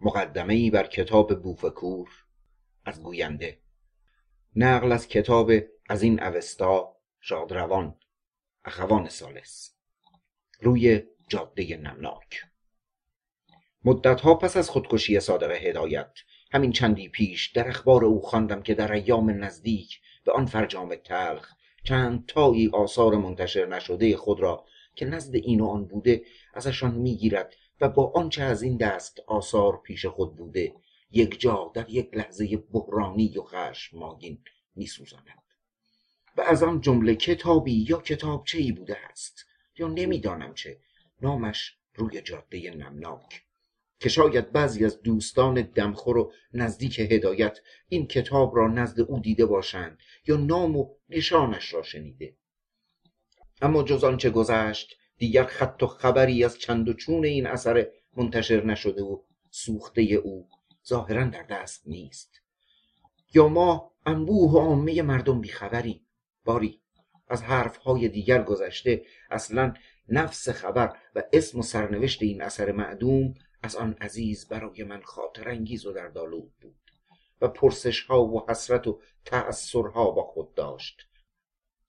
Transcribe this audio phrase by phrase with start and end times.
[0.00, 2.08] مقدمه ای بر کتاب بوفکور
[2.84, 3.58] از گوینده.
[4.56, 5.52] نقل از کتاب
[5.88, 7.98] از این اوستا شادروان
[8.64, 9.76] اخوان سالس.
[10.60, 12.42] روی جاده نمناک.
[13.84, 16.12] مدتها پس از خودکشی صادق هدایت
[16.52, 21.52] همین چندی پیش در اخبار او خواندم که در ایام نزدیک به آن فرجام تلخ
[21.84, 24.64] چند تایی آثار منتشر نشده خود را
[24.94, 26.22] که نزد این و آن بوده
[26.54, 30.74] ازشان می‌گیرد و با آنچه از این دست آثار پیش خود بوده
[31.10, 34.38] یک جا در یک لحظه بحرانی و خشمگین
[34.74, 35.42] میسوزاند.
[36.36, 39.44] و از آن جمله کتابی یا کتابچه ای بوده است؟
[39.78, 40.80] یا نمی‌دانم چه.
[41.22, 43.42] نامش روی جاده نمناک.
[44.00, 47.58] که شاید بعضی از دوستان دمخور و نزدیک هدایت
[47.88, 52.36] این کتاب را نزد او دیده باشند یا نام و نشانش را شنیده.
[53.62, 58.64] اما جز آنچه گذشت دیگر خط و خبری از چند و چون این اثر منتشر
[58.64, 59.18] نشده و
[59.50, 60.48] سوخته او
[60.86, 62.42] ظاهرا در دست نیست.
[63.34, 66.02] یا ما انبوه و عامه مردم بیخبری
[66.44, 66.80] باری
[67.28, 69.74] از حرفهای دیگر گذشته اصلا
[70.08, 75.48] نفس خبر و اسم و سرنوشت این اثر معدوم از آن عزیز برای من خاطر
[75.48, 76.76] انگیز و دردآلود بود
[77.40, 81.09] و پرسش ها و حسرت و تأثرها با خود داشت.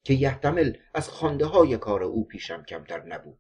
[0.03, 3.39] که یحتمل از خانده های کار او پیشم کمتر نبود.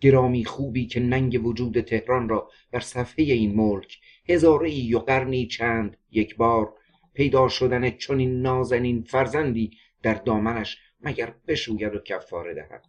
[0.00, 5.46] گرامی خوبی که ننگ وجود تهران را بر صفحه این ملک هزاره ای و قرنی
[5.46, 6.74] چند یک بار
[7.14, 12.84] پیدا شدن چنین نازنین فرزندی در دامنش مگر بشوید و کفاره دهد.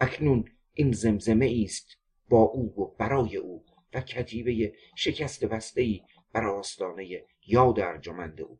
[0.00, 1.96] اکنون این زمزمه است
[2.28, 6.02] با او و برای او و کتیبه شکست بسته ای
[6.32, 8.58] بر آستانه یاد ارجمند او.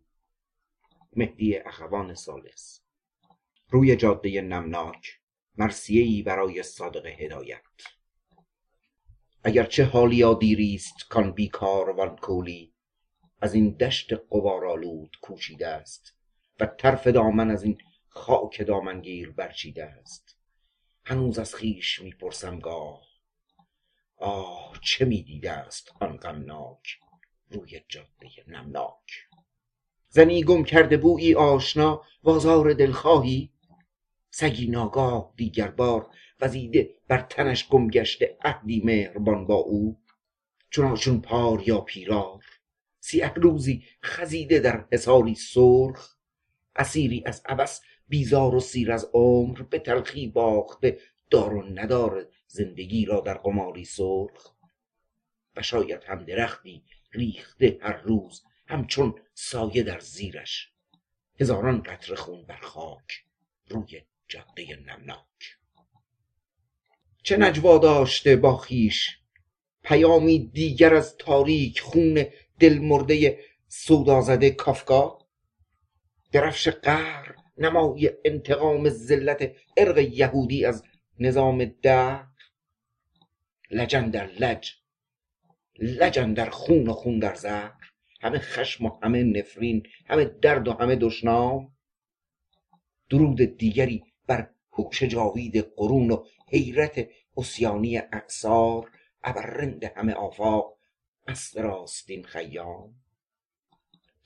[1.17, 2.88] مهدی اخوان سالس
[3.71, 5.21] روی جاده نمناک
[5.57, 7.63] مرسیهای برای صادق هدایت.
[9.45, 12.73] اگرچه حالیا دیری است کان بیکاروان کولی
[13.41, 16.15] از این دشت غبارآلود کوچیده است
[16.61, 17.79] و طرف دامن از این
[18.09, 20.39] خاک دامنگیر برچیده است.
[21.05, 23.03] هنوز از خویش می‌پرسم گاه.
[24.17, 26.99] آه چه می‌دیده است آن غمناک
[27.51, 29.29] روی جاده نمناک؟
[30.09, 33.53] زنی گم کرده بویی آشنا و آزار دلخواهی
[34.31, 40.01] سگی ناگاه دیگر بار وزیده بر تنش گم گشته عهدی مهربان با او.
[40.71, 42.45] چنانچون پار یا پیرار
[43.01, 46.17] سیه روزی خزیده در حصاری سرخ.
[46.77, 50.99] اسیری از عبث بیزار و سیر از عمر به تلخی باخته
[51.31, 54.55] دار و ندار زندگی را در قماری سرخ.
[55.57, 60.73] و شاید هم درختی ریخته هر روز همچون سایه در زیرش.
[61.41, 63.25] هزاران قطره خون بر خاک
[63.69, 65.57] روی جاده نمناک.
[67.23, 69.19] چه نجوا داشته با خویش
[69.83, 72.25] پیامی دیگر از تاریک خون
[72.61, 75.19] دلمرده سودازده کافکا؟
[76.33, 80.85] درفش قهر نمای انتقام ذلت ارق یهودی از
[81.21, 82.27] نظام ده
[83.71, 84.73] لجن در لج
[85.79, 87.73] لجن در خون و خون در زهر؟
[88.21, 91.77] همه خشم و همه نفرین همه درد و همه دشنام؟
[93.11, 94.05] درود دیگری
[94.79, 98.91] هوش جاوید قرون و حیرت اسیانی اعصار
[99.25, 100.79] ابرند همه آفاق
[101.29, 102.95] مست راستین خیام.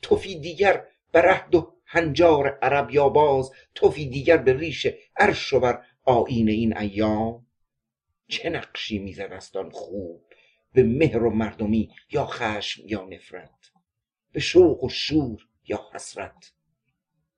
[0.03, 4.87] توفی دیگر بر عهد و هنجار عرب یا باز توفی دیگر به ریش
[5.17, 7.47] عرش و بر آیین این ایام.
[8.29, 10.25] چه نقشی می‌زد است آن خوب
[10.73, 13.71] به مهر و مردمی یا خشم یا نفرت
[14.33, 16.53] به شوق و شور یا حسرت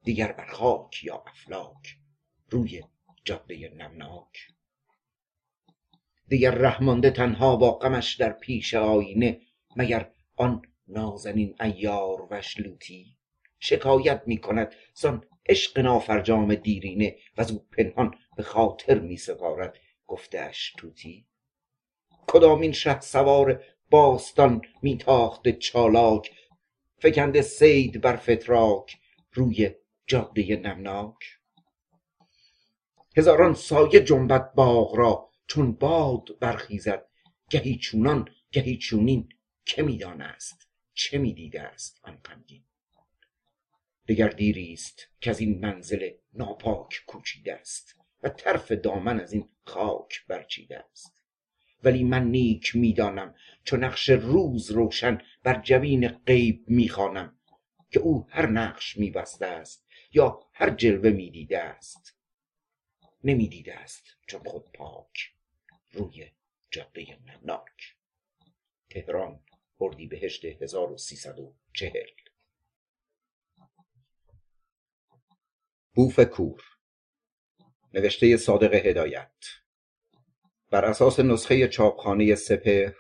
[0.02, 1.96] دیگر بر خاک یا افلاک
[2.50, 2.82] روی
[3.25, 4.49] جاده نمناک.
[6.29, 9.41] دیگر رحمانده تنها با غمش در پیش آینه
[9.77, 13.17] مگر آن نازنین ایار وشلوتی؟
[13.59, 20.73] شکایت می کند زان عشق نافرجام دیرینه و او پنهان به خاطر می سپارد گفتهاش
[20.79, 21.27] توتی
[22.27, 26.31] کدامین شه سوار باستان میتاخته چالاک؟
[26.99, 28.97] فکنده صید بر فتراک
[29.32, 29.70] روی
[30.06, 31.38] جاده نمناک.
[33.16, 37.06] هزاران سایه جنبد باغ را چون باد برخیزد.
[37.50, 39.28] گهی چونان گهی چونین.
[39.66, 42.64] که می‌دانست؟ چه می‌دیده است آن غمگین؟
[44.08, 50.26] دگر دیری است از این منزل ناپاک کوچیده است و طرف دامن از این خاک
[50.28, 51.22] برچیده است.
[51.84, 53.34] ولی من نیک می‌دانم
[53.64, 57.38] چو نقش روز روشن بر جبین غیب می‌خوانم
[57.90, 62.17] که او هر نقش میبسته است یا هر جلوه می‌دیده است.
[63.25, 65.35] نمی‌دیده است چون خود پاک.
[65.93, 66.31] روی
[66.71, 67.97] جاده نمناک.
[68.91, 69.41] تهران
[69.81, 71.93] اردیبهشت 1340
[75.94, 76.62] بوف کور.
[77.94, 79.35] نوشته صادق هدایت.
[80.70, 82.94] بر اساس نسخه چاپخانه سپهر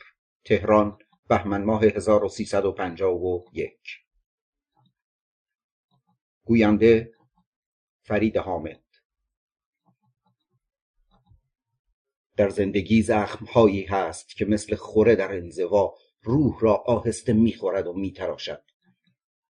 [0.44, 0.98] تهران
[1.28, 4.00] بهمن ماه 1351
[6.44, 7.14] گوینده
[8.02, 8.83] فرید حامد.
[12.36, 18.62] در زندگی زخمهایی هست که مثل خوره در انزوا روح را آهسته می‌خورد و میتراشد.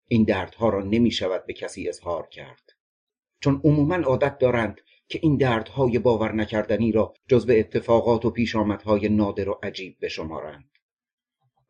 [0.09, 2.63] این دردها را نمی‌شود به کسی اظهار کرد.
[3.41, 9.49] چون عموما عادت دارند که این دردهای باور نکردنی را جزو اتفاقات و پیشامدهای نادر
[9.49, 10.71] و عجیب بشمارند.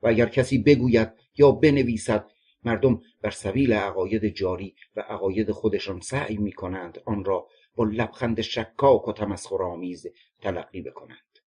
[0.03, 2.31] و اگر کسی بگوید یا بنویسد
[2.65, 8.41] مردم بر سبیل عقاید جاری و عقاید خودشان سعی می کنند آن را با لبخند
[8.41, 10.07] شکاک و تمسخرآمیز
[10.41, 11.39] تلقی بکنند.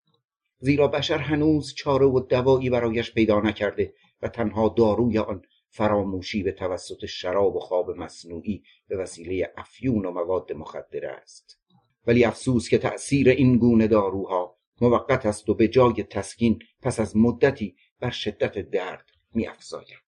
[0.59, 6.53] زیرا بشر هنوز چاره و دوایی برایش پیدا نکرده و تنها داروی آن فراموشی به
[6.53, 11.59] توسط شراب و خواب مصنوعی به وسیله افیون و مواد مخدره است.
[12.07, 17.17] ولی افسوس که تأثیر این گونه داروها موقت است و به جای تسکین پس از
[17.17, 19.05] مدتی بر شدت درد
[19.35, 20.03] میافزاید.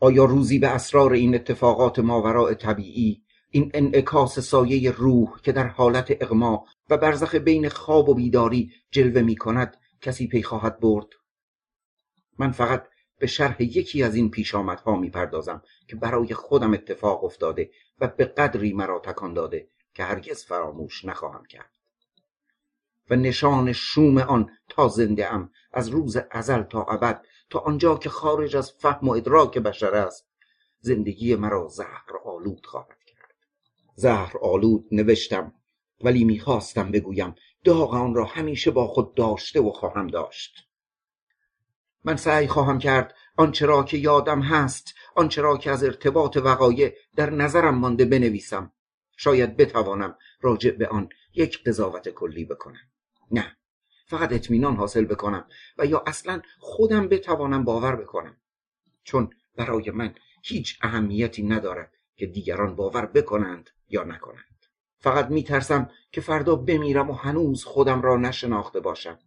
[0.00, 6.22] آیا روزی به اسرار این اتفاقات ماوراء طبیعی این انعکاس سایه روح که در حالت
[6.22, 11.06] اغما و برزخ بین خواب و بیداری جلوه می کند کسی پی خواهد برد.
[12.38, 12.88] من فقط
[13.18, 18.72] به شرح یکی از این پیشامدها می‌پردازم که برای خودم اتفاق افتاده و به قدری
[18.72, 21.70] مرا تکان داده که هرگز فراموش نخواهم کرد.
[23.10, 28.08] و نشان شوم آن تا زنده ام از روز ازل تا ابد تا آنجا که
[28.08, 30.28] خارج از فهم و ادراک بشر است
[30.80, 32.95] زندگی مرا زهر آلود خواهد
[33.96, 35.52] زهر آلود نوشتم
[36.00, 37.34] ولی می‌خواستم بگویم
[37.64, 40.68] داغ آن را همیشه با خود داشته و خواهم داشت.
[42.04, 46.94] من سعی خواهم کرد آنچه را که یادم هست آنچه را که از ارتباط وقایع
[47.16, 48.72] در نظرم مانده بنویسم.
[49.16, 52.90] شاید بتوانم راجع به آن یک قضاوت کلی بکنم.
[53.30, 53.56] نه
[54.06, 55.48] فقط اطمینان حاصل بکنم
[55.78, 58.36] و یا اصلا خودم بتوانم باور بکنم.
[59.04, 63.70] چون برای من هیچ اهمیتی ندارد که دیگران باور بکنند.
[63.88, 64.66] یا نکنند.
[64.98, 69.18] فقط میترسم که فردا بمیرم و هنوز خودم را نشناخته باشم.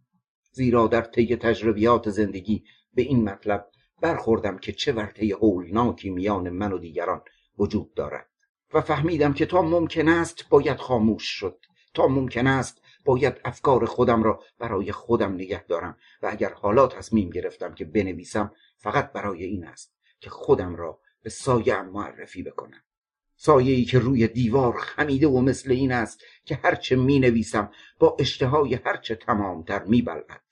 [0.52, 2.64] زیرا در طی تجربیات زندگی
[2.94, 3.70] به این مطلب
[4.02, 7.22] برخوردم که چه ورطه هولناکی میان من و دیگران
[7.58, 8.30] وجود دارد.
[8.74, 11.60] و فهمیدم که تا ممکن است باید خاموش شد.
[11.94, 15.98] تا ممکن است باید افکار خودم را برای خودم نگه دارم.
[16.22, 21.30] و اگر حالا تصمیم گرفتم که بنویسم فقط برای این است که خودم را به
[21.30, 22.82] سایه معرفی بکنم.
[23.42, 28.18] سایه ای که روی دیوار خمیده و مثل این است که هرچه می نویسم با
[28.20, 30.44] اشتهای هرچه تمامتر می بلد.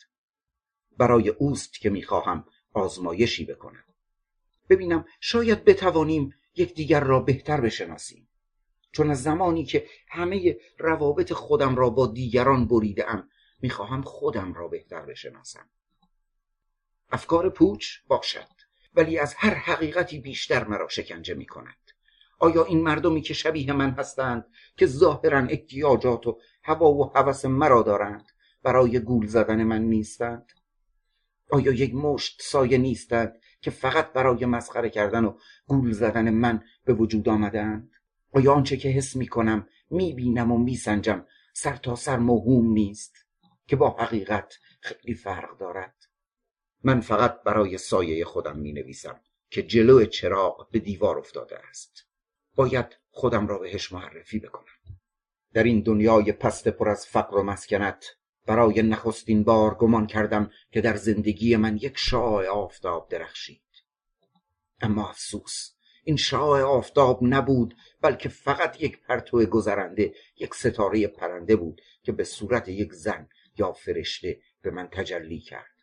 [0.97, 3.83] برای اوست که می خواهم آزمایشی بکنم
[4.69, 8.29] ببینم شاید بتوانیم یکدیگر را بهتر بشناسیم.
[8.91, 13.29] چون از زمانی که همه روابط خودم را با دیگران بریده ام
[13.61, 15.69] می‌خواهم خودم را بهتر بشناسم.
[17.09, 18.47] افکار پوچ باشد
[18.95, 21.86] ولی از هر حقیقتی بیشتر مرا شکنجه می کند
[22.39, 24.45] آیا این مردمی که شبیه من هستند
[24.77, 28.25] که ظاهرا احتیاجات و هوا و هوس مرا دارند
[28.63, 30.51] برای گول زدن من نیستند؟
[31.51, 36.93] آیا یک مشت سایه نیستند که فقط برای مسخره کردن و گول زدن من به
[36.93, 37.91] وجود آمدند؟
[38.31, 42.73] آیا آنچه که حس می کنم می بینم و می سنجم سر تا سر موهوم
[42.73, 43.15] نیست
[43.67, 45.95] که با حقیقت خیلی فرق دارد؟
[46.83, 52.06] من فقط برای سایه خودم می نویسم که جلو چراغ به دیوار افتاده است.
[52.57, 54.73] باید خودم را بهش معرفی بکنم.
[55.53, 58.05] در این دنیای پست پر از فقر و مسکنت
[58.45, 63.61] برای نخستین بار گمان کردم که در زندگی من یک شعاع آفتاب درخشید.
[64.81, 65.71] اما افسوس
[66.03, 72.23] این شعاع آفتاب نبود بلکه فقط یک پرتو گذرنده یک ستاره پرنده بود که به
[72.23, 75.77] صورت یک زن یا فرشته به من تجلی کرد.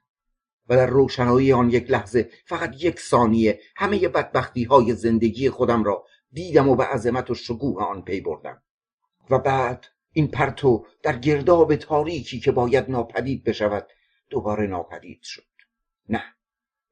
[0.69, 6.05] و در روشنایی آن یک لحظه فقط یک ثانیه همه بدبختی های زندگی خودم را
[6.35, 8.63] دیدم و به عظمت و شکوه آن پی بردم.
[9.31, 13.87] و بعد این پرتو در گرداب تاریکی که باید ناپدید بشود
[14.31, 15.43] دوباره ناپدید شد.
[16.09, 16.23] نه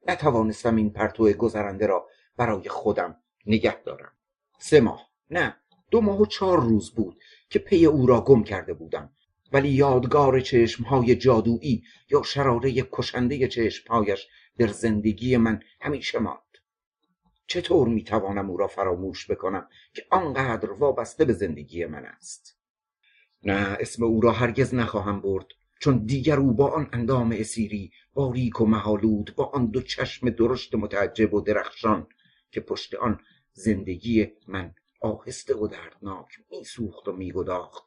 [0.07, 2.07] نتوانستم این پرتو گذرنده را
[2.37, 4.11] برای خودم نگه دارم.
[4.59, 5.55] سه ماه نه
[5.91, 7.19] دو ماه و چهار روز بود
[7.49, 9.13] که پی او را گم کرده بودم.
[9.51, 16.42] ولی یادگار چشمهای جادویی یا شراره کشنده چشمهایش در زندگی من همیشه ماند.
[17.47, 22.57] چطور می‌توانم او را فراموش بکنم که آنقدر وابسته به زندگی من است؟
[23.43, 25.45] نه اسم او را هرگز نخواهم برد
[25.79, 30.75] چون دیگر او با آن اندام اسیری باریک و مهالود با آن دو چشم درشت
[30.75, 32.07] متعجب و درخشان
[32.51, 33.19] که پشت آن
[33.53, 37.83] زندگی من آهسته و دردناک میسوخت و میگداخت.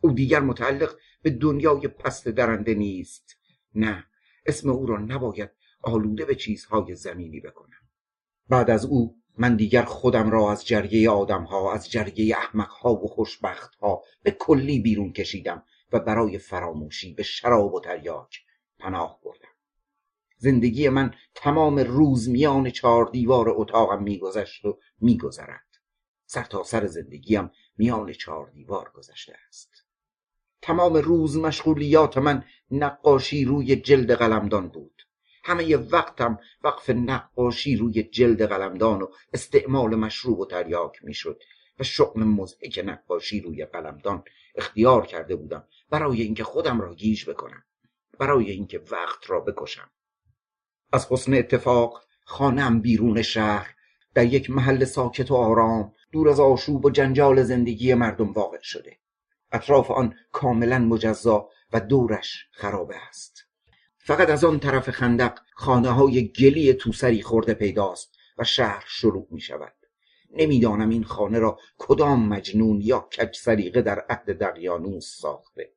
[0.00, 3.36] او دیگر متعلق به دنیای پست درنده نیست.
[3.74, 4.06] نه
[4.46, 5.50] اسم او را نباید
[5.82, 7.83] آلوده به چیزهای زمینی بکنم.
[8.48, 12.36] بعد از او من دیگر خودم را از جرگه ها از جرگه
[12.82, 13.26] ها و
[13.80, 18.40] ها به کلی بیرون کشیدم و برای فراموشی به شراب و تریاک
[18.78, 19.48] پناه بردم.
[20.36, 25.60] زندگی من تمام روز میان چهار دیوار اتاقم میگذشت و میگذرد.
[26.26, 29.84] سرتاسر سر زندگیم میان چهار دیوار گذشته است.
[30.62, 34.93] تمام روز مشغولیات من نقاشی روی جلد قلمدان بود.
[35.44, 41.42] همه وقتم وقف نقاشی روی جلد قلمدان و استعمال مشروب و تریاک می‌شد
[41.80, 44.24] و شغل مزهک نقاشی روی قلمدان
[44.54, 47.64] اختیار کرده بودم برای اینکه خودم را گیج بکنم
[48.18, 49.90] برای اینکه وقت را بکشم.
[50.92, 53.74] از حسن اتفاق خانم بیرون شهر
[54.14, 58.98] در یک محل ساکت و آرام دور از آشوب و جنجال زندگی مردم واقع شده.
[59.52, 63.43] اطراف آن کاملا مجزا و دورش خرابه است.
[64.06, 69.40] فقط از آن طرف خندق خانه های گلی توسری خورده پیداست و شهر شروع می
[69.40, 69.74] شود
[70.30, 75.72] نمی‌دانم این خانه را کدام مجنون یا کج سریقه در عهد دقیانوس ساخته.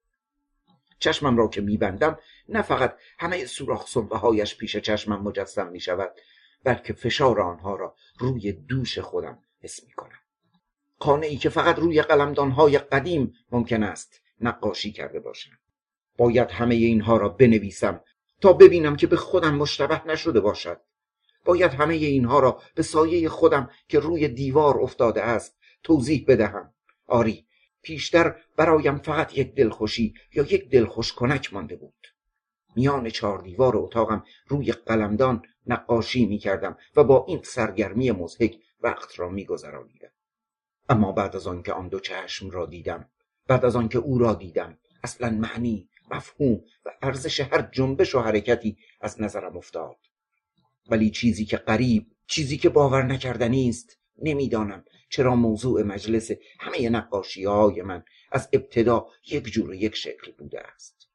[0.99, 2.19] چشمم را که میبندم
[2.49, 6.13] نه فقط همه سوراخ هایش پیش چشمم مجسم می شود
[6.63, 10.19] بلکه فشار آنها را روی دوش خودم حس می کنم
[10.99, 11.99] خانه ای که فقط روی
[12.55, 15.57] های قدیم ممکن است نقاشی کرده باشم.
[16.17, 18.01] باید همه اینها را بنویسم
[18.41, 20.81] تا ببینم که به خودم مشتبه نشده باشد.
[21.45, 26.73] باید همه اینها را به سایه خودم که روی دیوار افتاده است توضیح بدهم.
[27.07, 27.47] آری
[27.81, 32.07] پیشتر برایم فقط یک دلخوشی یا یک دلخوش کنک مانده بود.
[32.75, 39.19] میان چهار دیوار اتاقم روی قلمدان نقاشی می کردم و با این سرگرمی مزهک وقت
[39.19, 40.11] را می گذرانیدم.
[40.89, 43.09] اما بعد از آنکه آن دو چشم را دیدم
[43.47, 48.77] بعد از آنکه او را دیدم اصلا معنی مفهوم و ارزش هر جنبش و حرکتی
[49.01, 49.97] از نظرم افتاد.
[50.89, 53.99] ولی چیزی که قریب چیزی که باور نکردنی است.
[54.21, 60.61] نمی‌دانم چرا موضوع مجلس همه نقاشی های من از ابتدا یک جور یک شکل بوده
[60.61, 61.09] است.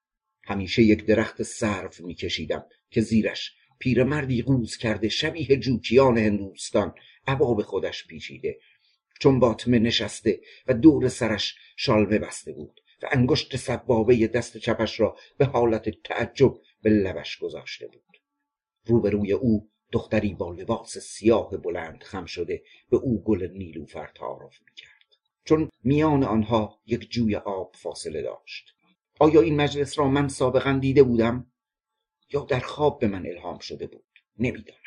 [0.45, 6.95] همیشه یک درخت سرف میکشیدم که زیرش پیرمردی قوز کرده شبیه جوکیان هندوستان
[7.27, 8.59] عبا به خودش پیچیده.
[9.21, 12.81] چون باطمه نشسته و دور سرش شالمه بسته بود.
[13.03, 18.19] و انگشت سبابه دست چپش را به حالت تعجب به لبش گذاشته بود.
[18.87, 25.17] روبروی او دختری با لباس سیاه بلند خم شده به او گل نیلوفر تعارف می‌کرد.
[25.45, 28.75] چون میان آنها یک جوی آب فاصله داشت.
[29.21, 31.53] آیا این مجلس را من سابقا دیده بودم؟
[32.33, 34.05] یا در خواب به من الهام شده بود؟
[34.39, 34.79] نمی‌دانم.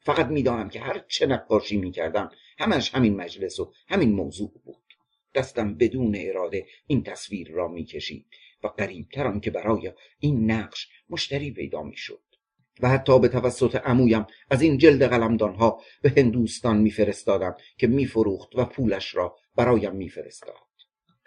[0.00, 4.87] فقط می‌دانم که هر چه نقاشی می‌کردم همش همین مجلس و همین موضوع بود.
[5.34, 8.26] دستم بدون اراده این تصویر را می‌کشید
[8.62, 12.22] و قریبتر که برای این نقش مشتری پیدا می‌شد.
[12.80, 15.02] و حتی به توسط عمویم از این جلد
[15.40, 20.54] ها به هندوستان میفرستادم که میفروخت و پولش را برایم میفرستاد.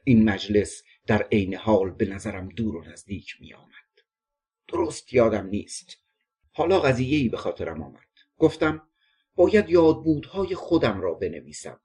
[0.04, 3.72] این مجلس در عین حال به نظرم دور و نزدیک میآمد.
[4.68, 5.98] درست یادم نیست.
[6.52, 8.08] حالا قضیه به خاطرم آمد.
[8.38, 8.88] گفتم
[9.36, 11.80] باید یادبودهای خودم را بنویسم.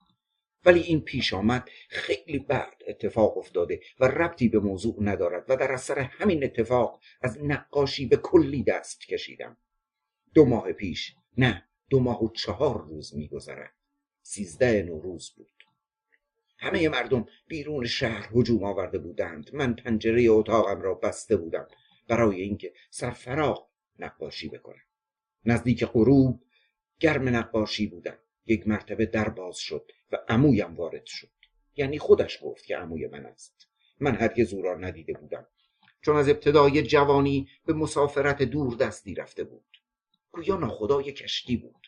[0.67, 5.71] ولی این پیش آمد خیلی بعد اتفاق افتاده و ربطی به موضوع ندارد و در
[5.71, 9.57] اثر همین اتفاق از نقاشی به کلی دست کشیدم.
[10.33, 13.73] دو ماه پیش نه دو ماه و چهار روز میگذرد.
[14.21, 15.63] سیزده نوروز بود.
[16.57, 19.49] همه مردم بیرون شهر هجوم آورده بودند.
[19.53, 21.67] من پنجره اتاقم را بسته بودم
[22.07, 23.67] برای اینکه سرفراغ
[23.99, 24.83] نقاشی بکنم.
[25.45, 26.43] نزدیک غروب
[26.99, 28.17] گرم نقاشی بودم.
[28.45, 29.91] یک مرتبه در باز شد.
[30.11, 31.29] و عمویم وارد شد.
[31.75, 33.67] یعنی خودش گفت که عموی من است.
[33.99, 35.47] من هرگز او را ندیده بودم.
[36.01, 39.81] چون از ابتدای جوانی به مسافرت دور دستی رفته بود.
[40.31, 41.87] گویا ناخدای کشتی بود.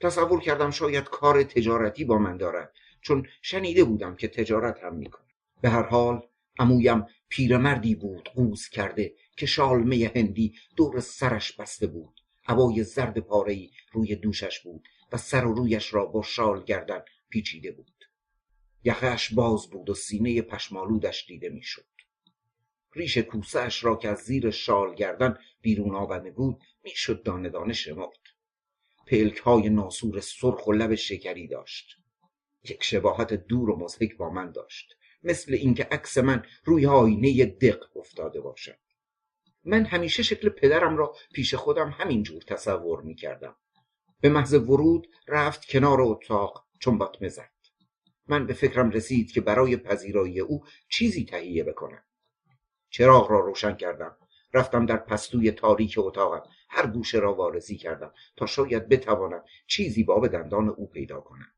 [0.00, 5.26] تصور کردم شاید کار تجارتی با من دارد چون شنیده بودم که تجارت هم می‌کنه
[5.60, 6.22] به هر حال
[6.58, 12.20] عمویم پیرمردی بود قوز کرده که شالمه هندی دور سرش بسته بود.
[12.42, 17.02] هوای زرد پارهای روی دوشش بود و سر و رویش را با شال گردن
[17.34, 18.04] پیچیده بود.
[18.84, 21.86] یخش باز بود و سینه پشمالودش دیده می‌شد.
[22.92, 28.18] ریش کوسهش را که از زیر شال گردن بیرون آورده بود می‌شد دانه دانه شمرد.
[29.06, 31.96] پلک های ناسور سرخ و لب شکری داشت.
[32.64, 37.96] یک شباهت دور و مزهک با من داشت مثل اینکه عکس من روی آینه دق
[37.96, 38.78] افتاده باشد.
[39.64, 43.56] من همیشه شکل پدرم را پیش خودم همینجور تصور می کردم
[44.20, 46.64] به محض ورود رفت کنار اتاق.
[46.84, 47.50] چون باطمه زد
[48.28, 52.02] من به فکرم رسید که برای پذیرایی او چیزی تهیه بکنم.
[52.90, 54.16] چراغ را روشن کردم.
[54.54, 56.42] رفتم در پستوی تاریک اتاقم.
[56.68, 61.52] هر گوشه را وارزی کردم تا شاید بتوانم چیزی با به دندان او پیدا کنم.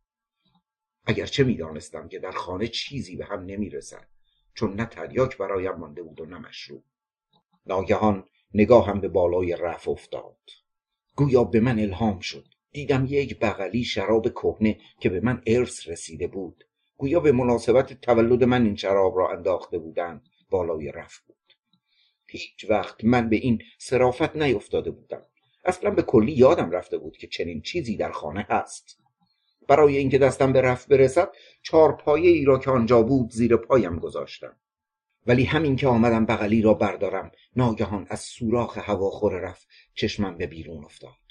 [1.07, 4.09] اگرچه می‌دانستم که در خانه چیزی به هم نمی‌رسد
[4.55, 6.85] چون نه تریاک برایم مانده بود و نه مشروب.
[7.67, 10.39] ناگهان نگاهم به بالای رف افتاد.
[11.17, 12.56] گویا به من الهام شد.
[12.73, 16.65] دیدم یک بغلی شراب کهنه که به من ارث رسیده بود.
[16.97, 20.29] گویا به مناسبت تولد من این شراب را انداخته بودند.
[20.51, 21.37] بالای رف بود.
[22.27, 25.23] هیچ وقت من به این صرافت نیفتاده بودم.
[25.65, 28.99] اصلا به کلی یادم رفته بود که چنین چیزی در خانه هست.
[29.69, 31.33] برای اینکه دستم به رفت برسد
[31.63, 34.57] چهار پایه ای را که آنجا بود زیر پایم گذاشتم.
[35.27, 40.85] ولی همین که آمدم بغلی را بردارم ناگهان از سوراخ هواخور رفت چشمم به بیرون
[40.85, 41.26] افتاد.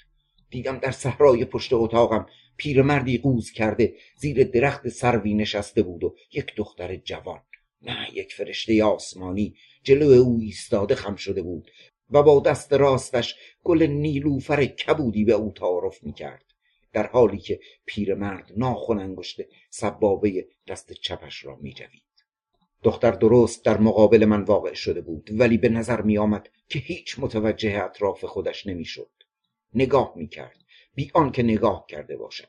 [0.50, 2.26] دیدم در صحرای پشت اتاقم
[2.56, 7.42] پیرمردی قوز کرده زیر درخت سروی نشسته بود و یک دختر جوان
[7.82, 11.70] نه یک فرشته آسمانی جلو او ایستاده خم شده بود
[12.10, 13.34] و با دست راستش
[13.64, 16.44] گل نیلوفر کبودی به او تعارف می‌کرد
[16.92, 22.02] در حالی که پیرمرد ناخن انگشت سبابه دست چپش را میجوید
[22.82, 27.18] دختر درست در مقابل من واقع شده بود ولی به نظر می آمد که هیچ
[27.18, 29.10] متوجه اطراف خودش نمی‌شد.
[29.76, 30.56] نگاه می کرد
[30.94, 32.48] بی آنکه نگاه کرده باشد.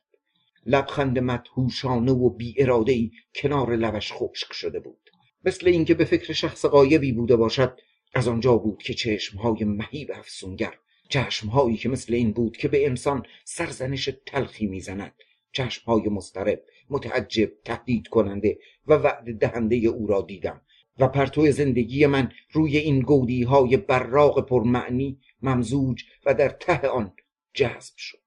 [0.66, 5.10] لبخند مدهوشانه و بی اراده ای کنار لبش خشک شده بود.
[5.46, 7.80] مثل اینکه به فکر شخص قایبی بوده باشد
[8.14, 10.74] از آنجا بود که چشمهای مهیب افسونگر
[11.10, 15.14] چشمهایی که مثل این بود که به انسان سرزنش تلخی می‌زند
[15.52, 20.62] چشمهای مسترب متعجب تهدید کننده و وعد دهنده او را دیدم.
[21.00, 27.14] و پرتو زندگی من روی این گودی های براغ پرمعنی ممزوج و در ته آن
[27.54, 28.18] جذب شد.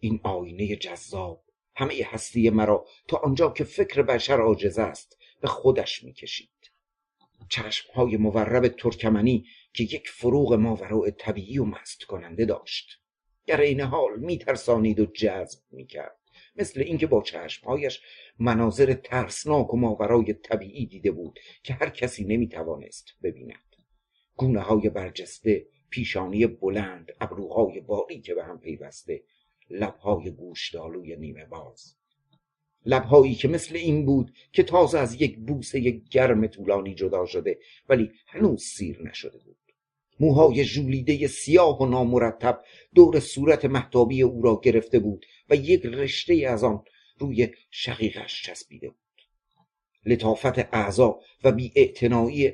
[0.00, 1.44] این آینه جذاب
[1.76, 6.48] همه هستی مرا تا آنجا که فکر بشر عاجز است به خودش می‌کشید.
[7.48, 13.00] چشمهای مورب ترکمنی که یک فروغ ماوراء طبیعی و مست کننده داشت
[13.46, 16.23] در این حال میترسانید و جذب می‌کرد.
[16.56, 18.02] مثل اینکه با چشمهایش
[18.38, 23.76] مناظر ترسناک و ماورای طبیعی دیده بود که هر کسی نمی‌توانست ببیند.
[24.36, 27.82] گونه های برجسته پیشانی بلند ابروهای
[28.24, 29.22] که به هم پیوسته
[29.70, 31.96] لبهای گوشدالوی نیمه باز.
[32.86, 38.10] لبهایی که مثل این بود که تازه از یک بوسه گرم طولانی جدا شده ولی
[38.26, 39.56] هنوز سیر نشده بود.
[40.20, 42.62] موهای ژولیده سیاه و نامرتب
[42.94, 46.84] دور صورت محتابی او را گرفته بود و یک رشته از آن
[47.18, 48.98] روی شقیقش چسبیده بود.
[50.06, 51.72] لطافت اعضا و بی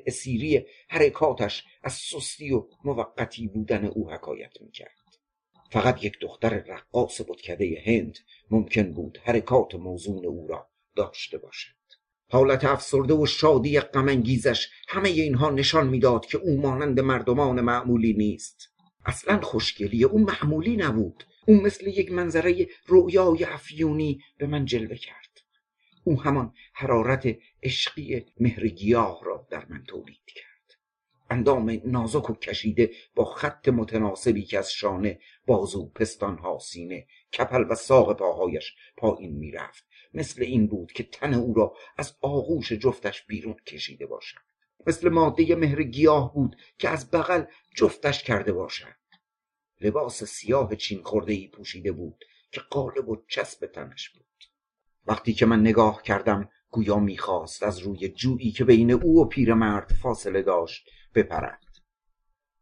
[0.07, 4.91] اسیری حرکاتش از سستی و موقتی بودن او حکایت می‌کرد.
[5.71, 8.19] فقط یک دختر رقاص بتکده هند
[8.51, 11.75] ممکن بود حرکات موزون او را داشته باشد.
[12.29, 18.69] حالت افسرده و شادی غمانگیزش همه اینها نشان می‌داد که او مانند مردمان معمولی نیست.
[19.07, 21.25] اصلا خوشگلی او معمولی نبود.
[21.51, 25.41] او مثل یک منظره رویای افیونی به من جلوه کرد.
[26.05, 30.79] او همان حرارت عشقی مهرگیاه را در من تولید کرد.
[31.31, 37.07] اندام نازک و کشیده با خط متناسبی که از شانه بازو پستانها سینه
[37.39, 39.85] کپل و ساق پاهایش پایین می‌رفت.
[40.15, 44.39] مثل این بود که تن او را از آغوش جفتش بیرون کشیده باشد.
[44.87, 49.00] مثل ماده مهر گیاه بود که از بغل جفتش کرده باشد.
[49.81, 54.45] لباس سیاه چین خورده ای پوشیده بود که قالب و چسب تنش بود.
[55.07, 59.93] وقتی که من نگاه کردم گویا می‌خواست از روی جویی که بین او و پیرمرد
[60.03, 61.65] فاصله داشت بپرد.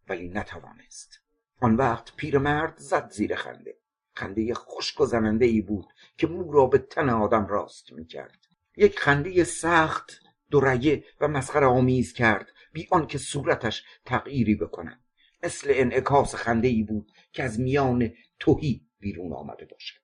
[0.09, 1.21] ولی نتوانست.
[1.61, 3.79] آن وقت پیرمرد زد زیر خنده.
[4.15, 8.47] خنده خشک و زننده ای بود که مو را به تن آدم راست می کرد
[8.77, 15.08] یک خنده سخت درگه و مسخره آمیز کرد بی آنکه صورتش تغییری بکند.
[15.43, 20.01] مثل انعکاس خنده ای بود که از میان توهی بیرون آمده باشد.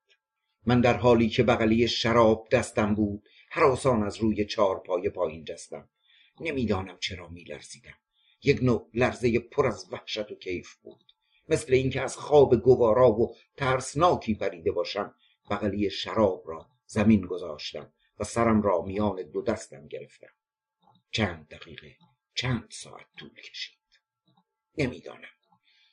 [0.67, 5.89] من در حالی که بغلی شراب دستم بود حراسان از روی چهار پای پایین جستم.
[6.41, 7.95] نمی‌دانم چرا میلرزیدم.
[8.43, 11.05] یک نوع لرزه پر از وحشت و کیف بود.
[11.49, 15.15] مثل اینکه از خواب گوارا و ترسناکی پریده باشم
[15.51, 20.33] بغلی شراب را زمین گذاشتم و سرم را میان دو دستم گرفتم.
[21.11, 21.97] چند دقیقه
[22.35, 23.84] چند ساعت طول کشید.
[24.79, 25.29] نمی‌دانم.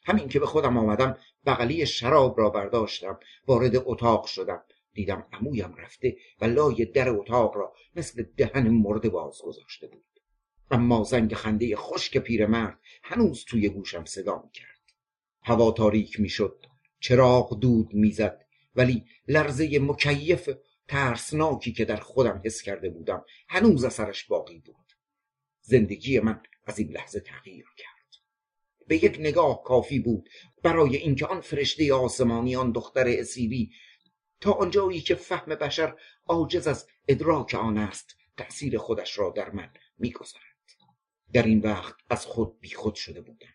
[0.06, 4.64] همین که به خودم آمدم بغلی شراب را برداشتم وارد اتاق شدم.
[4.94, 10.06] دیدم عمویم رفته و لای در اتاق را مثل دهن مرده باز گذاشته بود.
[10.72, 14.82] اما زنگ خنده خشک پیرمرد هنوز توی گوشم صدا کرد
[15.44, 16.66] هوا تاریک می‌شد
[17.00, 20.50] چراغ دود می‌زد ولی لرزه مکیف
[20.88, 24.76] ترسناکی که در خودم حس کرده بودم هنوز اثرش باقی بود.
[25.62, 28.01] زندگی من از این لحظه تغییر کرد.
[28.92, 30.30] به یک نگاه کافی بود
[30.64, 33.72] برای اینکه آن فرشته آسمانی آن دختر اسیری
[34.42, 35.96] تا آنجایی که فهم بشر
[36.28, 40.46] عاجز از ادراک آن است تأثیر خودش را در من می‌گذارد.
[41.34, 43.48] در این وقت از خود بیخود شده بودم.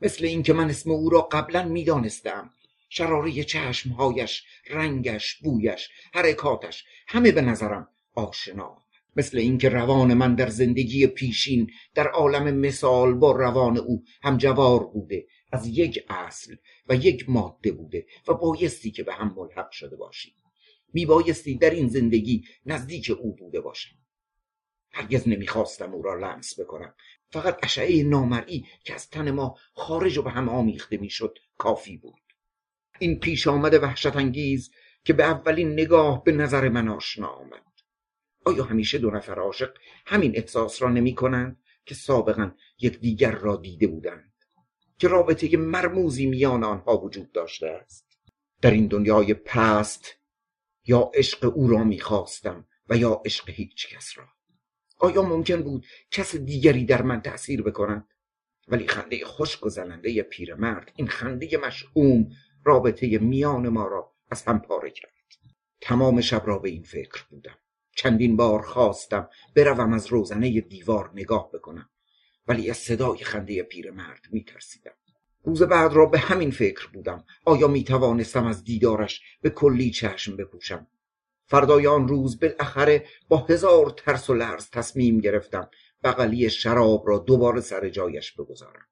[0.00, 2.50] مثل اینکه من اسم او را قبلا می‌دانستم.
[2.88, 8.84] شراره چشمهایش رنگش بویش حرکاتش همه به نظرم آشنا
[9.18, 15.26] مثل اینکه روان من در زندگی پیشین در عالم مثال با روان او همجوار بوده
[15.52, 16.56] از یک اصل
[16.88, 20.34] و یک ماده بوده و بایستی که به هم ملحق شده باشیم.
[20.92, 23.96] میبایستی در این زندگی نزدیک او بوده باشم.
[24.92, 26.94] هرگز نمی‌خواستم او را لمس بکنم.
[27.30, 32.22] فقط اشعه نامرئی که از تن ما خارج و به هم آمیخته می‌شد کافی بود.
[32.98, 34.70] این پیش آمد وحشت انگیز
[35.04, 37.67] که به اولین نگاه به نظر من آشنا آمد.
[38.44, 39.70] آیا همیشه دو نفر عاشق
[40.06, 44.32] همین احساس را نمی کنند که سابقا یکدیگر را دیده بودند؟
[44.98, 48.18] که رابطه مرموزی میان آنها وجود داشته است؟
[48.62, 50.14] در این دنیای پست
[50.86, 54.24] یا عشق او را می‌خواستم و یا عشق هیچ کس را؟
[54.98, 58.08] آیا ممکن بود کس دیگری در من تأثیر بکنند
[58.68, 62.30] ولی خنده خشک و زننده پیرمرد این خنده مشعوم
[62.64, 65.12] رابطه میان ما را از هم پاره کرد.
[65.80, 67.58] تمام شب را به این فکر بودم.
[67.98, 71.90] چندین بار خواستم بروم از روزنه دیوار نگاه بکنم.
[72.48, 74.92] ولی از صدای خنده پیرمرد میترسیدم.
[75.44, 77.24] روز بعد را به همین فکر بودم.
[77.44, 80.86] آیا می توانستم از دیدارش به کلی چشم بپوشم؟
[81.46, 85.70] فردای آن روز بالاخره با هزار ترس و لرز تصمیم گرفتم
[86.04, 88.86] بغلی شراب را دوباره سر جایش بگذارم.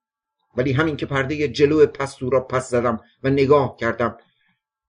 [0.57, 4.19] ولی همین که پرده جلو پستو را پس زدم و نگاه کردم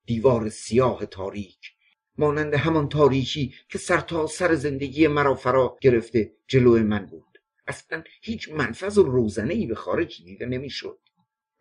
[0.06, 1.77] دیوار سیاه تاریک
[2.18, 7.24] مانند همان تاریکی که سر تا سر زندگی مرا فرا گرفته جلو من بود.
[7.68, 11.00] اصلا هیچ منفذ و روزنه ای به خارج دیده نمی‌شد.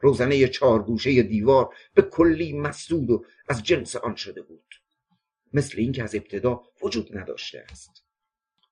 [0.01, 4.75] روزنه چهارگوشه دیوار به کلی مسدود و از جنس آن شده بود.
[5.53, 8.03] مثل اینکه از ابتدا وجود نداشته است.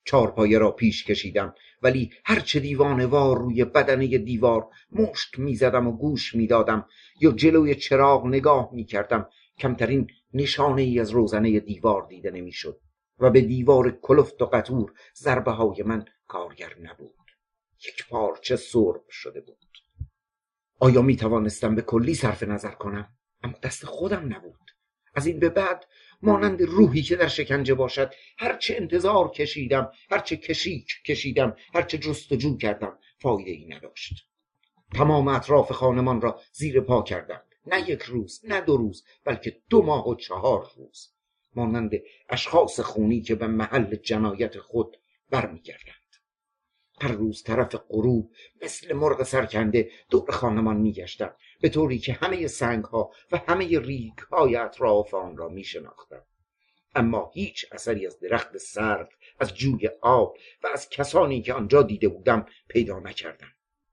[0.05, 6.87] چارپایه را پیش کشیدم ولی هرچه وار روی بدنه دیوار مشت می‌زدم و گوش می‌دادم
[7.21, 12.81] یا جلوی چراغ نگاه می‌کردم کمترین نشانه ای از روزنه دیوار دیده نمی‌شد
[13.19, 17.15] و به دیوار کلفت و قطور ضربه های من کارگر نبود.
[17.89, 19.79] یک پارچه سرب شده بود.
[20.79, 23.09] آیا می توانستم به کلی صرف نظر کنم؟
[23.43, 24.71] اما دست خودم نبود.
[25.15, 25.87] از این به بعد
[26.23, 32.99] مانند روحی که در شکنجه باشد هرچه انتظار کشیدم هرچه کشیک کشیدم هرچه جستجو کردم
[33.19, 34.29] فایده ای نداشت.
[34.95, 37.43] تمام اطراف خانمان را زیر پا کردم.
[37.67, 41.09] نه یک روز نه دو روز بلکه دو ماه و چهار روز.
[41.55, 41.93] مانند
[42.29, 44.97] اشخاص خونی که به محل جنایت خود
[45.31, 45.95] برمیگردند.
[47.01, 52.85] هر روز طرف غروب مثل مرغ سرکنده دور خانمان میگشتم به طوری که همه سنگ
[52.85, 55.65] ها و همه ریگ های اطراف آن را می.
[56.95, 59.09] اما هیچ اثری از درخت سرد
[59.41, 63.53] از جوی آب و از کسانی که آنجا دیده بودم پیدا نکردم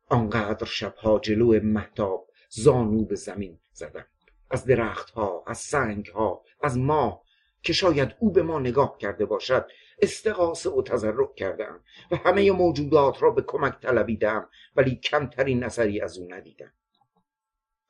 [0.10, 4.06] آنقدر شبها جلو محتاب زانو به زمین زدم
[4.50, 7.24] از درختها از سنگها از ماه
[7.64, 9.68] که شاید او به ما نگاه کرده باشد
[10.02, 16.18] استقاسه و تذرع کردم و همه موجودات را به کمک طلبیدم ولی کمترین اثری از
[16.18, 16.74] او ندیدم.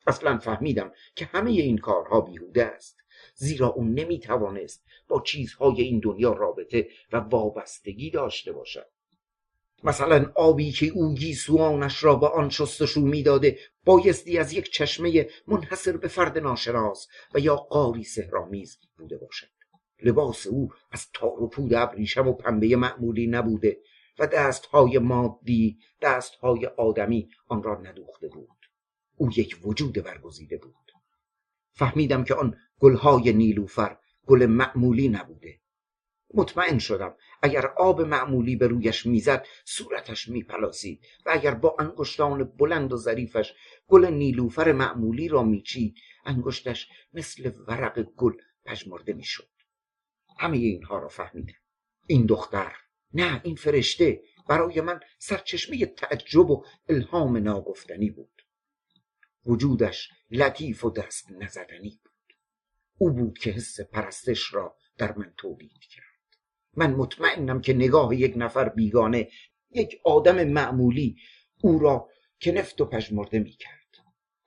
[0.06, 2.98] اصلا فهمیدم که همه این کارها بیهوده است
[3.34, 8.91] زیرا او نمی‌توانست با چیزهای این دنیا رابطه و وابستگی داشته باشد.
[9.84, 15.96] مثلا آبی که او گیسوانش را به آن شستشو می‌داده بایستی از یک چشمه منحصر
[15.96, 19.48] به فرد ناشناس و یا قاری سهرامیز بوده باشد.
[20.02, 23.80] لباس او از تار و پود ابریشم و پنبه معمولی نبوده
[24.18, 28.48] و دستهای مادی دستهای آدمی آن را ندوخته بود.
[29.16, 30.92] او یک وجود برگزیده بود.
[31.72, 35.60] فهمیدم که آن گلهای نیلوفر گل معمولی نبوده.
[36.34, 42.92] مطمئن شدم اگر آب معمولی به رویش می‌زد صورتش میپلاسید و اگر با انگشتان بلند
[42.92, 43.54] و ظریفش
[43.86, 48.32] گل نیلوفر معمولی را میچید انگشتش مثل ورق گل
[48.64, 49.48] پژمرده می‌شد.
[50.38, 51.54] همه اینها را فهمیدم.
[52.06, 52.76] این دختر
[53.14, 58.42] نه این فرشته برای من سرچشمه تعجب و الهام ناگفتنی بود.
[59.46, 62.36] وجودش لطیف و دست نزدنی بود.
[62.98, 66.11] او بود که حس پرستش را در من تولید کرد.
[66.76, 69.28] من مطمئنم که نگاه یک نفر بیگانه
[69.70, 71.16] یک آدم معمولی
[71.62, 72.08] او را
[72.40, 73.82] کنفت و پژمرده می کرد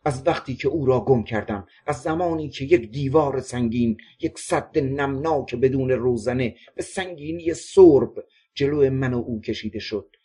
[0.06, 4.78] از وقتی که او را گم کردم از زمانی که یک دیوار سنگین یک صد
[4.78, 10.16] نمناک بدون روزنه به سنگینی سرب جلو من و او کشیده شد.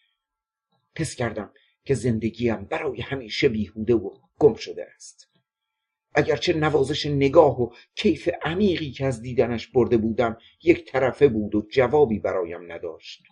[0.99, 1.53] حس کردم
[1.85, 5.30] که زندگیم برای همیشه بیهوده و گم شده است.
[6.15, 11.67] اگرچه نوازش نگاه و کیف عمیقی که از دیدنش برده بودم یک طرفه بود و
[11.71, 13.23] جوابی برایم نداشت.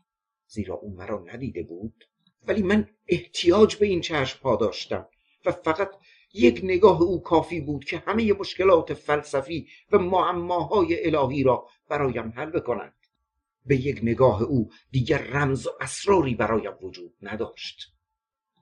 [0.46, 2.08] زیرا او مرا ندیده بود
[2.46, 5.08] ولی من احتیاج به این چشم ها داشتم
[5.44, 5.90] و فقط
[6.34, 12.50] یک نگاه او کافی بود که همه مشکلات فلسفی و معماهای الهی را برایم حل
[12.50, 12.94] بکند.
[13.66, 17.92] به یک نگاه او دیگر رمز و اسراری برایم وجود نداشت.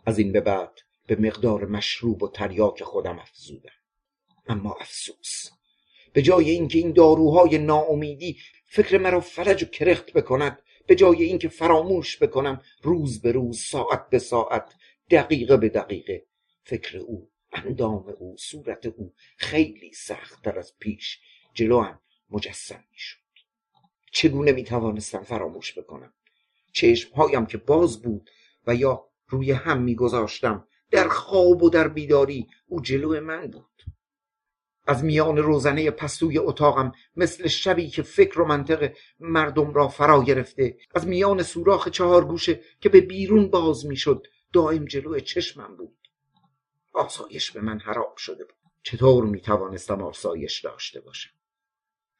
[0.06, 3.70] از این به بعد به مقدار مشروب و تریاک خودم افزودم.
[4.48, 5.50] اما افسوس.
[6.12, 11.48] به جای اینکه این داروهای ناامیدی فکر مرا فرج و کرخت بکند به جای اینکه
[11.48, 14.74] فراموش بکنم روز به روز ساعت به ساعت
[15.10, 16.26] دقیقه به دقیقه
[16.62, 21.20] فکر او اندام او صورت او خیلی سختتر از پیش
[21.54, 23.18] جلوم مجسم می‌شد.
[24.12, 26.12] چگونه می‌توانستم فراموش بکنم؟
[26.72, 28.30] چشمهایم که باز بود
[28.66, 33.95] و یا روی هم میگذاشتم در خواب و در بیداری او جلو من بود.
[34.86, 40.76] از میان روزنه پستوی اتاقم مثل شبی که فکر و منطق مردم را فرا گرفته.
[40.94, 45.96] از میان سوراخ چهار گوشه که به بیرون باز می‌شد دائم جلو چشمم بود.
[46.92, 48.54] آسایش به من حرام شده بود.
[48.82, 51.30] چطور می توانستم آسایش داشته باشم؟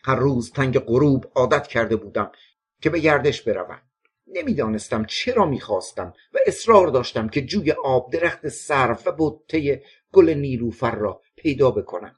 [0.05, 2.33] هر روز تنگ غروب عادت کرده بودم
[2.81, 3.83] که به گردش بروم.
[4.27, 10.95] نمی‌دانستم چرا می‌خواستم و اصرار داشتم که جوی آب درخت سرف و بطه گل نیلوفر
[10.95, 12.17] را پیدا بکنم.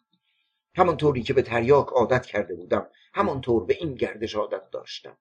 [0.79, 5.17] همانطوری که به تریاک عادت کرده بودم همانطور به این گردش عادت داشتم.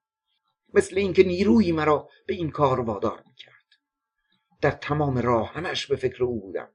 [0.74, 3.54] مثل اینکه نیرویی مرا به این کار وادار می‌کرد.
[4.60, 6.68] در تمام راه همش به فکر او بودم.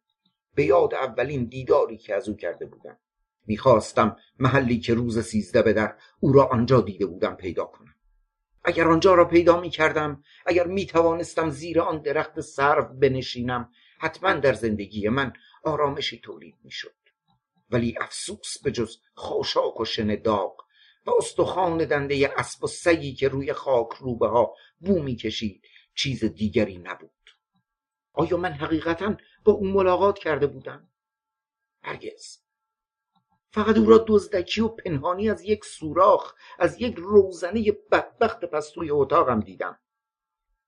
[0.55, 2.97] به یاد اولین دیداری که از او کرده بودم.
[3.45, 7.95] می‌خواستم محلی که روز سیزده به در او را آنجا دیده بودم پیدا کنم.
[8.63, 13.69] اگر آنجا را پیدا می کردم اگر می توانستم زیر آن درخت سرو بنشینم
[13.99, 17.02] حتما در زندگی من آرامشی تولید می شد
[17.73, 20.65] ولی افسوس به جز خاشاک و شن داغ
[21.05, 25.63] و استخوان دنده اسب و سگی که روی خاک روبه ها بو می کشید
[25.95, 27.11] چیز دیگری نبود.
[28.13, 30.89] آیا من حقیقتا با او ملاقات کرده بودم؟
[31.83, 32.39] هرگز.
[33.51, 39.39] فقط او را دزدکی و پنهانی از یک سوراخ از یک روزنه بدبخت پستوی اتاقم
[39.39, 39.79] دیدم.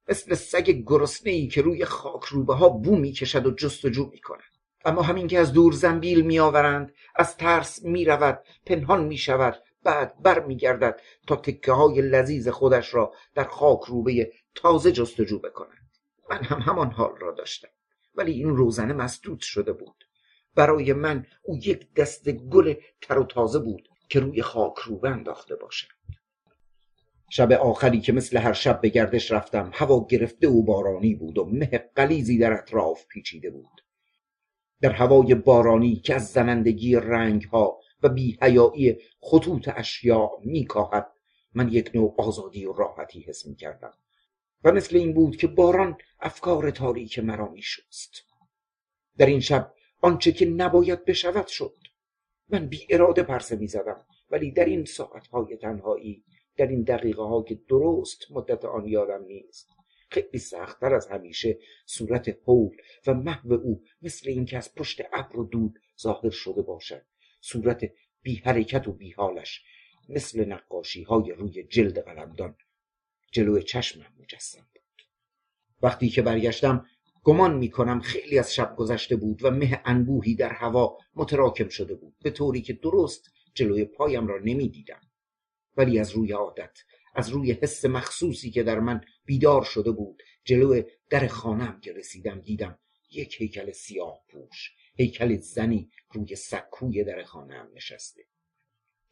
[0.08, 4.55] مثل سگ گرسنه ای که روی خاک روبه ها بو می‌کشد و جستجو می‌کند.
[4.86, 11.02] اما همین که از دور زنبیل میآورند از ترس می‌رود پنهان می‌شود بعد بر میگردد
[11.28, 15.90] تا تکه های لذیذ خودش را در خاک روبه تازه جستجو بکند.
[16.30, 17.68] من هم همان حال را داشتم
[18.16, 20.06] ولی این روزنه مسدود شده بود.
[20.56, 25.56] برای من او یک دست گل تر و تازه بود که روی خاک روبه انداخته
[25.56, 25.88] باشد.
[27.30, 31.46] شب آخری که مثل هر شب به گردش رفتم هوا گرفته و بارانی بود و
[31.46, 33.85] مه قلیزی در اطراف پیچیده بود.
[34.82, 41.12] در هوای بارانی که از زنندگی رنگ ها و بیهیایی خطوط اشیاء میکاهد
[41.54, 43.94] من یک نوع آزادی و راحتی حس می کردم
[44.64, 48.24] و مثل این بود که باران افکار تاریک مرا می شست.
[49.18, 51.76] در این شب آنچه که نباید بشود شد
[52.50, 56.24] من بی اراده پرسه می زدم ولی در این ساعتهای تنهایی
[56.58, 59.68] در این دقیقه ها که درست مدت آن یادم نیست
[60.10, 65.44] خیلی سختتر از همیشه صورت حول و محو او مثل اینکه از پشت ابر و
[65.44, 67.06] دود ظاهر شده باشد.
[67.42, 67.92] صورت
[68.22, 69.64] بی حرکت و بی حالش
[70.10, 72.56] مثل نقاشی های روی جلد قلمدان.
[73.32, 75.08] جلوی چشمم مجسم بود.
[75.82, 76.86] وقتی که برگشتم
[77.24, 81.96] گمان می کنم خیلی از شب گذشته بود و مه انبوهی در هوا متراکم شده
[81.96, 85.02] بود به طوری که درست جلوی پایم را نمی دیدم.
[85.78, 86.80] ولی از روی عادت
[87.16, 92.40] از روی حس مخصوصی که در من بیدار شده بود جلوی در خانم که رسیدم
[92.40, 92.80] دیدم
[93.12, 98.24] یک هیکل سیاه پوش هیکل زنی روی سکوی در خانم نشسته.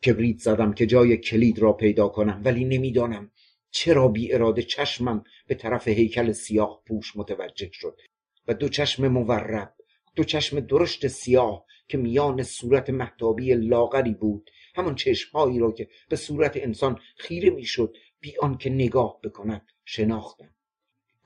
[0.05, 3.31] کبریت زدم که جای کلید را پیدا کنم ولی نمی‌دانم
[3.71, 7.99] چرا بی اراده چشمم به طرف هیکل سیاه پوش متوجه شد
[8.47, 9.73] و دو چشم مورب
[10.15, 16.15] دو چشم درشت سیاه که میان صورت محتابی لاغری بود همان چشمهایی را که به
[16.15, 20.55] صورت انسان خیره می‌شد بی آنکه نگاه بکند شناختم.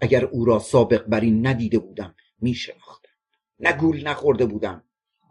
[0.01, 3.09] اگر او را سابق بر این ندیده بودم می شناختم
[3.59, 4.83] نه گول نخورده بودم.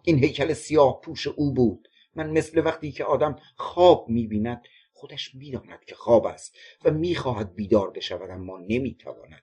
[0.03, 1.89] این هیکل سیاه پوش او بود.
[2.15, 7.91] من مثل وقتی که آدم خواب می‌بیند خودش می‌داند که خواب است و می‌خواهد بیدار
[7.91, 9.43] بشود اما نمی‌تواند.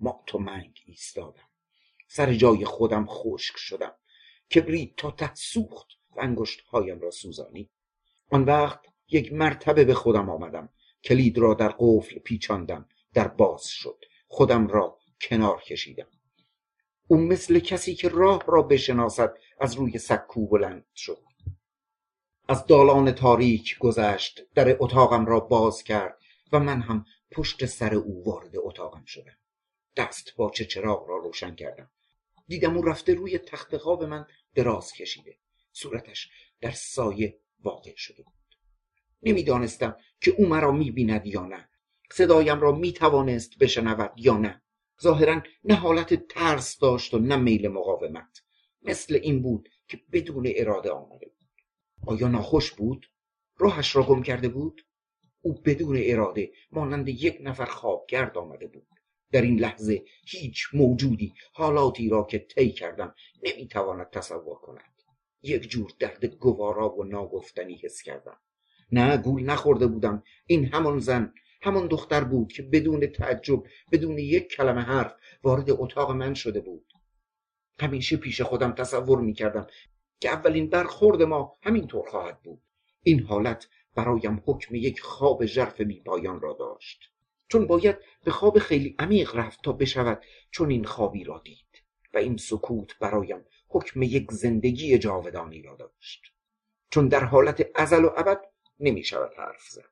[0.00, 1.48] ما تو منگ ایستادم.
[2.08, 3.94] سر جای خودم خشک شدم.
[4.54, 7.70] کبریت تا ته سوخت و انگشت هایم را سوزانی
[8.32, 10.68] آن وقت یک مرتبه به خودم آمدم.
[11.04, 12.88] کلید را در قفل پیچاندم.
[13.14, 14.04] در باز شد.
[14.28, 16.06] خودم را کنار کشیدم.
[17.06, 21.22] او مثل کسی که راه را بشناسد از روی سکو بلند شد.
[22.48, 24.42] از دالان تاریک گذشت.
[24.54, 26.18] در اتاقم را باز کرد
[26.52, 29.36] و من هم پشت سر او وارد اتاقم شدم.
[29.96, 31.90] دست با چه چراغ را روشن کردم.
[32.48, 35.36] دیدم او رفته روی تخت خواب من دراز کشیده.
[35.72, 38.34] صورتش در سایه واقع شده بود.
[39.22, 41.68] نمی‌دانستم که او مرا می‌بیند یا نه.
[42.12, 44.62] صدایم را می‌توانست بشنود یا نه.
[45.02, 48.42] ظاهرا نه حالت ترس داشت و نه میل مقاومت.
[48.82, 51.48] مثل این بود که بدون اراده آمده بود.
[52.06, 53.10] آیا ناخوش بود؟
[53.58, 54.86] راهش را گم کرده بود؟
[55.42, 58.86] او بدون اراده مانند یک نفر خوابگرد آمده بود.
[59.32, 64.91] در این لحظه هیچ موجودی حالاتی را که طی کردم نمی‌تواند تصور کند.
[65.42, 68.36] یک جور درد گوارا و ناگفتنی حس کردم.
[68.92, 70.22] نه گول نخورده بودم.
[70.46, 76.10] این همان زن همان دختر بود که بدون تعجب بدون یک کلمه حرف وارد اتاق
[76.10, 76.92] من شده بود.
[77.80, 79.66] همیشه پیش خودم تصور می‌کردم
[80.20, 82.62] که اولین برخورد ما همینطور خواهد بود.
[83.02, 87.12] این حالت برایم حکم یک خواب ژرف پایان را داشت.
[87.48, 91.82] چون باید به خواب خیلی عمیق رفت تا بشود چون این خوابی را دید
[92.14, 96.22] و این سکوت برایم حکم یک زندگی جاودانی را داشت.
[96.90, 98.40] چون در حالت ازل و ابد
[98.80, 99.84] نمی شود حرف زد.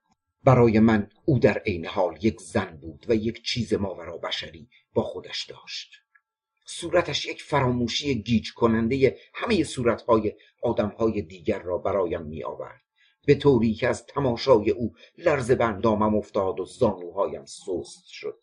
[0.44, 5.02] برای من او در عین حال یک زن بود و یک چیز ماورا بشری با
[5.02, 5.92] خودش داشت.
[6.64, 12.80] صورتش یک فراموشی گیج کننده همه صورتهای آدمهای دیگر را برایم می آورد.
[13.26, 18.40] به طوری که از تماشای او لرز بندامم افتاد و زانوهایم سست شد.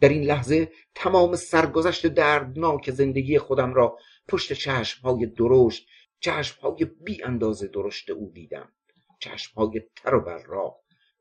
[0.00, 5.88] در این لحظه تمام سرگذشت دردناک زندگی خودم را پشت چشمهای درشت
[6.20, 8.72] چشمهای بی اندازه درشت او دیدم.
[9.18, 10.80] چشمهای تر و را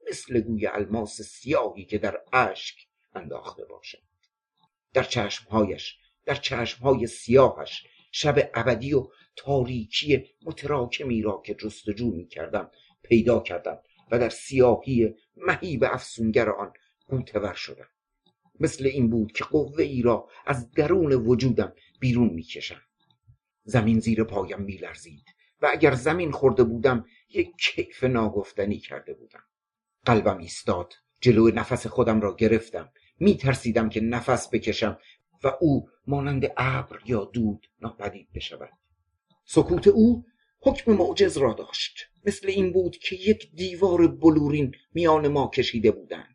[0.10, 2.76] مثل گوی الماس سیاهی که در اشک
[3.14, 4.02] انداخته باشد.
[4.94, 12.72] در چشمهایش در چشمهای سیاهش شب ابدی و تاریکی متراکمی را که جستجو می کردم
[13.04, 13.80] پیدا کردم
[14.12, 16.74] و در سیاهی مهیب افسونگر آن
[17.08, 17.88] قوتور شدم.
[18.60, 22.82] مثل این بود که قوه ای را از درون وجودم بیرون می‌کشم.
[23.64, 25.26] زمین زیر پایم میلرزید
[25.62, 29.44] و اگر زمین خورده بودم یک کیف ناگفتنی کرده بودم.
[30.06, 32.90] قلبم ایستاد جلو نفس خودم را گرفتم.
[33.20, 34.98] میترسیدم که نفس بکشم
[35.44, 38.74] و او مانند ابر یا دود ناپدید بشود.
[39.46, 40.26] سکوت او
[40.60, 42.08] حکم معجز را داشت.
[42.26, 46.35] مثل این بود که یک دیوار بلورین میان ما کشیده بودند.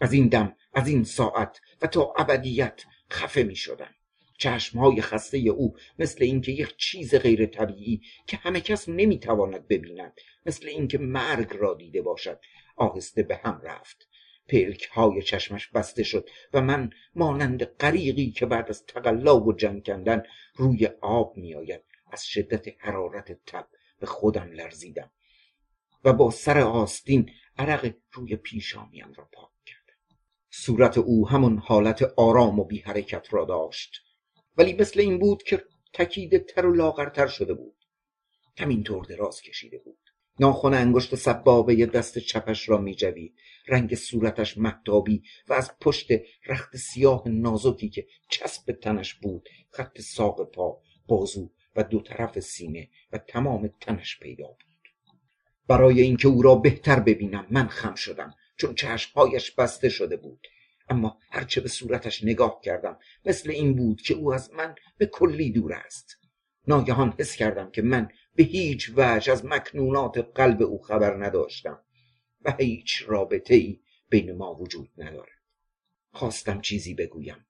[0.00, 3.94] از این دم از این ساعت و تا ابدیت خفه می شدم
[4.38, 10.12] چشمهای خسته او مثل اینکه یک چیز غیر طبیعی که همه کس نمی‌تواند ببیند
[10.46, 12.40] مثل اینکه مرگ را دیده باشد
[12.76, 14.08] آهسته به هم رفت.
[14.48, 19.86] پلک های چشمش بسته شد و من مانند غریقی که بعد از تقلا و جنگ
[19.86, 20.22] کندن
[20.54, 21.80] روی آب میآید
[22.12, 23.68] از شدت حرارت تب
[24.00, 25.10] به خودم لرزیدم
[26.04, 29.77] و با سر آستین عرق روی پیشانیم را پاک کردم.
[30.50, 34.02] صورت او همون حالت آرام و بی حرکت را داشت.
[34.56, 37.76] ولی مثل این بود که تکیده تر و لاغرتر شده بود.
[38.58, 39.98] همینطور دراز کشیده بود.
[40.40, 43.34] ناخن انگشت سبابه دست چپش را میجوید.
[43.68, 46.08] رنگ صورتش مهتابی و از پشت
[46.46, 52.88] رخت سیاه نازکی که چسب تنش بود خط ساق پا بازو و دو طرف سینه
[53.12, 54.64] و تمام تنش پیدا بود.
[55.68, 58.34] برای اینکه او را بهتر ببینم من خم شدم.
[58.58, 60.46] چون چشمهایش بسته شده بود.
[60.88, 65.50] اما هرچه به صورتش نگاه کردم مثل این بود که او از من به کلی
[65.50, 66.16] دور است.
[66.66, 71.80] ناگهان حس کردم که من به هیچ وجه از مکنونات قلب او خبر نداشتم
[72.42, 75.38] و هیچ رابطه ای بین ما وجود ندارد.
[76.12, 77.46] خواستم چیزی بگویم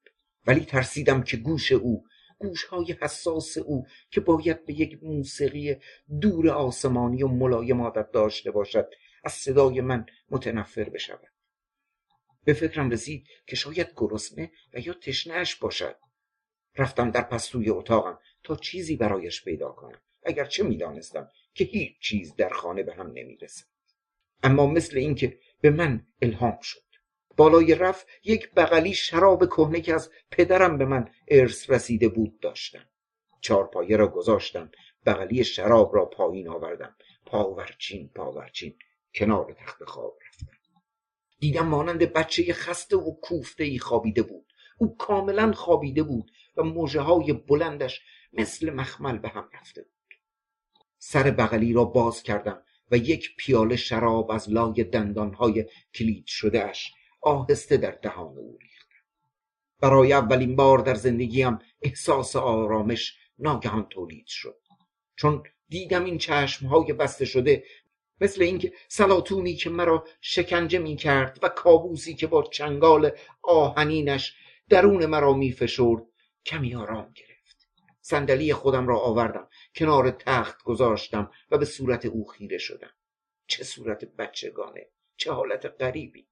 [0.47, 2.05] ولی ترسیدم که گوش او
[2.39, 5.77] گوشهای حساس او که باید به یک موسیقی
[6.21, 8.91] دور آسمانی و ملایم عادت داشته باشد
[9.29, 11.33] از صدای من متنفر بشود.
[12.45, 15.97] به فکرم رسید که شاید گرسنه و یا تشنهش باشد.
[16.77, 20.01] رفتم در پستوی اتاقم تا چیزی برایش پیدا کنم.
[20.23, 23.65] اگرچه می‌دانستم که هیچ چیز در خانه به هم نمی‌رسد.
[24.43, 26.85] اما مثل اینکه به من الهام شد.
[27.37, 32.89] بالای رف یک بغلی شراب کهنه که از پدرم به من ارث رسیده بود داشتم.
[33.41, 34.71] چارپایه را گذاشتم
[35.07, 36.97] بغلی شراب را پایین آوردم.
[37.27, 38.79] پاورچین پاورچین.
[39.15, 40.59] کنار تخت خواب رفتم
[41.39, 44.53] دیدم مانند بچه خسته و کوفته ای خوابیده بود.
[44.79, 48.01] او کاملا خوابیده بود و موجه های بلندش
[48.33, 50.15] مثل مخمل به هم رفته بود.
[50.99, 57.77] سر بغلی را باز کردم و یک پیاله شراب از لای دندانهای کلید شدهش آهسته
[57.77, 59.05] در دهان او ریختم.
[59.81, 64.61] برای اولین بار در زندگیم احساس آرامش ناگهان تولید شد.
[65.17, 67.65] چون دیدم این چشمهای بسته شده
[68.21, 73.11] مثل اینکه سلاتونی که مرا شکنجه می کرد و کابوسی که با چنگال
[73.43, 74.37] آهنینش
[74.69, 76.03] درون مرا می فشرد
[76.47, 77.69] کمی آرام گرفت.
[78.01, 82.91] صندلی خودم را آوردم کنار تخت گذاشتم و به صورت او خیره شدم.
[83.47, 86.29] چه صورت بچگانه چه حالت غریبی.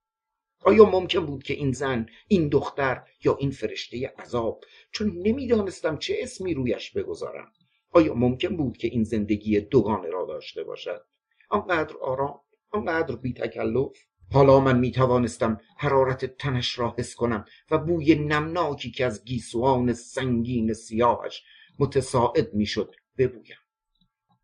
[0.61, 6.17] آیا ممکن بود که این زن این دختر یا این فرشته عذاب چون نمی‌دانستم چه
[6.19, 7.53] اسمی رویش بگذارم؟
[7.91, 11.05] آیا ممکن بود که این زندگی دوگانه را داشته باشد؟
[11.49, 12.41] آنقدر آرام
[12.71, 13.97] آنقدر بی تکلف
[14.33, 19.93] حالا من می توانستم حرارت تنش را حس کنم و بوی نمناکی که از گیسوان
[19.93, 21.43] سنگین سیاهش
[21.79, 23.57] متساعد می‌شد ببویم.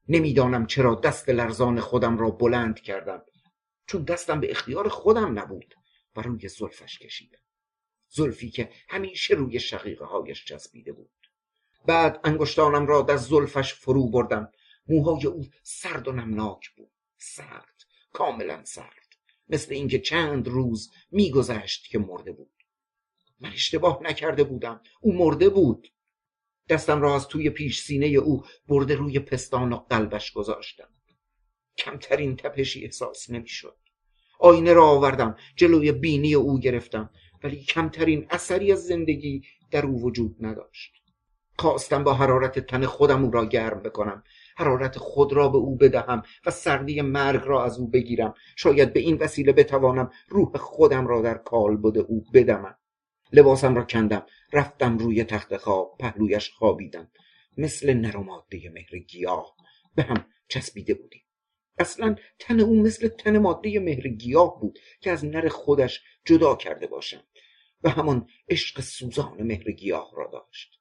[0.09, 3.23] نمی‌دانم چرا دست لرزان خودم را بلند کردم
[3.87, 5.75] چون دستم به اختیار خودم نبود
[6.17, 7.39] و روی زلفش کشیدم
[8.09, 11.11] زلفی که همیشه روی شقیقه هایش چسبیده بود.
[11.87, 14.53] بعد انگشتانم را در زلفش فرو بردم.
[14.89, 16.92] موهای او سرد و نمناک بود.
[17.23, 19.17] سرد کاملا سرد
[19.49, 22.53] مثل اینکه چند روز میگذشت که مرده بود.
[23.41, 24.81] من اشتباه نکرده بودم.
[25.01, 25.93] او مرده بود.
[26.69, 30.89] دستم را از توی پیش سینه او برده روی پستان و قلبش گذاشتم.
[31.79, 33.77] کمترین تپشی احساس نمی‌شد.
[34.39, 37.11] آینه را آوردم جلوی بینی او گرفتم
[37.43, 40.93] ولی کمترین اثری از زندگی در او وجود نداشت.
[41.59, 44.25] خواستم با حرارت تن خودم او را گرم بکنم.
[44.57, 48.35] حرارت خود را به او بدهم و سردی مرگ را از او بگیرم.
[48.57, 52.77] شاید به این وسیله بتوانم روح خودم را در کالبد او بدمم.
[53.33, 57.11] لباسم را کندم رفتم روی تخت خواب پهلویش خوابیدم.
[57.57, 59.57] مثل نر ماده مهر گیاه
[59.95, 61.23] به هم چسبیده بودیم.
[61.79, 66.87] اصلا تن او مثل تن ماده مهر گیاه بود که از نر خودش جدا کرده
[66.87, 67.25] باشم
[67.83, 70.81] و همان عشق سوزان مهر گیاه را داشت.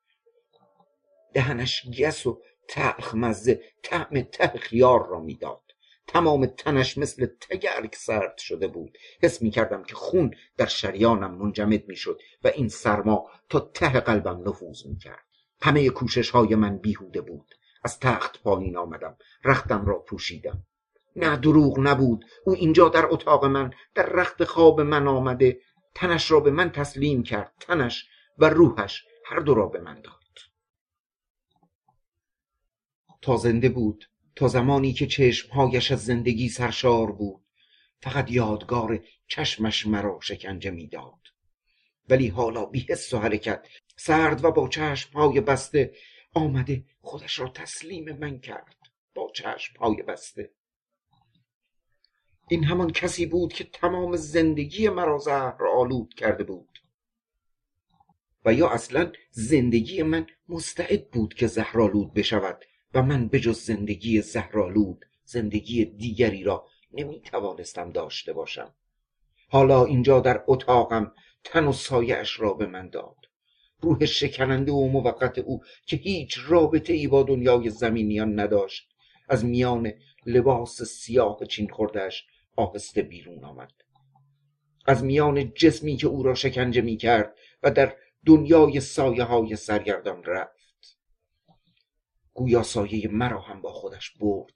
[1.34, 2.42] دهنش گس و
[2.72, 5.62] تلخ مزه طعم ته خیار را می‌داد.
[6.08, 8.98] تمام تنش مثل تگرگ سرد شده بود.
[9.22, 14.00] حس می کردم که خون در شریانم منجمد می شد و این سرما تا ته
[14.00, 15.26] قلبم نفوذ می کرد
[15.62, 17.56] همه کوشش های من بیهوده بود.
[17.84, 19.18] از تخت پایین آمدم.
[19.44, 20.64] رختم را پوشیدم.
[21.16, 22.26] نه دروغ نبود.
[22.46, 25.60] او اینجا در اتاق من در رخت خواب من آمده.
[25.96, 27.54] تنش را به من تسلیم کرد.
[27.60, 28.06] تنش
[28.38, 30.21] و روحش هر دو را به من داد.
[33.22, 37.46] تا زنده بود تا زمانی که چشمهایش از زندگی سرشار بود.
[38.00, 41.20] فقط یادگار چشمش مرا شکنجه می‌داد.
[42.10, 45.94] ولی حالا بی حس و حرکت سرد و با چشمهای بسته
[46.34, 48.76] آمده خودش را تسلیم من کرد.
[49.16, 50.52] با چشمهای بسته.
[52.48, 56.80] این همان کسی بود که تمام زندگی مرا زهر آلود کرده بود.
[58.46, 62.66] و یا اصلا زندگی من مستعد بود که زهرآلود بشود.
[62.94, 68.74] و من بجز زندگی زهرالود زندگی دیگری را نمی توانستم داشته باشم.
[69.50, 71.12] حالا اینجا در اتاقم
[71.44, 73.16] تن و سایش را به من داد.
[73.82, 78.90] روح شکننده و موقت او که هیچ رابطه ای با دنیای زمینیان نداشت
[79.30, 79.94] از میان
[80.26, 82.26] لباس سیاه چین خوردهش
[82.56, 83.72] آهسته بیرون آمد.
[84.86, 90.24] از میان جسمی که او را شکنجه می کرد و در دنیای سایه های سرگردان
[90.24, 90.61] رفت.
[92.42, 94.54] گویا سایه مرا هم با خودش برد.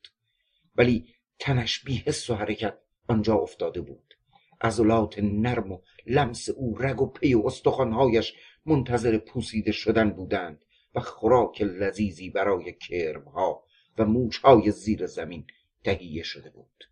[0.75, 2.77] ولی تنش بی حس و حرکت
[3.07, 4.13] آنجا افتاده بود.
[4.61, 8.33] عضلات نرم و لمس او رگ و پی و استخوانهایش
[8.65, 10.65] منتظر پوسیده شدن بودند
[10.95, 13.63] و خوراک لذیذی برای کرمها
[13.97, 15.47] و موشهای زیر زمین
[15.83, 16.83] تهیه شده بود.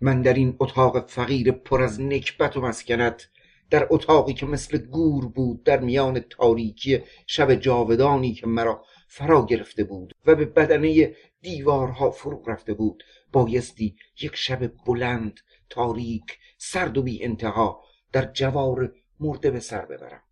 [0.00, 3.28] من در این اتاق فقیر پر از نکبت و مسکنت
[3.70, 9.84] در اتاقی که مثل گور بود در میان تاریکی شب جاودانی که مرا فرا گرفته
[9.84, 13.04] بود و به بدنه دیوارها فرو رفته بود.
[13.32, 15.40] بایستی یک شب بلند
[15.70, 20.22] تاریک سرد و بی انتها در جوار مرده به سر ببرم.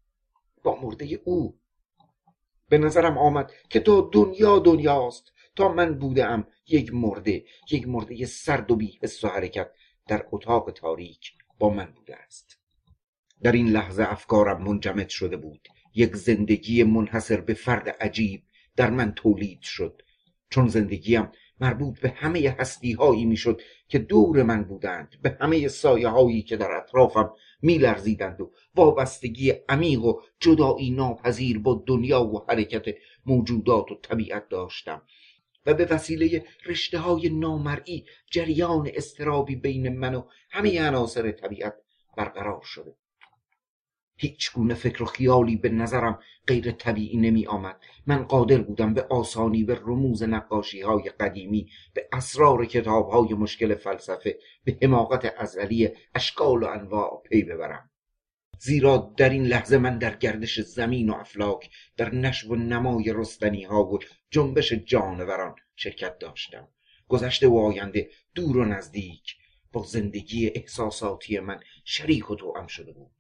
[0.63, 1.59] با مرده او
[2.69, 8.71] به نظرم آمد که تا دنیا دنیاست تا من بودم یک مرده یک مرده سرد
[8.71, 9.71] و بی حس و حرکت
[10.09, 12.59] در اتاق تاریک با من بوده است.
[13.43, 15.69] در این لحظه افکارم منجمد شده بود.
[15.95, 18.43] یک زندگی منحصر به فرد عجیب
[18.79, 20.03] در من تولید شد.
[20.51, 21.29] چون زندگیم
[21.61, 26.57] مربوط به همه هستی هایی می‌شد که دور من بودند به همه سایه هایی که
[26.57, 32.95] در اطرافم میلرزیدند و وابستگی عمیق و جدایی ناپذیر با دنیا و حرکت
[33.27, 35.03] موجودات و طبیعت داشتم.
[35.67, 41.75] و به وسیله رشته های نامرئی جریان استرابی بین من و همه عناصر طبیعت
[42.17, 42.95] برقرار شده.
[44.21, 49.03] هیچ گونه فکر و خیالی به نظرم غیر طبیعی نمی آمد من قادر بودم به
[49.03, 55.89] آسانی به رموز نقاشی های قدیمی به اسرار کتاب های مشکل فلسفه به حماقت ازلی
[56.15, 57.91] اشکال و انواع پی ببرم.
[58.61, 63.65] زیرا در این لحظه من در گردش زمین و افلاک در نشو و نمای رستنی
[63.65, 63.99] ها و
[64.31, 66.69] جنبش جانوران شرکت داشتم.
[67.09, 69.37] گذشته و آینده دور و نزدیک
[69.73, 73.18] با زندگی احساساتی من شریک و توأم شده بود.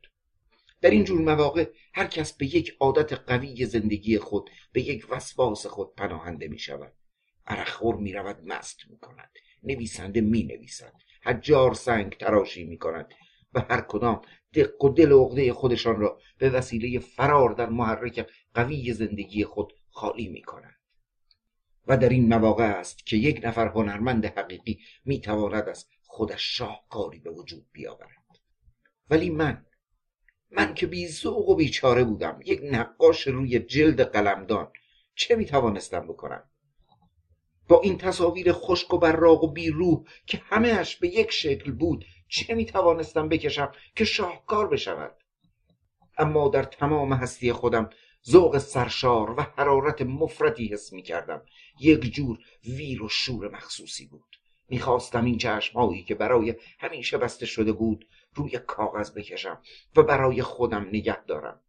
[0.80, 5.66] در این جور مواقع هر کس به یک عادت قوی زندگی خود به یک وسواس
[5.66, 6.92] خود پناهنده می شود.
[7.46, 9.30] عرقخور می رود مست می کند.
[9.62, 10.92] نویسنده می نویسد.
[11.22, 13.14] حجار سنگ تراشی می کند.
[13.54, 14.22] و هر کدام
[14.54, 19.72] دق و دل و عقده خودشان را به وسیله فرار در محرک قوی زندگی خود
[19.90, 20.74] خالی می کند
[21.86, 27.18] و در این مواقع است که یک نفر هنرمند حقیقی می تواند از خودش شاهکاری
[27.18, 28.38] به وجود بیاورد.
[29.10, 29.66] ولی من
[30.50, 32.40] من که بی و بیچاره بودم.
[32.44, 34.72] یک نقاش روی جلد قلمدان.
[35.14, 36.42] چه می توانستم بکنم؟
[37.68, 42.04] با این تصاویر خشک و براق و بی روح که همهش به یک شکل بود
[42.28, 45.16] چه می توانستم بکشم که شاهکار بشود؟
[46.18, 47.90] اما در تمام هستی خودم
[48.28, 51.42] ذوق سرشار و حرارت مفردی حس می کردم
[51.80, 54.36] یک جور ویر و شور مخصوصی بود.
[54.68, 58.08] می‌خواستم این چشمهایی که برای همیشه بسته شده بود
[58.38, 59.62] روی کاغذ بکشم
[59.96, 61.60] و برای خودم نگه دارم.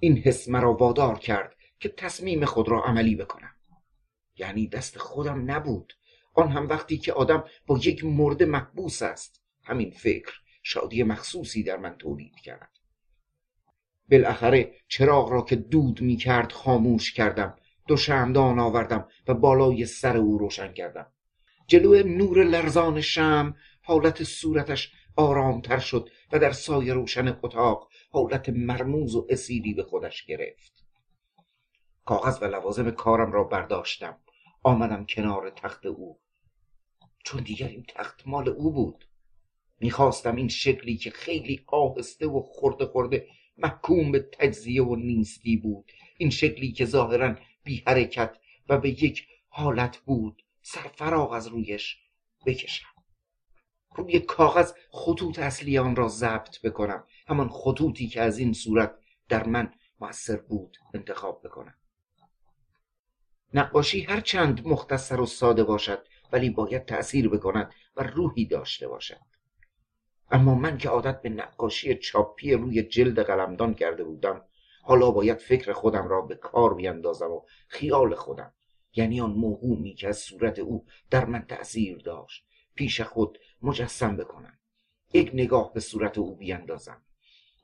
[0.00, 3.54] این حس مرا وادار کرد که تصمیم خود را عملی بکنم.
[4.36, 5.92] یعنی دست خودم نبود.
[6.34, 9.42] آن هم وقتی که آدم با یک مرد محبوس است.
[9.64, 12.70] همین فکر شادی مخصوصی در من تولید کرد.
[14.10, 17.56] بالاخره چراغ را که دود می کرد خاموش کردم.
[17.86, 21.06] دو شمدان آوردم و بالای سر او روشن کردم.
[21.66, 29.14] جلو نور لرزان شم حالت صورتش آرامتر شد و در سایه روشن اتاق حالت مرموز
[29.14, 30.84] و اسیری به خودش گرفت.
[32.04, 34.18] کاغذ و لوازم کارم را برداشتم.
[34.62, 36.18] آمدم کنار تخت او.
[37.24, 39.04] چون دیگر این تخت مال او بود.
[39.80, 45.92] می‌خواستم این شکلی که خیلی آهسته و خورده خورده محکوم به تجزیه و نیستی بود.
[46.18, 48.36] این شکلی که ظاهرا بی حرکت
[48.68, 50.42] و به یک حالت بود.
[50.62, 51.98] سرفراغ از رویش
[52.46, 52.93] بکشم.
[53.94, 57.04] روی کاغذ خطوط اصلی آن را ضبط بکنم.
[57.26, 58.94] همان خطوطی که از این صورت
[59.28, 61.74] در من موثر بود انتخاب بکنم.
[63.54, 69.20] نقاشی هر چند مختصر و ساده باشد ولی باید تأثیر بکند و روحی داشته باشد.
[70.30, 74.42] اما من که عادت به نقاشی چاپی روی جلد قلمدان کرده بودم
[74.82, 78.52] حالا باید فکر خودم را به کار بیندازم و خیال خودم
[78.96, 82.46] یعنی آن موهومی که از صورت او در من تأثیر داشت.
[82.74, 84.58] پیش خود مجسم بکنم.
[85.14, 87.02] یک نگاه به صورت او بیندازم.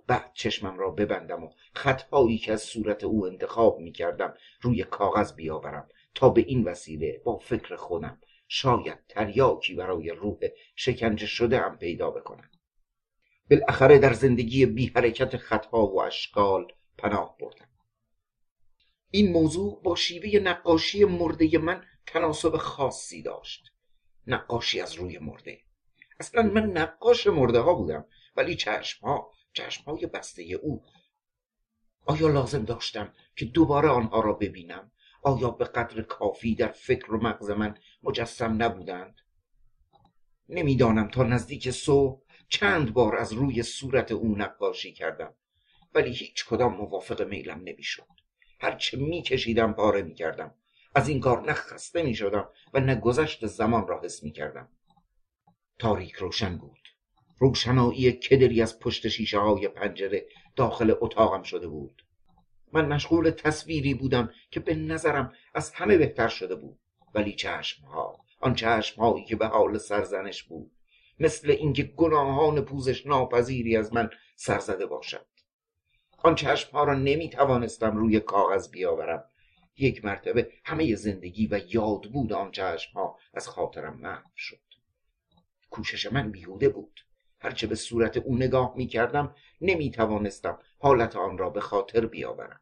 [0.07, 5.35] بعد چشمم را ببندم و خطهایی که از صورت او انتخاب می کردم روی کاغذ
[5.35, 10.39] بیاورم تا به این وسیله با فکر خودم شاید تریاکی برای روح
[10.77, 12.51] شکنجه شده هم پیدا بکنم.
[13.51, 17.69] بالاخره در زندگی بی حرکت خطها و اشکال پناه بردم.
[19.11, 23.70] این موضوع با شیوه نقاشی مرده من تناسب خاصی داشت.
[24.27, 25.61] نقاشی از روی مرده.
[26.21, 28.05] اصلا من نقاش مرده ها بودم
[28.37, 30.85] ولی چشم ها چشم های بسته او.
[32.07, 34.93] آیا لازم داشتم که دوباره آنها را ببینم؟
[35.23, 39.15] آیا به قدر کافی در فکر و مغز من مجسم نبودند؟
[40.49, 45.35] نمی‌دانم تا نزدیک صبح چند بار از روی صورت او نقاشی کردم
[45.95, 48.07] ولی هیچ کدام موافق میلم نمی‌شد.
[48.61, 50.55] هرچه میکشیدم پاره می‌کردم.
[50.95, 54.69] از این کار نه خسته می شدم و نه گذشت زمان را حس می کردم
[55.79, 56.79] تاریک روشن بود.
[57.39, 60.27] روشنایی کدری از پشت شیشه های پنجره
[60.57, 62.07] داخل اتاقم شده بود.
[62.73, 66.79] من مشغول تصویری بودم که به نظرم از همه بهتر شده بود.
[67.15, 70.73] ولی چشم ها آن چشم هایی که به حال سرزنش بود
[71.21, 75.27] مثل اینکه گناهان پوزش ناپذیری از من سرزده باشد
[76.23, 79.25] آن چشم ها را نمی توانستم روی کاغذ بیاورم.
[79.81, 84.61] یک مرتبه همه زندگی و یاد بود آن چشم ها از خاطرم محو شد.
[85.71, 87.01] کوشش من بیهوده بود.
[87.39, 92.61] هرچه به صورت او نگاه می کردم نمی توانستم حالت آن را به خاطر بیاورم.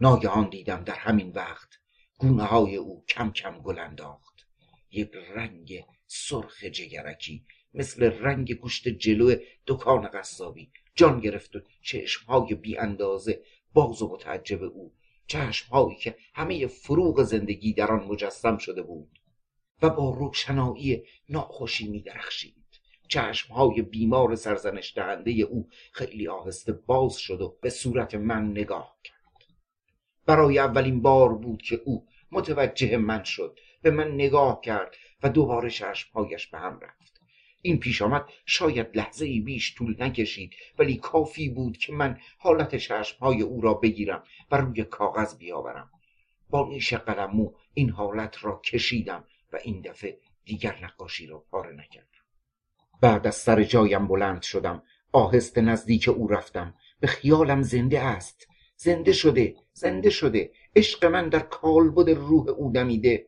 [0.00, 1.68] ناگهان دیدم در همین وقت
[2.18, 4.46] گونه های او کم کم گل انداخت.
[4.90, 9.36] یک رنگ سرخ جگرکی مثل رنگ گوشت جلو
[9.66, 13.42] دکان قصابی جان گرفت و چشمهای بی اندازه
[13.72, 14.94] باز و متعجب او
[15.26, 19.20] چشمهایی که همه فروغ زندگی در آن مجسم شده بود
[19.82, 22.64] و با روشنایی ناخوشی می درخشید
[23.08, 29.14] چشمهای بیمار سرزنش دهنده او خیلی آهسته باز شد و به صورت من نگاه کرد.
[30.26, 33.58] برای اولین بار بود که او متوجه من شد.
[33.82, 37.13] به من نگاه کرد و دوباره چشمهایش به هم رفت.
[37.66, 38.24] این پیش آمد.
[38.46, 43.74] شاید لحظه ای بیش طول نکشید ولی کافی بود که من حالت چشمهای او را
[43.74, 45.90] بگیرم و روی کاغذ بیاورم.
[46.50, 52.24] با نیش قلمو این حالت را کشیدم و این دفعه دیگر نقاشی را پاره نکردم.
[53.00, 54.82] بعد از سر جایم بلند شدم.
[55.12, 56.74] آهسته نزدیک او رفتم.
[57.00, 58.48] به خیالم زنده است.
[58.76, 60.52] زنده شده زنده شده.
[60.76, 63.26] عشق من در کالبد روح او دمیده.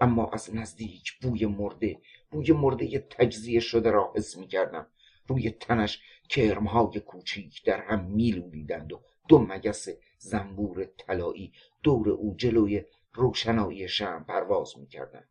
[0.00, 4.86] اما از نزدیک بوی مرده بوی مرده تجزیه شده را حس می کردم
[5.26, 9.88] روی تنش کرمهای کوچیک در هم میلولیدند و دو مگس
[10.18, 12.84] زنبور طلایی دور او جلوی
[13.14, 15.28] روشنایی شم پرواز می‌کردند.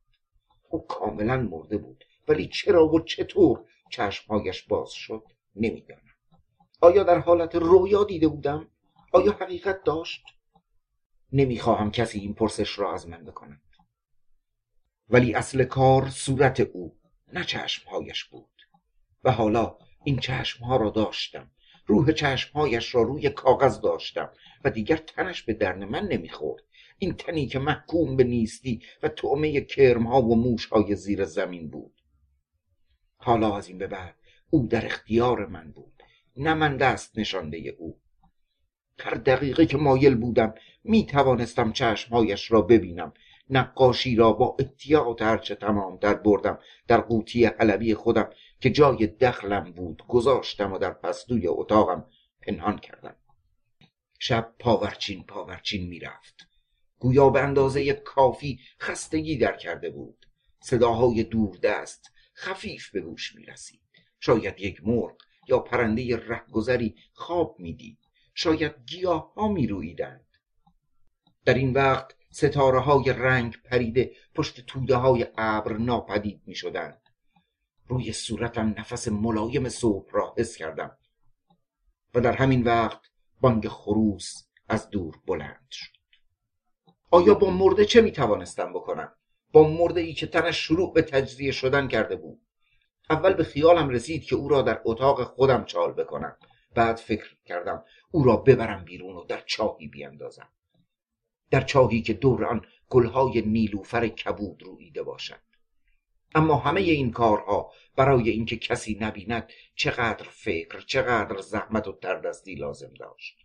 [0.70, 5.24] او کاملا مرده بود ولی چرا و چطور چشمهایش باز شد
[5.56, 6.02] نمی‌دانم.
[6.82, 8.68] آیا در حالت رویا دیده بودم؟
[9.12, 10.24] آیا حقیقت داشت؟
[11.32, 13.62] نمی‌خواهم کسی این پرسش را از من بکند.
[15.10, 16.98] ولی اصل کار صورت او
[17.34, 18.50] نه چشمهایش بود.
[19.24, 21.52] و حالا این چشمها را داشتم.
[21.88, 24.30] روح چشمهایش را روی کاغذ داشتم
[24.64, 26.64] و دیگر تنش به درن من نمی‌خورد.
[26.98, 32.02] این تنی که محکوم به نیستی و تعمه کرمها و موشهای زیر زمین بود.
[33.18, 34.16] حالا از این به بعد
[34.50, 36.04] او در اختیار من بود.
[36.38, 38.00] نه من دست نشانده او.
[39.00, 40.54] هر دقیقه که مایل بودم
[40.84, 43.14] می توانستم چشمهایش را ببینم.
[43.50, 48.30] نقاشی را با احتیاط هرچه تمامتر بردم در قوطی حلبی خودم
[48.60, 52.06] که جای دخلم بود گذاشتم و در پستوی اتاقم
[52.42, 53.16] پنهان کردم.
[54.20, 56.48] شب پاورچین پاورچین می‌رفت.
[57.00, 60.26] گویا به اندازه کافی خستگی در کرده بود.
[60.60, 63.82] صداهای دوردست خفیف به گوش می رسید
[64.20, 65.16] شاید یک مرغ
[65.48, 67.98] یا پرنده رهگذری خواب می‌دید.
[68.34, 70.26] شاید گیاه ها می رویدند.
[71.46, 77.02] در این وقت ستاره های رنگ پریده پشت توده های ابر ناپدید می شدند.
[77.88, 80.98] روی صورتم نفس ملایم صبح را حس کردم
[82.16, 83.02] و در همین وقت
[83.42, 85.96] بانگ خروس از دور بلند شد.
[87.12, 89.12] آیا با مرده چه می توانستم بکنم؟
[89.52, 92.42] با مرده ای که تنش شروع به تجزیه شدن کرده بود.
[93.10, 96.38] اول به خیالم رسید که او را در اتاق خودم چال بکنم.
[96.74, 100.50] بعد فکر کردم او را ببرم بیرون و در چاهی بیاندازم
[101.56, 105.40] در چاهی که دور آن گلهای نیلوفر کبود رویده باشد.
[106.36, 112.94] اما همه این کارها برای اینکه کسی نبیند چقدر فکر چقدر زحمت و تردستی لازم
[113.00, 113.38] داشت.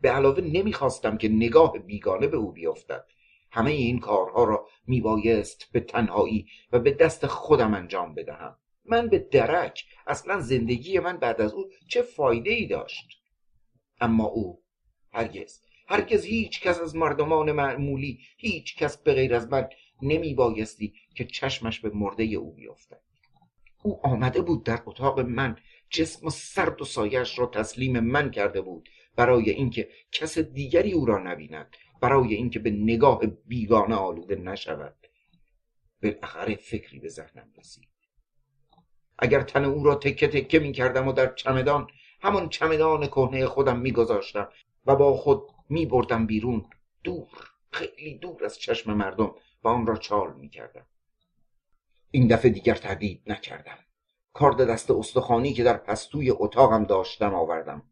[0.00, 3.06] به علاوه نمی‌خواستم که نگاه بیگانه به او بیفتد.
[3.50, 8.56] همه این کارها را میبایست به تنهایی و به دست خودم انجام بدهم.
[8.84, 13.08] من به درک اصلا زندگی من بعد از او چه فایده ای داشت.
[14.00, 14.62] اما او
[15.12, 19.68] هرگز هرگز هیچ کس از مردمان معمولی هیچ کس به غیر از من
[20.02, 23.00] نمی بایستی که چشمش به مرده او بیفتد
[23.82, 25.56] او آمده بود در اتاق من
[25.90, 31.06] جسم و سرد و سایش را تسلیم من کرده بود برای اینکه کس دیگری او
[31.06, 34.96] را نبیند برای اینکه به نگاه بیگانه آلوده نشود.
[36.02, 37.88] بالاخره فکری به ذهنم رسید.
[39.18, 41.86] اگر تن او را تکه تکه می کردم و در چمدان
[42.20, 44.48] همان چمدان کهنه خودم می گذاشتم
[44.86, 46.66] و با خود می بردم بیرون
[47.04, 50.86] دور خیلی دور از چشم مردم و آن را چال می کردم
[52.10, 53.78] این دفعه دیگر تردید نکردم.
[54.32, 57.82] کارد دست استخوانی که در پستوی اتاقم داشتم آوردم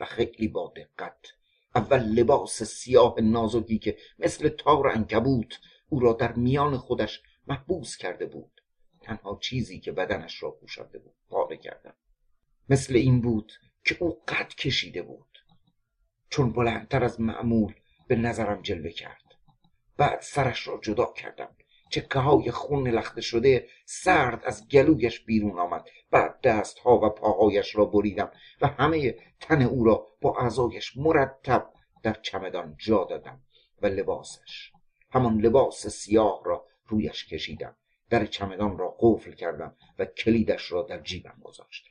[0.00, 1.26] و خیلی با دقت
[1.74, 5.58] اول لباس سیاه نازکی که مثل تار انکبوت
[5.88, 8.60] او را در میان خودش محبوس کرده بود
[9.00, 11.94] تنها چیزی که بدنش را پوشانده بود پاره کردم.
[12.68, 13.52] مثل این بود
[13.84, 15.31] که او قد کشیده بود.
[16.32, 17.74] چون بلندتر از معمول
[18.08, 19.22] به نظرم جلوه کرد.
[19.96, 21.56] بعد سرش را جدا کردم.
[21.90, 25.84] چکه های خون لخته شده سرد از گلویش بیرون آمد.
[26.10, 28.30] بعد دست ها و پاهایش را بریدم
[28.60, 31.70] و همه تن او را با اعضایش مرتب
[32.02, 33.40] در چمدان جا دادم
[33.82, 34.72] و لباسش.
[35.10, 37.76] همان لباس سیاه را رویش کشیدم.
[38.10, 41.90] در چمدان را قفل کردم و کلیدش را در جیبم گذاشتم.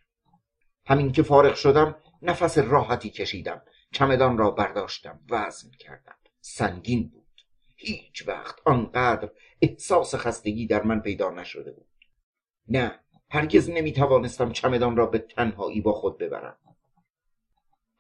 [0.85, 3.61] همین که فارغ شدم نفس راحتی کشیدم.
[3.91, 6.15] چمدان را برداشتم وزن کردم.
[6.41, 7.41] سنگین بود.
[7.75, 9.31] هیچ وقت آنقدر
[9.61, 11.87] احساس خستگی در من پیدا نشده بود.
[12.67, 16.57] نه هرگز نمی توانستم چمدان را به تنهایی با خود ببرم.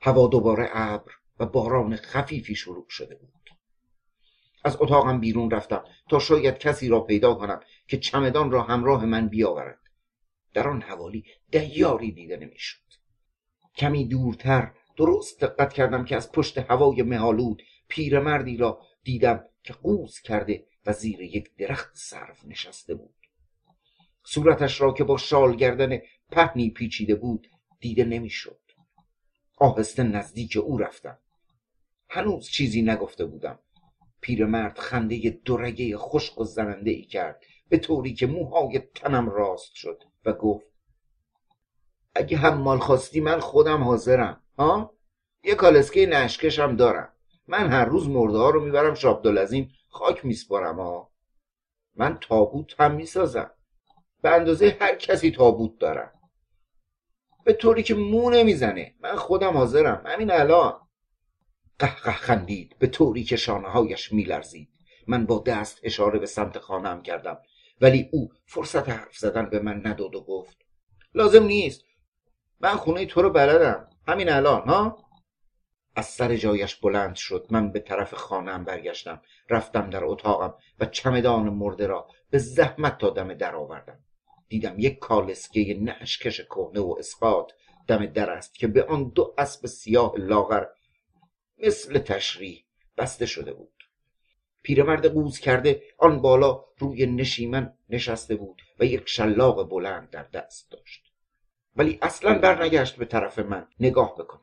[0.01, 3.49] هوا دوباره ابر و باران خفیفی شروع شده بود.
[4.63, 9.27] از اتاقم بیرون رفتم تا شاید کسی را پیدا کنم که چمدان را همراه من
[9.27, 9.79] بیاورد.
[10.53, 12.81] در آن حوالی دیاری دیده نمی‌شد.
[13.75, 20.19] کمی دورتر درست دقت کردم که از پشت هوای مهالود پیرمردی را دیدم که قوز
[20.19, 23.15] کرده و زیر یک درخت صرف نشسته بود.
[24.23, 27.47] صورتش را که با شال گردن پهنی پیچیده بود
[27.79, 28.59] دیده نمی‌شد.
[29.57, 31.17] آهسته نزدیک او رفتم.
[32.09, 33.59] هنوز چیزی نگفته بودم.
[34.21, 40.03] پیرمرد خنده دورگه خشک و زننده ای کرد به طوری که موهای تنم راست شد
[40.25, 40.65] و گفت
[42.15, 44.40] اگه مال خواستی من خودم حاضرم.
[44.57, 44.93] ها؟
[45.43, 47.13] یه کالسکه نشکشم دارم.
[47.47, 51.11] من هر روز مرده ها رو می‌برم شابدالعظیم خاک میسپارم ها.
[51.95, 53.51] من تابوت هم می‌سازم.
[54.21, 56.11] به اندازه هر کسی تابوت دارم.
[57.45, 58.95] به طوری که مو نمی‌زنه.
[58.99, 60.03] من خودم حاضرم.
[60.05, 60.87] همین الان.
[61.79, 62.75] قهقه خندید.
[62.79, 64.69] به طوری که شانه هایش میلرزید.
[65.07, 67.37] من با دست اشاره به سمت خانم کردم.
[67.81, 70.57] ولی او فرصت حرف زدن به من نداد و گفت
[71.13, 71.81] لازم نیست.
[72.59, 73.89] من خونه تو رو بلدم.
[74.11, 74.97] همین الان ها؟
[75.95, 77.47] از سر جایش بلند شد.
[77.49, 79.21] من به طرف خانم برگشتم.
[79.49, 83.99] رفتم در اتاقم و چمدان مرده را به زحمت تا دم در آوردم.
[84.47, 87.51] دیدم یک کالسکه نشکش کهنه و اسقاط
[87.87, 90.65] دم در است که به آن دو اسب سیاه لاغر
[91.57, 92.65] مثل تشریح
[92.97, 93.83] بسته شده بود.
[94.63, 100.71] پیرمرد قوز کرده آن بالا روی نشیمن نشسته بود و یک شلاق بلند در دست
[100.71, 101.10] داشت.
[101.75, 103.67] ولی اصلا برنگشت به طرف من.
[103.79, 104.41] نگاه بکند.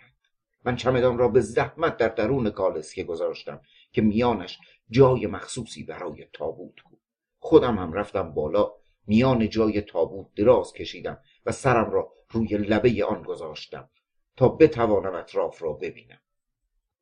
[0.65, 3.61] من چمدان را به زحمت در درون کالسکه گذاشتم
[3.93, 4.59] که میانش
[4.91, 7.01] جای مخصوصی برای تابوت بود.
[7.39, 8.73] خودم هم رفتم بالا
[9.07, 13.91] میان جای تابوت دراز کشیدم و سرم را روی لبه آن گذاشتم
[14.37, 16.21] تا بتوانم اطراف را ببینم.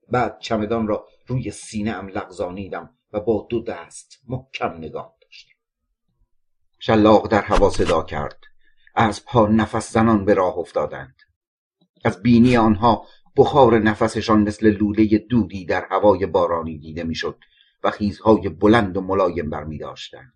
[0.08, 5.54] بعد چمدان را روی سینه ام لغزانیدم و با دو دست محکم نگاه داشتم.
[6.78, 8.38] شلاق در هوا صدا کرد.
[9.26, 11.16] پا نفس زنان به راه افتادند
[12.04, 17.38] از بینی آنها بخار نفسشان مثل لوله دودی در هوای بارانی دیده می‌شد
[17.84, 20.32] و خیزهای بلند و ملایم برمی داشتند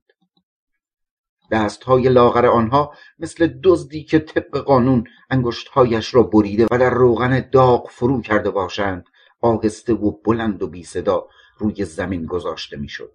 [1.50, 7.88] دستهای لاغر آنها مثل دزدی که طبق قانون انگشتهایش را بریده و در روغن داغ
[7.88, 9.04] فرو کرده باشند
[9.40, 13.12] آهسته و بلند و بی صدا روی زمین گذاشته می‌شد.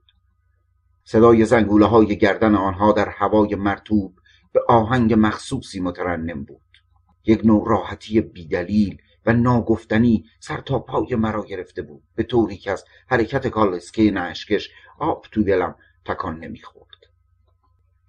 [1.04, 4.20] صدای زنگوله های گردن آنها در هوای مرتوب
[4.56, 6.62] به آهنگ مخصوصی مترنم بود.
[7.26, 12.04] یک نوع راحتی بیدلیل و ناگفتنی سر تا پای مرا گرفته بود.
[12.16, 15.76] به طوری که از حرکت کالسکه نشکش آب تو دلم
[16.06, 16.88] تکان نمی‌خورد.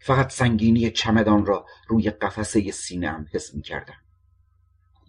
[0.01, 4.01] فقط سنگینی چمدان را روی قفسه سینهام حس می‌کردم.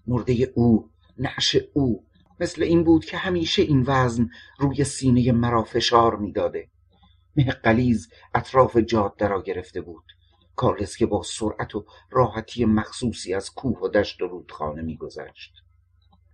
[0.07, 2.05] مرده او نعش او
[2.39, 4.29] مثل این بود که همیشه این وزن
[4.59, 6.69] روی سینه مرا فشار می‌داده.
[7.35, 10.03] مه قلیز اطراف جاده را گرفته بود.
[10.58, 15.53] کالسکه با سرعت و راحتی مخصوصی از کوه و دشت و رودخانه میگذشت.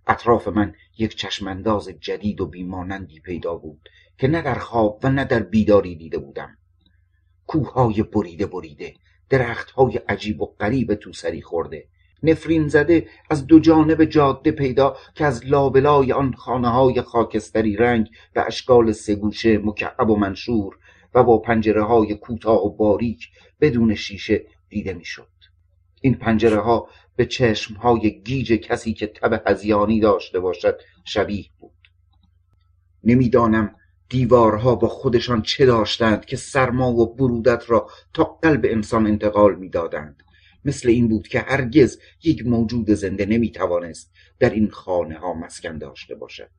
[0.06, 5.24] اطراف من یک چشمانداز جدید و بیمانندی پیدا بود که نه در خواب و نه
[5.24, 6.56] در بیداری دیده بودم.
[7.46, 8.94] کوههای بریده بریده
[9.28, 11.88] درختهای عجیب و غریب تو سری خورده.
[12.22, 18.10] نفرین زده از دو جانب جاده پیدا که از لابلای آن خانه های خاکستری رنگ
[18.36, 20.78] و اشکال سگوشه مکعب و منشور
[21.14, 23.28] و با پنجره های کوتاه و باریک
[23.60, 25.28] بدون شیشه دیده می‌شد.
[26.00, 31.72] این پنجره ها به چشم های گیج کسی که تب هزیانی داشته باشد شبیه بود.
[33.04, 33.76] نمی‌دانم
[34.08, 40.22] دیوارها با خودشان چه داشتند که سرما و برودت را تا قلب انسان انتقال می‌دادند.
[40.64, 46.14] مثل این بود که هرگز یک موجود زنده نمی‌توانست در این خانه ها مسکن داشته
[46.14, 46.50] باشد.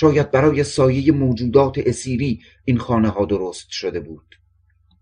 [0.00, 4.40] شاید برای سایه موجودات اسیری این خانه ها درست شده بود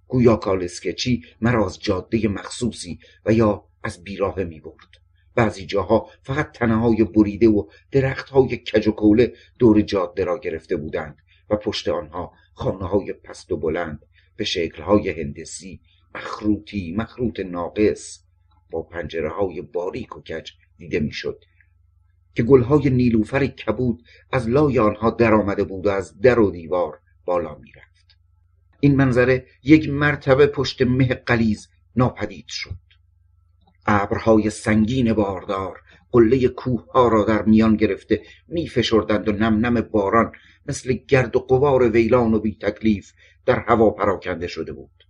[0.06, 4.88] گویا کالسکچی مرا از جاده مخصوصی و یا از بیراهه می برد.
[5.34, 10.38] بعضی جاها فقط تنه های بریده و درخت های کج و کوله دور جاده را
[10.38, 11.18] گرفته بودند
[11.50, 15.80] و پشت آنها خانه های پست و بلند به شکل های هندسی
[16.14, 18.20] مخروطی مخروط ناقص
[18.70, 21.44] با پنجره های باریک و کج دیده می‌شد
[22.34, 24.02] که گلهای نیلوفر کبود
[24.32, 28.16] از لای آنها درآمده بود و از در و دیوار بالا می‌رفت.
[28.80, 32.76] این منظره یک مرتبه پشت مه قلیز ناپدید شد.
[33.86, 35.80] ابرهای سنگین باردار
[36.12, 40.32] قله کوه ها را در میان گرفته می فشردند و نم نم باران
[40.66, 43.12] مثل گرد و قوار ویلان و بی تکلیف
[43.46, 45.04] در هوا پراکنده شده بود.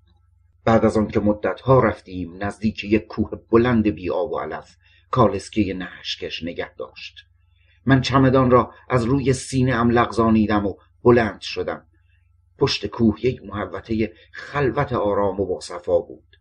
[0.64, 1.20] بعد از آنکه
[1.64, 4.76] ها رفتیم نزدیک یک کوه بلند بی آب و علف
[5.10, 7.16] کالسکه نهشکش نگه داشت.
[7.86, 11.86] من چمدان را از روی سینه ام لغزانیدم و بلند شدم.
[12.58, 16.36] پشت کوه یک محوطه خلوت آرام و باصفا بود.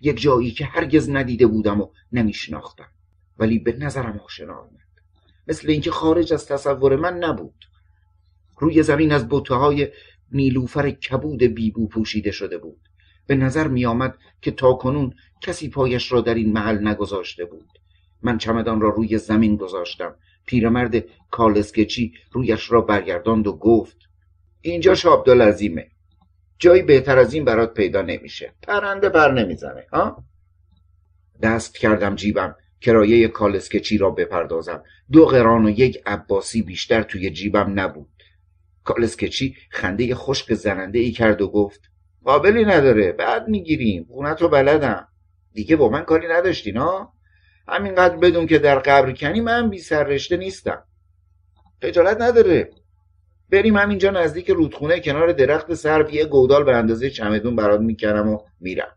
[0.00, 2.88] یک جایی که هرگز ندیده بودم و نمیشناختم.
[3.38, 4.80] ولی به نظرم آشنا آمد.
[5.48, 7.64] مثل اینکه خارج از تصور من نبود.
[8.58, 9.88] روی زمین از بوته های
[10.32, 12.80] نیلوفر کبود بیبو پوشیده شده بود.
[13.26, 17.79] به نظر می آمد که تا کنون کسی پایش را در این محل نگذاشته بود.
[18.22, 20.14] من چمدان را روی زمین گذاشتم.
[20.46, 23.96] پیرمرد کالسکچی رویش را برگرداند و گفت
[24.60, 25.90] اینجا عبدالعظیمه.
[26.58, 28.52] جایی بهتر از این برات پیدا نمیشه.
[28.62, 30.24] پرنده پر نمی‌زنه ها؟
[31.42, 32.56] دست کردم جیبم.
[32.80, 34.82] کرایه کالسکچی را بپردازم.
[35.12, 38.08] دو قران و یک عباسی بیشتر توی جیبم نبود.
[38.84, 41.80] کالسکچی خنده خشک زننده ای کرد و گفت
[42.24, 44.06] قابلی نداره بعد می‌گیریم.
[44.10, 45.08] خونت رو بلدم.
[45.52, 47.12] دیگه با من کاری نداشتین ها؟
[47.70, 50.82] همینقدر بدون که در قبر کنی من بی سررشته نیستم.
[51.82, 52.70] خجالت نداره.
[53.50, 58.38] بریم همینجا نزدیک رودخونه کنار درخت سرب یه گودال به اندازه چمدون برات می‌کنم و
[58.60, 58.96] میرم.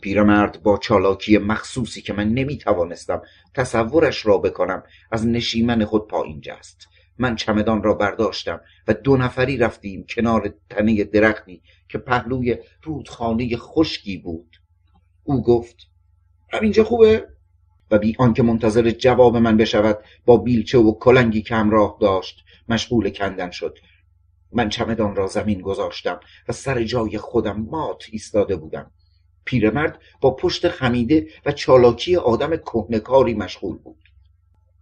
[0.00, 3.22] پیرمرد با چالاکی مخصوصی که من نمی‌توانستم
[3.54, 4.82] تصورش را بکنم
[5.12, 6.88] از نشیمن خود پایین جست.
[7.18, 14.16] من چمدان را برداشتم و دو نفری رفتیم کنار تنه درختی که پهلوی رودخانه خشکی
[14.16, 14.56] بود.
[15.24, 15.76] او گفت
[16.52, 17.31] همینجا خوبه؟
[17.92, 23.10] و بی آنکه منتظر جواب من بشود با بیلچه و کلنگی که همراه داشت مشغول
[23.10, 23.78] کندن شد.
[24.52, 28.90] من چمدان را زمین گذاشتم و سر جای خودم مات ایستاده بودم.
[29.44, 33.98] پیرمرد با پشت خمیده و چالاکی آدم کهنکاری مشغول بود.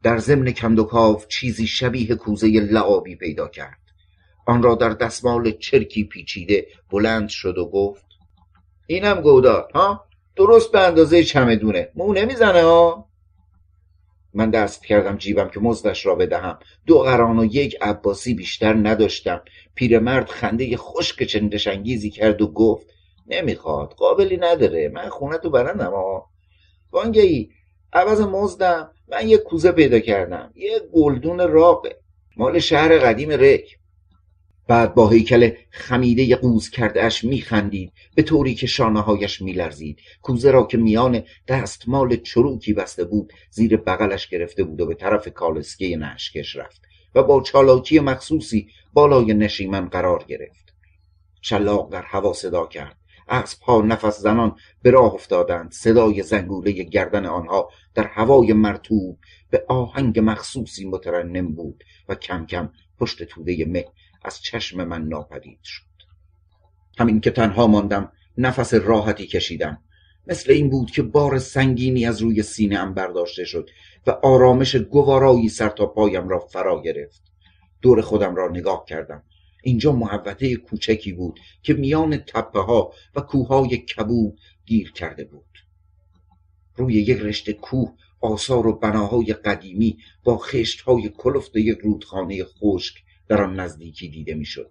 [0.03, 3.81] در ضمن کندوکاو چیزی شبیه کوزه لعابی پیدا کرد.
[4.47, 8.05] آن را در دستمال چرکی پیچیده بلند شد و گفت
[8.87, 10.10] اینم گودار ها؟
[10.41, 11.89] درست به اندازه چمدونه.
[11.95, 13.09] مو نمی‌زنه ها؟
[14.35, 16.59] من دست کردم جیبم که مزدش را بدهم.
[16.87, 19.43] دو قران و یک عباسی بیشتر نداشتم.
[19.75, 22.87] پیرمرد خنده خشک چندشنگیزی کرد و گفت
[23.27, 24.89] نمی‌خواد قابلی نداره.
[24.89, 26.27] من خونه تو برندم ها.
[26.93, 27.51] وانگهی
[27.93, 30.53] عوض مزدم من یه کوزه پیدا کردم.
[30.55, 31.97] یه گلدون راقه.
[32.37, 33.79] مال شهر قدیم رک.
[34.71, 39.99] بعد با هیکل خمیده قوز کردهش میخندید به طوری که شانه هایش میلرزید.
[40.23, 45.29] کوزه را که میان دستمال چروکی بسته بود زیر بغلش گرفته بود و به طرف
[45.29, 46.83] کالسکه نشکش رفت
[47.15, 50.75] و با چالاکی مخصوصی بالای نشیمن قرار گرفت.
[51.41, 52.97] شلاق در هوا صدا کرد.
[53.67, 55.73] ها نفس زنان به راه افتادند.
[55.73, 59.19] صدای زنگوله گردن آنها در هوای مرتوب
[59.51, 63.85] به آهنگ مخصوصی مترنم بود و کم کم پشت توده مه
[64.23, 65.85] از چشم من ناپدید شد.
[66.99, 69.83] همین که تنها ماندم نفس راحتی کشیدم.
[70.27, 73.71] مثل این بود که بار سنگینی از روی سینه ام برداشته شد
[74.07, 77.23] و آرامش گوارایی سر تا پایم را فرا گرفت.
[77.83, 79.23] دور خودم را نگاه کردم.
[79.63, 85.45] اینجا محوطه کوچکی بود که میان تپه ها و کوههای کبود گیر کرده بود.
[86.77, 92.95] روی یک رشته کوه آثار و بناهای قدیمی با خشت های کلفت یک رودخانه خشک
[93.31, 94.71] در آن نزدیکی دیده می‌شد.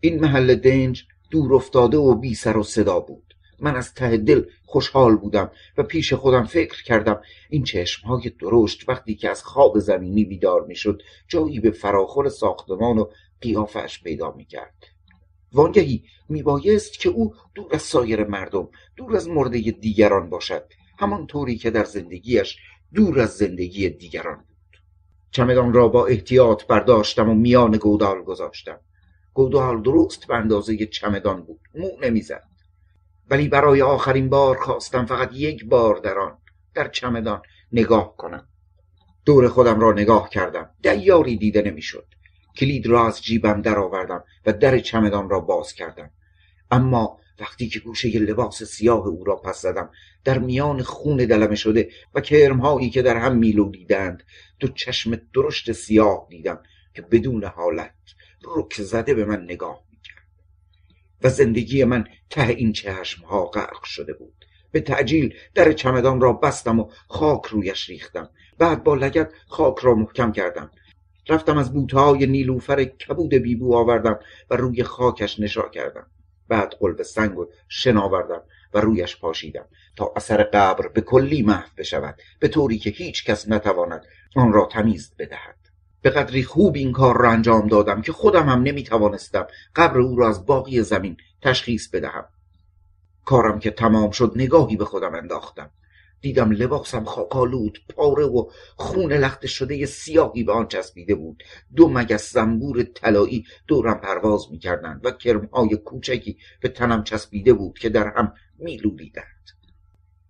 [0.00, 3.34] این محل دنج دور افتاده و بی سر و صدا بود.
[3.60, 7.20] من از ته دل خوشحال بودم و پیش خودم فکر کردم
[7.50, 13.06] این چشمهای درشت وقتی که از خواب زمینی بیدار می‌شد جایی به فراخور ساختمان و
[13.40, 14.86] قیافش پیدا می‌کرد.
[15.52, 20.64] وانگهی میبایست که او دور از سایر مردم دور از مرده دیگران باشد
[20.98, 22.56] همانطوری که در زندگیش
[22.94, 24.53] دور از زندگی دیگران بود.
[25.34, 28.80] چمدان را با احتیاط برداشتم و میان گودال گذاشتم.
[29.32, 31.60] گودال درست به اندازه چمدان بود.
[31.74, 32.42] مو نمی‌زد.
[33.30, 36.38] ولی برای آخرین بار خواستم فقط یک بار در آن
[36.74, 38.48] در چمدان نگاه کنم.
[39.24, 40.70] دور خودم را نگاه کردم.
[40.82, 42.06] دیاری دیده نمی‌شد.
[42.56, 46.10] کلید را از جیبم درآوردم و در چمدان را باز کردم.
[46.70, 49.90] اما وقتی که گوشه لباس سیاه او را پس زدم
[50.24, 54.22] در میان خون دلمه شده و کرمهایی که در هم میلودیدند
[54.60, 56.62] دو چشم درشت سیاه دیدم
[56.94, 57.94] که بدون حالت
[58.44, 60.24] رک زده به من نگاه می‌کرد.
[61.22, 64.44] و زندگی من ته این چشمها غرق شده بود.
[64.72, 68.30] به تعجیل در چمدان را بستم و خاک رویش ریختم.
[68.58, 70.70] بعد با لگت خاک را محکم کردم.
[71.28, 74.18] رفتم از بوتهای نیلوفر کبود بیبو آوردم
[74.50, 76.06] و روی خاکش نشا کردم.
[76.48, 78.42] بعد قلب سنگ و شناوردم
[78.74, 79.66] و رویش پاشیدم
[79.96, 84.04] تا اثر قبر به کلی محو بشود به طوری که هیچ کس نتواند
[84.36, 85.56] آن را تمیز بدهد.
[86.02, 90.28] به قدری خوب این کار را انجام دادم که خودم هم نمی‌توانستم قبر او را
[90.28, 92.24] از باقی زمین تشخیص بدهم.
[93.24, 95.70] کارم که تمام شد نگاهی به خودم انداختم.
[96.24, 101.42] دیدم لباسم خاکالود پاره و خون لخته شده سیاهی به آن چسبیده بود.
[101.76, 107.88] دو مگس زنبور طلایی دورم پرواز می‌کردند و کرمهای کوچکی به تنم چسبیده بود که
[107.88, 109.50] در هم میلولیدند.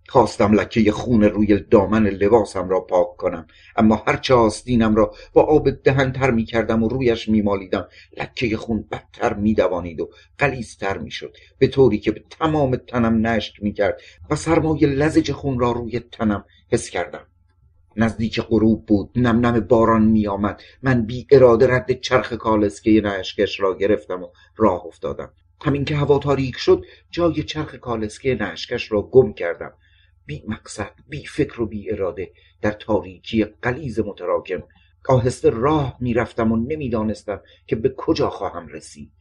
[0.07, 5.69] خواستم لکه خون روی دامن لباسم را پاک کنم اما هرچه آستینم را با آب
[5.69, 7.87] دهنتر می کردم و رویش می مالیدم
[8.17, 13.27] لکه خون بدتر می دوانید و قلیزتر می شد به طوری که به تمام تنم
[13.27, 17.27] نشک می کرد و سرمایه لزج خون را روی تنم حس کردم.
[17.97, 23.59] نزدیک غروب بود نم نم باران می آمد من بی اراده رد چرخ کالسکه نشکش
[23.59, 24.27] را گرفتم و
[24.57, 25.31] راه افتادم.
[25.65, 29.73] همین که هوا تاریک شد جای چرخ کالسکه نشکش را گم کردم.
[30.25, 34.63] بی مقصد بی فکر و بی اراده در تاریکی قلیز متراکم.
[35.09, 39.11] آهسته راه می‌رفتم و نمی‌دانستم که به کجا خواهم رسید.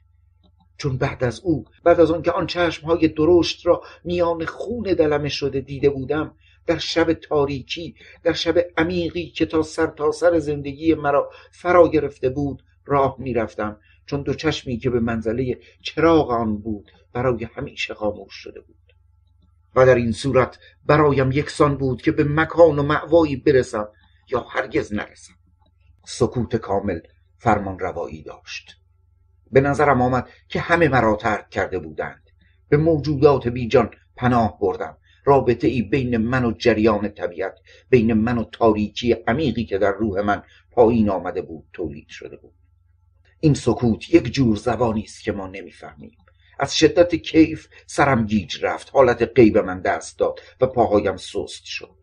[0.77, 2.49] چون بعد از او بعد از آنکه آن
[2.85, 6.35] های درشت را میان خون دلمه شده دیده بودم
[6.67, 12.29] در شب تاریکی در شب عمیقی که تا سر تا سر زندگی مرا فرا گرفته
[12.29, 13.81] بود راه می‌رفتم.
[14.07, 18.84] چون دو چشمی که به منزله چراغ آن بود برای همیشه خاموش شده بود.
[19.77, 23.89] و در این صورت برایم یکسان بود که به مکان و معوایی برسم
[24.31, 25.35] یا هرگز نرسم.
[26.07, 27.01] سکوت کامل
[27.39, 28.77] فرمان روایی داشت.
[29.51, 32.31] به نظرم آمد که همه مرا ترک کرده بودند.
[32.69, 34.97] به موجودات بیجان پناه بردم.
[35.25, 37.59] رابطه ای بین من و جریان طبیعت
[37.91, 42.55] بین من و تاریکی عمیقی که در روح من پایین آمده بود تولید شده بود.
[43.41, 46.17] این سکوت یک جور زبانی است که ما نمی‌فهمیم.
[46.59, 48.91] از شدت کیف سرم گیج رفت.
[48.93, 51.97] حالت غیب من دست داد و پاهایم سست شد.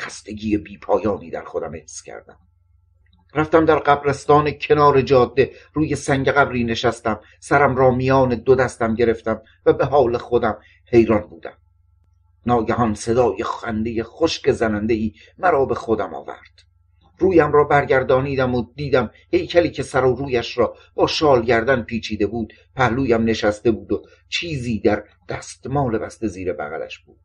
[0.00, 2.38] خستگی بی پایانی در خودم حس کردم.
[3.34, 5.52] رفتم در قبرستان کنار جاده.
[5.72, 7.20] روی سنگ قبری نشستم.
[7.40, 11.58] سرم را میان دو دستم گرفتم و به حال خودم حیران بودم.
[12.46, 16.65] ناگهان صدای خنده خشک زننده ای مرا به خودم آورد.
[17.18, 22.26] رویم را برگردانیدم و دیدم هیکلی که سر و رویش را با شال گردن پیچیده
[22.26, 27.18] بود پهلویم نشسته بود و چیزی در دستمال بسته زیر بغلش بود.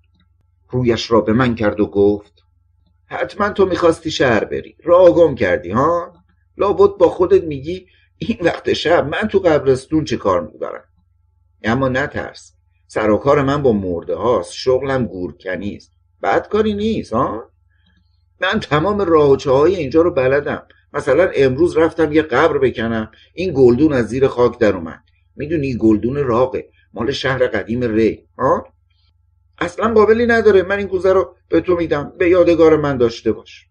[0.69, 2.43] رویش را به من کرد و گفت
[3.05, 4.75] حتما تو می‌خواستی شهر بری.
[4.83, 6.13] راه گم کردی ها؟
[6.57, 7.87] لابد با خودت میگی
[8.17, 10.83] این وقت شب من تو قبرستون چه کار می‌برم؟
[11.63, 12.53] اما نترس.
[12.87, 15.91] سر کار من با مرده هاست شغلم گورکنیست
[16.23, 17.50] بد کاری نیست ها؟
[18.41, 20.67] من تمام راهچه های اینجا رو بلدم.
[20.93, 23.11] مثلا امروز رفتم یه قبر بکنم.
[23.33, 25.03] این گلدون از زیر خاک در اومد.
[25.35, 26.69] می‌دونی گلدون راقه.
[26.93, 28.27] مال شهر قدیم ری.
[28.37, 28.67] ها؟
[29.57, 30.63] اصلا قابلی نداره.
[30.63, 32.13] من این کوزه رو به تو میدم.
[32.17, 33.67] به یادگار من داشته باش.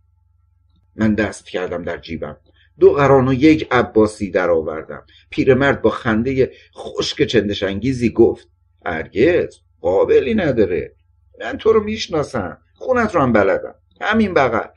[0.96, 2.36] من دست کردم در جیبم.
[2.80, 8.48] دو قران و یک عباسی در آوردم پیرمرد با خنده خشک چندشنگیزی گفت
[8.86, 9.56] هرگز.
[9.80, 10.94] قابلی نداره.
[11.40, 12.58] من تو رو می‌شناسم.
[12.74, 13.74] خونت رو هم بلدم.
[14.00, 14.68] همین بغل.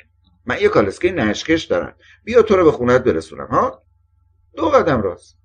[0.45, 1.95] من یه کالسکه نشکش دارم.
[2.23, 3.83] بیا تو رو به خونت برسونم ها؟
[4.55, 5.37] دو قدم راست.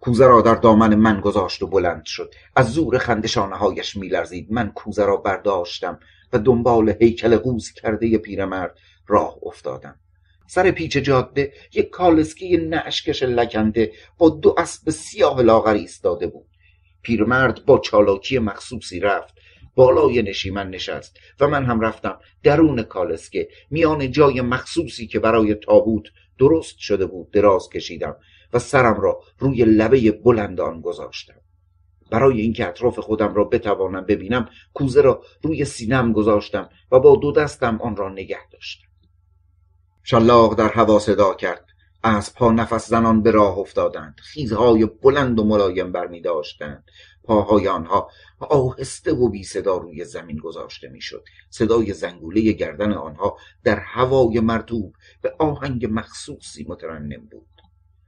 [0.00, 2.34] کوزه را در دامن من گذاشت و بلند شد.
[2.56, 4.52] از زور خندشانه هایش میلرزید.
[4.52, 5.98] من کوزه را برداشتم
[6.32, 10.00] و دنبال هیکل قوز کرده پیرمرد راه افتادم.
[10.46, 16.46] سر پیچ جاده یک کالسکه نشکش لکنده با دو اسب سیاه لاغری ایستاده بود.
[17.02, 19.34] پیرمرد با چالاکی مخصوصی رفت.
[19.78, 23.48] بالای نشیمن نشست و من هم رفتم درون کالسکه.
[23.70, 26.04] میان جای مخصوصی که برای تابوت
[26.38, 28.16] درست شده بود دراز کشیدم
[28.52, 31.40] و سرم را روی لبه بلند آن گذاشتم.
[32.10, 37.32] برای اینکه اطراف خودم را بتوانم ببینم کوزه را روی سینم گذاشتم و با دو
[37.32, 38.88] دستم آن را نگه داشتم.
[40.02, 41.64] شلاق در هوا صدا کرد.
[42.36, 44.16] پا نفس زنان به راه افتادند.
[44.22, 46.84] خیزهای بلند و ملایم برمی داشتند
[47.28, 51.24] پاهای آنها آهسته و بی صدا روی زمین گذاشته می‌شد.
[51.50, 57.46] صدای زنگوله گردن آنها در هوای مرتوب به آهنگ مخصوصی مترنم بود.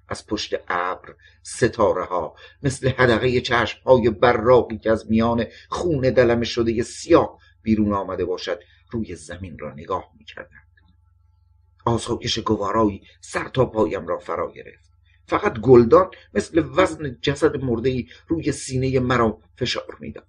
[0.09, 6.43] از پشت ابر ستاره ها مثل حدقه چشم های براقی که از میان خون دلم
[6.43, 8.61] شده سیاه بیرون آمده باشد
[8.91, 10.71] روی زمین را نگاه می‌کردند.
[11.87, 14.90] آسایش گوارایی سر تا پایم را فرا گرفت.
[15.31, 20.27] فقط گلدان مثل وزن جسد مرده روی سینه مرا فشار می‌داد.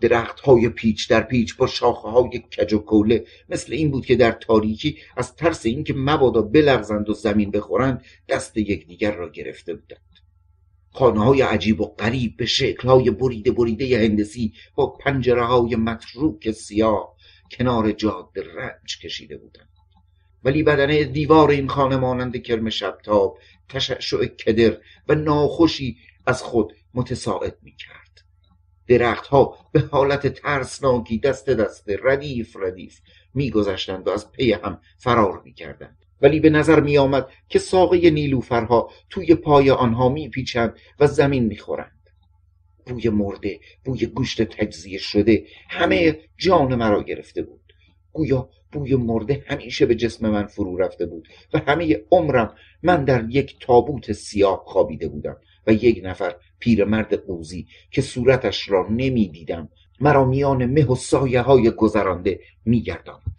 [0.00, 4.16] درخت های پیچ در پیچ با شاخه های کج و کوله مثل این بود که
[4.16, 10.00] در تاریکی از ترس اینکه مبادا بلغزند و زمین بخورند دست یکدیگر را گرفته بودند.
[10.92, 16.50] خانه های عجیب و غریب به شکل های بریده بریده هندسی با پنجره های متروک
[16.50, 17.16] سیاه
[17.50, 19.77] کنار جاده رنج کشیده بودند.
[20.44, 24.78] ولی بدنه دیوار این خانه مانند کرم شبتاب تشعشع کدر
[25.08, 27.98] و ناخوشی از خود متساعد می کرد
[28.88, 33.00] درختها به حالت ترسناکی دست دسته ردیف ردیف
[33.34, 35.98] میگذشتند و از پی هم فرار می‌کردند.
[36.22, 42.10] ولی به نظر می آمد که ساقه نیلوفرها توی پای آنها میپیچند و زمین می‌خورند.
[42.86, 47.72] بوی مرده بوی گوشت تجزیه شده همه جان مرا گرفته بود.
[48.12, 53.24] گویا بوی مرده همیشه به جسم من فرو رفته بود و همه عمرم من در
[53.30, 59.68] یک تابوت سیاه خوابیده بودم و یک نفر پیرمرد قوزی که صورتش را نمی‌دیدم
[60.00, 63.38] مرا میان مه و سایه های گذرانده میگرداند.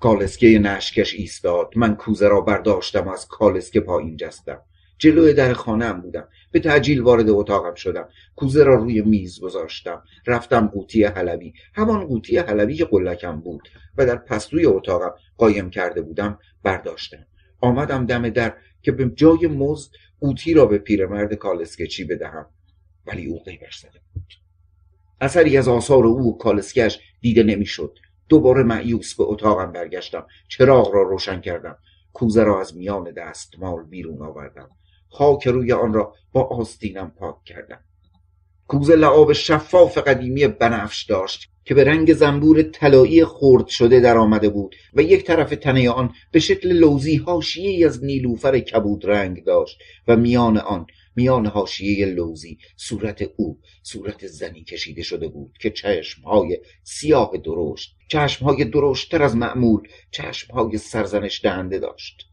[0.00, 1.72] کالسکه نشکش ایستاد.
[1.76, 4.60] من کوزه را برداشتم از کالسکه پایین جستم.
[4.98, 6.28] جلوی در خانهام بودم.
[6.52, 8.08] به تعجیل وارد اتاقم شدم.
[8.36, 10.02] کوزه را روی میز گذاشتم.
[10.26, 11.54] رفتم قوطی حلبی.
[11.74, 13.68] همان قوطی حلبی که قلکم بود
[13.98, 17.26] و در پستوی اتاقم قایم کرده بودم برداشتم.
[17.60, 19.90] آمدم دم در که به جای مزد
[20.20, 22.46] قوطی را به پیرمرد کالسکچی بدهم.
[23.06, 24.32] ولی او غیبش زده بود.
[25.20, 27.98] اثری از آثار او و کالسکش دیده نمی‌شد.
[28.28, 30.26] دوباره معیوس به اتاقم برگشتم.
[30.48, 31.78] چراغ را روشن کردم.
[32.12, 34.70] کوزه را از میان دستمال بیرون آوردم.
[35.16, 37.80] خاک روی آن را با آستینم پاک کردم.
[38.68, 44.48] کوزه لعاب شفاف قدیمی بنفش داشت که به رنگ زنبور طلایی خرد شده در آمده
[44.48, 49.78] بود و یک طرف تنه آن به شکل لوزی هاشیه از نیلوفر کبود رنگ داشت
[50.08, 50.86] و میان آن
[51.16, 58.64] میان حاشیه لوزی صورت او صورت زنی کشیده شده بود که چشمهای سیاه درشت چشمهای
[58.64, 62.26] درشتتر از معمول چشمهای سرزنش دهنده داشت.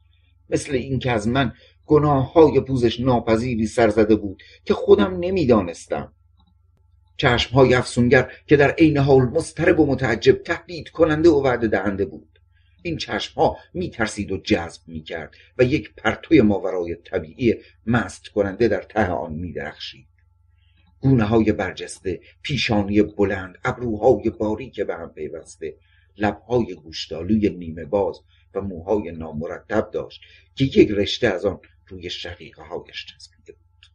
[0.49, 1.53] مثل اینکه از من
[1.85, 6.13] گناه های پوزش ناپذیری سر زده بود که خودم نمی‌دانستم.
[7.17, 12.05] چشم های افسونگر که در عین حال مضطرب و متعجب تهدید کننده و وعده دهنده
[12.05, 12.39] بود.
[12.83, 17.55] این چشم ها می ترسید و جذب می کرد و یک پرتوی ماورای طبیعی
[17.85, 20.07] مست کننده در ته آن می درخشید
[21.03, 25.75] گونه های برجسته پیشانی بلند ابروهای باریک به هم پیوسته
[26.17, 28.19] لبهای گوشتالوی نیمه باز
[28.55, 30.21] و موهای نامرتب داشت
[30.55, 33.85] که یک رشته از آن روی شقیقه هایش چسبیده بود.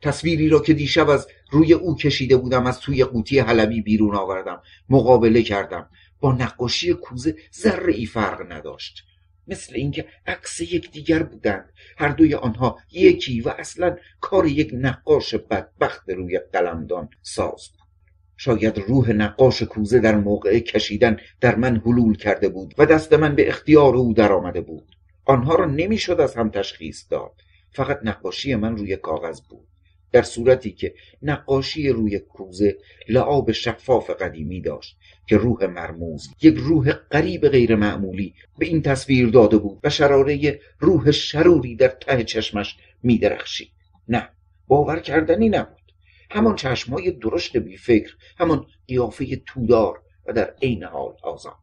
[0.00, 4.62] تصویری را که دیشب از روی او کشیده بودم از توی قوطی حلبی بیرون آوردم
[4.88, 5.90] مقابله کردم.
[6.20, 9.04] با نقاشی کوزه ذره ای فرق نداشت.
[9.46, 11.72] مثل اینکه عکس یکدیگر بودند.
[11.96, 17.83] هر دوی آنها یکی و اصلا کار یک نقاش بدبخت روی قلمدان ساز بود.
[18.36, 23.34] شاید روح نقاش کوزه در موقع کشیدن در من حلول کرده بود و دست من
[23.34, 24.96] به اختیار او آمده بود.
[25.24, 27.32] آنها را نمی‌شد از هم تشخیص داد.
[27.72, 29.66] فقط نقاشی من روی کاغذ بود.
[30.12, 32.76] در صورتی که نقاشی روی کوزه
[33.08, 39.28] لعاب شفاف قدیمی داشت که روح مرموز یک روح قریب غیر معمولی به این تصویر
[39.28, 43.70] داده بود و شراره روح شروری در ته چشمش میدرخشید.
[44.08, 44.28] نه
[44.68, 45.83] باور کردنی نبود.
[46.30, 51.54] همان چشمهای درشت بی فکر همان قیافه تودار و در عین حال آزاد.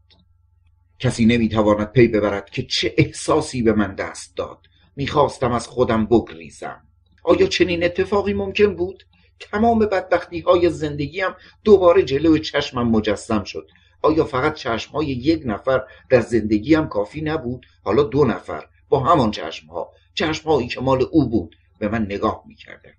[1.00, 4.60] کسی نمی‌تواند پی ببرد که چه احساسی به من دست داد.
[4.96, 6.82] می‌خواستم از خودم بگریزم.
[7.24, 9.04] آیا چنین اتفاقی ممکن بود؟
[9.40, 11.30] تمام بدبختی های زندگیم
[11.64, 13.68] دوباره جلو چشمم مجسم شد.
[14.02, 19.32] آیا فقط چشم های یک نفر در زندگیم کافی نبود؟ حالا دو نفر با همان
[19.32, 22.94] چشم ها چشم هایی که مال او بود به من نگاه می‌کردن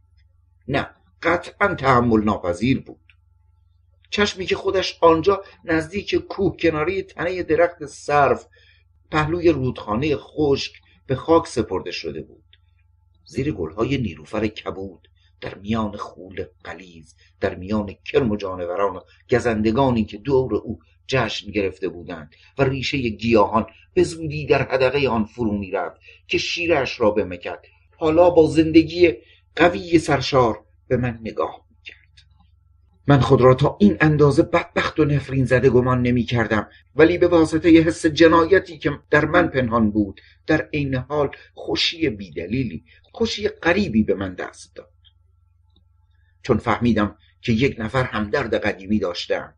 [0.69, 0.91] نه
[1.23, 2.99] قطعا تحمل ناپذیر بود.
[4.11, 8.47] چشمی که خودش آنجا نزدیک کوه کناری تنه درخت سرف
[9.11, 10.73] پهلوی رودخانه خشک
[11.07, 12.43] به خاک سپرده شده بود.
[13.25, 15.09] زیر گلهای نیروفر کبود
[15.41, 19.01] در میان خول قلیز در میان کرم و جانوران و
[19.31, 25.25] گزندگانی که دور او جشن گرفته بودند و ریشه گیاهان به زودی در حدقه آن
[25.25, 27.63] فرو می‌رفت که شیرش را بمکد.
[27.97, 29.13] حالا با زندگی
[29.57, 32.27] قوی سرشار به من نگاه می‌کرد.
[33.07, 37.29] من خود را تا این اندازه بدبخت و نفرین زده گمان نمی کردم ولی به
[37.29, 44.03] واسطه حس جنایتی که در من پنهان بود در عین حال خوشی بیدلیلی خوشی غریبی
[44.03, 44.93] به من دست داد.
[46.43, 49.55] چون فهمیدم که یک نفر همدرد قدیمی داشتم.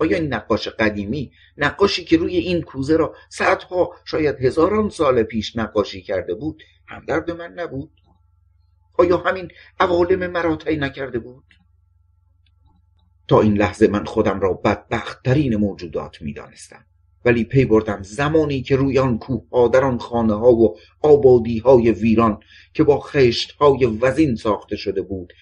[0.00, 5.56] آیا این نقاش قدیمی نقاشی که روی این کوزه را صدها شاید هزاران سال پیش
[5.56, 7.90] نقاشی کرده بود همدرد من نبود؟
[8.98, 9.48] آیا همین
[9.80, 11.44] عوالم مرا نکرده بود؟
[13.28, 16.84] تا این لحظه من خودم را بدبختترین موجودات می‌دانستم.
[17.24, 21.58] ولی پی بردم زمانی که روی آن کوه ها در آن خانه ها و آبادی
[21.58, 22.40] های ویران
[22.74, 25.32] که با خشت های وزین ساخته شده بود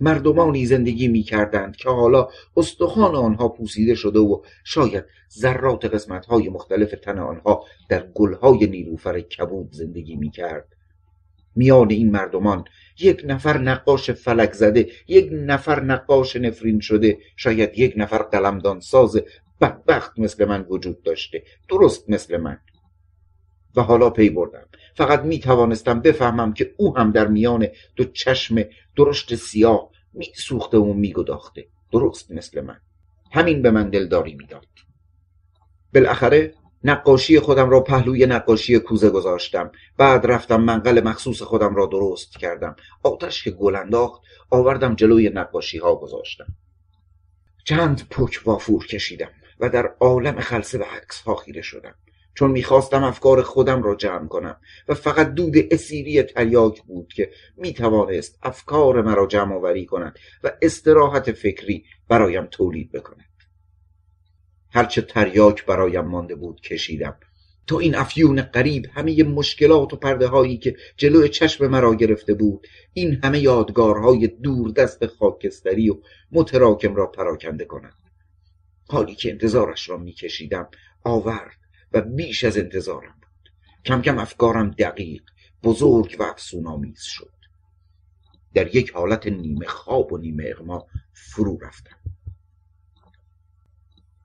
[0.00, 5.04] مردمانی زندگی می کردند که حالا استخوان آنها پوسیده شده و شاید
[5.38, 10.77] ذرات قسمت های مختلف تن آنها در گلهای نیلوفر کبود زندگی می کرد
[11.56, 12.64] میان این مردمان.
[13.00, 19.22] یک نفر نقاش فلک زده یک نفر نقاش نفرین شده شاید یک نفر قلمدان ساز
[19.60, 22.58] بدبخت مثل من وجود داشته درست مثل من.
[23.76, 24.66] و حالا پی بردم.
[24.94, 27.66] فقط می توانستم بفهمم که او هم در میان
[27.96, 28.64] دو چشم
[28.96, 32.80] درشت سیاه می سوخته و می گداخته درست مثل من.
[33.32, 34.66] همین به من دلداری می‌داد.
[35.94, 39.70] بالاخره نقاشی خودم را پهلوی نقاشی کوزه گذاشتم.
[39.96, 42.76] بعد رفتم منقل مخصوص خودم را درست کردم.
[43.02, 46.46] آتش که گل انداخت آوردم جلوی نقاشی ها گذاشتم.
[47.64, 49.30] چند پک وافور کشیدم
[49.60, 51.94] و در عالم خلصه به عکس ها خیره شدم.
[52.34, 54.56] چون می‌خواستم افکار خودم را جمع کنم
[54.88, 61.32] و فقط دود اسیری تریاک بود که می‌توانست افکار مرا جمع آوری کند و استراحت
[61.32, 63.24] فکری برایم تولید بکند.
[64.70, 67.16] هرچه تریاک برایم مانده بود کشیدم.
[67.66, 72.66] تو این افیون قریب همه مشکلات و پرده هایی که جلو چشم مرا گرفته بود
[72.92, 75.96] این همه یادگارهای دور دست خاکستری و
[76.32, 77.94] متراکم را پراکنده کند
[78.88, 80.68] حالی که انتظارش را میکشیدم
[81.04, 81.56] آورد
[81.92, 83.52] و بیش از انتظارم بود.
[83.84, 85.22] کم کم افکارم دقیق
[85.62, 87.32] بزرگ و افسونآمیز شد.
[88.54, 91.96] در یک حالت نیمه خواب و نیمه اغما فرو رفتم.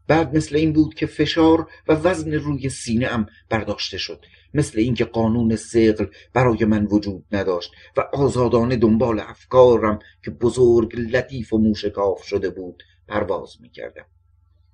[0.07, 4.25] بعد مثل این بود که فشار و وزن روی سینه ام برداشته شد.
[4.53, 11.53] مثل اینکه قانون سقل برای من وجود نداشت و آزادانه دنبال افکارم که بزرگ لطیف
[11.53, 14.05] و موشکاف شده بود پرواز می کردم.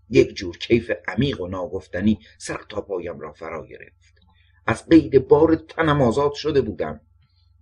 [0.10, 4.20] یک جور کیف عمیق و ناگفتنی سر تا پایم را فرا گرفت.
[4.68, 7.02] از قید بار تنم آزاد شده بودم.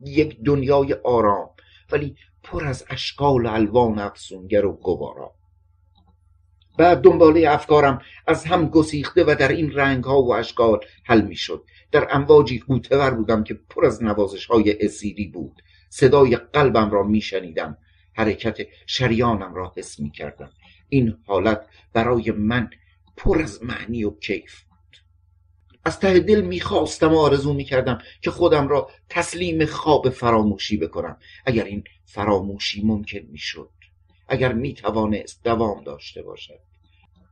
[0.01, 1.49] یک دنیای آرام
[1.91, 5.36] ولی پر از اشکال و الوان افسونگر و گوارا.
[6.77, 11.35] بعد دنباله افکارم از هم گسیخته و در این رنگ ها و اشکال حل می
[11.35, 15.61] شد در امواجی قوتور بودم که پر از نوازش های اسیری بود.
[15.89, 17.77] صدای قلبم را می شنیدم
[18.13, 20.51] حرکت شریانم را حس می کردم
[20.89, 22.69] این حالت برای من
[23.17, 24.97] پر از معنی و کیف بود.
[25.85, 31.17] از ته دل می‌خواستم و آرزو می‌کردم که خودم را تسلیم خواب فراموشی بکنم.
[31.45, 33.69] اگر این فراموشی ممکن می‌شد.
[34.27, 36.59] اگر می‌توانست دوام داشته باشد.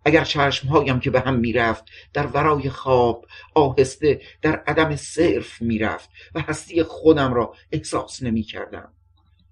[0.06, 6.42] اگر چشمهایم که به هم می‌رفت در ورای خواب آهسته در عدم صرف می‌رفت و
[6.42, 8.94] هستی خودم را احساس نمی‌کردم.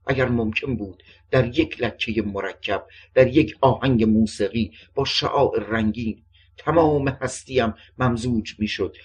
[0.07, 6.24] اگر ممکن بود در یک لکه مرکب در یک آهنگ موسیقی با شعاع رنگین
[6.57, 8.95] تمام هستیم ممزوج می‌شد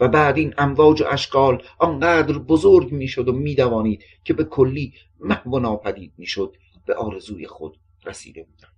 [0.00, 5.50] و بعد این امواج و اشکال آنقدر بزرگ می‌شد و میدوانید که به کلی محو
[5.50, 6.56] و ناپدید می‌شد.
[6.86, 8.72] به آرزوی خود رسیده بودم.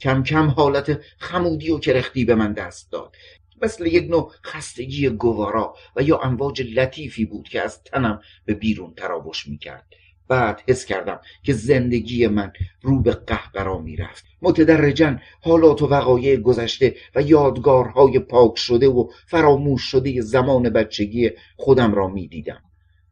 [0.00, 3.16] کم کم حالت خمودی و کرختی به من دست داد.
[3.62, 8.94] مثل یک نوع خستگی گوارا و یا امواج لطیفی بود که از تنم به بیرون
[8.94, 9.86] تراوش می‌کرد.
[10.28, 14.24] بعد حس کردم که زندگی من رو به قهقرا می‌رفت.
[14.42, 21.94] متدرجا حالات و وقایع گذشته و یادگارهای پاک شده و فراموش شده زمان بچگی خودم
[21.94, 22.62] را می‌دیدم.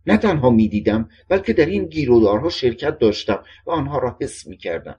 [0.09, 4.99] نه تنها می‌دیدم بلکه در این گیرودارها شرکت داشتم و آنها را حس می‌کردم.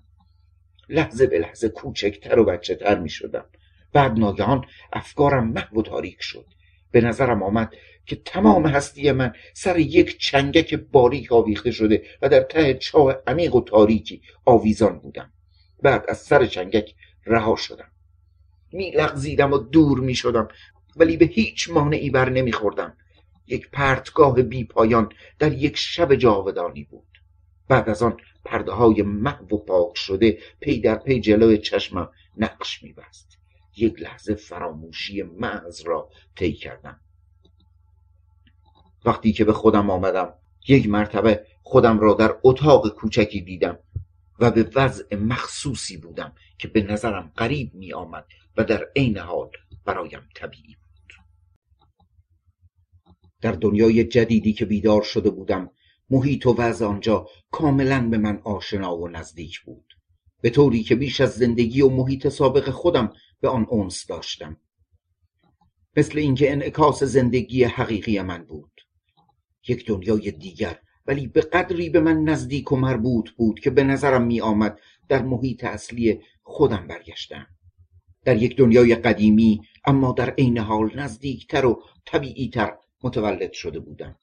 [0.89, 3.45] لحظه به لحظه کوچکتر و بچه تر می شدم
[3.93, 6.45] بعد ناگهان افکارم محو و تاریک شد.
[6.91, 7.73] به نظرم آمد
[8.05, 13.55] که تمام هستی من سر یک چنگک باریک آویخته شده و در ته چاه عمیق
[13.55, 15.31] و تاریکی آویزان بودم.
[15.81, 16.95] بعد از سر چنگک
[17.25, 17.91] رها شدم.
[18.71, 20.47] می لغزیدم و دور می شدم
[20.95, 22.97] ولی به هیچ مانعی بر نمی خوردم
[23.49, 25.09] یک پرتگاه بی پایان
[25.39, 27.21] در یک شب جاودانی بود.
[27.67, 32.83] بعد از آن پرده های محو و پاک شده پی در پی جلوی چشمم نقش
[32.83, 33.37] می بست.
[33.77, 36.99] یک لحظه فراموشی محض را طی کردم.
[39.05, 40.33] وقتی که به خودم آمدم
[40.67, 43.79] یک مرتبه خودم را در اتاق کوچکی دیدم
[44.39, 48.25] و به وضع مخصوصی بودم که به نظرم قریب می آمد
[48.57, 49.51] و در عین حال
[49.85, 50.88] برایم طبیعی بود.
[53.41, 55.71] در دنیای جدیدی که بیدار شده بودم
[56.09, 59.93] محیط و وضع آنجا کاملا به من آشنا و نزدیک بود.
[60.41, 64.57] به طوری که بیش از زندگی و محیط سابق خودم به آن اونس داشتم.
[65.97, 68.71] مثل اینکه انعکاس زندگی حقیقی من بود.
[69.67, 74.23] یک دنیای دیگر ولی به قدری به من نزدیک و مربوط بود که به نظرم
[74.23, 74.79] می آمد
[75.09, 77.47] در محیط اصلی خودم برگشتم.
[78.25, 84.19] در یک دنیای قدیمی اما در عین حال نزدیکتر و طبیعیتر متولد شده بودم.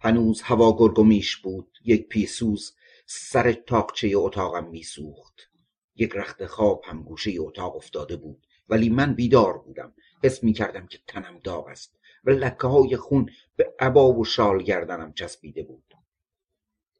[0.00, 1.78] هنوز هوا گرگومیش بود.
[1.84, 5.50] یک پیسوز سر تاقچه اتاقم میسوخت.
[5.96, 8.46] یک رخت خواب هم گوشه اتاق افتاده بود.
[8.68, 9.94] ولی من بیدار بودم.
[10.22, 14.62] حس می کردم که تنم داغ است و لکه های خون به عبا و شال
[14.62, 15.94] گردنم چسبیده بود.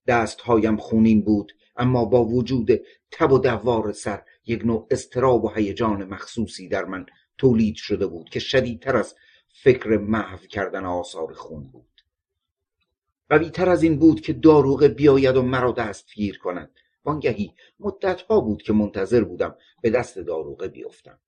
[0.07, 2.71] دستهایم خونین بود اما با وجود
[3.11, 7.07] تب و دوار سر یک نوع استراب و هیجان مخصوصی در من
[7.39, 9.15] تولید شده بود که شدیدتر از
[9.53, 12.05] فکر محو کردن آثار خون بود.
[13.29, 16.71] قویتر از این بود که داروغه بیاید و مرا دستگیر کند.
[17.05, 21.19] وانگهی مدتها بود که منتظر بودم به دست داروغه بیفتم.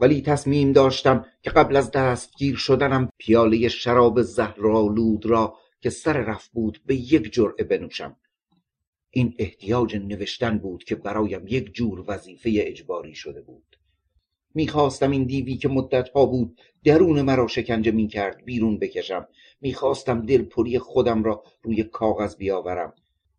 [0.00, 6.52] ولی تصمیم داشتم که قبل از دستگیر شدنم پیاله شراب زهرآلود را که سر رفت
[6.52, 8.16] بود به یک جرعه بنوشم.
[9.10, 13.76] این احتیاج نوشتن بود که برایم یک جور وظیفه اجباری شده بود.
[14.54, 19.28] می‌خواستم این دیوی که مدتها بود درون مرا شکنجه می‌کرد بیرون بکشم.
[19.60, 22.94] می‌خواستم دلپری خودم را روی کاغذ بیاورم.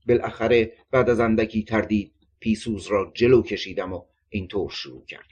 [0.07, 5.25] بالاخره بعد از اندکی تردید پیسوز را جلو کشیدم و اینطور شروع کردم.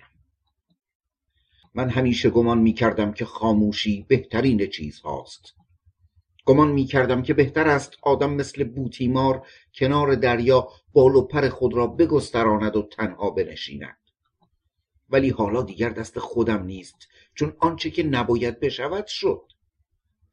[1.76, 5.54] من همیشه گمان می‌کردم که خاموشی بهترین چیز هاست
[6.46, 11.88] گمان می‌کردم که بهتر است آدم مثل بوتیمار کنار دریا بال و پر خود را
[11.88, 13.98] بگستراند و تنها بنشیند.
[15.14, 17.08] ولی حالا دیگر دست خودم نیست.
[17.36, 19.52] چون آنچه که نباید بشود شد.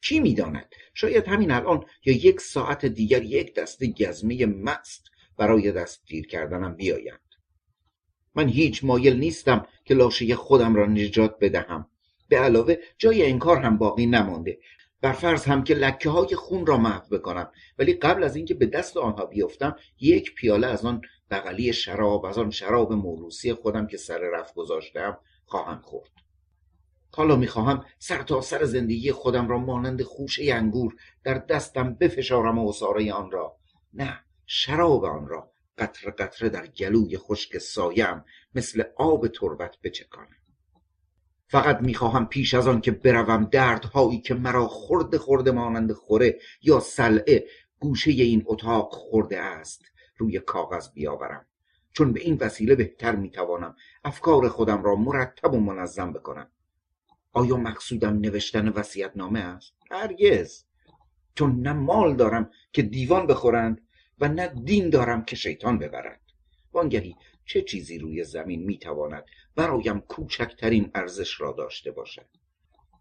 [0.03, 6.27] کی می‌داند؟ شاید همین الان یا یک ساعت دیگر یک دست گزمه مست برای دستگیر
[6.27, 7.21] کردنم بیایند.
[8.35, 11.87] من هیچ مایل نیستم که لاشه خودم را نجات بدهم.
[12.29, 14.59] به علاوه جای انکار هم باقی نمانده.
[15.01, 17.51] بر فرض هم که لکه های خون را محو بکنم.
[17.79, 22.39] ولی قبل از اینکه به دست آنها بیفتم یک پیاله از آن بغلی شراب از
[22.39, 26.11] آن شراب موروسی خودم که سر رفت گذاشتم خواهم خورد.
[27.13, 30.95] حالا می‌خواهم سر تا سر زندگی خودم را مانند خوشه انگور
[31.25, 33.57] در دستم بفشارم و اصاره آن را.
[33.95, 38.25] نه شراب آن را قطره قطره در گلوی خشک سایم
[38.55, 40.37] مثل آب تربت بچکانم.
[41.49, 46.81] فقط می‌خواهم پیش از آن که بروم دردهایی که مرا خورده خورده مانند خوره یا
[46.81, 47.47] سلعه
[47.79, 49.83] گوشه این اتاق خورده است.
[50.21, 51.47] روی کاغذ بیاورم.
[51.93, 56.51] چون به این وسیله بهتر می‌توانم افکار خودم را مرتب و منظم بکنم.
[57.33, 60.65] آیا مقصودم نوشتن وسیعت نامه است؟ هرگز.
[61.35, 63.81] چون نه مال دارم که دیوان بخورند
[64.19, 66.21] و نه دین دارم که شیطان ببرد.
[66.73, 69.25] وانگهی چه چیزی روی زمین می‌تواند
[69.57, 72.27] برایم کوچکترین ارزش را داشته باشد؟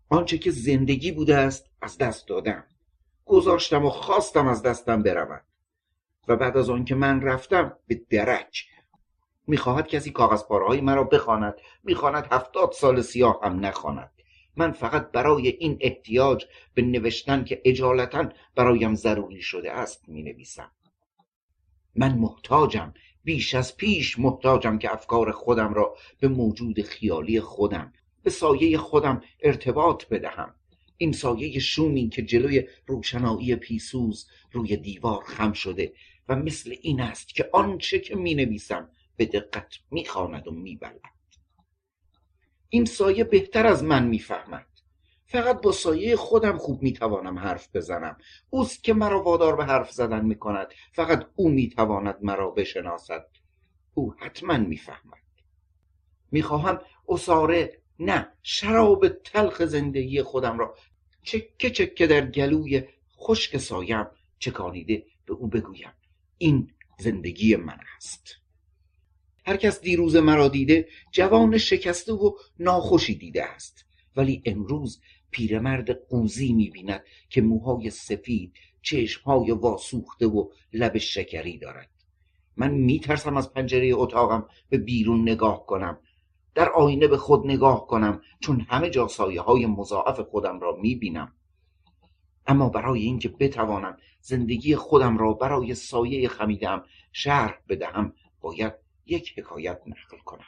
[0.09, 2.63] آنچه که زندگی بوده است از دست دادم.
[3.25, 5.43] گذاشتم و خواستم از دستم برود
[6.29, 8.65] و بعد از آنکه من رفتم به درک
[9.47, 11.55] می‌خواهد کسی کاغذ های مرا بخواند.
[11.83, 14.11] می‌خواند هفتاد سال سیاه هم نخواند.
[14.55, 20.71] من فقط برای این احتیاج به نوشتن که اجالتا برایم ضروری شده است می نویسم
[21.95, 22.93] من محتاجم
[23.23, 27.93] بیش از پیش محتاجم که افکار خودم را به موجود خیالی خودم
[28.23, 30.55] به سایه خودم ارتباط بدهم.
[30.97, 35.93] این سایه شومی که جلوی روشنایی پیسوز روی دیوار خم شده
[36.29, 40.75] و مثل این است که آنچه که می نویسم به دقت می خاند و می
[40.75, 41.01] بلد.
[42.69, 44.65] این سایه بهتر از من می‌فهمد.
[45.25, 48.17] فقط با سایه خودم خوب می‌توانم حرف بزنم.
[48.49, 50.67] اوست که مرا وادار به حرف زدن می‌کند.
[50.91, 53.27] فقط او می‌تواند مرا بشناسد.
[53.93, 55.23] او حتما می‌فهمد.
[56.31, 60.75] می‌خواهم اصاره نه شراب تلخ زندگی خودم را
[61.23, 62.83] چکه چکه در گلوی
[63.17, 64.07] خشک سایم
[64.39, 65.91] چکانیده به او بگویم.
[66.41, 68.35] این زندگی من است.
[69.45, 73.85] هر کس دیروز مرا دیده جوان شکسته و ناخوشی دیده است.
[74.15, 75.01] ولی امروز
[75.31, 81.89] پیرمرد قوزی می‌بیند که موهای سفید چشمهای واسوخته و لب شکری دارد.
[82.57, 85.99] من میترسم از پنجره اتاقم به بیرون نگاه کنم
[86.55, 91.33] در آینه به خود نگاه کنم چون همه جا سایه های مضاعف خودم را می‌بینم.
[92.47, 98.73] اما برای اینکه بتوانم زندگی خودم را برای سایه خمیدم شرح بدهم باید
[99.05, 100.45] یک حکایت نقل کنم.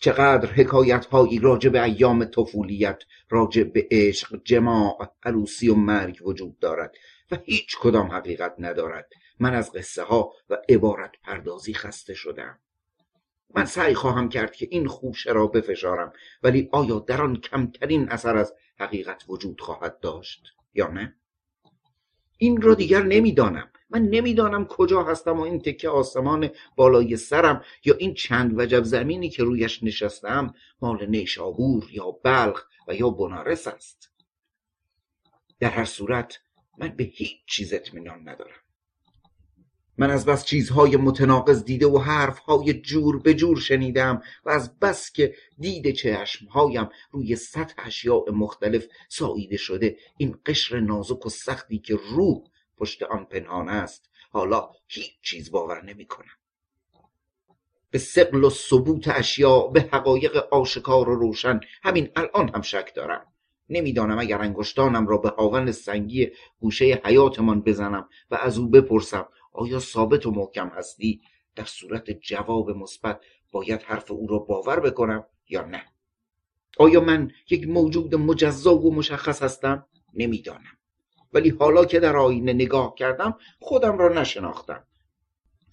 [0.00, 6.58] چقدر حکایت هایی راجع به ایام طفولیت راجع به عشق جماع عروسی و مرگ وجود
[6.58, 6.94] دارد
[7.30, 9.08] و هیچ کدام حقیقت ندارد.
[9.40, 12.58] من از قصه ها و عبارت پردازی خسته شدم
[13.54, 16.12] من سعی خواهم کرد که این خوشه را بفشارم
[16.42, 21.14] ولی آیا در آن کمترین اثر از حقیقت وجود خواهد داشت یا نه؟
[22.38, 23.70] این را دیگر نمی‌دانم.
[23.90, 29.30] من نمی‌دانم کجا هستم و این تکه آسمان بالای سرم یا این چند وجب زمینی
[29.30, 34.10] که رویش نشستم مال نیشابور یا بلخ و یا بنارس است.
[35.60, 36.40] در هر صورت
[36.78, 38.60] من به هیچ چیز اطمینان ندارم.
[39.98, 45.12] من از بس چیزهای متناقض دیده و حرفهای جور به جور شنیدم و از بس
[45.12, 49.96] که دید چشمهایم روی سطح اشیاء مختلف ساییده شده.
[50.16, 52.42] این قشر نازک و سختی که روح
[52.76, 56.38] پشت آن پنهان است حالا هیچ چیز باور نمی کنم
[57.90, 63.26] به سقل و ثبوت اشیاء به حقایق آشکار و روشن همین الان هم شک دارم.
[63.70, 66.30] نمی‌دانم اگر انگشتانم را به هاون سنگی
[66.60, 69.28] گوشه حیاتمان بزنم و از او بپرسم.
[69.58, 71.20] آیا ثابت و محکم هستی؟
[71.56, 73.20] در صورت جواب مثبت
[73.52, 75.82] باید حرف او را باور بکنم یا نه؟
[76.78, 80.78] آیا من یک موجود مجزا و مشخص هستم؟ نمی‌دانم.
[81.32, 84.84] ولی حالا که در آینه نگاه کردم خودم را نشناختم.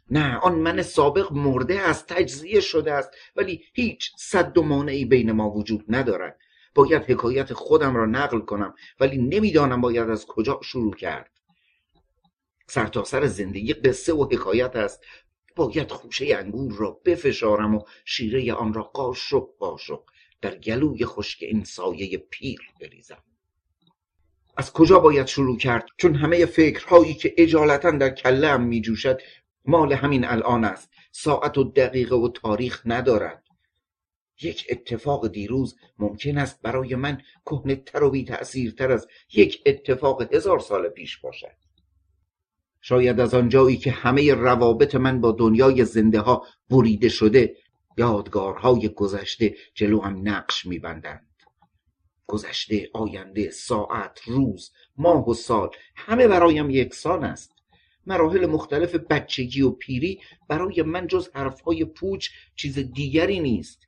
[0.09, 5.31] نه آن من سابق مرده است تجزیه شده است ولی هیچ صد و مانعی بین
[5.31, 6.39] ما وجود ندارد.
[6.75, 11.34] باید حکایت خودم را نقل کنم ولی نمی‌دانم باید از کجا شروع کرد.
[12.67, 15.03] سرتاسر سر زندگی قصه و حکایت است.
[15.55, 20.03] باید خوشه انگور را بفشارم و شیره آن را قاشق قاشق
[20.41, 23.23] در گلوی خشک این سایه پیر بریزم.
[24.57, 29.21] از کجا باید شروع کرد؟ چون همه فکرهایی که اجالتا در کلم می جوشد
[29.65, 30.89] مال همین الان است.
[31.11, 33.43] ساعت و دقیقه و تاریخ ندارد.
[34.41, 38.25] یک اتفاق دیروز ممکن است برای من کهنه تر و بی
[38.77, 41.64] تر از یک اتفاق هزار سال پیش باشد.
[42.87, 47.57] شاید از آنجایی که همه روابط من با دنیای زنده ها بریده شده
[47.97, 51.27] یادگارهای گذشته جلو هم نقش میبندند.
[52.27, 57.51] گذشته آینده ساعت روز ماه و سال همه برایم یکسان است.
[58.05, 63.87] مراحل مختلف بچگی و پیری برای من جز حرفهای پوچ چیز دیگری نیست.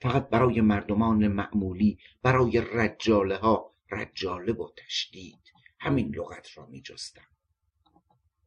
[0.00, 5.40] فقط برای مردمان معمولی برای رجاله ها رجاله با تشدید.
[5.78, 7.34] همین لغت را می جستم.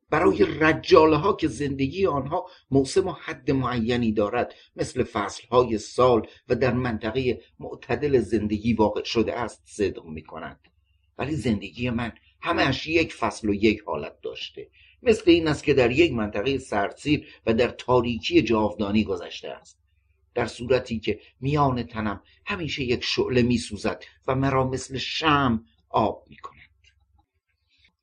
[0.10, 4.54] برای رجاله ها که زندگی آنها موسم و حد معینی دارد.
[4.76, 10.60] مثل فصل های سال و در منطقه معتدل زندگی واقع شده است صدق می کنند
[11.18, 12.12] ولی زندگی من
[12.42, 14.70] همش یک فصل و یک حالت داشته.
[15.04, 19.80] مثل این است که در یک منطقه سرسیر و در تاریکی جاودانی گذشته است.
[20.34, 26.26] در صورتی که میان تنم همیشه یک شعله می سوزد و مرا مثل شم آب
[26.30, 26.57] می کند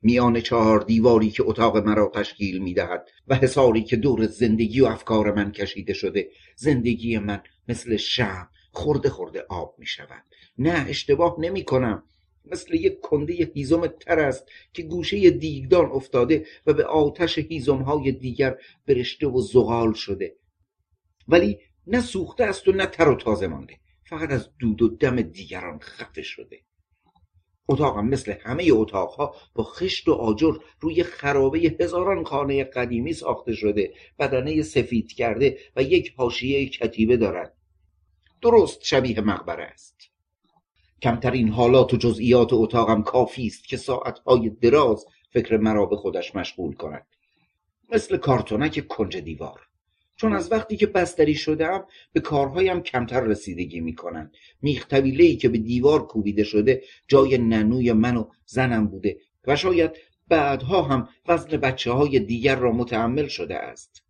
[0.05, 4.87] میان چهار دیواری که اتاق مرا تشکیل می دهد و حساری که دور زندگی و
[4.87, 10.25] افکار من کشیده شده زندگی من مثل شم خورده خورده آب می شود
[10.59, 12.03] نه اشتباه نمی کنم
[12.45, 18.59] مثل یک کنده هیزم تر است که گوشه دیگدان افتاده و به آتش های دیگر
[18.87, 20.37] برشته و زغال شده.
[21.29, 23.79] ولی نه سوخته است و نه تر و تازه مانده.
[24.05, 26.61] فقط از دود و دم دیگران خفه شده.
[27.69, 33.95] اتاقم مثل همه اتاقها با خشت و آجر روی خرابه هزاران خانه قدیمی ساخته شده
[34.19, 37.57] بدنه سفید کرده و یک حاشیه کتیبه دارد.
[38.43, 39.97] درست شبیه مقبره است.
[41.03, 46.75] کمترین حالات و جزئیات اتاقم کافی است که ساعتهای دراز فکر مرا به خودش مشغول
[46.75, 47.07] کند.
[47.93, 49.61] مثل کارتونک کنج دیوار.
[50.17, 54.87] چون از وقتی که بستری شدم به کارهایم کمتر رسیدگی می‌کنند میخ
[55.41, 59.91] که به دیوار کوبیده شده جای ننوی من و زنم بوده و شاید
[60.29, 64.05] بعدها هم وزن بچه های دیگر را متحمل شده است.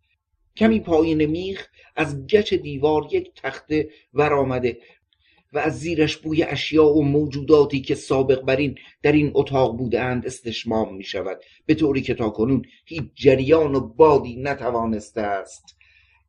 [0.55, 4.77] کمی پایین میخ از گچ دیوار یک تخته ور آمده
[5.53, 10.25] و از زیرش بوی اشیاء و موجوداتی که سابق بر این در این اتاق بودند
[10.25, 15.75] استشمام می شود به طوری که تا کنون هیچ جریان و بادی نتوانسته است.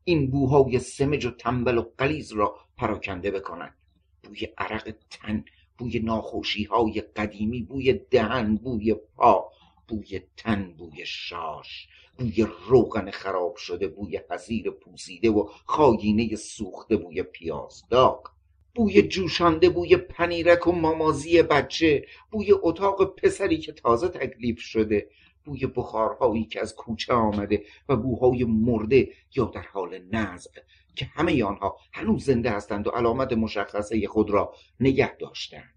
[0.09, 3.75] این بوهای سمج و تنبل و قلیز را پراکنده بکنند
[4.23, 5.45] بوی عرق تن
[5.77, 9.51] بوی ناخوشی های قدیمی بوی دهن بوی پا
[9.87, 17.23] بوی تن بوی شاش بوی روغن خراب شده بوی حزیر پوسیده و خاگینه سوخته بوی
[17.23, 18.29] پیازداغ
[18.75, 25.09] بوی جوشانده بوی پنیرک و مامازی بچه بوی اتاق پسری که تازه تکلیف شده.
[25.47, 30.51] بوی بخارهایی که از کوچه آمده و بوهای مرده یا در حال نزع
[30.95, 35.73] که همه آنها هنوز زنده هستند و علامت مشخصه خود را نگه داشتند.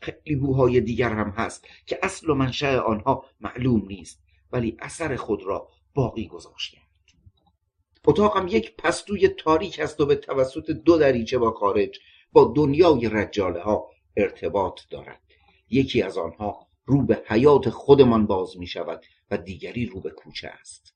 [0.00, 4.22] خیلی بوهای دیگر هم هست که اصل و منشأ آنها معلوم نیست
[4.52, 6.82] ولی اثر خود را باقی گذاشتند.
[8.06, 11.98] اتاقم یک پستوی تاریک است و به توسط دو دریچه با خارج
[12.32, 15.20] با دنیای رجاله ها ارتباط دارد.
[15.70, 20.48] یکی از آنها رو به حیات خودمان باز می شود و دیگری رو به کوچه
[20.48, 20.94] است.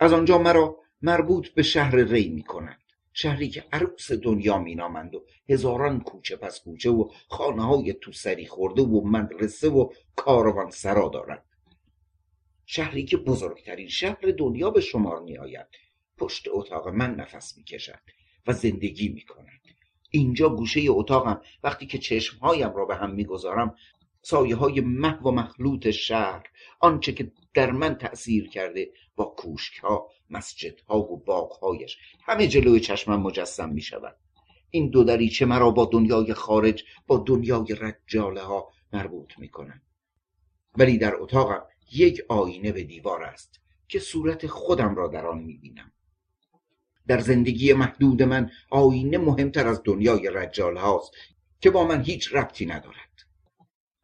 [0.00, 2.80] از آنجا مرا مربوط به شهر ری می کنند
[3.12, 8.46] شهری که عروس دنیا مینامند و هزاران کوچه پس کوچه و خانه های تو سری
[8.46, 11.44] خورده و مدرسه و کاروان سرا دارد
[12.66, 15.66] شهری که بزرگترین شهر دنیا به شمار می آید
[16.18, 18.00] پشت اتاق من نفس می کشد
[18.46, 19.60] و زندگی می کند
[20.10, 23.74] اینجا گوشه اتاقم وقتی که چشمهایم را به هم می‌گذارم
[24.28, 26.46] سایه های محو و مخلوط شهر
[26.80, 32.48] آنچه که در من تأثیر کرده با کوشک ها مسجد ها و باغ هایش همه
[32.48, 34.16] جلوی چشمم مجسم می شود
[34.70, 39.82] این دو دریچه مرا با دنیای خارج با دنیای رجاله ها مربوط می کنند
[40.76, 41.62] ولی در اتاقم
[41.92, 45.92] یک آینه به دیوار است که صورت خودم را در آن می بینم
[47.06, 51.10] در زندگی محدود من آینه مهمتر از دنیای رجال هاست
[51.60, 53.25] که با من هیچ ربطی ندارد.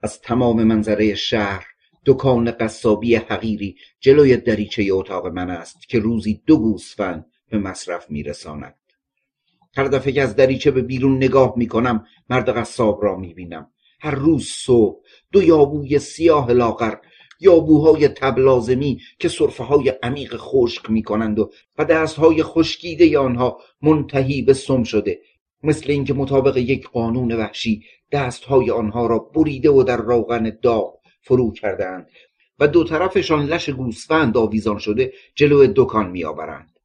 [0.03, 1.67] از تمام منظره شهر
[2.07, 8.75] دکان قصابی حقیری جلوی دریچه اتاق من است که روزی دو گوسفند به مصرف میرساند.
[9.77, 13.71] هر دفعه که از دریچه به بیرون نگاه می‌کنم مرد قصاب را می‌بینم.
[14.01, 15.01] هر روز صبح
[15.33, 16.95] دو یابوی سیاه لاغر
[17.41, 24.43] یابوهای تبلازمی که صرفه های عمیق خشک می‌کنند و و دست های خشکیده آنها منتهی
[24.43, 25.21] به سم شده.
[25.63, 30.99] مثل اینکه مطابق یک قانون وحشی دست های آنها را بریده و در روغن داغ
[31.21, 32.11] فرو کردند
[32.59, 36.79] و دو طرفشان لش گوسفند آویزان شده جلو دکان میآورند.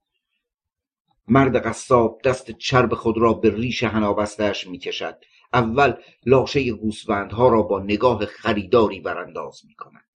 [1.28, 5.18] مرد قصاب دست چرب خود را به ریش هنابستهاش می‌کشد.
[5.54, 5.94] اول
[6.26, 10.06] لاشه گوسفندها را با نگاه خریداری برانداز می‌کند.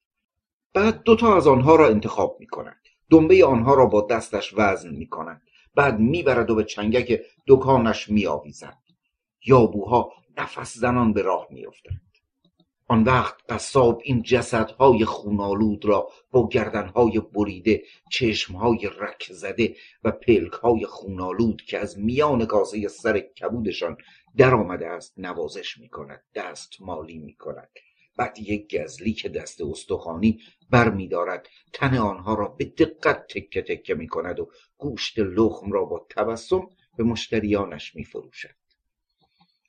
[0.75, 2.83] بعد دوتا از آنها را انتخاب می‌کند.
[3.11, 5.43] دنبه آنها را با دستش وزن می‌کند.
[5.75, 8.79] بعد می‌برد و به چنگک دکانش میآویزد.
[9.47, 12.13] یابوها نفس زنان به راه میافتند.
[12.89, 20.87] آن وقت قصاب این جسدهای خونالود را با گردنهای بریده چشمهای رک زده و پلکهای
[20.87, 23.97] خونالود که از میان کاسه سر کبودشان
[24.37, 27.71] در آمده است نوازش می کند دست مالی می کند
[28.17, 30.41] بعد یک گزلی که دست استخوانی
[30.71, 35.73] بر می دارد تن آنها را به دقت تکه تکه می کند و گوشت لخم
[35.73, 38.55] را با تبسم به مشتریانش می فروشد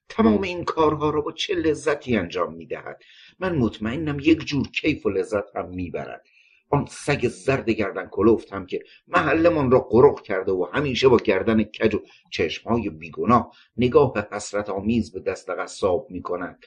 [0.09, 3.01] تمام این کارها را با چه لذتی انجام می دهد
[3.39, 6.25] من مطمئنم یک جور کیف و لذت هم می برد
[6.69, 11.63] آن سگ زرد گردن کلوفت هم که محلمان را قرق کرده و همیشه با گردن
[11.63, 11.99] کج و
[12.31, 16.65] چشمهای بیگناه نگاه حسرت آمیز به دست قصاب می کند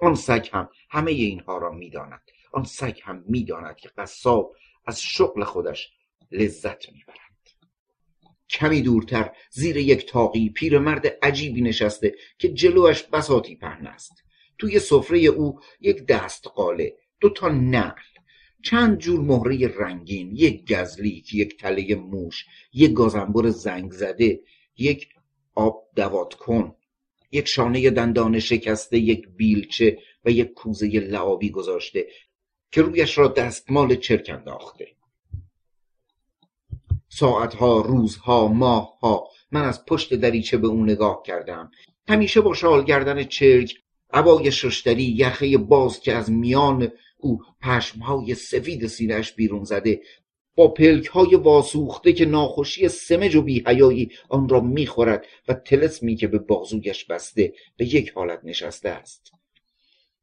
[0.00, 2.22] آن سگ هم همه اینها را می‌داند.
[2.52, 4.54] آن سگ هم می‌داند که قصاب
[4.86, 5.90] از شغل خودش
[6.30, 7.18] لذت می‌برد.
[8.50, 14.12] کمی دورتر زیر یک تاقی پیرمرد عجیبی نشسته که جلوش بساتی پهن است.
[14.58, 18.02] توی سفره او یک دست قاله دو تا نقل
[18.62, 24.40] چند جور مهره رنگین یک گزلیک یک تله موش یک گازنبر زنگ زده
[24.76, 25.08] یک
[25.54, 26.74] آب دوات کن.
[27.30, 32.06] یک شانه دندان شکسته یک بیلچه و یک کوزه لعابی گذاشته
[32.70, 34.88] که رویش را دستمال چرک انداخته.
[37.08, 41.70] ساعتها روزها ماهها من از پشت دریچه به او نگاه کردم.
[42.08, 43.74] همیشه با شال گردن چرک
[44.12, 50.00] عبای ششتری یخه باز که از میان او پشمهای سفید سینهش بیرون زده
[50.58, 56.26] با پلک های واسوخته که ناخوشی سمج و بیهیایی آن را می‌خورد و تلسمی که
[56.26, 59.32] به بازویش بسته به یک حالت نشسته است.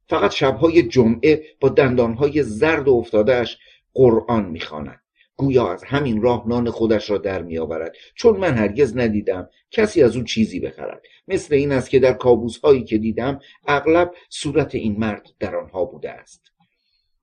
[0.08, 3.58] فقط شبهای جمعه با دندانهای زرد و افتادهش
[3.94, 5.00] قرآن می‌خواند.
[5.36, 7.96] گویا از همین راه نان خودش را در میآورد.
[8.14, 11.02] چون من هرگز ندیدم کسی از او چیزی بخرد.
[11.28, 15.84] مثل این است که در کابوس هایی که دیدم اغلب صورت این مرد در آنها
[15.84, 16.55] بوده است.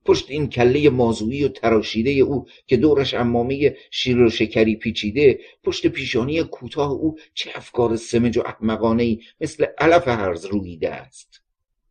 [0.04, 5.86] پشت این کله مازویی و تراشیده او که دورش امامه شیر و شکری پیچیده پشت
[5.86, 11.44] پیشانی کوتاه او چه افکار سمج و احمقانه مثل علف هرز رویده است.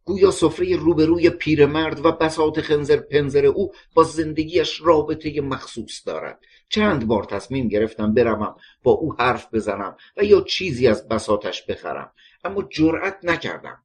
[0.06, 6.40] گویا سفره روبروی پیرمرد و بساط خنزر پنزر او با زندگیش رابطه مخصوص دارد.
[6.69, 12.11] چند بار تصمیم گرفتم بروم با او حرف بزنم و یا چیزی از بساتش بخرم.
[12.44, 13.84] اما جرأت نکردم.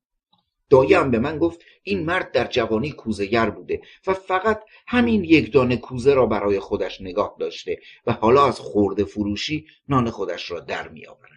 [0.71, 5.77] دایم به من گفت این مرد در جوانی کوزهگر بوده و فقط همین یک دانه
[5.77, 10.89] کوزه را برای خودش نگاه داشته و حالا از خورده فروشی نان خودش را در
[10.89, 11.29] می آورد.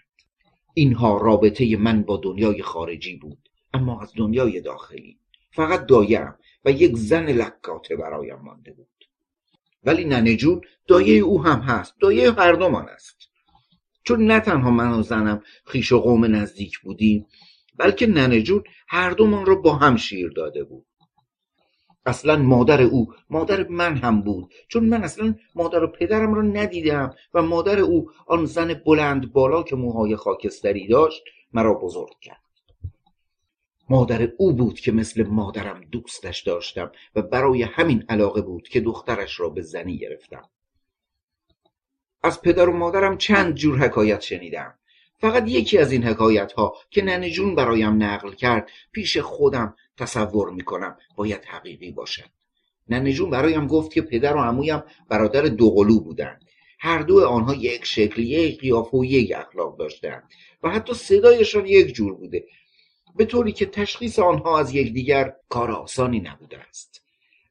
[0.73, 5.17] اینها رابطه من با دنیای خارجی بود اما از دنیای داخلی.
[5.51, 6.35] فقط دایم
[6.65, 8.87] و یک زن لکاته برایم مانده بود.
[9.83, 13.17] ولی ننه جون دایه او هم هست دایه هر دومان است.
[14.03, 17.25] چون نه تنها من و زنم خیش و قوم نزدیک بودیم
[17.77, 20.85] بلکه ننه جون هر دومان را با هم شیر داده بود.
[22.05, 24.53] اصلا مادر او مادر من هم بود.
[24.67, 29.63] چون من اصلا مادر و پدرم را ندیدم و مادر او آن زن بلند بالا
[29.63, 31.23] که موهای خاکستری داشت
[31.53, 32.41] مرا بزرگ کرد.
[33.89, 39.39] مادر او بود که مثل مادرم دوستش داشتم و برای همین علاقه بود که دخترش
[39.39, 40.49] را به زنی گرفتم.
[42.23, 44.77] از پدر و مادرم چند جور حکایت شنیدم.
[45.21, 50.97] فقط یکی از این حکایت ها که ننجون برایم نقل کرد پیش خودم تصور می‌کنم
[51.15, 52.29] باید حقیقی باشد.
[52.89, 56.45] ننجون برایم گفت که پدر و عمویم برادر دوقلو بودند.
[56.79, 60.23] هر دو آنها یک شکل یک قیافه و یک اخلاق داشتند
[60.63, 62.45] و حتی صدایشان یک جور بوده
[63.15, 67.01] به طوری که تشخیص آنها از یکدیگر کار آسانی نبوده است.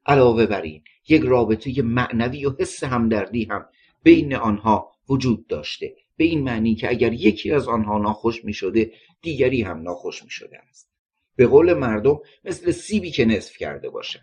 [0.06, 3.66] علاوه بر این یک رابطه معنوی و حس همدردی هم
[4.02, 8.92] بین آنها وجود داشته به این معنی که اگر یکی از آنها ناخوش می شده
[9.22, 10.90] دیگری هم ناخوش می شده است.
[11.36, 14.20] به قول مردم مثل سیبی که نصف کرده باشد.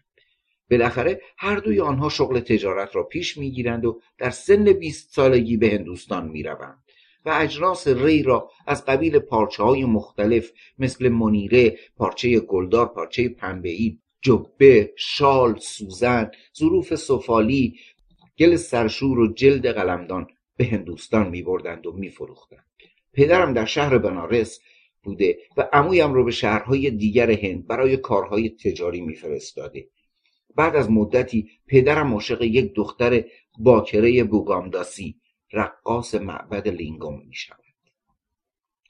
[0.71, 5.69] بالاخره هر دوی آنها شغل تجارت را پیش می‌گیرند و در سن بیست سالگی به
[5.69, 6.83] هندوستان می‌روند
[7.25, 13.97] و اجناس ری را از قبیل پارچه های مختلف مثل منیره، پارچه گلدار، پارچه پنبه‌ای،
[14.21, 17.79] جبه، شال، سوزن، ظروف سفالی،
[18.39, 20.27] گل سرشور و جلد قلمدان
[20.57, 22.65] به هندوستان می بردند و می فروختند.
[23.13, 24.59] پدرم در شهر بنارس
[25.03, 29.87] بوده و عمویم رو به شهرهای دیگر هند برای کارهای تجاری میفرستاده.
[30.55, 33.25] بعد از مدتی پدرم عاشق یک دختر
[33.59, 35.15] باکره بوگامداسی
[35.53, 37.67] رقاص معبد لینگوم می شود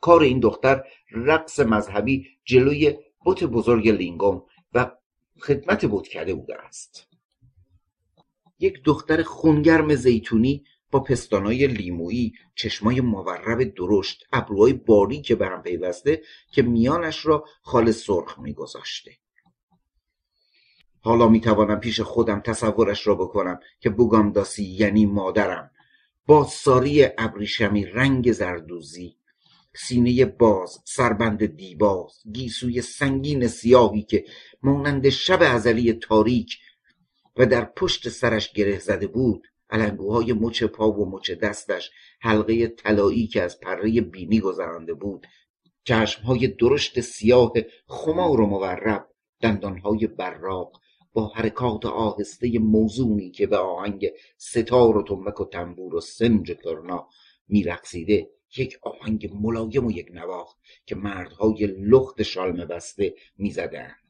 [0.01, 4.91] کار این دختر رقص مذهبی جلوی بت بزرگ لینگوم و
[5.39, 7.07] خدمت بتکده بوده است.
[8.59, 15.61] یک دختر خونگرم زیتونی با پستانای لیمویی چشمای مورب درشت ابروهای باری که به هم
[15.61, 19.11] پیوسته که میانش را خال سرخ میگذاشته.
[20.99, 25.71] حالا می‌توانم پیش خودم تصورش را بکنم که بوگامداسی یعنی مادرم.
[26.25, 29.17] با ساری ابریشمی رنگ زردوزی
[29.75, 34.25] سینه باز سربند دیباز گیسوی سنگین سیاهی که
[34.63, 36.57] مانند شب ازلی تاریک
[37.37, 39.47] و در پشت سرش گره زده بود.
[39.69, 45.27] علنگوهای مچ پا و مچ دستش حلقه طلایی که از پره بینی گذرانده بود.
[45.83, 47.53] چشمهای درشت سیاه
[47.87, 49.07] خمار و مورب
[49.41, 50.81] دندانهای براق
[51.13, 54.07] با حرکات آهسته موزونی که به آهنگ
[54.37, 57.07] ستار و تنبک و تنبور و سنج ترنا
[57.47, 64.06] میرقصیده یک آهنگ ملایم و یک نواخت که مردهای لخت شالمه بسته می‌زدند.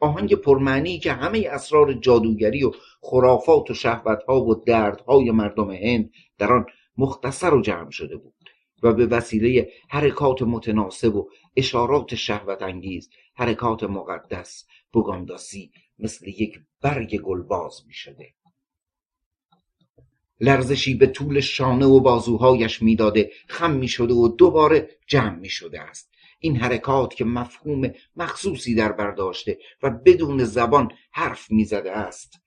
[0.00, 6.52] آهنگ پرمعنی که همه اسرار جادوگری و خرافات و شهوتها و دردهای مردم هند در
[6.52, 6.66] آن
[6.96, 8.34] مختصر و جمع شده بود
[8.82, 17.16] و به وسیله حرکات متناسب و اشارات شهوت انگیز حرکات مقدس بگانداسی مثل یک برگ
[17.16, 18.34] گلباز می شده
[20.40, 25.80] لرزشی به طول شانه و بازوهایش می‌داده خم می شده و دوباره جمع می شده
[25.80, 26.10] است.
[26.38, 32.40] این حرکات که مفهوم مخصوصی در برداشته و بدون زبان حرف می‌زده است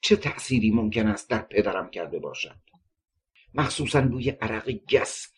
[0.00, 2.56] چه تأثیری ممکن است در پدرم کرده باشد
[3.54, 5.32] مخصوصا بوی عرق گس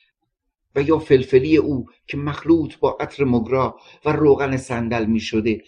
[0.74, 5.64] و یا فلفلی او که مخلوط با عطر مگرا و روغن صندل می شده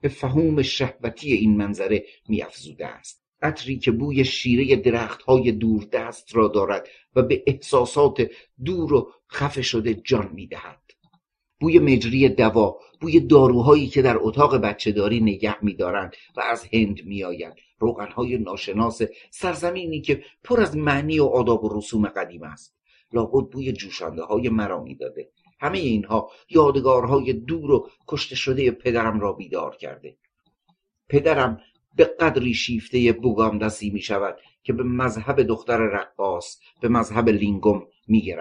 [0.00, 5.84] به فهوم شهوتی این منظره می افزوده است عطری که بوی شیره درخت های دور
[5.84, 8.30] دست را دارد و به احساسات
[8.64, 10.82] دور و خفه شده جان می دهد.
[11.60, 17.56] بوی مجری دوا بوی داروهایی که در اتاق بچهداری نگه میدارند و از هند میآیند.
[17.78, 22.76] روغنهای ناشناس سرزمینی که پر از معنی و آداب و رسوم قدیم است.
[23.12, 25.30] لابد بوی جوشانده های مرا می‌داده.
[25.60, 30.16] همه اینها یادگارهای دور و کشته شده پدرم را بیدار کرده.
[31.08, 31.60] پدرم
[31.96, 38.34] به قدری شیفته بوگامدسی می شود که به مذهب دختر رقاص به مذهب لینگوم می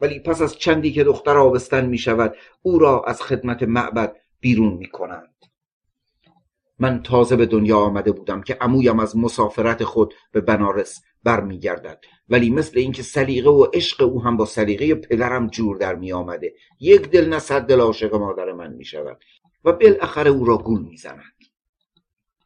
[0.00, 4.72] ولی پس از چندی که دختر آبستن می شود او را از خدمت معبد بیرون
[4.72, 5.34] می کنند.
[6.78, 12.50] من تازه به دنیا آمده بودم که عمویم از مسافرت خود به بنارس برمیگردد ولی
[12.50, 17.10] مثل اینکه سلیقه و عشق او هم با سلیقه پدرم جور در می آمده یک
[17.10, 19.18] دل نه صد دل عاشق مادر من می شود
[19.64, 21.22] و بالاخره او را گول می زند.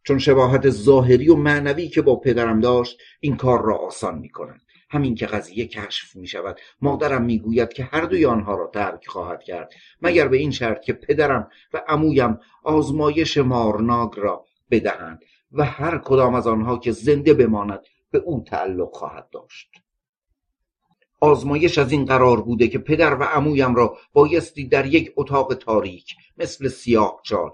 [0.04, 4.63] چون شباهت ظاهری و معنوی که با پدرم داشت این کار را آسان می کنند
[4.94, 9.06] همین که قضیه کشف می شود مادرم می گوید که هر دوی آنها را ترک
[9.06, 9.72] خواهد کرد
[10.02, 16.34] مگر به این شرط که پدرم و عمویم آزمایش مارناگ را بدهند و هر کدام
[16.34, 17.80] از آنها که زنده بماند
[18.10, 19.68] به او تعلق خواهد داشت.
[21.20, 26.14] آزمایش از این قرار بوده که پدر و عمویم را بایستی در یک اتاق تاریک
[26.38, 27.50] مثل سیاه چال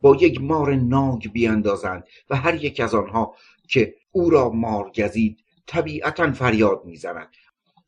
[0.00, 3.34] با یک مار ناگ بیاندازند و هر یک از آنها
[3.68, 7.28] که او را مار گزید طبیعتا فریاد می‌زند.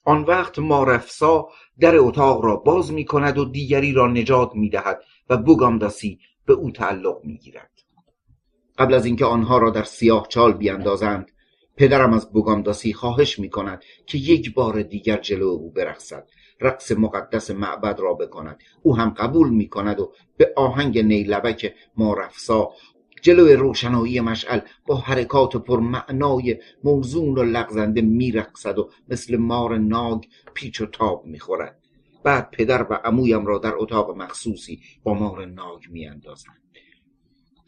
[0.05, 1.49] آن وقت مارفسا
[1.81, 5.01] در اتاق را باز می کند و دیگری را نجات می دهد
[5.31, 7.71] و بوگامداسی به او تعلق می گیرد.
[8.79, 11.33] قبل از اینکه آنها را در سیاه چال بیاندازند
[11.77, 16.29] پدرم از بوگامداسی خواهش می کند که یک بار دیگر جلو او برقصد.
[16.61, 18.59] رقص مقدس معبد را بکند.
[18.83, 22.71] او هم قبول می کند و به آهنگ نیلبک مارفسا
[23.27, 30.25] جلو روشنایی مشعل با حرکات پرمعنای موزون و لغزنده میرقصد و مثل مار ناگ
[30.55, 31.79] پیچ و تاب می‌خورد.
[32.25, 36.63] بعد پدر و عمویم را در اتاق مخصوصی با مار ناگ میاندازند.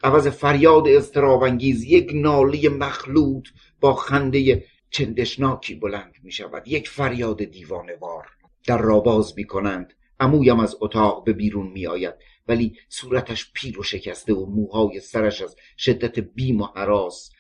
[0.02, 3.48] عوض فریاد استرابانگیز یک نالی مخلوط
[3.80, 8.26] با خنده چندشناکی بلند می شود یک فریاد دیوانوار
[8.66, 12.14] در را باز می کنند عمویم از اتاق به بیرون می آید
[12.48, 17.30] ولی صورتش پیر و شکسته و موهای سرش از شدت بیم و حراس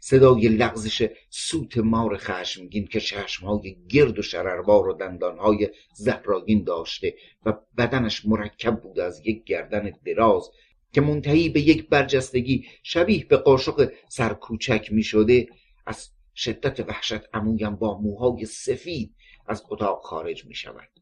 [0.00, 7.14] صدای لغزش سوت مار خشمگین که چشمهای گرد و شرربار و دندانهای زهراگین داشته
[7.46, 10.50] و بدنش مرکب بود از یک گردن دراز
[10.92, 15.48] که منتهی به یک برجستگی شبیه به قاشق سرکوچک می شده
[15.86, 19.14] از شدت وحشت عمویم با موهای سفید
[19.46, 21.01] از اتاق خارج می شود.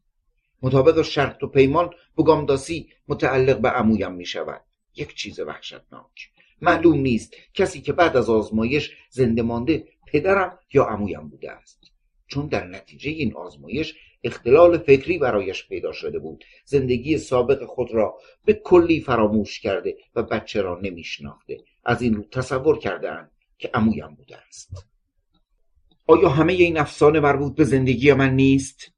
[0.61, 4.61] مطابق شرط و پیمان بگامداسی متعلق به عمویم می شود
[4.95, 6.31] یک چیز وحشتناک.
[6.61, 11.91] معلوم نیست کسی که بعد از آزمایش زنده مانده پدرم یا عمویم بوده است.
[12.27, 16.45] چون در نتیجه این آزمایش اختلال فکری برایش پیدا شده بود.
[16.65, 21.57] زندگی سابق خود را به کلی فراموش کرده و بچه را نمیشناخته.
[21.85, 24.85] از این رو تصور کرده که عمویم بوده است.
[26.07, 28.91] آیا همه این افسانه مربوط به زندگی من نیست؟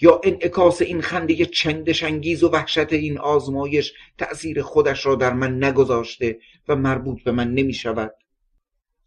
[0.00, 5.64] یا انعکاس این خنده چندش انگیز و وحشت این آزمایش تأثیر خودش را در من
[5.64, 8.14] نگذاشته و مربوط به من نمی شود.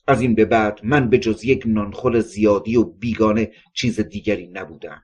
[0.08, 5.04] از این به بعد من به جز یک نانخل زیادی و بیگانه چیز دیگری نبودم.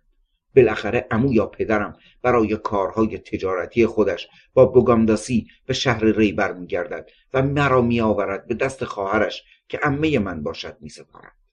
[0.55, 7.41] بالاخره امو یا پدرم برای کارهای تجارتی خودش با بگامداسی به شهر ری برمیگردد و
[7.41, 11.44] مرا میآورد به دست خواهرش که امه من باشد میسپارد.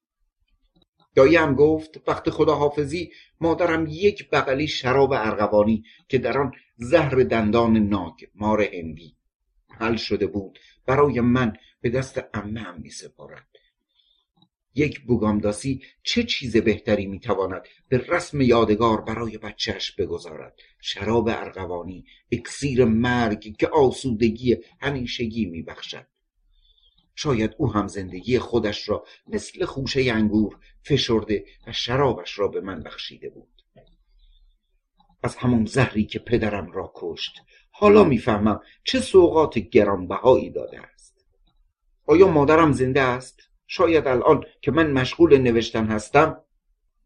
[1.14, 8.24] داییم گفت وقت خداحافظی مادرم یک بغلی شراب ارغوانی که در آن زهر دندان ناگ
[8.34, 9.16] مار هندی
[9.70, 10.58] حل شده بود.
[10.86, 13.46] برای من به دست امه هم می سپارد
[14.74, 22.84] یک بوگامداسی چه چیز بهتری می‌تواند به رسم یادگار برای بچهش بگذارد؟ شراب ارغوانی اکسیر
[22.84, 26.06] مرگ که آسودگی همیشگی میبخشد.
[27.14, 32.82] شاید او هم زندگی خودش را مثل خوشه انگور فشرده و شرابش را به من
[32.82, 33.48] بخشیده بود.
[35.22, 37.32] از همون زهری که پدرم را کشت
[37.70, 41.26] حالا می‌فهمم چه سوقات گرانبهایی داده است.
[42.06, 46.42] آیا مادرم زنده است؟ شاید الان که من مشغول نوشتن هستم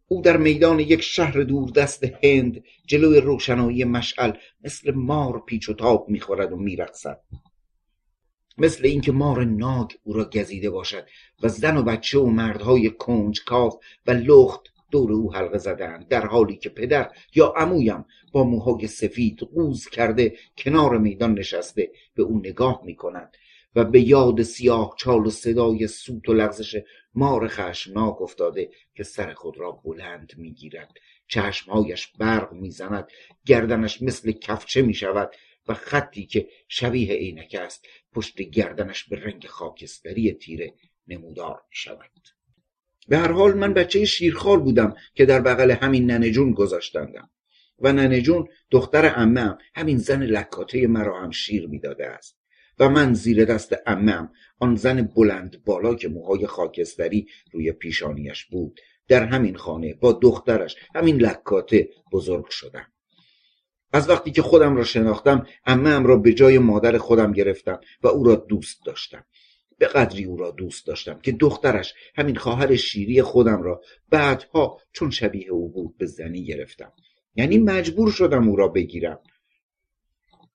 [0.09, 4.33] او در میدان یک شهر دوردست هند جلوی روشنایی مشعل
[4.65, 7.21] مثل مار پیچ و تاب می‌خورد و میرقصد.
[8.59, 11.07] مثل اینکه مار ناگ او را گزیده باشد
[11.43, 14.61] و زن و بچه و مردهای کنجکاو و لخت
[14.91, 20.37] دور او حلقه زدند در حالی که پدر یا عمویم با موهای سفید قوز کرده
[20.59, 23.37] کنار میدان نشسته به او نگاه می‌کنند
[23.77, 26.83] و به یاد سیاه چال و صدای سوت و لغزش
[27.15, 30.91] مار خشمناک افتاده که سر خود را بلند می‌گیرد.
[31.29, 33.09] چشمهایش برق می‌زند
[33.47, 35.31] گردنش مثل کفچه می‌شود
[35.69, 40.75] و خطی که شبیه عینک است پشت گردنش به رنگ خاکستری تیره
[41.07, 42.11] نمودار شود
[43.09, 47.31] به هر حال من بچه شیرخوار بودم که در بغل همین ننجون گذاشتندم.
[47.79, 52.39] و ننجون دختر امم همین زن لکاته مرا هم شیر می‌داده است.
[52.79, 58.81] و من زیر دست امم آن زن بلند بالا که موهای خاکستری روی پیشانیش بود
[59.09, 62.87] در همین خانه با دخترش همین لکاته بزرگ شدم.
[63.93, 68.25] از وقتی که خودم را شناختم امه را به جای مادر خودم گرفتم و او
[68.25, 69.25] را دوست داشتم.
[69.79, 75.11] به قدری او را دوست داشتم که دخترش همین خواهر شیری خودم را بعدها چون
[75.11, 76.93] شبیه او بود به زنی گرفتم.
[77.35, 79.21] یعنی مجبور شدم او را بگیرم.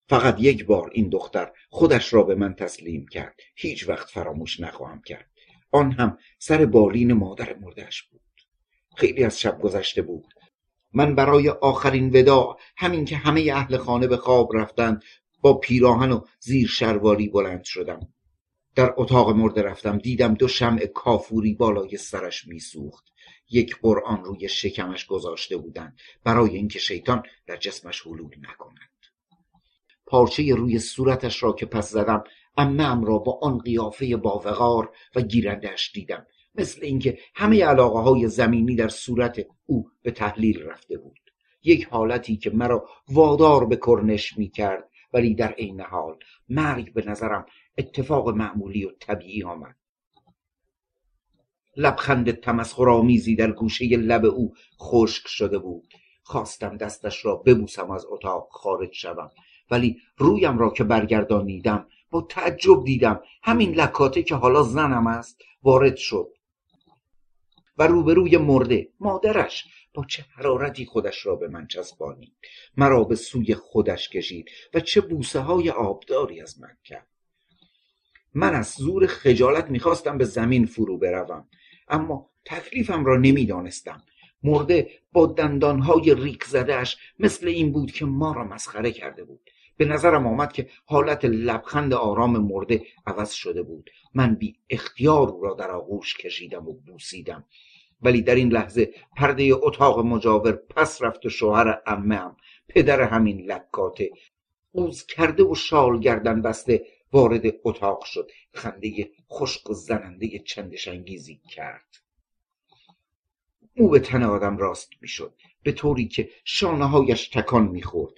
[0.10, 3.36] فقط یک بار این دختر خودش را به من تسلیم کرد.
[3.56, 5.30] هیچ وقت فراموش نخواهم کرد.
[5.72, 8.22] آن هم سر بالین مادر مردش بود.
[8.98, 10.26] خیلی از شب گذشته بود.
[10.94, 15.04] من برای آخرین وداع همین که همه اهل خانه به خواب رفتند
[15.42, 18.08] با پیراهن و زیر شرواری بلند شدم.
[18.76, 23.06] در اتاق مرده رفتم دیدم دو شمع کافوری بالای سرش میسوخت.
[23.50, 25.98] یک قرآن روی شکمش گذاشته بودند.
[26.24, 28.92] برای اینکه شیطان در جسمش حلول نکند.
[30.06, 32.24] پارچه روی صورتش را که پس زدم
[32.58, 36.26] امم را با آن قیافه باوقار و گیرندش دیدم.
[36.56, 41.20] مثل اینکه همه علاقه های زمینی در صورت او به تحلیل رفته بود.
[41.64, 46.18] یک حالتی که مرا وادار به کرنش می کرد ولی در عین حال
[46.50, 47.46] مرگ به نظرم
[47.78, 49.76] اتفاق معمولی و طبیعی آمد.
[51.78, 55.94] لبخند تمسخرآمیزی در گوشه لب او خشک شده بود.
[56.24, 59.32] خواستم دستش را ببوسم از اتاق خارج شوم
[59.72, 65.96] ولی رویم را که برگردانیدم با تعجب دیدم همین لکاته که حالا زنم است وارد
[65.96, 66.28] شد.
[67.82, 68.90] و روبروی مرده.
[69.00, 72.34] مادرش با چه حرارتی خودش را به من چسبانید
[72.78, 77.08] مرا به سوی خودش کشید و چه بوسه های آبداری از من کرد.
[78.34, 81.48] من از زور خجالت می‌خواستم به زمین فرو بروم
[81.88, 84.04] اما تکلیفم را نمی‌دانستم.
[84.44, 89.50] مرده با دندانهای ریک زدهش مثل این بود که ما را مسخره کرده بود.
[89.78, 93.90] به نظرم آمد که حالت لبخند آرام مرده عوض شده بود.
[94.14, 97.46] من بی اختیار او را در آغوش کشیدم و بوسیدم.
[98.02, 102.38] ولی در این لحظه پرده اتاق مجاور پس رفت و شوهر امم
[102.68, 104.10] پدر همین لکاته.
[104.72, 108.32] اوز کرده و شال گردن بسته وارد اتاق شد.
[108.54, 111.98] خنده خشک و زننده چندشنگیزی کرد.
[113.78, 115.34] او به تن آدم راست می‌شد.
[115.64, 118.14] به طوری که شانه هایش تکان می‌خورد.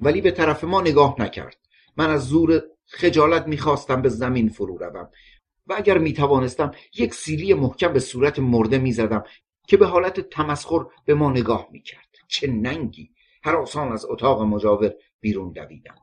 [0.00, 1.56] ولی به طرف ما نگاه نکرد.
[1.96, 5.10] من از زور خجالت می‌خواستم به زمین فرو روم.
[5.66, 9.24] و اگر می‌توانستم یک سیلی محکم به صورت مرده می‌زدم
[9.68, 12.08] که به حالت تمسخر به ما نگاه می‌کرد.
[12.28, 13.10] چه ننگی!
[13.42, 15.94] هر آسان از اتاق مجاور بیرون دویدم.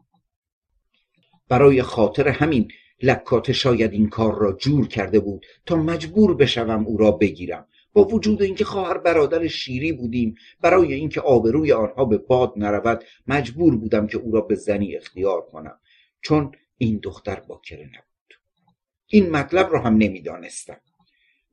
[1.50, 2.72] برای خاطر همین
[3.02, 7.68] لکات شاید این کار را جور کرده بود تا مجبور بشوم او را بگیرم.
[7.94, 13.76] با وجود اینکه خواهر برادر شیری بودیم برای اینکه آبروی آنها به باد نرود مجبور
[13.76, 15.80] بودم که او را به زنی اختیار کنم.
[16.22, 18.11] چون این دختر باکره نبود.
[19.12, 20.78] این مطلب را هم نمی‌دانستم.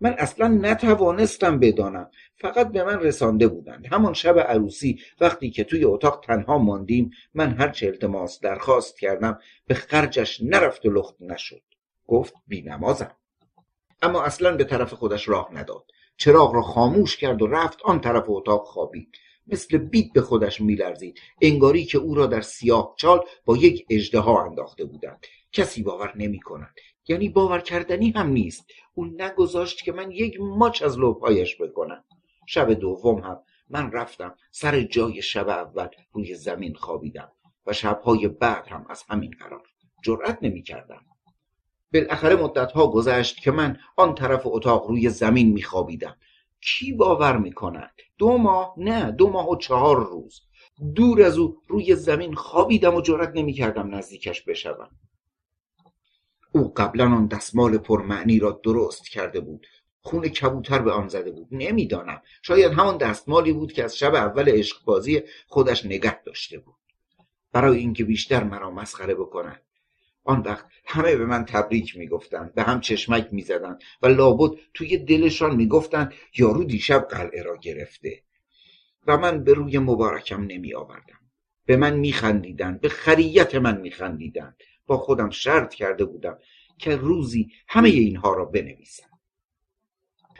[0.00, 2.10] من اصلا نتوانستم بدانم.
[2.36, 3.86] فقط به من رسانده بودند.
[3.86, 9.74] همان شب عروسی وقتی که توی اتاق تنها ماندیم من هرچه التماس درخواست کردم به
[9.74, 11.62] خرجش نرفت و لخت نشد.
[12.06, 13.16] گفت بینمازم.
[14.02, 15.84] اما اصلا به طرف خودش راه نداد.
[16.16, 19.08] چراغ را خاموش کرد و رفت آن طرف اتاق خوابید.
[19.46, 21.20] مثل بیت به خودش میلرزید.
[21.42, 25.26] انگاری که او را در سیاه چال با یک اژدها انداخته بودند.
[25.52, 26.74] کسی باور نمی کند
[27.08, 28.66] یعنی باور کردنی هم نیست.
[28.94, 32.04] او نگذاشت که من یک ماچ از لبهایش بکنم.
[32.46, 37.32] شب دوم هم من رفتم سر جای شب اول روی زمین خوابیدم
[37.66, 39.62] و شبهای بعد هم از همین قرار.
[40.04, 41.00] جرأت نمی کردم
[41.94, 46.16] بالاخره مدتها گذشت که من آن طرف اتاق روی زمین میخوابیدم.
[46.60, 50.40] کی باور می‌کند؟ دو ماه؟ نه دو ماه و چهار روز.
[50.94, 54.90] دور از او روی زمین خوابیدم و جرأت نمی‌کردم نزدیکش بشوم.
[56.52, 59.66] او قبلا آن دستمال پرمعنی را درست کرده بود.
[60.00, 61.48] خون کبوتر به آن زده بود.
[61.50, 62.22] نمی‌دانم.
[62.42, 66.74] شاید همان دستمالی بود که از شب اول عشقبازی خودش نگه داشته بود.
[67.52, 69.62] برای اینکه بیشتر مرا مسخره بکند
[70.24, 72.54] آن وقت همه به من تبریک می‌گفتند.
[72.54, 78.22] به هم چشمک می‌زدند و لابد توی دلشان می‌گفتند یارو دیشب قلعه را گرفته.
[79.06, 81.18] و من به روی مبارکم نمی آوردم
[81.66, 82.80] به من میخندیدند.
[82.80, 84.56] به خریت من میخندیدند.
[84.88, 86.38] با خودم شرط کرده بودم
[86.78, 89.08] که روزی همه اینها را بنویسم.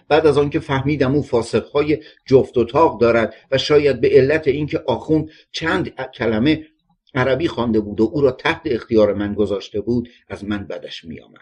[0.09, 4.83] بعد از آنکه فهمیدم او فاسقهای جفت و تاق دارد و شاید به علت اینکه
[4.87, 6.67] آخوند چند کلمه
[7.15, 11.41] عربی خوانده بود و او را تحت اختیار من گذاشته بود از من بدش میآمد.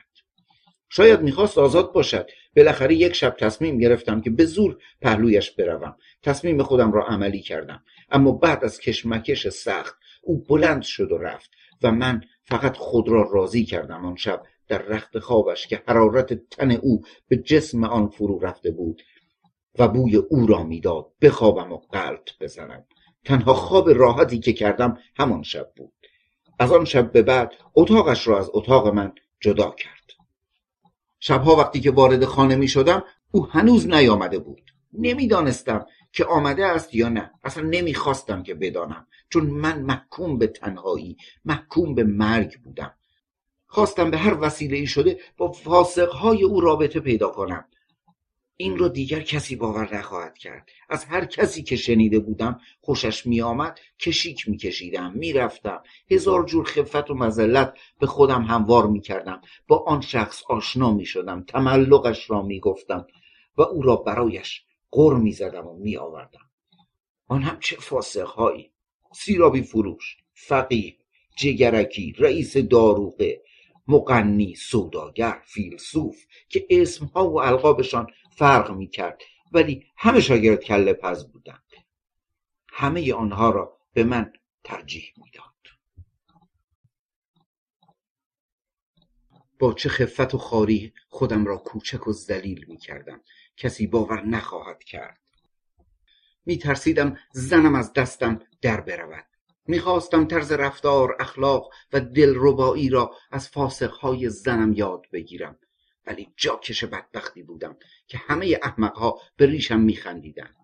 [0.89, 2.31] شاید می‌خواست آزاد باشد.
[2.57, 5.97] بالاخره یک شب تصمیم گرفتم که به زور پهلویش بروم.
[6.23, 7.83] تصمیم خودم را عملی کردم.
[8.11, 11.51] اما بعد از کشمکش سخت او بلند شد و رفت
[11.83, 16.70] و من فقط خود را راضی کردم آن شب در رخت خوابش که حرارت تن
[16.70, 19.02] او به جسم آن فرو رفته بود
[19.78, 22.85] و بوی او را می‌داد بخوابم و قلط بزنم.
[23.24, 25.93] تنها خواب راحتی که کردم همان شب بود.
[26.59, 30.10] از آن شب به بعد اتاقش را از اتاق من جدا کرد.
[31.20, 34.62] شبها وقتی که وارد خانه می شدم او هنوز نیامده بود.
[34.93, 35.86] نمی‌دانستم
[36.17, 37.31] که آمده است یا نه.
[37.45, 39.07] اصلا نمی‌خواستم که بدانم.
[39.29, 42.95] چون من محکوم به تنهایی محکوم به مرگ بودم.
[43.67, 47.65] خواستم به هر وسیله ای شده با فاسقهای او رابطه پیدا کنم.
[48.57, 50.69] این را دیگر کسی باور نخواهد کرد.
[50.89, 55.83] از هر کسی که شنیده بودم خوشش میآمد کشیک میکشیدم می‌رفتم.
[56.11, 59.41] هزار جور خفت و مزلت به خودم هموار می‌کردم.
[59.69, 63.07] با آن شخص آشنا می‌شدم تملقش را می‌گفتم
[63.57, 66.51] و او را برایش غر می‌زدم و میآوردم.
[67.27, 68.73] آن هم چه فاسقهایی.
[69.15, 70.97] سیرابی فروش فقیه
[71.37, 73.43] جگرکی رئیس داروغه
[73.89, 78.07] مقنی سوداگر فیلسوف که اسمها و القابشان
[78.37, 79.23] فرق می‌کرد
[79.53, 81.63] ولی همه شاگرد کله پز بودند.
[82.69, 84.33] همه آنها را به من
[84.65, 85.47] ترجیح می‌داد.
[89.59, 93.21] با چه خفت و خاری خودم را کوچک و ذلیل می کردم
[93.57, 95.20] کسی باور نخواهد کرد.
[96.47, 99.27] می ترسیدم زنم از دستم در برود.
[99.66, 105.59] می‌خواستم طرز رفتار اخلاق و دلربایی را از فاسقهای زنم یاد بگیرم.
[106.07, 107.77] ولی جاکش بدبختی بودم
[108.07, 110.57] که همه احمقها به ریشم میخندیدند.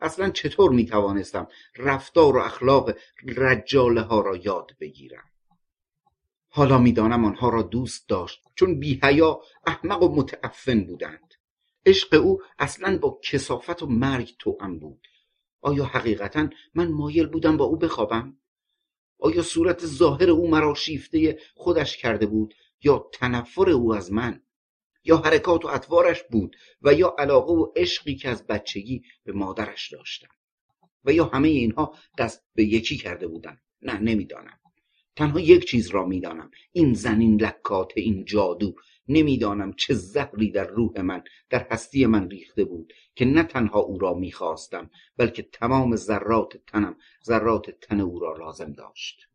[0.00, 2.90] اصلا چطور می‌توانستم رفتار و اخلاق
[3.36, 5.24] رجاله ها را یاد بگیرم؟
[6.48, 11.33] حالا می‌دانم آنها را دوست داشت چون بیهیا احمق و متعفن بودند.
[11.86, 15.06] عشق او اصلا با کسافت و مرگ توأم بود.
[15.60, 18.38] آیا حقیقتا من مایل بودم با او بخوابم؟
[19.18, 24.42] آیا صورت ظاهر او مرا شیفته خودش کرده بود یا تنفر او از من؟
[25.04, 29.92] یا حرکات و اطوارش بود و یا علاقه و عشقی که از بچگی به مادرش
[29.92, 30.28] داشتم؟
[31.04, 34.58] و یا همه اینها دست به یکی کرده بودند؟ نه نمی‌دانم.
[35.16, 36.50] تنها یک چیز را می‌دانم.
[36.72, 38.74] این زنین لکات این جادو.
[39.08, 43.98] نمی‌دانم چه زهری در روح من در هستی من ریخته بود که نه تنها او
[43.98, 49.28] را می‌خواستم بلکه تمام ذرات تنم ذرات تن او را لازم داشت.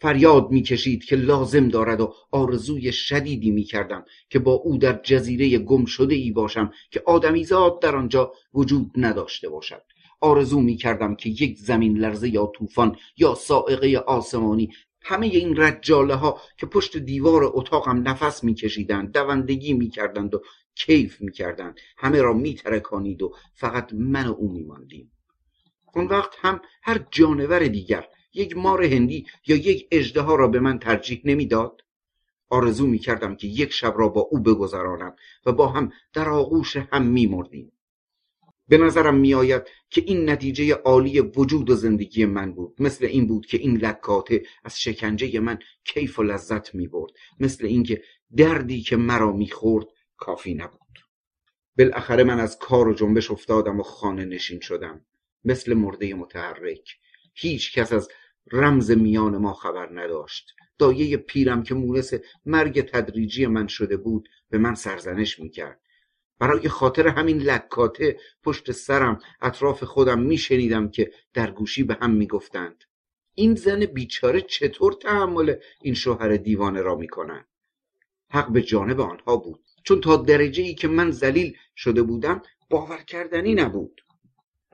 [0.00, 5.84] فریاد می‌کشید که لازم دارد و آرزوی شدیدی می‌کردم که با او در جزیره گم
[5.84, 9.82] شده ای باشم که آدمیزاد در آنجا وجود نداشته باشد.
[10.20, 14.70] آرزو می کردم که یک زمین لرزه یا طوفان یا سائقه آسمانی
[15.02, 20.42] همه این رجاله ها که پشت دیوار اتاقم نفس میکشیدند دوندگی می‌کردند و
[20.74, 21.80] کیف می‌کردند.
[21.98, 25.12] همه را میترکانید و فقط من و او میماندیم.
[25.94, 30.78] اون وقت هم هر جانور دیگر یک مار هندی یا یک اژدها را به من
[30.78, 31.80] ترجیح نمی‌داد.
[32.48, 35.16] آرزو می‌کردم که یک شب را با او بگذرانم
[35.46, 37.72] و با هم در آغوش هم میمردیم.
[38.70, 42.76] به نظرم میآید که این نتیجه عالی وجود و زندگی من بود.
[42.78, 47.66] مثل این بود که این لکاته از شکنجه من کیف و لذت می برد مثل
[47.66, 48.02] اینکه
[48.36, 49.86] دردی که مرا می‌خورد
[50.16, 50.80] کافی نبود.
[51.78, 55.06] بالاخره من از کار و جنبش افتادم و خانه نشین شدم.
[55.44, 56.96] مثل مرده متحرک.
[57.34, 58.08] هیچ کس از
[58.52, 60.50] رمز میان ما خبر نداشت.
[60.78, 62.12] دایه پیرم که مونس
[62.46, 65.80] مرگ تدریجی من شده بود به من سرزنش می‌کرد.
[66.40, 72.84] برای خاطر همین لکاته پشت سرم اطراف خودم میشنیدم که در گوشی به هم می‌گفتند.
[73.34, 77.46] این زن بیچاره چطور تحمل این شوهر دیوانه را می‌کنند
[78.30, 79.64] حق به جانب آنها بود.
[79.84, 84.00] چون تا درجه ای که من زلیل شده بودم باور کردنی نبود.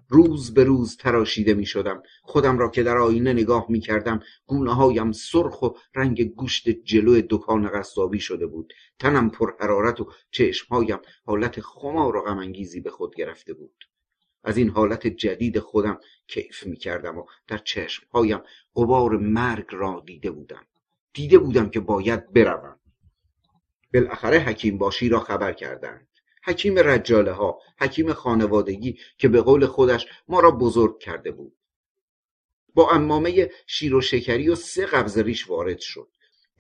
[0.09, 4.75] روز به روز تراشیده می شدم خودم را که در آینه نگاه می کردم گونه
[4.75, 8.73] هایم سرخ و رنگ گوشت جلو دکان قصابی شده بود.
[8.99, 13.85] تنم پر حرارت و چشمهایم حالت خمار و غمانگیزی به خود گرفته بود.
[14.45, 18.41] از این حالت جدید خودم کیف می کردم و در چشمهایم
[18.75, 20.67] غبار مرگ را دیده بودم.
[21.13, 22.81] دیده بودم که باید بروم.
[23.95, 26.16] بالاخره حکیم باشی را خبر کردند.
[26.47, 31.57] حکیم رجاله ها حکیم خانوادگی که به قول خودش ما را بزرگ کرده بود.
[32.75, 36.09] با امامه شیر و شکری و سه قبض ریش وارد شد.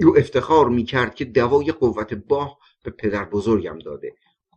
[0.01, 4.15] او افتخار می کرد که دوای قوت باه به پدر بزرگم داده.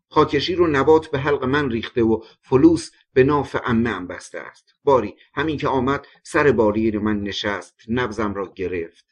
[0.09, 4.73] خاکشی رو نبات به حلق من ریخته و فلوس به ناف امه هم بسته است.
[4.83, 9.05] باری همین که آمد سر باری من نشست نبزم را گرفت.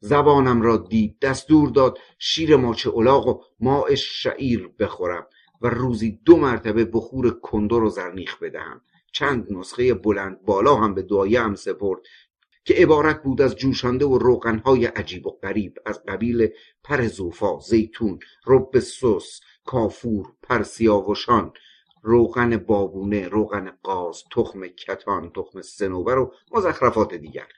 [0.00, 5.26] زبانم را دید دستور داد شیر ماچه الاغ و ماء شعیر بخورم.
[5.60, 8.80] و روزی دو مرتبه بخور کندر و زرنیخ بدهم.
[9.12, 12.00] چند نسخه بلند بالا هم به دعایه هم سپرد
[12.64, 16.48] که عبارت بود از جوشانده و روغنهای عجیب و غریب از قبیل
[16.84, 21.52] پر زوفا زیتون رب سس کافور پرسیاوشان
[22.02, 27.48] روغن بابونه روغن قاز تخم کتان تخم سنوبر و مزخرفات دیگر.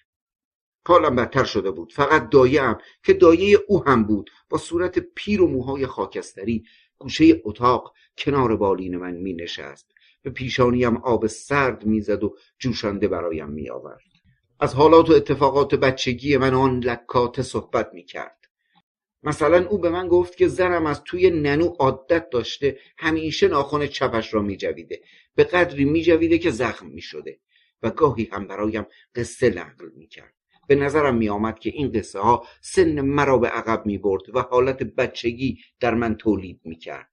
[0.87, 1.93] حالم بدتر شده بود.
[1.93, 4.31] فقط دایه که دایه او هم بود.
[4.49, 6.65] با صورت پیر و موهای خاکستری
[7.03, 9.87] گوشه اتاق کنار بالین من می نشست
[10.23, 14.01] به پیشانیم آب سرد می‌زد و جوشانده برایم می آورد
[14.61, 18.39] از حالات و اتفاقات بچگی من آن لکات صحبت می کرد
[19.23, 24.35] مثلا او به من گفت که زنم از توی ننو عادت داشته همیشه ناخن چپش
[24.35, 25.03] را می جویده
[25.35, 27.39] به قدری می جویده که زخم می شده
[27.83, 30.35] و گاهی هم برایم قصه نقل می کرد
[30.68, 34.40] به نظرم می آمد که این قصه ها سن مرا به عقب می برد و
[34.40, 37.12] حالت بچگی در من تولید می کرد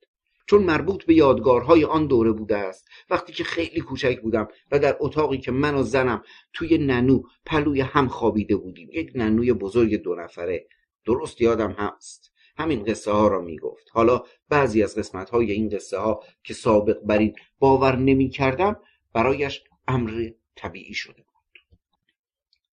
[0.49, 4.97] چون مربوط به یادگارهای آن دوره بوده است وقتی که خیلی کوچک بودم و در
[4.99, 6.23] اتاقی که من و زنم
[6.53, 8.89] توی ننو پلوی هم خوابیده بودیم.
[8.93, 10.67] یک ننوی بزرگ دو نفره.
[11.05, 12.31] درست یادم هست.
[12.57, 13.87] همین قصه ها را می‌گفت.
[13.91, 18.79] حالا بعضی از قسمت های این قصه ها که سابق بر این باور نمی کردم
[19.13, 21.23] برایش امر طبیعی شده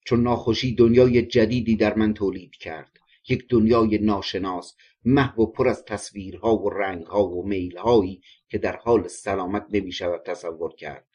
[0.05, 2.91] چون ناخوشی دنیای جدیدی در من تولید کرد.
[3.29, 4.75] یک دنیای ناشناس
[5.05, 10.23] محو و پر از تصویرها و رنگها و میلهایی که در حال سلامت نمی شود
[10.23, 11.05] تصور کرد.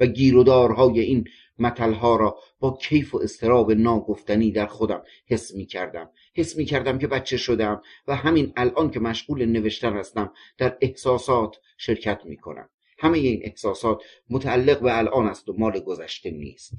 [0.00, 1.24] و گیرودارهای این
[1.58, 6.98] متلها را با کیف و استراب ناگفتنی در خودم حس می کردم حس می کردم
[6.98, 12.68] که بچه شدم و همین الان که مشغول نوشتن هستم در احساسات شرکت می کنم
[12.98, 16.72] همه این احساسات متعلق به الان است و مال گذشته نیست.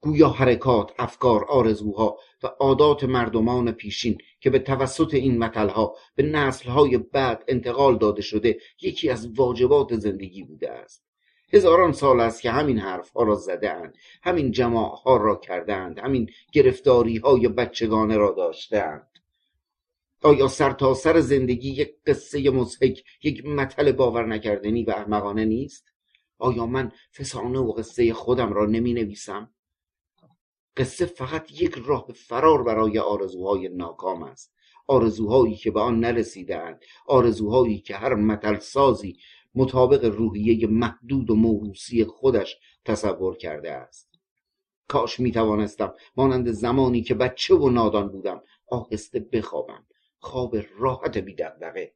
[0.00, 6.98] گویا حرکات افکار آرزوها و عادات مردمان پیشین که به توسط این متلها به نسلهای
[6.98, 11.04] بعد انتقال داده شده یکی از واجبات زندگی بوده است.
[11.52, 16.30] هزاران سال است که همین حرف ها را زدهاند همین جماع ها را کردند همین
[16.52, 19.08] گرفتاری های بچگانه را داشتهاند.
[20.22, 25.92] آیا سر تا سر زندگی یک قصه مزهک یک مطل باور نکردنی و احمقانه نیست؟
[26.38, 29.50] آیا من فسانه و قصه خودم را نمی نویسم
[30.78, 34.54] قصه فقط یک راه فرار برای آرزوهای ناکام است.
[34.86, 36.82] آرزوهایی که به آن نرسیدهاند.
[37.06, 39.16] آرزوهایی که هر متل سازی
[39.54, 44.08] مطابق روحیه محدود و موروسی خودش تصور کرده است.
[44.88, 49.86] کاش می توانستم مانند زمانی که بچه و نادان بودم آهسته بخوابم.
[50.18, 51.94] خواب راحت بی دقدقه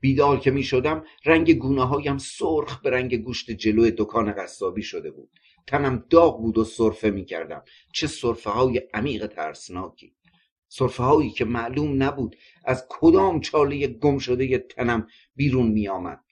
[0.00, 5.10] بیدار که می شدم رنگ گونه هایم سرخ به رنگ گوشت جلو دکان قصابی شده
[5.10, 5.30] بود.
[5.66, 7.62] تنم داغ بود و صرفه می کردم
[7.92, 10.14] چه صرفه های عمیق ترسناکی.
[10.68, 16.24] صرفه هایی که معلوم نبود از کدام چاله گم شده تنم بیرون می آمد.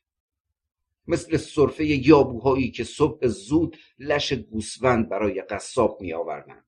[1.06, 6.64] مثل صرفه یابوهایی که صبح زود لش گوسفند برای قصاب می آوردند.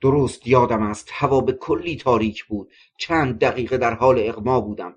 [0.00, 2.72] درست یادم است هوا به کلی تاریک بود.
[2.98, 4.96] چند دقیقه در حال اغما بودم.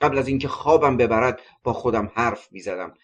[0.00, 2.94] قبل از اینکه خوابم ببرد با خودم حرف می زدم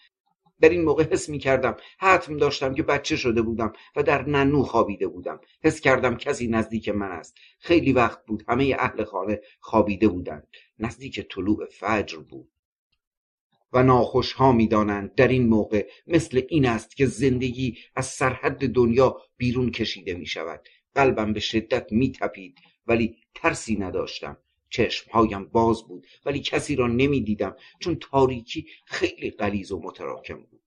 [0.61, 4.63] در این موقع حس می کردم حتم داشتم که بچه شده بودم و در ننو
[4.63, 5.39] خوابیده بودم.
[5.63, 7.37] حس کردم کسی نزدیک من است.
[7.59, 10.47] خیلی وقت بود همه اهل خانه خوابیده بودند.
[10.79, 12.49] نزدیک طلوع فجر بود.
[13.73, 18.67] و ناخوش ها می دانند در این موقع مثل این است که زندگی از سرحد
[18.67, 20.61] دنیا بیرون کشیده می شود
[20.95, 22.57] قلبم به شدت می تپید
[22.87, 24.37] ولی ترسی نداشتم.
[24.69, 30.59] چشمهایم باز بود ولی کسی را نمی‌دیدم چون تاریکی خیلی غلیظ و متراکم بود.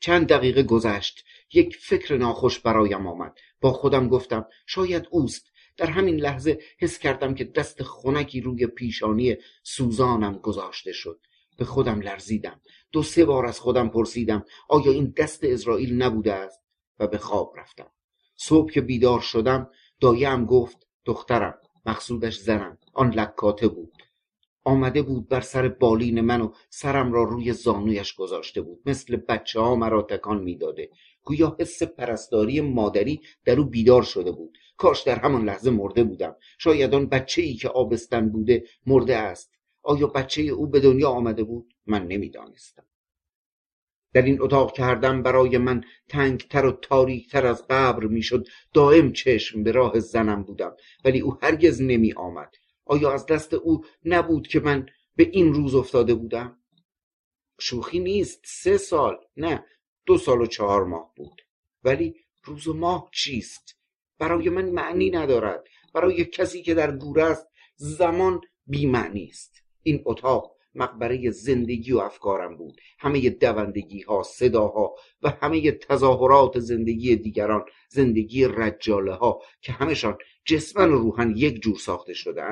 [0.00, 3.38] چند دقیقه گذشت یک فکر ناخوش برایم آمد.
[3.60, 5.50] با خودم گفتم شاید اوست.
[5.76, 11.20] در همین لحظه حس کردم که دست خونکی روی پیشانی سوزانم گذاشته شد.
[11.58, 12.60] به خودم لرزیدم.
[12.92, 16.60] دو سه بار از خودم پرسیدم آیا این دست اسرائیل نبوده است؟
[16.98, 17.90] و به خواب رفتم.
[18.36, 19.70] صبح که بیدار شدم
[20.00, 22.78] دایم گفت دخترم مقصودش زنم.
[22.92, 23.92] آن لکاته بود.
[24.64, 28.80] آمده بود بر سر بالین من و سرم را روی زانویش گذاشته بود.
[28.86, 30.90] مثل بچه ها مرا تکان می‌داده.
[31.22, 34.58] گویا حس پرستاری مادری در او بیدار شده بود.
[34.76, 36.36] کاش در همان لحظه مرده بودم.
[36.58, 39.54] شاید آن بچه ای که آبستن بوده مرده است.
[39.82, 42.84] آیا بچه او به دنیا آمده بود؟ من نمی‌دانستم.
[44.14, 48.46] در این اتاق کردم برای من تنگتر و تاریکتر از قبر می‌شد.
[48.74, 52.54] دائم چشم به راه زنم بودم ولی او هرگز نمی آمد
[52.84, 54.86] آیا از دست او نبود که من
[55.16, 56.58] به این روز افتاده بودم؟
[57.58, 58.40] شوخی نیست.
[58.44, 59.64] سه سال نه
[60.06, 61.42] دو سال و چهار ماه بود.
[61.84, 62.14] ولی
[62.44, 63.76] روز و ماه چیست؟
[64.18, 65.64] برای من معنی ندارد.
[65.94, 67.46] برای کسی که در گور است
[67.76, 69.62] زمان بیمعنی است.
[69.82, 72.80] این اتاق مقبره زندگی و افکارم بود.
[72.98, 80.92] همه دوندگی ها صداها و همه تظاهرات زندگی دیگران زندگی رجاله ها که همشان جسمن
[80.92, 82.42] و روحن یک جور ساخته شده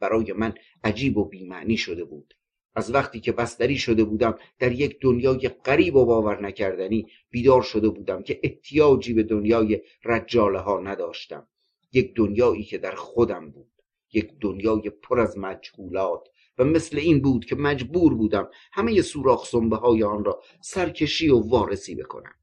[0.00, 0.54] برای من
[0.84, 2.34] عجیب و بیمعنی شده بود.
[2.74, 7.88] از وقتی که بستری شده بودم در یک دنیای غریب و باور نکردنی بیدار شده
[7.88, 11.48] بودم که احتیاجی به دنیای رجاله ها نداشتم.
[11.92, 13.72] یک دنیایی که در خودم بود.
[14.12, 16.28] یک دنیای پر از مجهولات
[16.58, 21.38] و مثل این بود که مجبور بودم همه سوراخ سنبه های آن را سرکشی و
[21.38, 22.34] وارسی بکنم.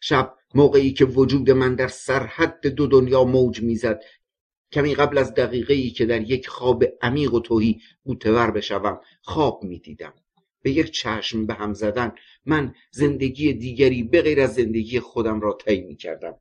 [0.00, 4.02] شب موقعی که وجود من در سرحد دو دنیا موج می‌زد
[4.72, 9.64] کمی قبل از دقیقه ای که در یک خواب عمیق و توهی بوتور بشوم خواب
[9.64, 10.14] می‌دیدم.
[10.62, 12.12] به یک چشم به هم زدن
[12.46, 16.34] من زندگی دیگری به غیر از زندگی خودم را طی می کردم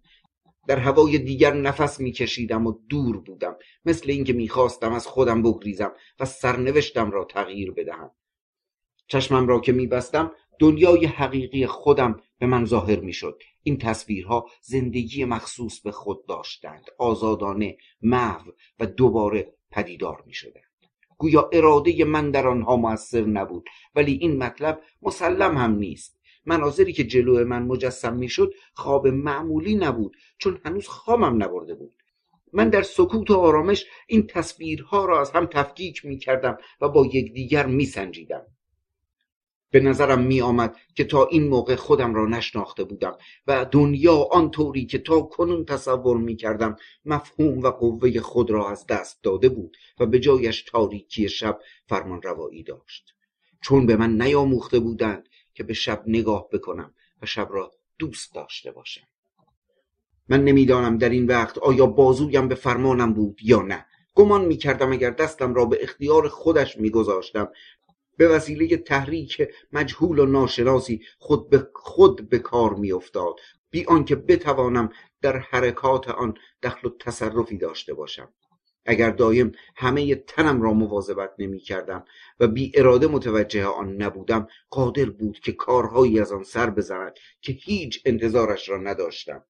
[0.67, 3.55] در هوای دیگر نفس میکشیدم و دور بودم.
[3.85, 8.11] مثل اینکه می‌خواستم از خودم بگریزم و سرنوشتم را تغییر بدهم.
[9.07, 13.43] چشمم را که میبستم دنیای حقیقی خودم به من ظاهر می‌شد.
[13.63, 16.85] این تصویرها زندگی مخصوص به خود داشتند.
[16.97, 20.71] آزادانه محو و دوباره پدیدار می شدند
[21.21, 26.20] گویا اراده من در آنها موثر نبود ولی این مطلب مسلم هم نیست.
[26.45, 31.93] مناظری که جلو من مجسم می‌شد خواب معمولی نبود چون هنوز خوابم نبرده بود
[32.53, 37.05] من در سکوت و آرامش این تصویرها را از هم تفکیک می کردم و با
[37.05, 38.45] یکدیگر می سنجیدم.
[39.71, 44.85] به نظرم می آمد که تا این موقع خودم را نشناخته بودم و دنیا آنطوری
[44.85, 49.77] که تا کنون تصور می کردم مفهوم و قوه خود را از دست داده بود
[49.99, 53.15] و به جایش تاریکی شب فرمان روایی داشت
[53.61, 58.71] چون به من نیاموخته بودند که به شب نگاه بکنم و شب را دوست داشته
[58.71, 59.07] باشم.
[60.29, 63.85] من نمی‌دانم در این وقت آیا بازویم به فرمانم بود یا نه.
[64.15, 67.51] گمان می‌کردم اگر دستم را به اختیار خودش میگذاشتم.
[68.17, 73.35] به وسیله تحریک مجهول و ناشناسی خود به خود به کار میافتاد.
[73.71, 74.89] بی آنکه بتوانم
[75.21, 76.33] در حرکات آن
[76.63, 78.29] دخل و تصرفی داشته باشم.
[78.85, 82.05] اگر دایم همه تنم را مواظبت نمی کردم
[82.39, 87.53] و بی اراده متوجه آن نبودم قادر بود که کارهایی از آن سر بزند که
[87.53, 89.45] هیچ انتظارش را نداشتم.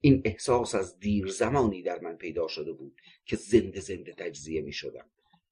[0.00, 4.72] این احساس از دیر زمانی در من پیدا شده بود که زنده زنده تجزیه می
[4.72, 5.06] شدم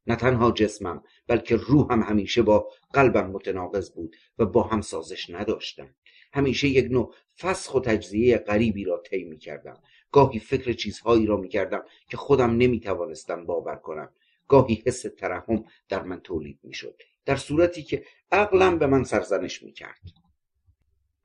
[0.07, 5.95] نه تنها جسمم بلکه روحم همیشه با قلبم متناقض بود و با هم سازش نداشتم.
[6.33, 9.83] همیشه یک نوع فسخ و تجزیه غریبی را طی می کردم
[10.15, 14.09] گاهی فکر چیزهایی را می کردم که خودم نمی توانستم باور کنم.
[14.49, 19.63] گاهی حس ترحم در من تولید می شد در صورتی که عقلم به من سرزنش
[19.63, 20.01] می کرد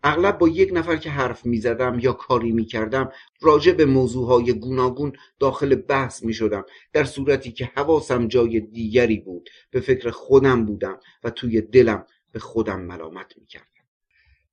[0.04, 3.12] اغلب با یک نفر که حرف می زدم یا کاری می کردم
[3.42, 9.50] راجع به موضوعهای گوناگون داخل بحث می شدم در صورتی که حواسم جای دیگری بود
[9.72, 13.66] به فکر خودم بودم و توی دلم به خودم ملامت می کردم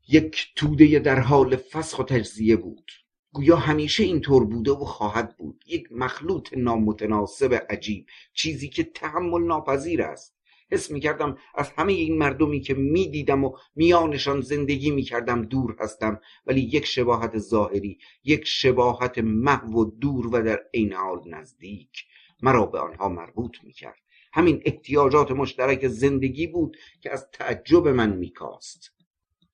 [0.09, 3.06] یک توده در حال فسخ و تجزیه بود.
[3.37, 5.65] گویا همیشه اینطور بوده و خواهد بود.
[5.67, 10.37] یک مخلوط نامتناسب عجیب چیزی که تحمل ناپذیر است.
[10.71, 15.43] حس می کردم از همه این مردمی که می دیدم و میانشان زندگی می کردم
[15.43, 21.21] دور هستم ولی یک شباهت ظاهری یک شباهت محو و دور و در عین حال
[21.27, 22.05] نزدیک
[22.43, 23.99] مرا به آنها مربوط می کرد
[24.33, 28.96] همین احتیاجات مشترک زندگی بود که از تعجب من میکاست.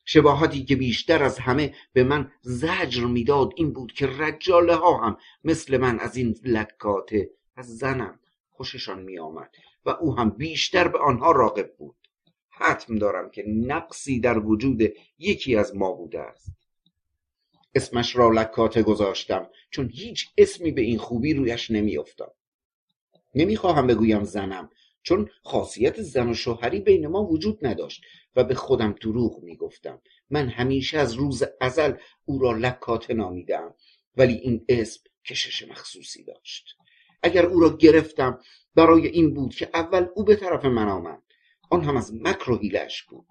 [0.04, 5.16] شباهتی که بیشتر از همه به من زجر می‌داد این بود که رجاله ها هم
[5.44, 8.20] مثل من از این لکاته از زنم
[8.50, 9.50] خوششان می آمد
[9.84, 11.96] و او هم بیشتر به آنها راقب بود.
[12.50, 14.82] حتم دارم که نقصی در وجود
[15.18, 16.52] یکی از ما بوده است.
[17.74, 22.34] اسمش را لکاته گذاشتم چون هیچ اسمی به این خوبی رویش نمیافتاد.
[23.34, 24.70] نمی‌خواهم بگویم زنم
[25.02, 28.02] چون خاصیت زن و شوهری بین ما وجود نداشت
[28.36, 30.00] و به خودم دروغ می‌گفتم.
[30.30, 31.92] من همیشه از روز ازل
[32.24, 33.74] او را لکاته نامیدم
[34.16, 36.76] ولی این اسم کشش مخصوصی داشت.
[37.22, 38.40] اگر او را گرفتم
[38.74, 41.22] برای این بود که اول او به طرف من آمد.
[41.70, 43.26] آن هم از مکر و هیلش بود.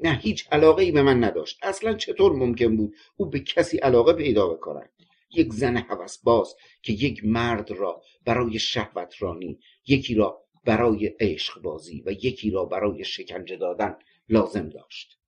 [0.00, 1.58] نه هیچ علاقه ای به من نداشت.
[1.62, 4.90] اصلا چطور ممکن بود او به کسی علاقه پیدا بکند؟
[5.34, 11.62] یک زن هوس باز که یک مرد را برای شهوت رانی یکی را برای عشق
[11.62, 13.96] بازی و یکی را برای شکنجه دادن
[14.28, 15.18] لازم داشت.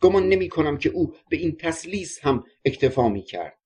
[0.00, 3.58] گمان نمی کنم که او به این تسلیس هم اکتفا می کرد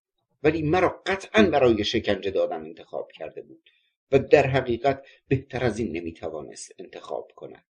[0.43, 3.71] ولی مرا قطعا برای شکنجه دادن انتخاب کرده بود
[4.13, 7.65] و در حقیقت بهتر از این نمی‌توانست انتخاب کند.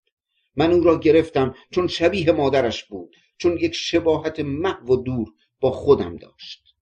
[0.56, 5.28] من او را گرفتم چون شبیه مادرش بود چون یک شباهت محو و دور
[5.60, 6.76] با خودم داشت.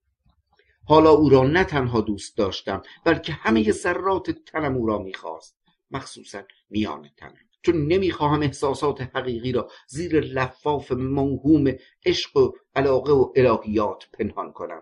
[0.83, 5.58] حالا او را نه تنها دوست داشتم بلکه همه ذرات تنم او را می‌خواست.
[5.91, 11.73] مخصوصا میان تنم چون نمی‌خواهم احساسات حقیقی را زیر لفاف موهوم
[12.05, 14.81] عشق و علاقه و الهیات پنهان کنم.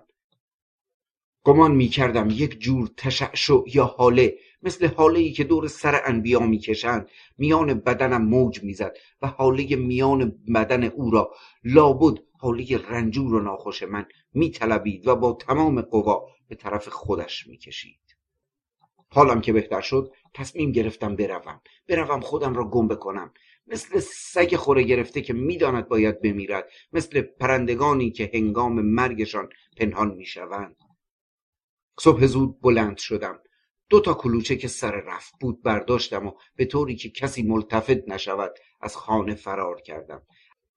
[1.43, 7.09] گمان می‌کردم یک جور تشعشع یا حاله مثل حاله ای که دور سر انبیا می‌کشند
[7.37, 11.33] میان بدنم موج می‌زد و حاله میان بدن او را.
[11.63, 17.99] لابد حاله رنجور و ناخوش من میطلبید و با تمام قوا به طرف خودش می‌کشید.
[19.09, 21.61] حالم که بهتر شد تصمیم گرفتم بروم.
[21.87, 23.33] بروم خودم را گم بکنم.
[23.67, 26.69] مثل سگ خوره گرفته که می‌داند باید بمیرد.
[26.93, 30.75] مثل پرندگانی که هنگام مرگشان پنهان می‌شوند.
[31.99, 33.39] صبح زود بلند شدم.
[33.89, 38.53] دو تا کلوچه که سر رفت بود برداشتم و به طوری که کسی ملتفت نشود
[38.81, 40.21] از خانه فرار کردم.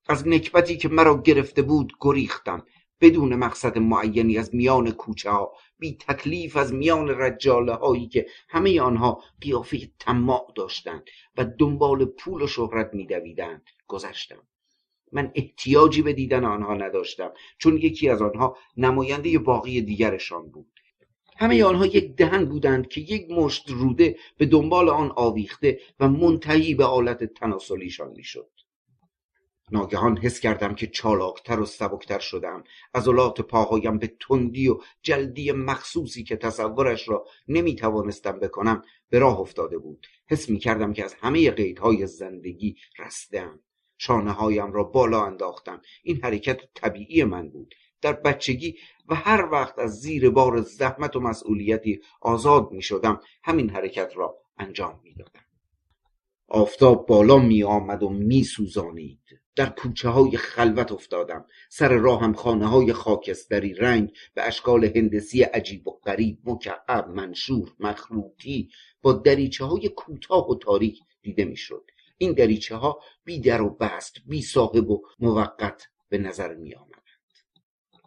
[0.09, 2.67] از نکبتی که مرا گرفته بود گریختم.
[3.01, 8.81] بدون مقصد معینی از میان کوچه ها بی تکلیف از میان رجاله هایی که همه
[8.81, 11.05] آنها قیافه طماع داشتند
[11.37, 14.43] و دنبال پول و شهرت میدویدند گذشتم.
[15.13, 20.81] من احتیاجی به دیدن آنها نداشتم چون یکی از آنها نماینده باقی دیگرشان بود.
[21.37, 26.75] همه آنها یک دهن بودند که یک مشت روده به دنبال آن آویخته و منتهی
[26.75, 28.60] به آلت تناسلیشان می‌شد.
[29.73, 32.65] ناگهان حس کردم که چالاکتر و سبکتر شدم.
[32.95, 39.41] عضلات پاهایم به تندی و جلدی مخصوصی که تصورش را نمی توانستم بکنم به راه
[39.41, 40.07] افتاده بود.
[40.27, 43.61] حس می کردم که از همه قیدهای زندگی رستم
[43.99, 45.83] شانه هایم را بالا انداختم.
[46.03, 47.75] این حرکت طبیعی من بود.
[48.03, 48.77] در بچگی
[49.09, 54.39] و هر وقت از زیر بار زحمت و مسئولیتی آزاد می شدم همین حرکت را
[54.59, 55.45] انجام می دادم.
[56.49, 59.40] آفتاب بالا می آمد و می سوزانید.
[59.57, 65.89] در کوچه های خلوت افتادم سر راهم خانه های خاکستری رنگ به اشکال هندسی عجیب
[65.89, 68.71] و غریب مکعب منشور مخروطی
[69.03, 71.85] با دریچه های کوتاه و تاریک دیده می‌شد
[72.19, 77.00] این دریچه ها بی در و بست بی صاحب و موقت به نظر می آمد.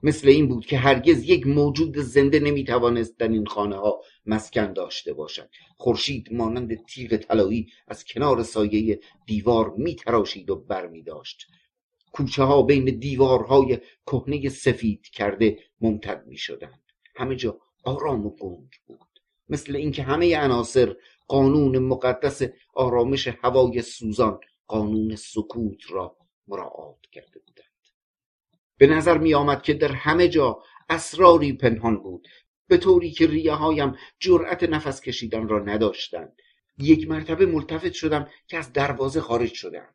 [0.03, 5.13] مثل این بود که هرگز یک موجود زنده نمی‌توانست در این خانه ها مسکن داشته
[5.13, 5.49] باشد.
[5.77, 11.47] خورشید مانند تیغ طلایی از کنار سایه دیوار میتراشید و برمیداشت.
[12.11, 16.83] کوچه ها بین دیوارهای کهنه سفید کرده ممتد می شدند
[17.15, 18.99] همه جا آرام و گنگ بود.
[19.49, 20.95] مثل اینکه همه عناصر
[21.27, 22.41] قانون مقدس
[22.73, 26.17] آرامش هوای سوزان قانون سکوت را
[26.47, 27.72] مراعات کرده بودند.
[28.77, 32.27] به نظر می آمد که در همه جا اسراری پنهان بود.
[32.67, 36.35] به طوری که ریه هایم جرأت نفس کشیدن را نداشتند.
[36.77, 39.87] یک مرتبه ملتفت شدم که از دروازه خارج شدم.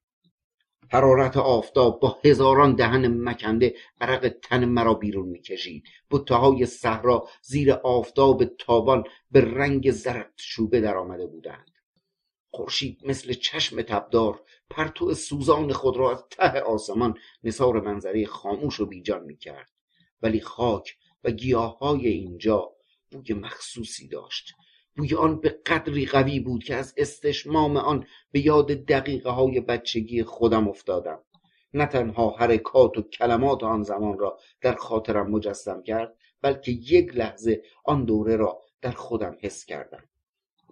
[0.90, 5.84] حرارت آفتاب با هزاران دهن مکنده عرق تن مرا بیرون می‌کشید.
[6.30, 11.77] های صحرا زیر آفتاب تابان به رنگ زرد شوبه در آمده بودند.
[12.50, 18.86] خورشید مثل چشم تبدار پرتو سوزان خود را از ته آسمان نثار منظره خاموش و
[18.86, 19.70] بیجان می‌کرد.
[20.22, 21.30] ولی خاک و
[21.80, 22.72] های اینجا
[23.10, 24.52] بوی مخصوصی داشت.
[24.96, 30.22] بوی آن به قدری قوی بود که از استشمام آن به یاد دقیقه های بچگی
[30.22, 31.24] خودم افتادم.
[31.74, 37.62] نه تنها حرکات و کلمات آن زمان را در خاطرم مجسم کرد بلکه یک لحظه
[37.84, 40.08] آن دوره را در خودم حس کردم.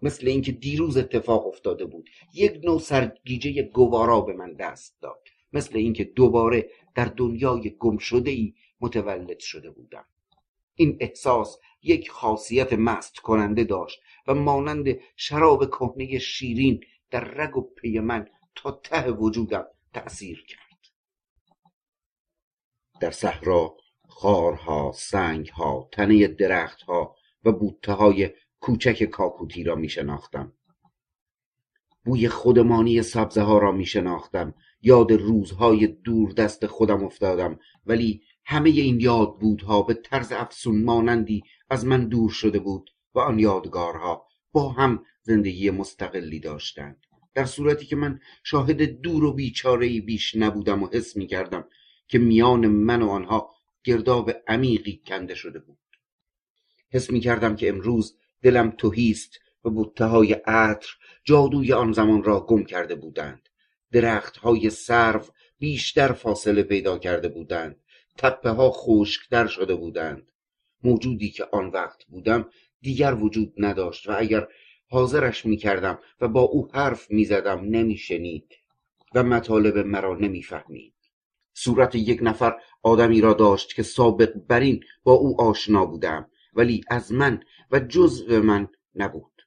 [0.02, 2.10] مثل اینکه دیروز اتفاق افتاده بود.
[2.34, 5.20] یک نوع سرگیجه گوارا به من دست داد.
[5.52, 10.04] مثل اینکه دوباره در دنیای گم شده ای متولد شده بودم.
[10.74, 14.86] این احساس یک خاصیت مست کننده داشت و مانند
[15.16, 20.60] شراب کهنه شیرین در رگ و پی من تا ته وجودم تأثیر کرد.
[23.00, 23.76] در صحرا
[24.08, 28.30] خارها سنگها تنه درختها و بوته های
[28.66, 30.52] کوچک کاکوتی را می شناختم
[32.04, 37.58] بوی خودمانی سبزه ها را می شناختم یاد روزهای دور دست خودم افتادم.
[37.86, 43.18] ولی همه این یاد بودها به طرز افسون مانندی از من دور شده بود و
[43.18, 47.06] آن یادگارها با هم زندگی مستقلی داشتند.
[47.34, 51.64] در صورتی که من شاهد دور و بیچاره بیش نبودم و حس می کردم
[52.08, 53.50] که میان من و آنها
[53.84, 55.78] گرداب عمیقی کنده شده بود.
[56.90, 60.88] حس می کردم که امروز دلم توهیست و بوته های عطر
[61.24, 63.48] جادوی آن زمان را گم کرده بودند.
[63.92, 65.20] درخت های سرو
[65.58, 67.76] بیشتر فاصله پیدا کرده بودند.
[68.18, 70.32] تپه ها خشکتر شده بودند.
[70.84, 72.48] موجودی که آن وقت بودم
[72.80, 74.48] دیگر وجود نداشت و اگر
[74.88, 78.54] حاضرش می کردم و با او حرف می زدم نمی شنید
[79.14, 80.94] و مطالب مرا نمی فهمید.
[81.54, 86.30] صورت یک نفر آدمی را داشت که سابق برین با او آشنا بودم.
[86.56, 87.40] ولی از من
[87.70, 89.42] و جزء من نبود.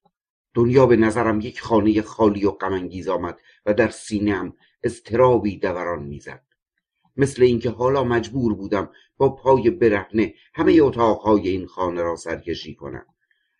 [0.53, 6.43] دنیا به نظرم یک خانه خالی و غمانگیز آمد و در سینهام اضطرابی دوران می‌زد.
[7.17, 13.05] مثل اینکه حالا مجبور بودم با پای برهنه همه اتاقهای این خانه را سرکشی کنم.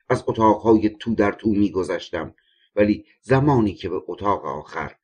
[0.09, 2.35] از اتاقهای تو در تو میگذشتم
[2.75, 4.95] ولی زمانی که به اتاق آخر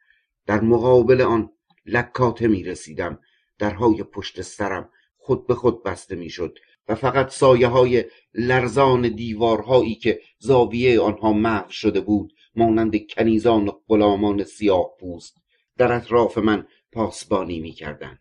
[0.45, 1.51] در مقابل آن
[1.85, 3.19] لکاته می رسیدم
[3.59, 10.21] درهای پشت سرم خود به خود بسته می‌شد و فقط سایه های لرزان دیوارهایی که
[10.39, 15.37] زاویه آنها محو شده بود مانند کنیزان و غلامان سیاه پوست
[15.77, 18.19] در اطراف من پاسبانی می کردند.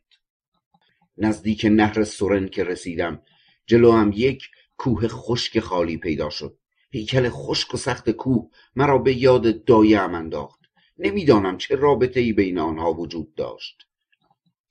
[1.19, 3.23] نزدیک نهر سورن که رسیدم
[3.67, 6.59] جلو هم یک کوه خشک خالی پیدا شد.
[6.91, 10.61] هیکل خشک و سخت کوه مرا به یاد دایه انداخت.
[10.99, 13.87] نمی‌دانم چه رابطه ای بین آنها وجود داشت.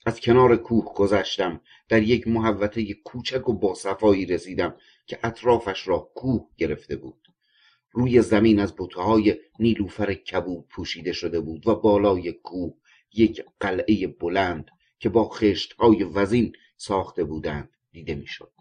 [0.05, 1.61] از کنار کوه گذشتم.
[1.89, 4.75] در یک محوطه کوچک و باصفایی رسیدم
[5.05, 7.27] که اطرافش را کوه گرفته بود.
[7.91, 12.73] روی زمین از های نیلوفر کبود پوشیده شده بود و بالای کوه
[13.13, 18.51] یک قلعه بلند که با خشت های وزین ساخته بودند دیده می‌شد.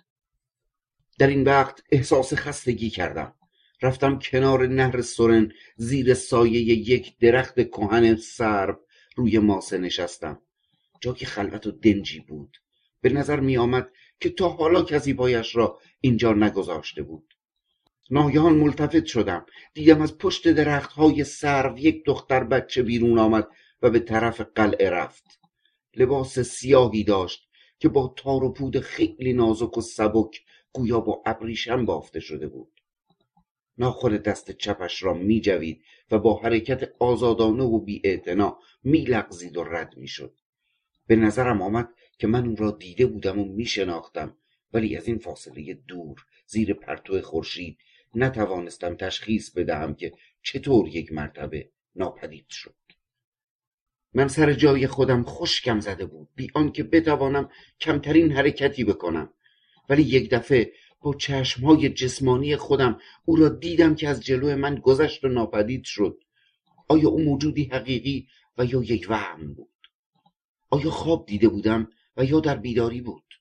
[1.19, 3.35] در این وقت احساس خستگی کردم.
[3.83, 8.81] رفتم کنار نهر سرن زیر سایه یک درخت کهن سرب
[9.17, 10.43] روی ماسه نشستم.
[11.03, 12.57] جایی خلوت و دنجی بود.
[13.01, 17.35] به نظر می آمد که تا حالا کسی پایش را اینجا نگذاشته بود.
[18.11, 19.47] ناگهان ملتفت شدم.
[19.75, 23.49] دیدم از پشت درخت های سرو یک دختر بچه بیرون آمد
[23.83, 25.25] و به طرف قلعه رفت.
[25.97, 27.49] لباس سیاهی داشت
[27.79, 30.43] که با تار و پود خیلی نازک و سبک
[30.73, 32.73] گویا با ابریشم بافته شده بود.
[33.79, 38.21] ناخور دست چپش را می جوید و با حرکت آزادانه و بی
[38.85, 40.42] می لغزید و رد می شد.
[41.13, 44.37] به نظرم آمد که من او را دیده بودم و می شناختم
[44.73, 47.79] ولی از این فاصله دور زیر پرتو خورشید
[48.15, 50.13] نتوانستم تشخیص بدهم که
[50.43, 52.75] چطور یک مرتبه ناپدید شد.
[54.15, 59.33] من سر جای خودم خشکم زده بود بی آنکه بتوانم کمترین حرکتی بکنم.
[59.89, 65.25] ولی یک دفعه با چشمهای جسمانی خودم او را دیدم که از جلو من گذشت
[65.25, 66.19] و ناپدید شد.
[66.89, 68.29] آیا او موجودی حقیقی
[68.59, 69.72] و یا یک وهم بود؟
[70.73, 73.35] آیا خواب دیده بودم و یا در بیداری بود؟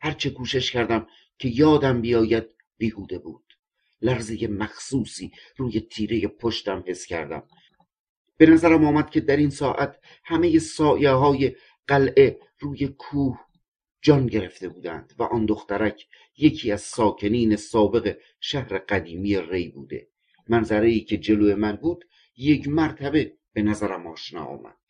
[0.00, 1.06] هرچه کوشش کردم
[1.38, 2.44] که یادم بیاید
[2.78, 3.44] بیهوده بود.
[4.02, 7.42] لرزه مخصوصی روی تیره پشتم حس کردم.
[8.36, 11.56] به نظرم آمد که در این ساعت همه سایه های
[11.86, 13.40] قلعه روی کوه
[14.02, 16.06] جان گرفته بودند و آن دخترک
[16.36, 20.08] یکی از ساکنین سابق شهر قدیمی ری بوده.
[20.48, 22.04] منظره ای که جلو من بود
[22.36, 24.81] یک مرتبه به نظرم آشنا آمد.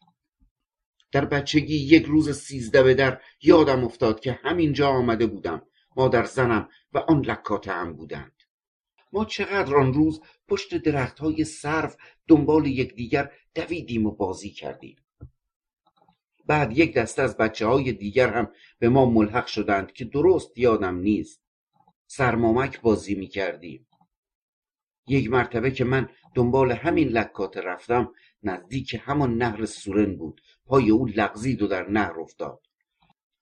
[1.13, 5.63] در بچگی یک روز سیزده به در یادم افتاد که همینجا آمده بودم.
[5.97, 8.43] مادر زنم و آن لکاته هم بودند.
[9.13, 11.97] ما چقدر آن روز پشت درخت های سرف
[12.29, 14.97] دنبال یکدیگر دویدیم و بازی کردیم.
[16.47, 20.97] بعد یک دسته از بچه های دیگر هم به ما ملحق شدند که درست یادم
[20.97, 21.43] نیست.
[22.07, 23.87] سرمامک بازی می کردیم
[25.07, 28.13] یک مرتبه که من دنبال همین لکات رفتم
[28.43, 30.41] نزدیک همان نهر سورن بود.
[30.73, 32.61] پای او لغزید و در نهر افتاد.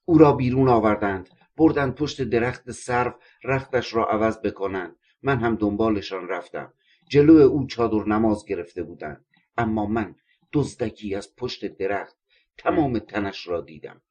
[0.04, 4.96] او را بیرون آوردند بردند پشت درخت سرف رختش را عوض بکنند.
[5.22, 6.72] من هم دنبالشان رفتم.
[7.08, 9.24] جلو او چادر نماز گرفته بودند.
[9.56, 10.14] اما من
[10.52, 12.16] دزدکی از پشت درخت
[12.58, 14.02] تمام تنش را دیدم.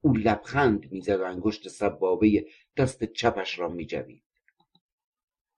[0.00, 2.46] او لبخند می‌زد و انگشت سبابه
[2.76, 4.22] دست چپش را میجوید.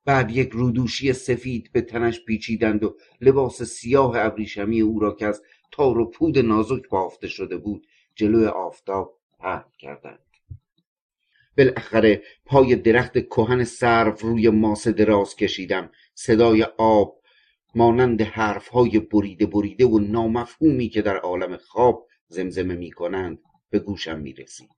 [0.04, 5.42] بعد یک رودوشی سفید به تنش پیچیدند و لباس سیاه ابریشمی او را که از
[5.70, 10.18] تار و پود نازک بافته شده بود جلوی آفتاب پهن کردند.
[11.58, 15.90] بالاخره پای درخت کهن سرو روی ماسه دراز کشیدم.
[16.14, 17.18] صدای آب
[17.74, 23.38] مانند حرفهای بریده بریده و نامفهومی که در عالم خواب زمزمه می کنند
[23.70, 24.70] به گوشم می رسید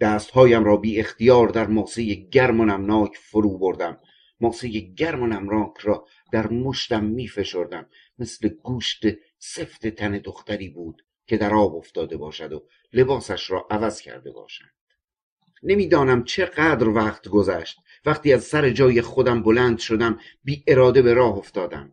[0.00, 4.00] دستهایم را بی اختیار در ماسه گرم و نمناک فرو بردم.
[4.40, 7.86] ماسه گرم و نمناک را در مشتم می فشردم
[8.18, 9.06] مثل گوشت
[9.46, 12.62] سفت تن دختری بود که در آب افتاده باشد و
[12.92, 14.64] لباسش را عوض کرده باشد.
[15.62, 17.78] نمی‌دانم چقدر وقت گذشت.
[18.06, 21.92] وقتی از سر جای خودم بلند شدم بی اراده به راه افتادم.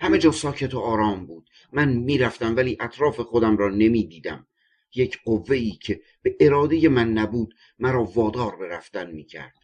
[0.00, 1.50] همه جا ساکت و آرام بود.
[1.72, 4.46] من می‌رفتم ولی اطراف خودم را نمی‌دیدم.
[4.94, 9.54] یک قوه که به اراده من نبود مرا وادار به رفتن می‌کرد.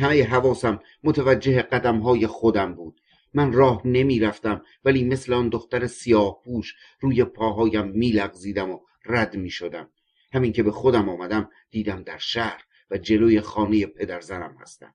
[0.00, 3.00] همه حواسم متوجه قدم های خودم بود.
[3.34, 9.90] من راه نمی‌رفتم ولی مثل آن دختر سیاه پوش روی پاهایم میلغزیدم و رد می‌شدم.
[10.32, 14.94] همین که به خودم آمدم دیدم در شهر و جلوی خانه پدرزنم هستم.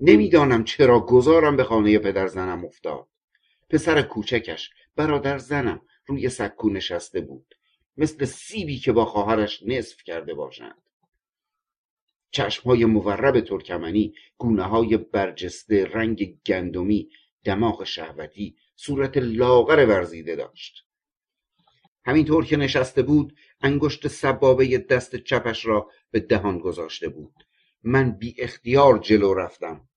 [0.00, 3.08] نمی‌دانم چرا گذارم به خانه پدرزنم افتاد.
[3.70, 7.54] پسر کوچکش برادر زنم روی سکو نشسته بود.
[7.96, 10.82] مثل سیبی که با خواهرش نصف کرده باشند.
[12.32, 17.10] چشمهای مورب ترکمنی گونه های برجسته رنگ گندمی
[17.44, 20.86] دماغ شهوتی صورت لاغر ورزیده داشت.
[22.04, 27.34] همینطور که نشسته بود انگشت سبابه دست چپش را به دهان گذاشته بود.
[27.82, 29.88] من بی اختیار جلو رفتم.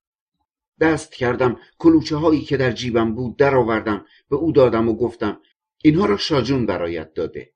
[0.80, 5.42] دست کردم کلوچه هایی که در جیبم بود درآوردم به او دادم و گفتم
[5.84, 7.54] اینها را شاجون برایت داده.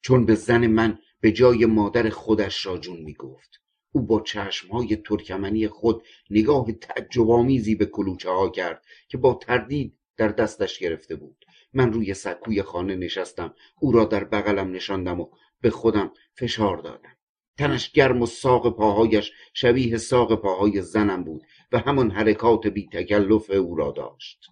[0.00, 3.63] چون به زن من به جای مادر خودش شاجون می گفت
[3.94, 9.98] او با چشم های ترکمنی خود نگاه تعجبآمیزی به کلوچه ها کرد که با تردید
[10.16, 11.44] در دستش گرفته بود.
[11.72, 15.26] من روی سکوی خانه نشستم او را در بغلم نشاندم و
[15.60, 17.16] به خودم فشار دادم.
[17.58, 21.42] تنش گرم و ساق پاهایش شبیه ساق پاهای زنم بود
[21.72, 24.50] و همان حرکات بی تکلف او را داشت.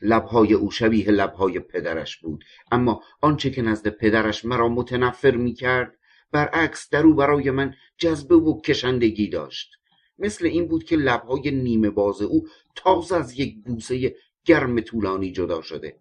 [0.00, 5.98] لبهای او شبیه لبهای پدرش بود اما آنچه که نزد پدرش مرا متنفر می کرد
[6.32, 9.70] برعکس در او برای من جذبه و کشندگی داشت.
[10.18, 14.14] مثل این بود که لبهای نیمه باز او تازه از یک بوسه
[14.44, 15.98] گرم طولانی جدا شده.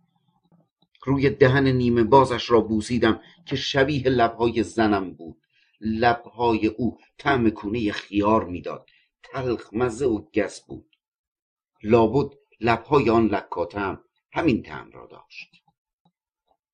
[1.06, 5.38] روی دهن نیمه بازش را بوسیدم که شبیه لبهای زنم بود.
[5.82, 8.90] لبهای او طعم کونه خیار می‌داد.
[9.24, 10.96] تلخ مزه و گس بود.
[11.84, 15.64] لابد لبهای آن لکاتم همین طعم را داشت.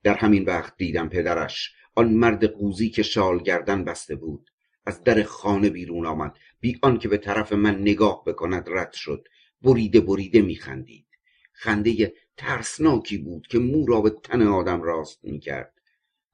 [0.04, 4.50] در همین وقت دیدم پدرش آن مرد قوزی که شال گردن بسته بود.
[4.86, 6.38] از در خانه بیرون آمد.
[6.60, 9.28] بی آنکه به طرف من نگاه بکند رد شد.
[9.62, 11.06] بریده بریده میخندید
[11.54, 15.74] خنده ترسناکی بود که مو را به تن آدم راست می‌کرد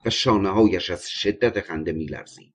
[0.05, 2.53] و شانه هایش از شدت خنده میلرزید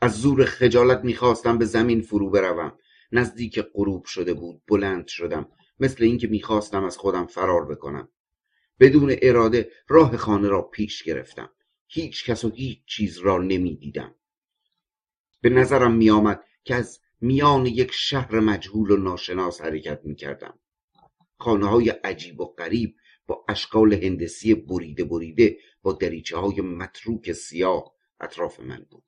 [0.00, 2.78] از زور خجالت می‌خواستم به زمین فرو بروم.
[3.12, 4.62] نزدیک غروب شده بود.
[4.68, 5.48] بلند شدم.
[5.80, 8.08] مثل اینکه می‌خواستم از خودم فرار بکنم.
[8.80, 11.50] بدون اراده راه خانه را پیش گرفتم.
[11.88, 14.14] هیچ کس و هیچ چیز را نمی‌دیدم.
[15.40, 20.58] به نظرم میآمد که از میان یک شهر مجهول و ناشناس حرکت می‌کردم.
[21.38, 22.96] خانه های عجیب و غریب
[23.26, 29.04] با اشکال هندسی بریده بریده با دریچه های متروک سیاه اطراف من بود.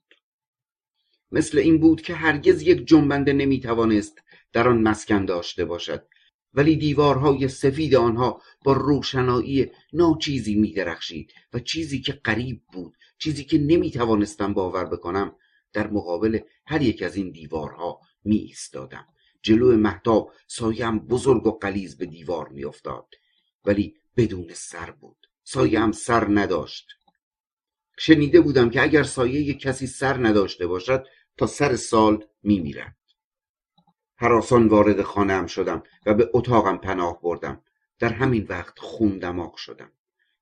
[1.33, 6.07] مثل این بود که هرگز یک جنبنده نمی‌توانست در آن مسکن داشته باشد
[6.55, 13.59] ولی دیوارهای سفید آنها با روشنایی ناچیزی میدرخشید و چیزی که غریب بود چیزی که
[13.59, 15.37] نمی‌توانستم باور بکنم
[15.73, 19.07] در مقابل هر یک از این دیوارها می ایستادم
[19.43, 23.07] جلو محتاب سایم بزرگ و قلیز به دیوار میافتاد.
[23.65, 25.17] ولی بدون سر بود.
[25.45, 26.87] سایم سر نداشت.
[27.99, 31.07] شنیده بودم که اگر سایه کسی سر نداشته باشد
[31.37, 32.97] تا سر سال میمیرد.
[34.21, 37.63] حراسان وارد خانهام شدم و به اتاقم پناه بردم.
[37.99, 39.93] در همین وقت خون دماغ شدم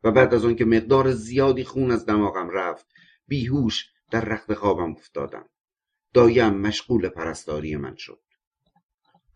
[0.04, 2.86] و بعد از آنکه مقدار زیادی خون از دماغم رفت
[3.28, 5.48] بیهوش در رخت خوابم افتادم.
[6.14, 8.20] دایم مشغول پرستاری من شد.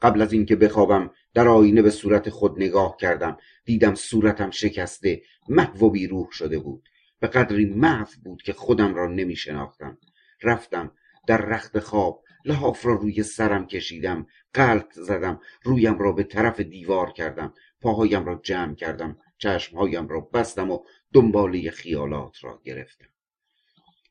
[0.03, 3.37] قبل از اینکه بخوابم در آینه به صورت خود نگاه کردم.
[3.65, 6.89] دیدم صورتم شکسته محو و بیروح شده بود.
[7.21, 9.99] به قدری محو بود که خودم را نمی شناختم
[10.43, 10.93] رفتم
[11.27, 17.13] در رخت خواب لحاف را روی سرم کشیدم قلط زدم رویم را به طرف دیوار
[17.13, 23.07] کردم پاهایم را جمع کردم چشمهایم را بستم و دنباله خیالات را گرفتم.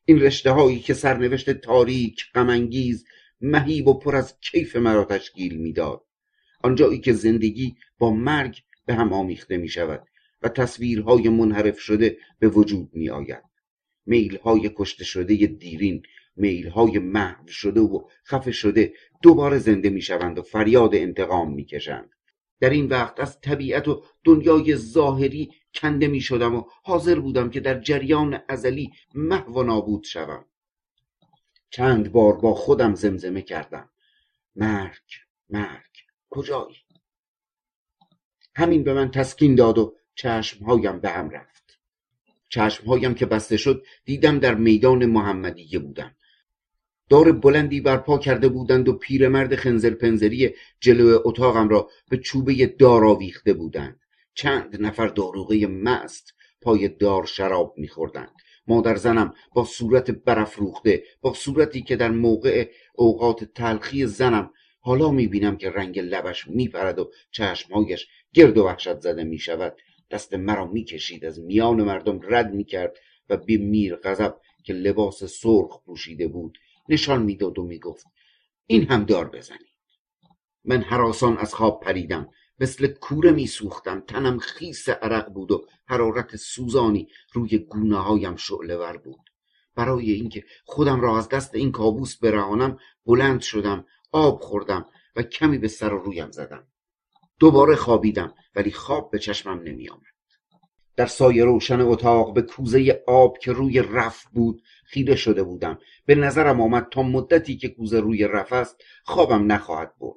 [0.04, 3.04] این رشته هایی که سرنوشت تاریک غمانگیز
[3.40, 6.04] مهیب و پر از کیف مرا تشکیل می‌داد.
[6.62, 10.06] آنجایی که زندگی با مرگ به هم آمیخته می شود
[10.42, 13.42] و تصویرهای منحرف شده به وجود می آید
[14.06, 16.02] میلهای کشته شده دیرین
[16.36, 18.92] میلهای محو شده و خفه شده
[19.22, 22.10] دوباره زنده می شوند و فریاد انتقام می کشند
[22.62, 27.60] در این وقت از طبیعت و دنیای ظاهری کنده می شدم و حاضر بودم که
[27.60, 30.44] در جریان ازلی محو و نابود شوم.
[31.70, 33.90] چند بار با خودم زمزمه کردم.
[34.56, 35.10] مرگ
[35.48, 35.90] مرگ
[36.30, 36.76] کجایی؟
[38.54, 41.78] همین به من تسکین داد و چشمهایم به هم رفت.
[42.48, 46.16] چشمهایم که بسته شد دیدم در میدان محمدیه بودم.
[47.12, 53.04] دار بلندی برپا کرده بودند و پیرمرد خنزر پنزری جلو اتاقم را به چوبه دار
[53.04, 54.00] آویخته بودند.
[54.34, 58.32] چند نفر داروغه مست پای دار شراب میخوردند.
[58.66, 65.56] مادر زنم با صورت برافروخته با صورتی که در موقع اوقات تلخی زنم حالا می‌بینم
[65.56, 69.76] که رنگ لبش میپرد و چشمهایش گرد و وحشت زده می‌شود.
[70.10, 72.96] دست مرا می‌کشید از میان مردم رد می‌کرد
[73.28, 74.34] و به میر غضب
[74.64, 76.58] که لباس سرخ پوشیده بود
[76.88, 78.06] نشان می‌داد و می‌گفت
[78.66, 79.72] این هم دار بزنید
[80.64, 82.28] من حراسان از خواب پریدم
[82.60, 88.96] مثل کوره میسوختم تنم خیس عرق بود و حرارت سوزانی روی گونه هایم شعله ور
[88.96, 89.20] بود.
[89.74, 94.86] برای اینکه خودم را از دست این کابوس برهانم بلند شدم آب خوردم
[95.16, 96.66] و کمی به سر و رویم زدم.
[97.38, 100.11] دوباره خوابیدم ولی خواب به چشمم نمی آمد.
[100.96, 105.78] در سایه روشن اتاق به کوزه آب که روی رف بود خیره شده بودم.
[106.06, 110.16] به نظرم آمد تا مدتی که کوزه روی رف است خوابم نخواهد برد.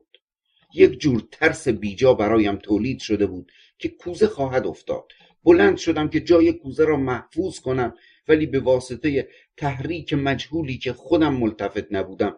[0.73, 5.11] یک جور ترس بیجا برایم تولید شده بود که کوزه خواهد افتاد.
[5.43, 7.93] بلند شدم که جای کوزه را محفوظ کنم
[8.27, 12.37] ولی به واسطه تحریک مجهولی که خودم ملتفت نبودم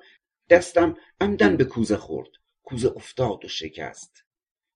[0.49, 2.29] دستم عمدن به کوزه خورد.
[2.63, 4.26] کوزه افتاد و شکست.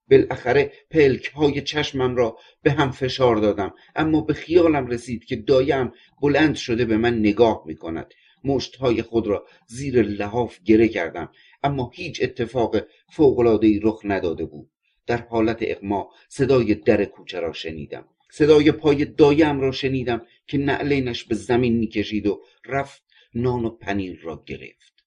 [0.10, 3.74] بالاخره پلک های چشمم را به هم فشار دادم.
[3.96, 5.92] اما به خیالم رسید که دایم
[6.22, 8.14] بلند شده به من نگاه می کند
[8.44, 11.32] مشت های خود را زیر لحاف گره کردم.
[11.64, 12.78] اما هیچ اتفاق
[13.12, 14.70] فوقلادهی رخ نداده بود.
[15.08, 18.06] در حالت اغما صدای در کوچه را شنیدم.
[18.32, 23.04] صدای پای دایم را شنیدم که نعلینش به زمین می‌کشید و رفت
[23.34, 25.06] نان و پنیر را گرفت.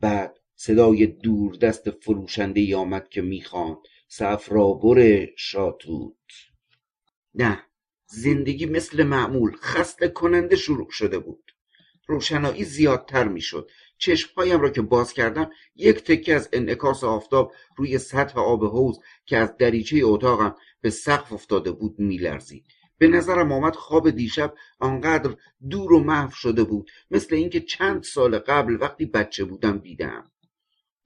[0.00, 3.76] بعد صدای دور دست فروشنده ای آمد که می‌خواند.
[4.08, 6.14] سفرابر شاتوت.
[7.34, 7.62] نه
[8.06, 11.52] زندگی مثل معمول خسته کننده شروع شده بود.
[12.06, 13.70] روشنایی زیادتر می‌شد.
[13.98, 19.36] چشمهایم را که باز کردم یک تکه از انعکاس آفتاب روی سطح آب حوز که
[19.36, 22.64] از دریچه اتاقم به سقف افتاده بود میلرزید.
[22.98, 25.36] به نظرم آمد خواب دیشب آنقدر
[25.70, 30.30] دور و محو شده بود مثل اینکه چند سال قبل وقتی بچه بودم دیدم.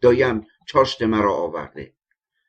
[0.04, 1.94] دایم چاشت مرا آورده.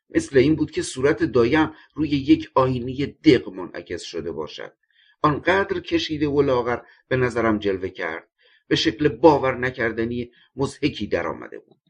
[0.10, 4.74] مثل این بود که صورت دایم روی یک آینه دق منعکس شده باشد.
[5.22, 8.28] آنقدر کشیده و لاغر به نظرم جلوه کرد.
[8.68, 11.82] به شکل باور نکردنی مزهکی در آمده بود.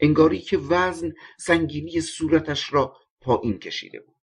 [0.00, 4.16] انگاری که وزن سنگینی صورتش را پایین کشیده بود.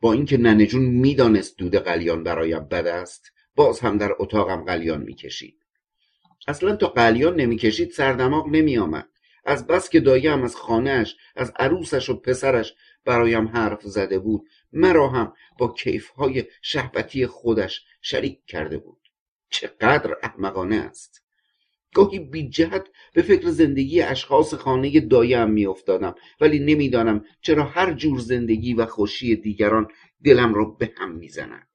[0.00, 5.58] با اینکه ننجون می‌دانست دود قلیان برایم بد است باز هم در اتاقم قلیان می‌کشید.
[6.48, 9.08] اصلا تا قلیان نمی‌کشید سردماغ نمیآمد.
[9.44, 12.74] از بس که دایم از خانهاش از عروسش و پسرش
[13.04, 18.98] برایم حرف زده بود مرا هم با کیفهای شهبتی خودش شریک کرده بود.
[19.50, 21.22] چقدر احمقانه است!
[21.94, 28.18] گاهی بی جهت به فکر زندگی اشخاص خانه دایم میافتادم ولی نمی‌دانم چرا هر جور
[28.18, 29.88] زندگی و خوشی دیگران
[30.24, 31.66] دلم را به هم می‌زند.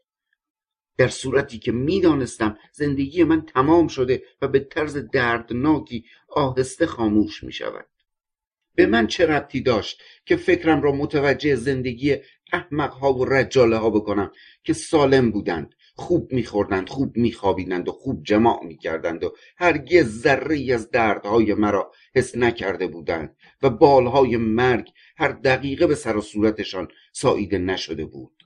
[0.98, 7.52] در صورتی که می‌دانستم زندگی من تمام شده و به طرز دردناکی آهسته خاموش می
[7.52, 7.86] شود
[8.76, 12.16] به من چه ربطی داشت که فکرم را متوجه زندگی
[12.54, 14.32] احمقها و رجاله ها بکنم
[14.64, 20.92] که سالم بودند خوب میخوردند خوب میخوابیدند و خوب جماع می‌کردند و هرگز ذره از
[20.92, 27.58] دردهای مرا حس نکرده بودند و بالهای مرگ هر دقیقه به سر و صورتشان ساییده
[27.58, 28.37] نشده بود.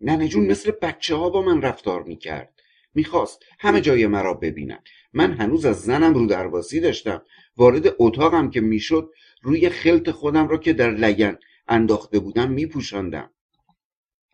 [0.00, 2.54] ننه جون مثل بچه ها با من رفتار می‌کرد.
[2.94, 7.22] می‌خواست همه جای مرا ببیند من هنوز از زنم رو درواسی داشتم.
[7.56, 9.10] وارد اتاقم که می‌شد
[9.42, 13.30] روی خلط خودم را که در لگن انداخته بودم میپوشاندم.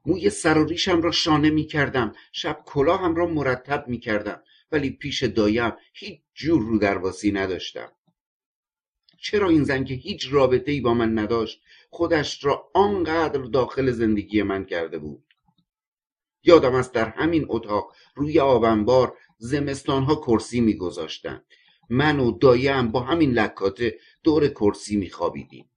[0.06, 2.12] موی سر و ریشم را شانه می‌کردم.
[2.32, 4.42] شب کلاهم را مرتب می‌کردم.
[4.72, 7.92] ولی پیش دایم هیچ جور رو درواسی نداشتم.
[9.20, 14.42] چرا این زن که هیچ رابطه ای با من نداشت خودش را آنقدر داخل زندگی
[14.42, 15.25] من کرده بود؟
[16.46, 21.44] یادم است در همین اتاق روی آبنبار زمستانها کرسی میگذاشتند
[21.90, 25.70] من و دایم با همین لکاته دور کرسی میخوابیدیم.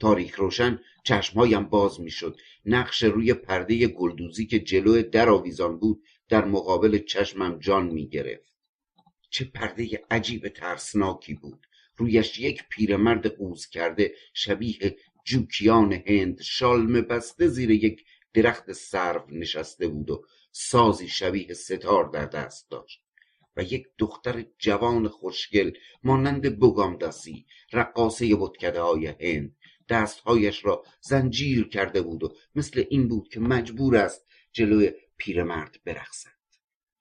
[0.00, 2.38] تاریک روشن چشمهایم باز می‌شد.
[2.64, 8.54] نقش روی پرده گلدوزی که جلو در آویزان بود در مقابل چشمم جان می‌گرفت.
[9.30, 11.66] چه پرده عجیب ترسناکی بود.
[11.96, 19.88] رویش یک پیرمرد قوز کرده شبیه جوکیان هند شالم بسته زیر یک درخت سرو نشسته
[19.88, 23.02] بود و سازی شبیه ستار در دست داشت
[23.56, 29.56] و یک دختر جوان خوشگل مانند بگامداسی رقاصه بتکده های هند
[29.88, 36.30] دستهایش را زنجیر کرده بود و مثل این بود که مجبور است جلوی پیرمرد برقصد.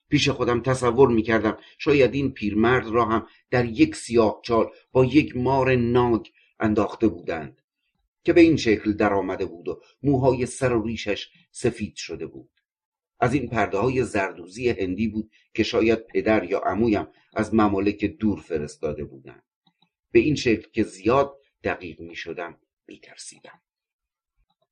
[0.09, 5.05] پیش خودم تصور می کردم شاید این پیرمرد را هم در یک سیاه چال با
[5.05, 6.27] یک مار ناگ
[6.59, 7.58] انداخته بودند.
[8.23, 12.49] که به این شکل در آمده بود و موهای سر و ریشش سفید شده بود.
[13.19, 18.41] از این پرده های زردوزی هندی بود که شاید پدر یا عمویم از ممالک دور
[18.41, 19.43] فرستاده بودند.
[20.11, 23.61] به این شکل که زیاد دقیق می شدم می ترسیدم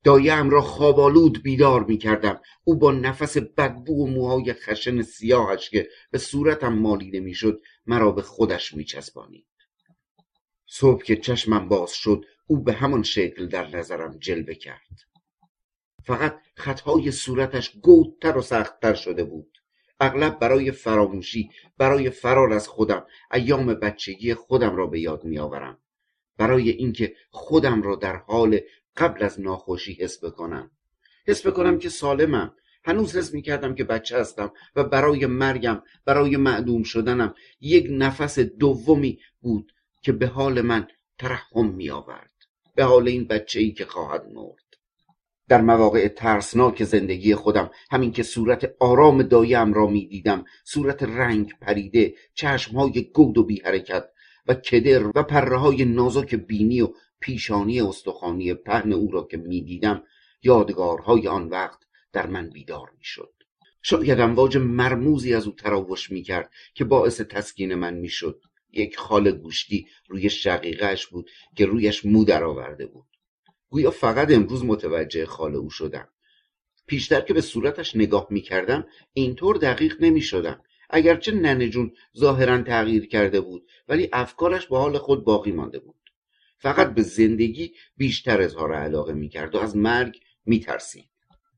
[0.03, 5.89] دایم را خوابالود بیدار می کردم او با نفس بدبو و موهای خشن سیاهش که
[6.11, 9.47] به صورتم مالیده می شد مرا به خودش می چسبانید
[10.69, 15.01] صبح که چشمم باز شد او به همان شکل در نظرم جلوه کرد.
[16.03, 19.57] فقط خطهای صورتش گودتر و سختتر شده بود.
[19.99, 25.77] اغلب برای فراموشی برای فرار از خودم ایام بچگی خودم را به یاد میآورم.
[26.37, 28.59] برای اینکه خودم را در حال
[28.97, 30.71] قبل از ناخوشی حس بکنم.
[31.27, 32.53] حس بکنم که سالمم.
[32.83, 39.19] هنوز حس می‌کردم که بچه هستم و برای مرگم برای معدوم شدنم یک نفس دومی
[39.41, 42.36] بود که به حال من ترحم میآورد.
[42.77, 44.67] به حال این بچه ای که خواهد مرد.
[45.47, 51.53] در مواقع ترسناک زندگی خودم همین که صورت آرام دایم را می دیدم صورت رنگ
[51.61, 54.09] پریده چشمهای گود و بی حرکت
[54.47, 56.89] و کدر و پره های نازک بینی و
[57.19, 60.03] پیشانی استخوانی پهن او را که می دیدم
[60.43, 61.79] یادگارهای آن وقت
[62.13, 63.33] در من بیدار می شد
[63.81, 68.41] شاید امواج مرموزی از او تراوش می کرد که باعث تسکین من می شد
[68.77, 73.07] یک خال گوشتی روی شقیقهش بود که رویش مو درآورده بود.
[73.69, 76.09] گویا فقط امروز متوجه خال او شدم.
[76.87, 82.61] پیشتر که به صورتش نگاه می کردم اینطور دقیق نمی شدم اگرچه ننه جون ظاهرا
[82.61, 85.95] تغییر کرده بود ولی افکارش با حال خود باقی مانده بود.
[86.59, 91.09] فقط به زندگی بیشتر اظهار علاقه می کرد و از مرگ می ترسید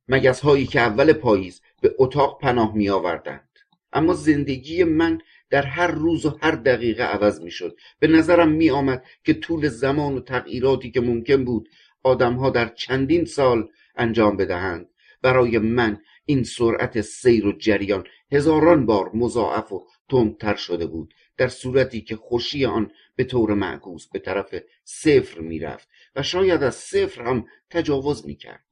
[0.07, 3.49] مگس هایی که اول پاییز به اتاق پناه می آوردند
[3.93, 8.69] اما زندگی من در هر روز و هر دقیقه عوض می شد به نظرم می
[8.69, 11.69] آمد که طول زمان و تغییراتی که ممکن بود
[12.03, 14.89] آدمها در چندین سال انجام بدهند.
[15.21, 21.13] برای من این سرعت سیر و جریان هزاران بار مضاعف و تندتر شده بود.
[21.37, 26.75] در صورتی که خوشی آن به طور معکوس به طرف صفر می‌رفت و شاید از
[26.75, 28.63] صفر هم تجاوز می‌کرد.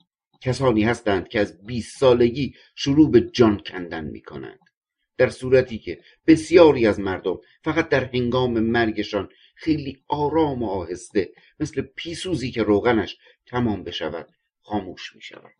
[0.41, 4.59] کسانی هستند که از 20 سالگی شروع به جان کندن می‌کنند.
[5.17, 11.29] در صورتی که بسیاری از مردم فقط در هنگام مرگشان خیلی آرام و آهسته
[11.59, 14.29] مثل پیسوزی که روغنش تمام بشود
[14.61, 15.55] خاموش می شود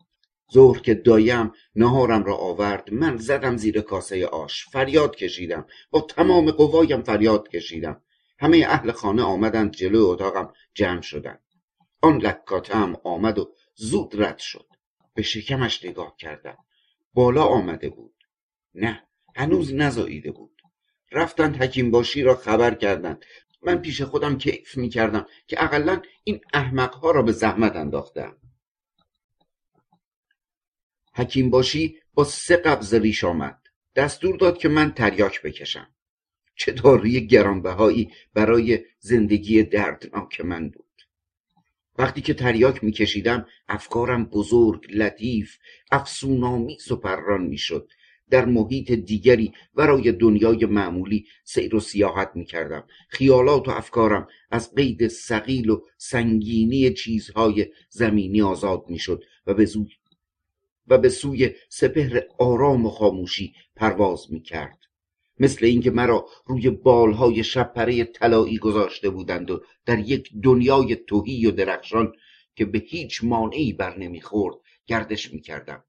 [0.52, 5.66] ظهر که دایم نهارم را آورد من زدم زیر کاسه آش فریاد کشیدم.
[5.90, 8.02] با تمام قوایم فریاد کشیدم.
[8.38, 11.42] همه اهل خانه آمدند جلو اتاقم جمع شدند.
[12.00, 14.66] آن لکاته هم آمد و زود رد شد.
[15.14, 16.58] به شکمش نگاه کردم.
[17.14, 18.14] بالا آمده بود.
[18.74, 19.07] نه
[19.38, 20.62] هنوز نزاییده بود.
[21.12, 23.24] رفتند حکیم باشی را خبر کردند.
[23.62, 28.36] من پیش خودم کیف می کردم که اقلا این احمقها را به زحمت انداختم
[31.14, 33.58] حکیم باشی با سه قبض ریش آمد.
[33.96, 35.88] دستور داد که من تریاک بکشم.
[36.56, 40.84] چه داروی گرانبهایی برای زندگی دردناک من بود.
[41.98, 45.58] وقتی که تریاک میکشیدم افکارم بزرگ لطیف
[45.90, 47.90] افسونامیز و پران می‌شد.
[48.30, 54.74] در محیط دیگری ورای دنیای معمولی سیر و سیاحت می کردم خیالات و افکارم از
[54.74, 59.68] قید سقیل و سنگینی چیزهای زمینی آزاد می شد و به,
[60.88, 64.78] و به سوی سپهر آرام و خاموشی پرواز می کرد
[65.40, 71.50] مثل اینکه مرا روی بالهای شبپره طلایی گذاشته بودند و در یک دنیای توهی و
[71.50, 72.12] درخشان
[72.56, 75.84] که به هیچ مانعی بر نمی‌خورد گردش می‌کردم.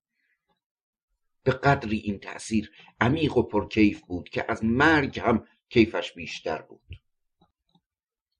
[1.43, 6.81] به قدری این تأثیر عمیق و پرکیف بود که از مرگ هم کیفش بیشتر بود.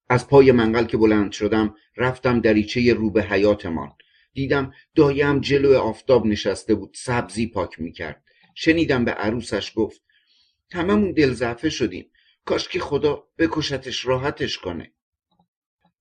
[0.09, 3.91] از پای منقل که بلند شدم رفتم دریچه رو به حیاتمان.
[4.33, 8.23] دیدم دایم جلو آفتاب نشسته بود سبزی پاک می‌کرد.
[8.55, 10.01] شنیدم به عروسش گفت
[10.71, 12.11] هممون دلزعفه شدیم.
[12.45, 14.93] کاش که خدا بکشتش راحتش کنه.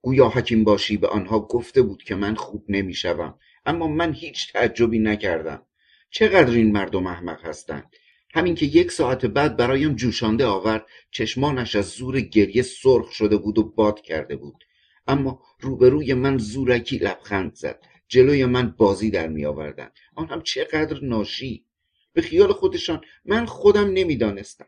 [0.03, 4.99] گویا حکیم باشی به آنها گفته بود که من خوب نمی‌شوم اما من هیچ تعجبی
[4.99, 5.67] نکردم.
[6.11, 7.93] چقدر این مردم احمق هستند
[8.35, 13.59] همین که یک ساعت بعد برایم جوشانده آورد چشمانش از زور گریه سرخ شده بود
[13.59, 14.65] و باد کرده بود.
[15.07, 17.83] اما روبروی من زورکی لبخند زد.
[18.09, 21.65] جلوی من بازی در می آوردن آن هم چقدر ناشی.
[22.13, 24.67] به خیال خودشان من خودم نمی‌دانستم.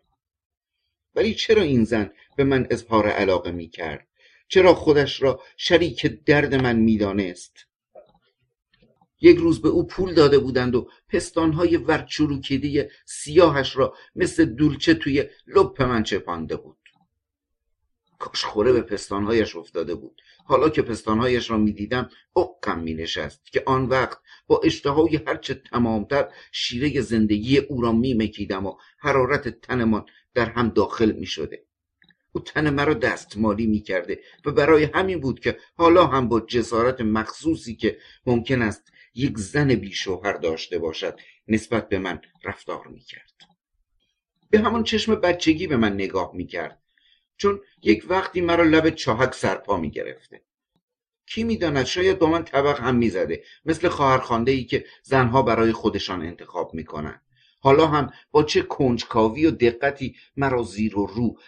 [1.15, 4.07] ولی چرا این زن به من اظهار علاقه می کرد
[4.49, 7.70] چرا خودش را شریک درد من می‌دانست؟
[9.21, 15.25] یک روز به او پول داده بودند و پستانهای ورچروکیده سیاهش را مثل دولچه توی
[15.47, 16.77] لپ من چپانده بود.
[18.19, 20.23] کاش خوره به پستانهایش افتاده بود.
[20.45, 26.29] حالا که پستانهایش را می‌دیدم اقم می نشست که آن وقت با اشتهای هرچه تمامتر
[26.53, 31.65] شیره زندگی او را می مکیدم و حرارت تنمان در هم داخل می شده
[32.33, 37.01] او تن مرا دستمالی می کرده و برای همین بود که حالا هم با جسارت
[37.01, 43.01] مخصوصی که ممکن است یک زن بی شوهر داشته باشد نسبت به من رفتار می
[43.01, 43.33] کرد
[44.51, 46.83] به همان چشم بچگی به من نگاه می کرد
[47.37, 50.43] چون یک وقتی مرا لب چاهک سرپا می گرفته
[51.27, 56.23] کی می‌داند؟ شاید با من طبق هم می‌زده مثل خواهرخوانده ای که زنها برای خودشان
[56.23, 57.23] انتخاب می‌کنند
[57.61, 61.39] حالا هم با چه کنجکاوی و دقتی مرا زیر و رو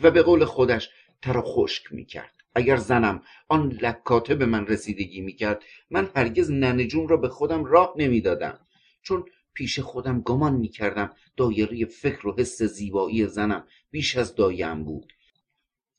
[0.00, 0.90] و به قول خودش
[1.22, 2.39] ترا خشک می‌کرد.
[2.54, 3.22] اگر زنم.
[3.48, 5.62] آن لکاته به من رسیدگی می‌کرد.
[5.90, 8.66] من هرگز ننجون را به خودم راه نمی‌دادم.
[9.02, 15.12] چون پیش خودم گمان می‌کردم دایره فکر و حس زیبایی زنم بیش از دایم بود.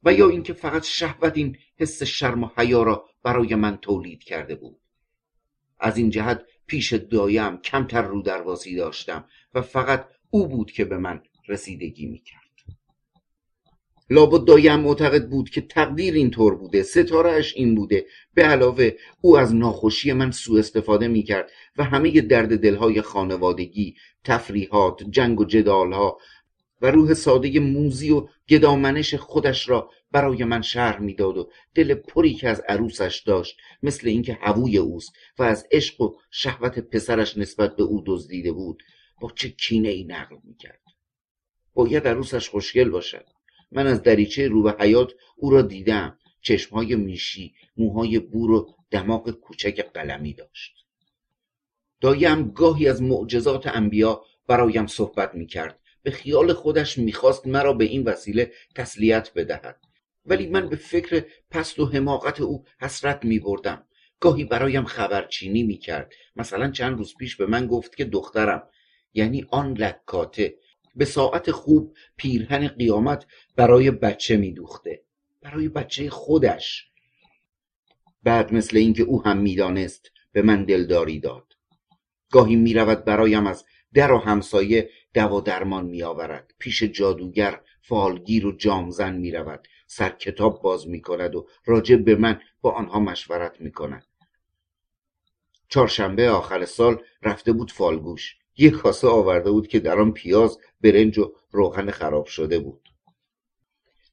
[0.03, 4.55] و یا اینکه فقط شهوت این حس شرم و حیا را برای من تولید کرده
[4.55, 4.80] بود.
[5.80, 10.97] از این جهت پیش دایم کمتر رو درواسی داشتم و فقط او بود که به
[10.97, 12.41] من رسیدگی می‌کرد.
[14.11, 18.06] لابد دایم معتقد بود که تقدیر اینطور بوده ستارهش این بوده.
[18.33, 18.91] به علاوه
[19.22, 25.45] او از ناخوشی من سوء استفاده می‌کرد و همه درد دلهای خانوادگی تفریحات جنگ و
[25.45, 26.17] جدالها
[26.81, 32.33] و روح ساده موزی و گدامنش خودش را برای من شرح می‌داد و دل پری
[32.33, 37.75] که از عروسش داشت مثل اینکه هووی اوست و از عشق و شهوت پسرش نسبت
[37.75, 38.83] به او دزدیده بود
[39.22, 40.81] با چه کینه ای نقل می‌کرد؟
[41.73, 43.25] باید عروسش خوشگل باشد.
[43.72, 46.17] من از دریچه رو به حیات او را دیدم.
[46.41, 50.74] چشمهای میشی موهای بور و دماغ کوچک قلمی داشت.
[52.01, 55.80] دایم گاهی از معجزات انبیا برایم صحبت می‌کرد.
[56.03, 59.80] به خیال خودش می‌خواست مرا به این وسیله تسلیت بدهد.
[60.25, 63.85] ولی من به فکر پست و حماقت او حسرت میبردم.
[64.19, 66.14] گاهی برایم خبرچینی می‌کرد.
[66.35, 68.64] مثلا چند روز پیش به من گفت که دخترم
[69.14, 70.56] یعنی آن لکاته
[70.95, 75.03] به ساعت خوب پیرهن قیامت برای بچه میدوخته
[75.42, 76.88] برای بچه خودش.
[78.24, 81.53] بعد مثل اینکه او هم می‌دانست به من دلداری داد.
[82.32, 86.53] گاهی می‌رود برایم از در و همسایه دوا درمان میآورد.
[86.60, 89.68] پیش جادوگر فالگیر و جامزن می‌رود.
[89.88, 94.06] سر کتاب باز می‌کند و راجع به من با آنها مشورت می‌کند.
[95.70, 98.36] چهارشنبه آخر سال رفته بود فالگوش.
[98.61, 102.90] یک کاسه آورده بود که در آن پیاز برنج و روغن خراب شده بود.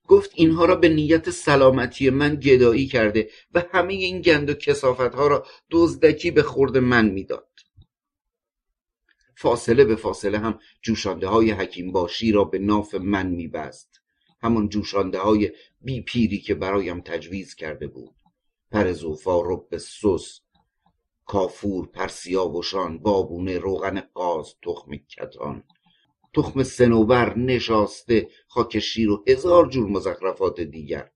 [0.06, 5.14] گفت اینها را به نیت سلامتی من گدایی کرده و همه این گند و کسافت
[5.14, 7.48] ها را دزدکی به خورد من می‌داد.
[9.36, 14.00] فاصله به فاصله هم جوشانده های حکیم باشی را به ناف من میبست.
[14.42, 18.14] همان جوشانده های بی پیری که برایم تجویز کرده بود.
[18.70, 20.40] پر زوفا رب سس
[21.28, 25.64] کافور پرسیاوشان بابونه روغن قاز تخم کتان.
[26.34, 31.10] تخم سنوبر نشاسته خاک شیر و هزار جور مزخرفات دیگر.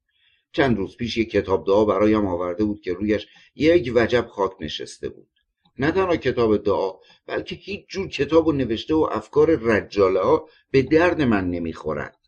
[0.53, 5.09] چند روز پیش یک کتاب دعا برایم آورده بود که رویش یک وجب خاک نشسته
[5.09, 5.29] بود.
[5.79, 6.93] نه تنها کتاب دعا
[7.27, 12.19] بلکه هیچ جور کتاب و نوشته و افکار رجاله ها به درد من نمی‌خورد.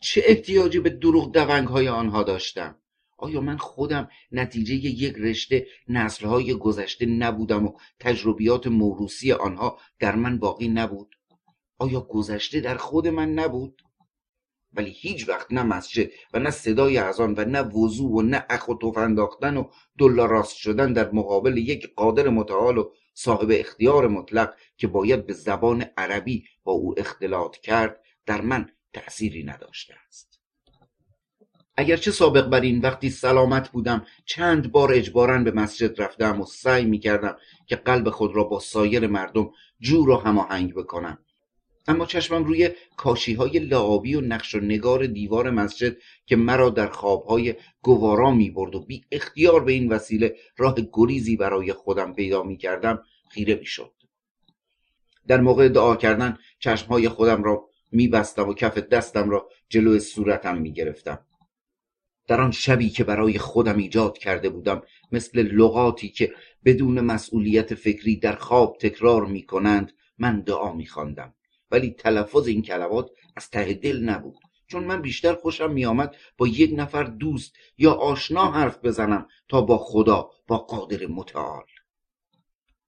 [0.00, 2.78] چه احتیاجی به دروغ دونگ های آنها داشتم؟
[3.18, 10.38] آیا من خودم نتیجه یک رشته نسلهای گذشته نبودم و تجربیات موروسی آنها در من
[10.38, 11.16] باقی نبود؟
[11.78, 13.82] آیا گذشته در خود من نبود؟
[14.72, 18.68] ولی هیچ وقت نه مسجد و نه صدای اذان و نه وضوع و نه اخ
[18.68, 19.64] و توف انداختن و
[19.98, 25.32] دلا راست شدن در مقابل یک قادر متعال و صاحب اختیار مطلق که باید به
[25.32, 30.35] زبان عربی با او اختلاط کرد در من تأثیری نداشته است.
[31.76, 36.84] اگرچه سابق بر این وقتی سلامت بودم چند بار اجبارا به مسجد رفتم و سعی
[36.84, 41.18] می کردم که قلب خود را با سایر مردم جور و هماهنگ بکنم
[41.88, 45.96] اما چشمم روی کاشی های لعابی و نقش و نگار دیوار مسجد
[46.26, 51.36] که مرا در خوابهای گوارا می برد و بی اختیار به این وسیله راه گریزی
[51.36, 53.92] برای خودم پیدا می کردم خیره می شد.
[55.26, 60.58] در موقع دعا کردن چشمهای خودم را می بستم و کف دستم را جلو صورتم
[60.58, 61.25] می گرفتم.
[62.26, 64.82] در آن شبی که برای خودم ایجاد کرده بودم
[65.12, 66.32] مثل لغاتی که
[66.64, 71.34] بدون مسئولیت فکری در خواب تکرار می کنند من دعا می خواندم.
[71.70, 74.38] ولی تلفظ این کلمات از ته دل نبود
[74.68, 79.78] چون من بیشتر خوشم میآمد با یک نفر دوست یا آشنا حرف بزنم تا با
[79.78, 81.64] خدا با قادر متعال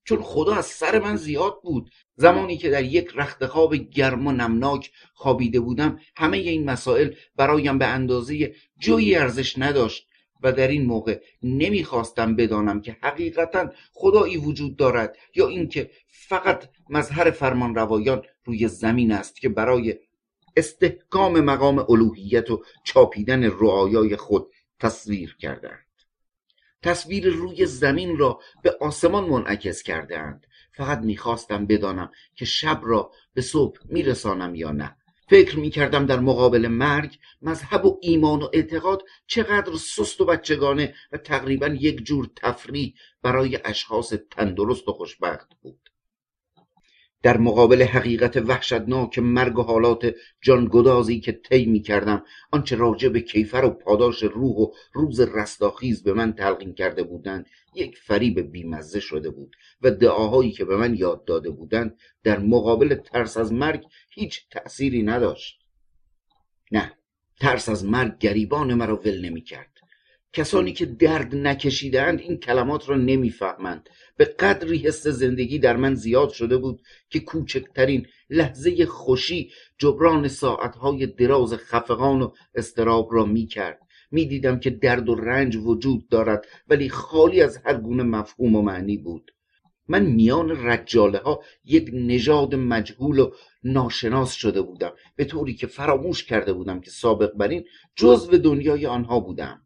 [0.09, 1.91] چون خدا از سر من زیاد بود.
[2.17, 7.79] زمانی که در یک رخت خواب گرم و نمناک خوابیده بودم همه این مسائل برایم
[7.79, 10.09] به اندازه جویی ارزش نداشت
[10.43, 17.31] و در این موقع نمی‌خواستم بدانم که حقیقتا خدایی وجود دارد یا اینکه فقط مظهر
[17.31, 19.99] فرمان روایان روی زمین است که برای
[20.57, 24.47] استحکام مقام الوهیت و چاپیدن رعایای خود
[24.81, 25.88] تصویر کردند
[26.83, 30.47] تصویر روی زمین را به آسمان منعکس کردهاند.
[30.73, 34.97] فقط می‌خواستم بدانم که شب را به صبح میرسانم یا نه.
[35.29, 41.17] فکر می‌کردم در مقابل مرگ مذهب و ایمان و اعتقاد چقدر سست و بچگانه و
[41.17, 45.88] تقریبا یک جور تفریح برای اشخاص تندرست و خوشبخت بود.
[47.23, 53.65] در مقابل حقیقت وحشتناک مرگ و حالات جانگدازی که طی کردم آنچه راجع به کیفر
[53.65, 59.31] و پاداش روح و روز رستاخیز به من تلقین کرده بودند یک فریب بیمزه شده
[59.31, 64.49] بود و دعاهایی که به من یاد داده بودند در مقابل ترس از مرگ هیچ
[64.51, 65.59] تأثیری نداشت.
[66.73, 66.93] نه
[67.41, 69.78] ترس از مرگ گریبان مرا ول نمی کرد
[70.33, 73.89] کسانی که درد نکشیدند این کلمات را نمی‌فهمند.
[74.17, 81.07] به قدری حس زندگی در من زیاد شده بود که کوچکترین لحظه خوشی جبران ساعتهای
[81.07, 83.79] دراز خفقان و استراب را می کرد
[84.11, 88.63] می دیدم که درد و رنج وجود دارد ولی خالی از هر گونه مفهوم و
[88.63, 89.31] معنی بود.
[89.89, 93.31] من میان رجاله ها یک نژاد مجهول و
[93.65, 97.65] ناشناس شده بودم به طوری که فراموش کرده بودم که سابق بر این
[97.97, 99.63] جزو دنیای آنها بودم.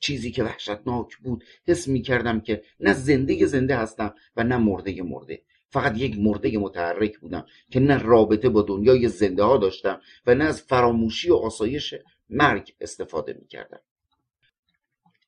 [0.00, 5.02] چیزی که وحشتناک بود حس می کردم که نه زنده زنده هستم و نه مرده
[5.02, 5.42] مرده.
[5.70, 10.44] فقط یک مرده متحرک بودم که نه رابطه با دنیای زنده ها داشتم و نه
[10.44, 11.94] از فراموشی و آسایش
[12.30, 13.80] مرگ استفاده می کردم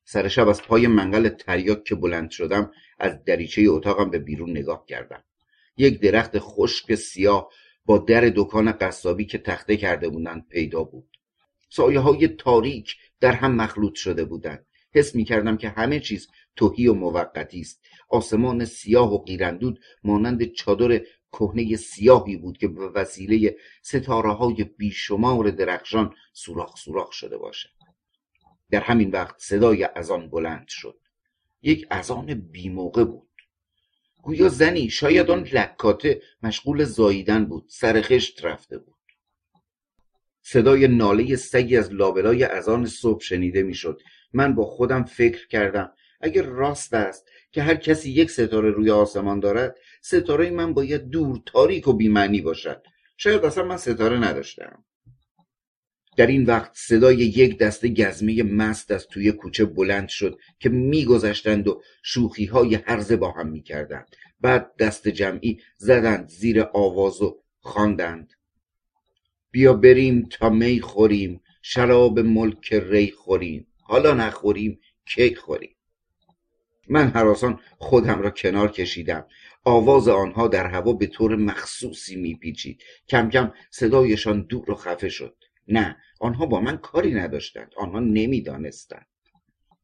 [0.03, 4.85] سر شب از پای منقل تریاک که بلند شدم از دریچه اتاقم به بیرون نگاه
[4.85, 5.23] کردم.
[5.77, 7.49] یک درخت خشک سیاه
[7.85, 11.07] با در دکان قصابی که تخته کرده بودند پیدا بود.
[11.69, 14.65] سایه های تاریک در هم مخلوط شده بودند.
[14.93, 17.81] حس می کردم که همه چیز توهی و موقتی است.
[18.09, 21.01] آسمان سیاه و قیرندود مانند چادر
[21.31, 27.69] کهنه سیاهی بود که به وسیله ستاره های بیشمار درخشان سوراخ سوراخ شده باشد.
[28.69, 30.99] در همین وقت صدای اذان بلند شد.
[31.61, 33.29] یک اذان بیموقع بود.
[34.21, 39.00] گویا زنی شاید آن لکاته مشغول زاییدن بود سر خشت رفته بود.
[40.43, 44.01] صدای ناله سگی از لابلای اذان صبح شنیده می‌شد.
[44.33, 49.39] من با خودم فکر کردم اگر راست است که هر کسی یک ستاره روی آسمان
[49.39, 52.83] دارد ستاره من باید دور تاریک و بیمعنی باشد.
[53.17, 54.83] شاید اصلا من ستاره نداشتم
[56.17, 61.67] در این وقت صدای یک دسته گزمه مست از توی کوچه بلند شد که میگذشتند
[61.67, 64.15] و شوخی های هرزه با هم می‌کردند.
[64.41, 68.33] بعد دست جمعی زدند زیر آواز و خواندند.
[69.51, 73.67] بیا بریم تا می خوریم شراب ملک ری خوریم.
[73.81, 75.75] حالا نخوریم کیک خوریم؟
[76.89, 79.25] من حراسان خودم را کنار کشیدم.
[79.63, 82.83] آواز آنها در هوا به طور مخصوصی میپیچید.
[83.07, 85.35] کم کم صدایشان دور و خفه شد.
[85.67, 87.73] نه آنها با من کاری نداشتند.
[87.77, 89.05] آنها نمی‌دانستند.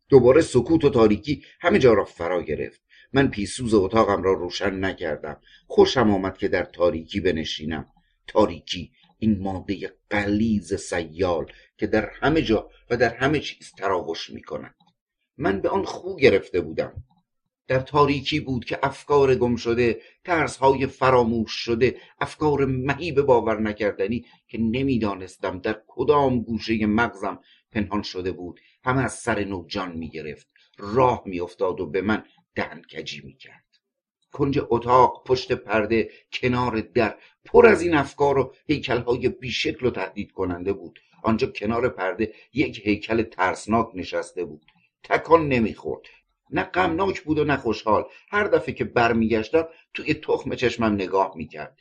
[0.09, 2.81] دوباره سکوت و تاریکی همه جا را فرا گرفت.
[3.13, 5.41] من پیسوز اتاقم را روشن نکردم.
[5.67, 7.85] خوشم آمد که در تاریکی بنشینم.
[8.27, 14.41] تاریکی این ماده قلیز سیال که در همه جا و در همه چیز تراوش می
[14.41, 14.75] کند
[15.37, 17.03] من به آن خو گرفته بودم.
[17.67, 20.01] در تاریکی بود که افکار گم شده
[20.59, 27.39] های فراموش شده افکار مهیب باور نکردنی که نمی‌دانستم در کدام گوشه مغزم
[27.71, 28.59] پنهان شده بود.
[28.83, 30.47] همه از سر نو جان می‌گرفت.
[30.77, 32.23] راه میافتاد و به من
[32.55, 33.66] دهنکجی می‌کرد.
[34.31, 38.53] کنج اتاق پشت پرده کنار در پر از این افکار و
[39.05, 40.99] های بیشکل و تهدید کننده بود.
[41.23, 44.65] آنجا کنار پرده یک هیکل ترسناک نشسته بود.
[45.03, 46.01] تکان نمی‌خورد.
[46.51, 48.05] نه غمناک بود و نه خوشحال.
[48.29, 51.79] هر دفعه که برمیگشتم توی تخم چشمم نگاه می‌کرد.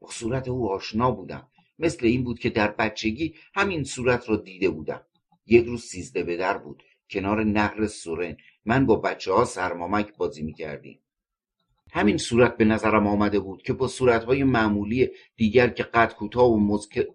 [0.00, 1.48] با صورت او آشنا بودم.
[1.78, 5.06] مثل این بود که در بچگی همین صورت را دیده بودم.
[5.46, 6.82] یک روز سیزده به در بود.
[7.10, 8.36] کنار نهر سورن.
[8.64, 11.00] من با بچه ها سرمامک بازی می‌کردیم.
[11.98, 16.60] همین صورت به نظرم آمده بود که با صورتهای معمولی دیگر که قد کوتاه و
[16.60, 17.06] مزک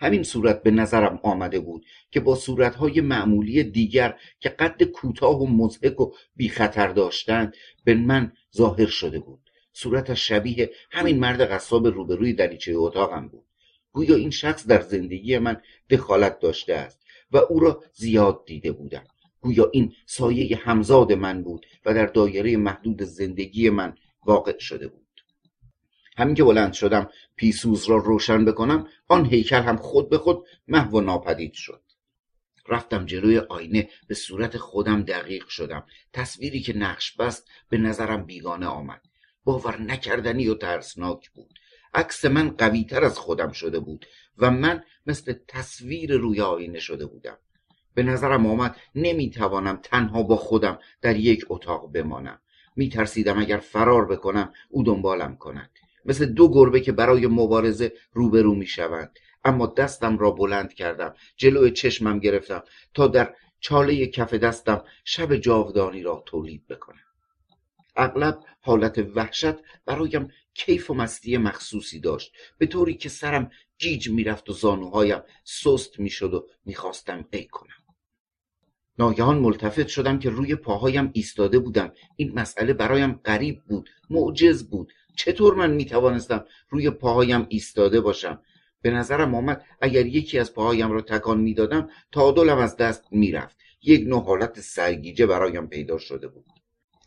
[0.00, 5.46] همین صورت به نظرم آمده بود که با صورتهای معمولی دیگر که قد کوتاه و
[5.46, 9.50] مزهک و بی خطر داشتند به من ظاهر شده بود.
[9.72, 13.46] صورتش شبیه همین مرد قصاب روبروی دریچه اتاقم بود.
[13.92, 15.60] گویا این شخص در زندگی من
[15.90, 19.04] دخالت داشته است و او را زیاد دیده بودم.
[19.46, 23.94] گویا این سایه همزاد من بود و در دایره محدود زندگی من
[24.24, 25.06] واقع شده بود.
[26.16, 30.98] همین که بلند شدم پیسوز را روشن بکنم آن هیکل هم خود به خود محو
[30.98, 31.82] و ناپدید شد.
[32.68, 35.86] رفتم جلوی آینه به صورت خودم دقیق شدم.
[36.12, 39.02] تصویری که نقش بست به نظرم بیگانه آمد.
[39.44, 41.58] باور نکردنی و ترسناک بود.
[41.94, 44.06] عکس من قویتر از خودم شده بود
[44.38, 47.38] و من مثل تصویر روی آینه شده بودم.
[47.96, 52.40] به نظرم آمد نمی‌توانم تنها با خودم در یک اتاق بمانم.
[52.76, 55.70] میترسیدم اگر فرار بکنم او دنبالم کند.
[56.04, 59.18] مثل دو گربه که برای مبارزه روبرو می‌شوند.
[59.44, 62.62] اما دستم را بلند کردم جلوی چشمم گرفتم
[62.94, 67.06] تا در چاله کف دستم شب جاودانی را تولید بکنم.
[67.96, 69.54] اغلب حالت وحشت
[69.86, 72.32] برایم کیف و مستی مخصوصی داشت.
[72.58, 77.85] به طوری که سرم جیج می‌رفت و زانوهایم سست می‌شد و می‌خواستم ای کنم.
[78.98, 81.92] ناگهان ملتفت شدم که روی پاهایم ایستاده بودم.
[82.16, 84.92] این مسئله برایم غریب بود معجز بود.
[85.16, 88.40] چطور من می‌توانستم روی پاهایم ایستاده باشم؟
[88.82, 93.56] به نظرم آمد اگر یکی از پاهایم را تکان می‌دادم تعادلم از دست می‌رفت.
[93.82, 96.44] یک نوع حالت سرگیجه برایم پیدا شده بود.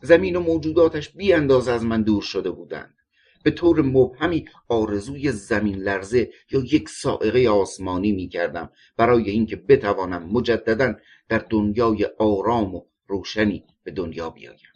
[0.02, 2.94] زمین و موجوداتش بی اندازه از من دور شده بودند.
[3.42, 10.22] به طور مبهمی آرزوی زمین لرزه یا یک سائقه آسمانی می کردم برای اینکه بتوانم
[10.32, 10.94] مجددا
[11.30, 14.72] در دنیای آرام و روشنی به دنیا بیایم.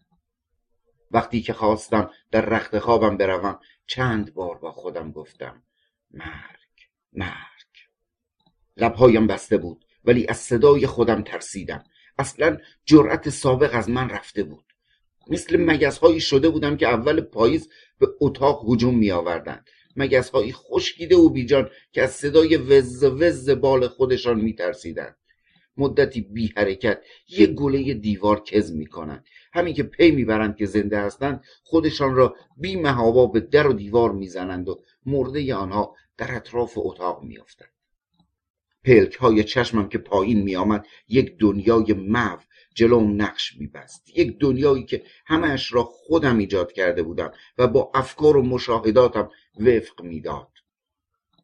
[1.10, 5.62] وقتی که خواستم در رخت خوابم بروم چند بار با خودم گفتم
[6.10, 7.74] مرگ مرگ.
[8.76, 11.84] لبهایم بسته بود ولی از صدای خودم ترسیدم.
[12.18, 14.65] اصلا جرأت سابق از من رفته بود.
[15.31, 17.68] مثل مگزهایی شده بودم که اول پاییز
[17.99, 23.89] به اتاق هجوم می آوردند مگزهایی خشکیده و بیجان که از صدای وز وز بال
[23.89, 25.16] خودشان می ترسیدند
[25.77, 30.99] مدتی بی حرکت یک گله دیوار کز می کنند همین که پی می‌برند که زنده
[30.99, 36.73] هستند خودشان را بی محابا به در و دیوار می‌زنند و مرده آنها در اطراف
[36.77, 37.69] اتاق میافتند.
[38.85, 42.39] پلک های چشمم که پایین میآمد یک دنیای محو
[42.75, 44.19] جلوم نقش میبست.
[44.19, 49.31] یک دنیایی که همهاش را خودم ایجاد کرده بودم و با افکار و مشاهداتم
[49.61, 50.49] وفق می‌داد.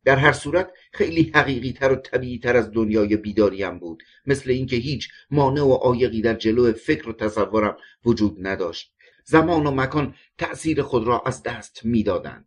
[0.05, 4.03] در هر صورت خیلی حقیقی تر و طبیعی تر از دنیای بیداریم بود.
[4.27, 8.93] مثل اینکه هیچ مانع و عایقی در جلو فکر و تصورم وجود نداشت.
[9.25, 12.47] زمان و مکان تأثیر خود را از دست می‌دادند.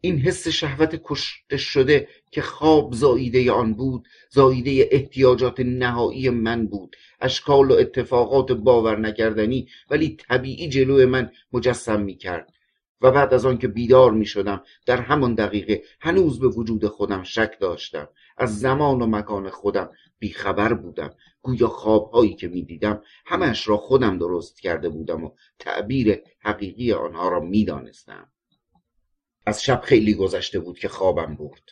[0.00, 6.96] این حس شهوت کشته شده که خواب زاییده آن بود زاییده احتیاجات نهایی من بود.
[7.20, 12.52] اشکال و اتفاقات باور نکردنی ولی طبیعی جلو من مجسم می کرد
[13.00, 17.22] و بعد از آن که بیدار می شدم در همان دقیقه هنوز به وجود خودم
[17.22, 18.08] شک داشتم.
[18.36, 21.10] از زمان و مکان خودم بیخبر بودم.
[21.42, 27.28] گویا خوابهایی که می دیدم همش را خودم درست کرده بودم و تعبیر حقیقی آنها
[27.28, 28.28] را می دانستم.
[29.46, 31.62] از شب خیلی گذشته بود که خوابم برد.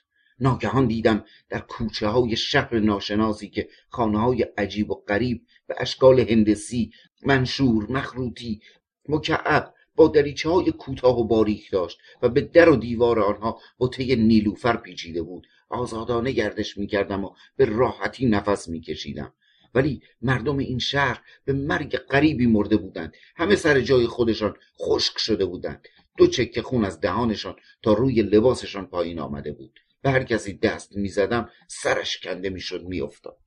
[0.40, 6.20] ناگهان دیدم در کوچه های شهر ناشناسی که خانه های عجیب و غریب به اشکال
[6.20, 8.60] هندسی منشور مخروطی
[9.08, 14.16] مکعب با دریچه های کوتاه و باریک داشت و به در و دیوار آنها بطه
[14.16, 15.46] نیلوفر پیچیده بود.
[15.68, 19.32] آزادانه گردش می‌کردم و به راحتی نفس میکشیدم.
[19.74, 23.14] ولی مردم این شهر به مرگ غریبی مرده بودند.
[23.36, 25.88] همه سر جای خودشان خشک شده بودند.
[26.16, 29.80] دو چکه خون از دهانشان تا روی لباسشان پایین آمده بود.
[30.02, 33.38] به هر کسی دست می‌زدم سرش کنده می‌شد میافتاد.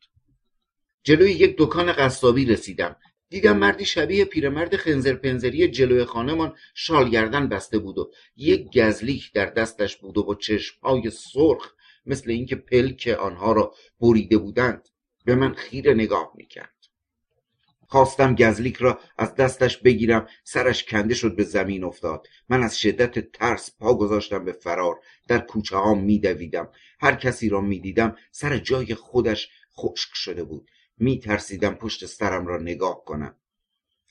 [1.04, 2.96] جلوی یک دکان قصابی رسیدم.
[3.30, 9.46] دیدم مردی شبیه پیرمرد خنزر پنزری جلوی خانمان شالگردن بسته بود و یک گزلیک در
[9.46, 11.74] دستش بود و با چشمهای سرخ
[12.06, 14.90] مثل اینکه پلک آنها را بریده بودند
[15.26, 16.74] به من خیره نگاه می‌کرد.
[17.88, 22.28] خواستم گزلیک را از دستش بگیرم سرش کنده شد به زمین افتاد.
[22.50, 24.96] من از شدت ترس پا گذاشتم به فرار.
[25.28, 26.70] در کوچه ها میدویدم.
[27.00, 30.70] هر کسی را می‌دیدم سر جای خودش خشک شده بود.
[31.00, 33.36] می ترسیدم پشت سرم را نگاه کنم.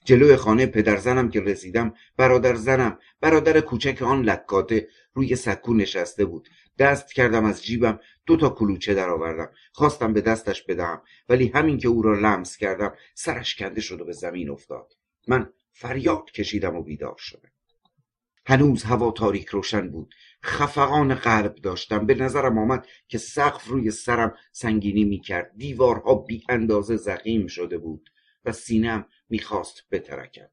[0.05, 6.49] جلوی خانه پدرزنم که رسیدم برادر زنم برادر کوچک آن لکاته روی سکو نشسته بود.
[6.79, 9.51] دست کردم از جیبم دو تا کلوچه درآوردم.
[9.73, 14.05] خواستم به دستش بدهم ولی همین که او را لمس کردم سرش کنده شد و
[14.05, 14.93] به زمین افتاد.
[15.29, 17.51] من فریاد کشیدم و بیدار شدم.
[18.47, 20.15] هنوز هوا تاریک روشن بود.
[20.45, 22.07] خفقان قلب داشتم.
[22.07, 25.53] به نظرم آمد که سقف روی سرم سنگینی می‌کرد.
[25.57, 28.11] دیوارها بی اندازه زخیم شده بود
[28.45, 30.51] و سینم می‌خواست بترکد.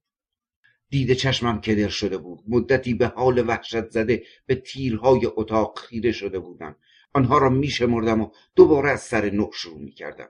[0.90, 2.44] دید چشمم کدر شده بود.
[2.48, 6.76] مدتی به حال وحشت زده به تیرهای اتاق خیره شده بودم.
[7.14, 10.30] آنها را میشمردم و دوباره از سر نو شروع می‌کردم.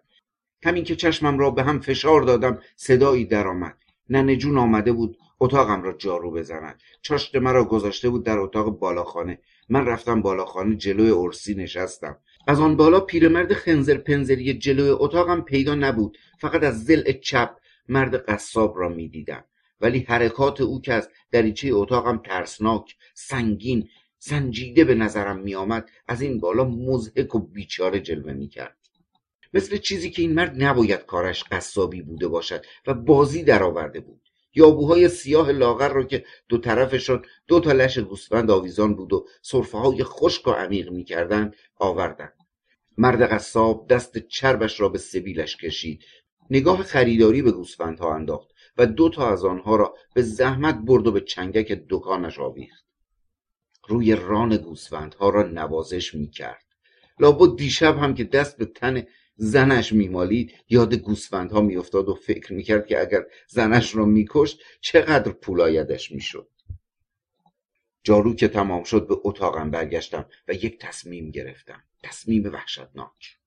[0.64, 3.77] همین که چشمم را به هم فشار دادم صدایی درآمد.
[4.09, 6.82] ننه جون آمده بود اتاقم را جارو بزند.
[7.01, 9.40] چاشت مرا گذاشته بود در اتاق بالاخانه.
[9.69, 12.17] من رفتم بالاخانه جلوی ارسی نشستم.
[12.48, 16.17] از آن بالا پیرمرد خنزر پنزری جلوی اتاقم پیدا نبود.
[16.40, 17.57] فقط از زل چپ
[17.90, 19.43] مرد قصاب را می‌دیدم.
[19.82, 26.40] ولی حرکات او که از دریچه اتاقم ترسناک سنگین سنجیده به نظرم میآمد از این
[26.40, 28.77] بالا مزهک و بیچاره جلوه می‌کرد.
[29.53, 34.22] مثل چیزی که این مرد نباید کارش قصابی بوده باشد و بازی درآورده بود.
[34.56, 39.77] یابوهای سیاه لاغر را که دو طرفشان دو تا لش گوسفند آویزان بود و صرفه
[39.77, 42.34] های خشک و عمیق می‌کردند آوردند.
[42.98, 46.03] مرد قصاب دست چربش را به سبیلش کشید.
[46.50, 51.11] نگاه خریداری به گوسفندها انداخت و دو تا از آنها را به زحمت برد و
[51.11, 52.85] به چنگک دکانش آویخت.
[53.88, 56.66] روی ران گوسفندها را نوازش می‌کرد.
[57.19, 59.03] لابد دیشب هم که دست به تن
[59.35, 66.11] زنش میمالید یاد گوسفندها میافتاد و فکر می‌کرد که اگر زنش را میکشت چقدر پولایدش
[66.11, 66.47] می‌شد.
[68.03, 71.83] جارو که تمام شد به اتاقم برگشتم و یک تصمیم گرفتم.
[72.03, 73.38] تصمیم وحشتناک.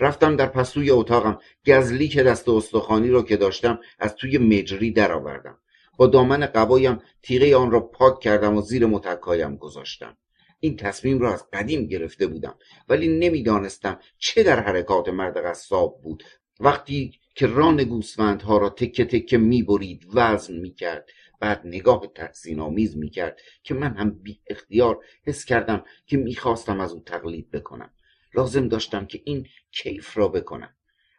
[0.00, 1.38] رفتم در پستوی اتاقم.
[1.66, 5.58] گزلی که دست استخوانی را که داشتم از توی مجری درآوردم.
[5.96, 10.16] با دامن قبایم تیغه آن را پاک کردم و زیر متکایم گذاشتم.
[10.60, 16.24] این تصمیم را از قدیم گرفته بودم ولی نمی‌دانستم چه در حرکات مرد قصاب بود.
[16.60, 21.08] وقتی که ران گوسفندها را تکه تکه می‌برید وزن می‌کرد.
[21.40, 26.92] بعد نگاه تحسین آمیز می‌کرد که من هم بی اختیار حس کردم که می‌خواستم از
[26.92, 27.90] او تقلید بکنم.
[28.34, 30.74] لازم داشتم که این کیف را بکنم.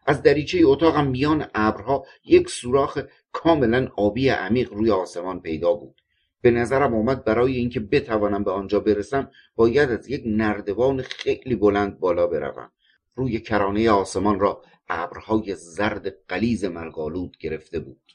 [0.05, 2.99] از دریچه اتاقم میان ابرها یک سوراخ
[3.31, 6.01] کاملا آبی عمیق روی آسمان پیدا بود.
[6.41, 11.99] به نظرم آمد برای اینکه بتوانم به آنجا برسم باید از یک نردبان خیلی بلند
[11.99, 12.71] بالا بروم.
[13.15, 18.11] روی کرانه آسمان را ابرهای زرد قلیز مرگالود گرفته بود.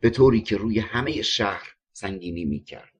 [0.00, 2.92] به طوری که روی همه شهر سنگینی می‌کرد.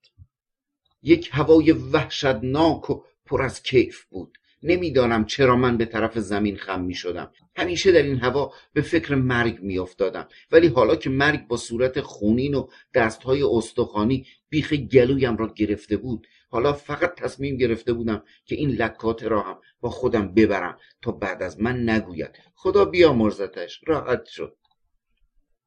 [1.03, 4.39] یک هوای وحشتناک و پر از کیف بود.
[4.63, 9.15] نمی‌دانم چرا من به طرف زمین خم می شدم همیشه در این هوا به فکر
[9.15, 15.37] مرگ می افتادم ولی حالا که مرگ با صورت خونین و دستهای استخوانی بیخ گلویم
[15.37, 16.27] را گرفته بود.
[16.49, 21.43] حالا فقط تصمیم گرفته بودم که این لکات را هم با خودم ببرم تا بعد
[21.43, 22.31] از من نگوید.
[22.55, 23.81] خدا بیامرزتش.
[23.87, 24.57] راحت شد.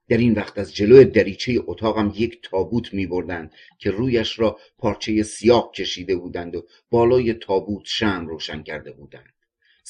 [0.08, 5.24] در این وقت از جلو دریچه اتاقم یک تابوت می بردند که رویش را پارچه
[5.24, 9.34] سیاه کشیده بودند و بالای تابوت شم روشن کرده بودند.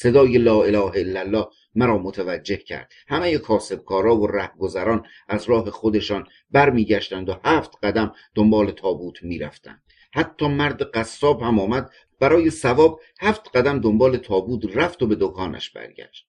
[0.01, 2.91] صدای لا اله الا الله مرا متوجه کرد.
[3.07, 9.83] همه کاسبکارا و رهگذران از راه خودشان برمیگشتند و هفت قدم دنبال تابوت می‌رفتند.
[10.13, 11.91] حتی مرد قصاب هم آمد.
[12.19, 16.27] برای ثواب هفت قدم دنبال تابوت رفت و به دکانش برگشت.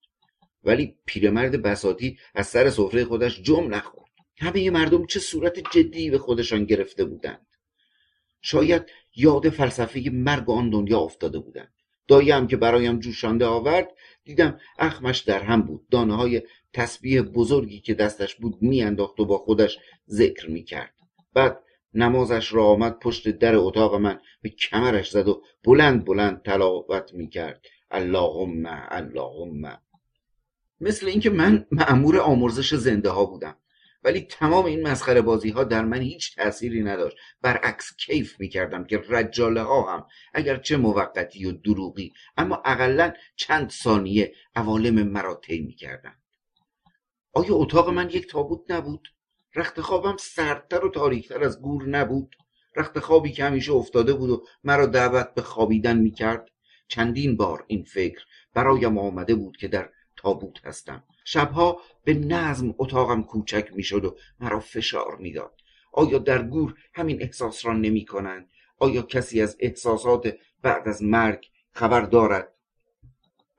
[0.65, 4.11] ولی پیرمرد بساطی از سر سفره خودش جم نخورد.
[4.39, 7.47] همه مردم چه صورت جدی به خودشان گرفته بودند؟
[8.43, 8.83] شاید
[9.17, 11.80] یاد فلسفه مرگ آن دنیا افتاده بودند.
[12.11, 13.89] دایم که برایم جوشانده آورد
[14.25, 15.89] دیدم اخمش در هم بود.
[15.91, 20.95] دانه های تسبیح بزرگی که دستش بود میانداخت و با خودش ذکر می‌کرد.
[21.35, 21.61] بعد
[21.95, 27.65] نمازش را آمد پشت در اتاق من به کمرش زد و بلند بلند تلاوت می‌کرد.
[27.91, 29.81] اللهم اللهم.
[30.81, 33.57] مثل اینکه من معمور آمرزش زنده ها بودم.
[34.05, 37.17] ولی تمام این مسخره بازی ها در من هیچ تأثیری نداشت.
[37.43, 43.71] برعکس کیف می‌کردم که رجاله ها هم اگر چه موقتی و دروغی اما اقلا چند
[43.71, 46.15] ثانیه عوالم مرا طی می‌کردن
[47.33, 49.09] آیا اتاق من یک تابوت نبود؟
[49.55, 52.37] رخت خوابم سردتر و تاریکتر از گور نبود.
[52.77, 56.49] رخت خوابی که همیشه افتاده بود و مرا دعوت به خوابیدن می‌کرد.
[56.89, 61.05] چندین بار این فکر برایم آمده بود که در تابوت هستم.
[61.25, 65.61] شبها به نظم اتاقم کوچک می‌شد و مرا فشار می‌داد
[65.93, 71.47] آیا در گور همین احساس را نمی کنند؟ آیا کسی از احساسات بعد از مرگ
[71.73, 72.53] خبر دارد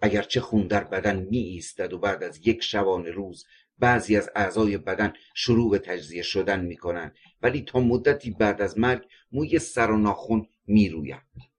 [0.02, 3.46] اگرچه خون در بدن می ایستد و بعد از یک شبانه روز
[3.80, 8.80] بعضی از اعضای بدن شروع به تجزیه شدن می کنند ولی تا مدتی بعد از
[8.80, 11.51] مرگ موی سر و ناخون می روید.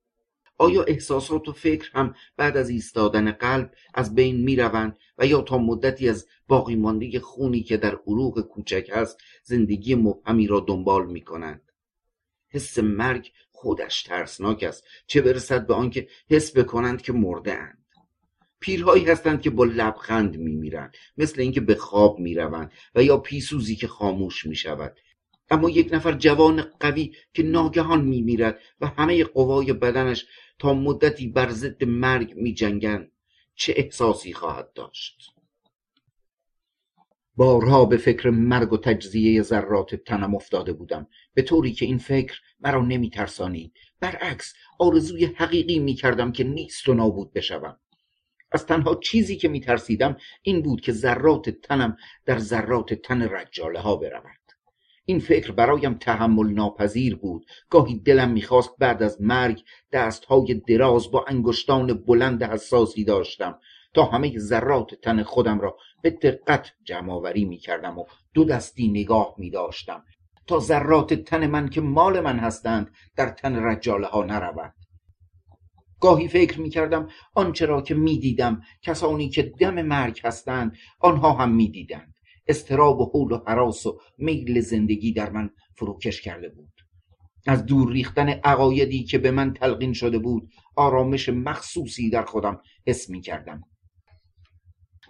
[0.62, 5.42] آیا احساسات و فکر هم بعد از ایستادن قلب از بین می روند و یا
[5.42, 11.06] تا مدتی از باقی مانده خونی که در عروق کوچک است زندگی مبهمی را دنبال
[11.06, 11.72] می کنند
[12.48, 14.84] حس مرگ خودش ترسناک است.
[15.06, 17.78] چه برسد به آنکه حس بکنند که مرده اند
[18.60, 23.88] پیرهایی هستند که با لبخند میمیرند مثل اینکه به خواب می‌روند و یا پیسوزی که
[23.88, 24.96] خاموش می شود
[25.52, 30.26] اما یک نفر جوان قوی که ناگهان میمیرد و همه قوای بدنش
[30.58, 33.08] تا مدتی بر ضد مرگ می جنگن
[33.54, 35.32] چه احساسی خواهد داشت؟
[37.36, 41.06] بارها به فکر مرگ و تجزیه ذرات تنم افتاده بودم.
[41.34, 46.88] به طوری که این فکر مرا نمی ترسانید برعکس آرزوی حقیقی می کردم که نیست
[46.88, 47.76] و نابود بشوم.
[48.52, 53.80] از تنها چیزی که می ترسیدم این بود که ذرات تنم در ذرات تن رجاله
[53.80, 54.41] ها برود.
[55.04, 57.46] این فکر برایم تحمل ناپذیر بود.
[57.70, 63.58] گاهی دلم می‌خواست بعد از مرگ دستهای دراز با انگشتان بلند حساسی داشتم
[63.94, 69.34] تا همه ذرات تن خودم را به دقت جمع آوری می‌کردم و دو دستی نگاه
[69.38, 70.04] میداشتم
[70.46, 74.74] تا ذرات تن من که مال من هستند در تن رجاله ها نرود
[76.00, 81.50] گاهی فکر می کردم آنچه که می دیدم کسانی که دم مرگ هستند آنها هم
[81.54, 82.11] می دیدند
[82.46, 86.72] استراب و حول و حراس و میل زندگی در من فروکش کرده بود.
[87.46, 93.10] از دور ریختن عقایدی که به من تلقین شده بود آرامش مخصوصی در خودم حس
[93.10, 93.62] می کردم.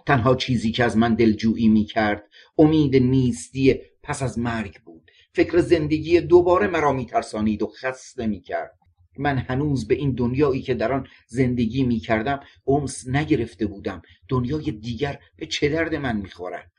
[0.05, 2.23] تنها چیزی که از من دلجویی می کرد
[2.57, 5.11] امید نیستی پس از مرگ بود.
[5.35, 8.77] فکر زندگی دوباره مرا می ترسانید و خسته می کرد.
[9.17, 14.01] من هنوز به این دنیایی که در آن زندگی می کردم امس نگرفته بودم.
[14.29, 16.72] دنیای دیگر به چه درد من می خورد؟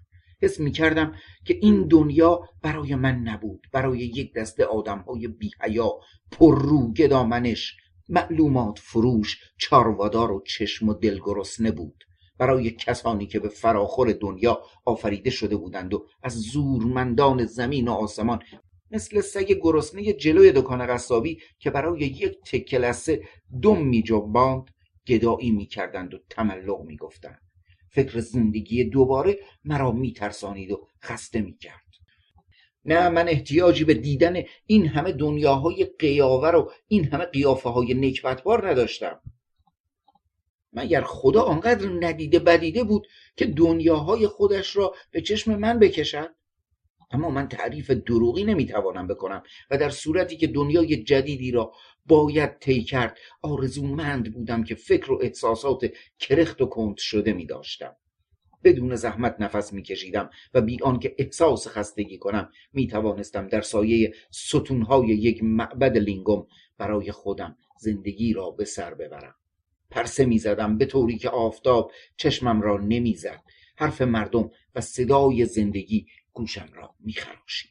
[0.44, 1.14] حس می کردم
[1.44, 5.98] که این دنیا برای من نبود برای یک دسته آدم های بی حیا
[6.30, 7.76] پر رو گدامنش
[8.08, 12.04] معلومات فروش چاروادار و چشم و دلگرسنه بود.
[12.38, 18.38] برای کسانی که به فراخور دنیا آفریده شده بودند و از زورمندان زمین و آسمان
[18.90, 23.22] مثل سگ گرسنه جلوی دکان قصابی که برای یک تکه لسه
[23.62, 24.64] دم میجنباند
[25.06, 27.43] گدایی می‌کردند و تملق می‌گفتند.
[27.94, 31.84] فکر زندگی دوباره مرا میترسانید و خسته می‌کرد.
[32.84, 38.68] نه من احتیاجی به دیدن این همه دنیاهای قیاور و این همه قیافه های نکبتبار
[38.68, 39.20] نداشتم.
[40.72, 43.06] مگر خدا آنقدر ندیده بدیده بود
[43.36, 46.34] که دنیاهای خودش را به چشم من بکشد
[47.10, 51.72] اما من تعریف دروغی نمی‌توانم بکنم و در صورتی که دنیای جدیدی را
[52.06, 53.18] باید طی کرد.
[53.42, 57.96] آرزومند بودم که فکر و احساسات کرخت و کند شده می داشتم.
[58.64, 65.06] بدون زحمت نفس میکشیدم و بی آنکه احساس خستگی کنم می توانستم در سایه ستونهای
[65.06, 66.46] یک معبد لینگوم
[66.78, 69.34] برای خودم زندگی را به سر ببرم.
[69.90, 73.42] پرسه می‌زدم به طوری که آفتاب چشمم را نمی‌زد
[73.76, 77.70] حرف مردم و صدای زندگی گوشم را میخراشید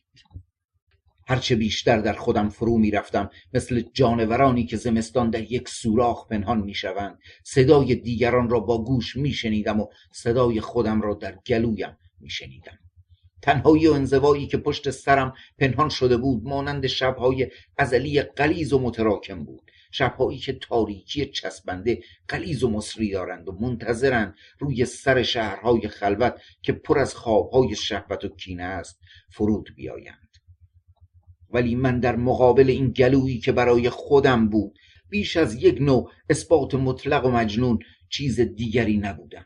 [1.27, 7.19] هرچه بیشتر در خودم فرو می‌رفتم مثل جانورانی که زمستان در یک سوراخ پنهان می‌شوند.
[7.43, 12.79] صدای دیگران را با گوش میشنیدم و صدای خودم را در گلویم میشنیدم.
[13.41, 19.45] تنهایی و انزوایی که پشت سرم پنهان شده بود مانند شبهای ازلی قلیز و متراکم
[19.45, 19.71] بود.
[19.91, 26.73] شبهایی که تاریکی چسبنده قلیز و مصری دارند و منتظرند روی سر شهرهای خلوت که
[26.73, 30.32] پر از خوابهای شهوت و کینه است فرود بیایند.
[31.53, 36.75] ولی من در مقابل این گلویی که برای خودم بود بیش از یک نوع اثبات
[36.75, 39.45] مطلق و مجنون چیز دیگری نبودم.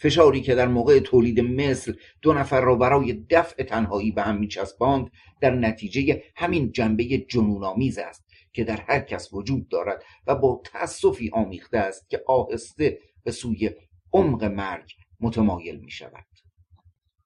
[0.00, 1.92] فشاری که در موقع تولید مثل
[2.22, 8.24] دو نفر را برای دفع تنهایی به هم میچسباند در نتیجه همین جنبه جنونآمیز است
[8.52, 13.70] که در هر کس وجود دارد و با تأسفی آمیخته است که آهسته به سوی
[14.12, 16.26] عمق مرگ متمایل می شود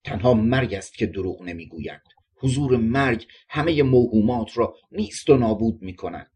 [0.05, 2.03] تنها مرگ است که دروغ نمی‌گویند
[2.43, 6.31] حضور مرگ همه موهومات را نیست و نابود می کند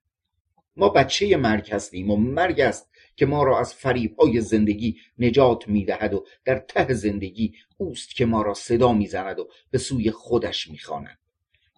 [0.76, 3.75] ما بچه مرگ هستیم و مرگ است که ما را از
[4.18, 9.39] های زندگی نجات می دهد و در ته زندگی اوست که ما را صدا می‌زند
[9.39, 11.18] و به سوی خودش می‌خواند.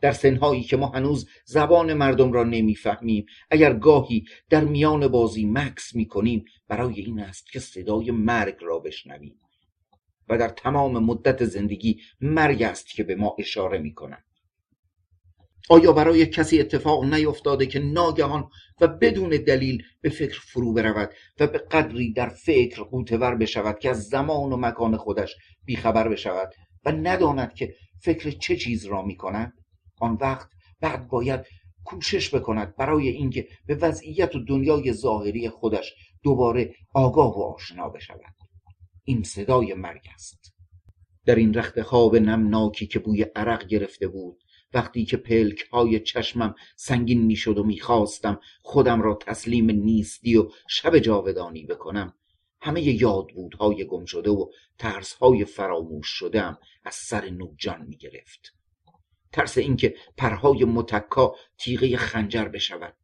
[0.00, 5.94] در سنهایی که ما هنوز زبان مردم را نمی‌فهمیم اگر گاهی در میان بازی مکس
[5.94, 9.40] می‌کنیم برای این است که صدای مرگ را بشنویم.
[10.28, 14.24] و در تمام مدت زندگی مرگ است که به ما اشاره می‌کند.
[15.70, 18.50] آیا برای کسی اتفاق نیفتاده که ناگهان
[18.80, 23.90] و بدون دلیل به فکر فرو برود و به قدری در فکر قوتور بشود که
[23.90, 29.16] از زمان و مکان خودش بیخبر بشود و نداند که فکر چه چیز را می
[29.16, 29.52] کند
[30.00, 30.48] آن وقت
[30.80, 31.40] بعد باید
[31.84, 38.34] کوشش بکند برای اینکه به وضعیت و دنیای ظاهری خودش دوباره آگاه و آشنا بشود.
[39.08, 40.54] این صدای مرگ است.
[41.26, 44.42] در این رخت خواب نمناکی که بوی عرق گرفته بود
[44.74, 50.98] وقتی که پلک های چشمم سنگین می‌شد و می‌خواستم خودم را تسلیم نیستی و شب
[50.98, 52.14] جاودانی بکنم
[52.60, 58.54] همه یادبودهای گم شده و ترسهای فراموش شدم از سر نوجان می‌گرفت.
[59.32, 62.94] ترس اینکه پرهای متکا تیغه خنجر بشود.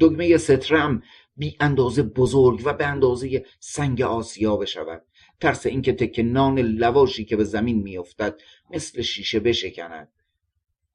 [0.00, 1.02] دگمه سترم
[1.36, 5.02] بی اندازه بزرگ و به اندازه سنگ آسیا بشود
[5.40, 8.40] ترس اینکه تک نان لواشی که به زمین میافتد
[8.70, 10.08] مثل شیشه بشکند.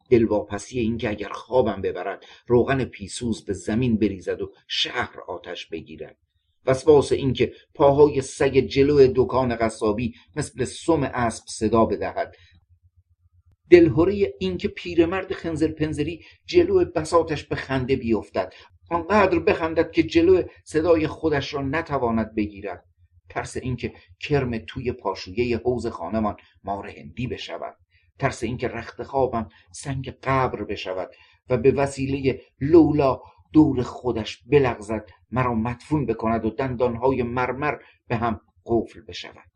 [0.09, 6.17] دلواپسی اینکه اگر خوابم ببرد روغن پیسوز به زمین بریزد و شهر آتش بگیرد.
[6.65, 12.35] وسواس اینکه پاهای سگ جلو دکان قصابی مثل سم اسب صدا بدهد.
[13.69, 18.53] دلهوره اینکه پیرمرد خنزر پنزری جلو بساتش به خنده بیفتد.
[18.89, 22.85] آنقدر بخندد که جلو صدای خودش را نتواند بگیرد.
[23.29, 27.75] ترس اینکه کرم توی پاشویه حوز خانمان مار هندی بشود.
[28.19, 31.09] ترس اینکه رخت خوابم سنگ قبر بشود
[31.49, 33.21] و به وسیله لولا
[33.53, 37.77] دور خودش بلغزد مرا مدفون بکند و دندانهای مرمر
[38.07, 39.49] به هم قفل بشود.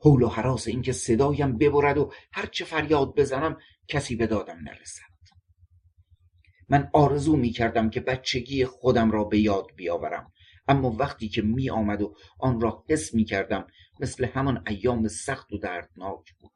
[0.00, 3.56] حول و حراس اینکه صدایم ببرد و هرچه فریاد بزنم
[3.88, 5.11] کسی به دادم نرسد.
[6.72, 10.32] من آرزو می کردم که بچگی خودم را به یاد بیاورم.
[10.68, 13.66] اما وقتی که می آمد و آن را حس می کردم
[14.00, 16.50] مثل همان ایام سخت و دردناک بود.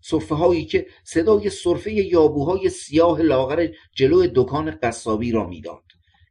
[0.00, 5.84] صفه هایی که صدای صرفه یابوهای سیاه لاغر جلو دکان قصابی را می‌داد.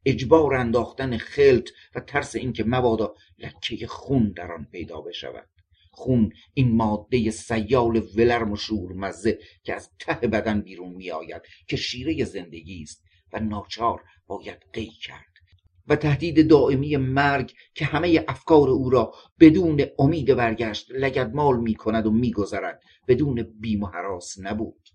[0.06, 5.48] اجبار انداختن خلط و ترس اینکه مبادا لکه خون در آن پیدا بشود.
[5.92, 11.76] خون این ماده سیال ولرم و شورمزه که از ته بدن بیرون می آید که
[11.76, 13.04] شیره زندگی است
[13.34, 15.32] و ناچار باید قی کرد.
[15.88, 22.06] و تهدید دائمی مرگ که همه افکار او را بدون امید برگشت لگدمال می کند
[22.06, 23.90] و میگذرد بدون بیم و
[24.44, 24.90] نبود.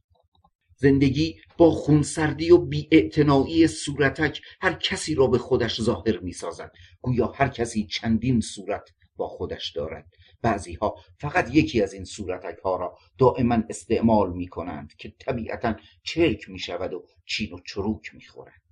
[0.76, 7.26] زندگی با خونسردی و بیاعتنایی صورتک هر کسی را به خودش ظاهر می سازد گویا
[7.26, 10.07] هر کسی چندین صورت با خودش دارد.
[10.47, 15.75] بعضی ها فقط یکی از این صورتک ها را دائما استعمال می کنند که طبیعتا
[16.02, 18.66] چرک می شود و چین و چروک می خورد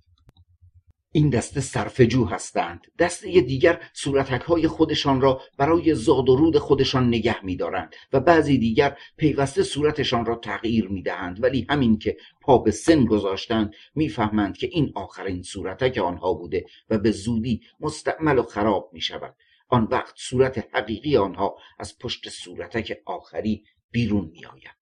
[1.11, 2.81] این دسته صرفجو هستند.
[2.99, 8.57] دسته دیگر صورتک های خودشان را برای زاد و رود خودشان نگه میدارند و بعضی
[8.57, 11.43] دیگر پیوسته صورتشان را تغییر می‌دهند.
[11.43, 16.97] ولی همین که پا به سن گذاشتند می‌فهمند که این آخرین صورتک آنها بوده و
[16.97, 19.35] به زودی مستعمل و خراب می شود
[19.67, 24.75] آن وقت صورت حقیقی آنها از پشت صورتک آخری بیرون می آید.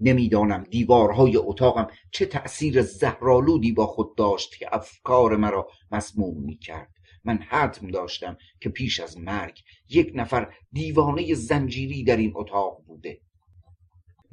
[0.00, 6.94] نمی‌دانم دیوارهای اتاقم چه تأثیر زهرالودی با خود داشت که افکار مرا مسموم می کرد
[7.24, 13.20] من حتم داشتم که پیش از مرگ یک نفر دیوانه زنجیری در این اتاق بوده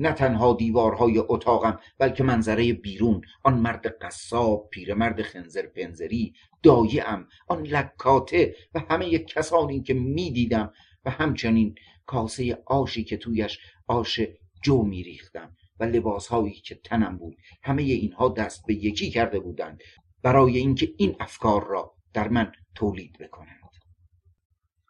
[0.01, 7.61] نه تنها دیوارهای اتاقم بلکه منظره بیرون آن مرد قصاب پیرمرد خنزر پنزری دایعم آن
[7.61, 10.73] لکاته و همه کسانی که می‌دیدم
[11.05, 14.19] و همچنین کاسه آشی که تویش آش
[14.61, 17.37] جو میریختم و لباسهایی که تنم بود.
[17.63, 19.81] همه اینها دست به یکی کرده بودند
[20.23, 23.60] برای اینکه این افکار را در من تولید بکنند.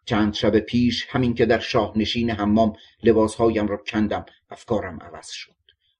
[0.04, 2.72] چند شب پیش همین که در شاهنشین حمام
[3.02, 5.54] لباسهایم را کندم افکارم عوض شد.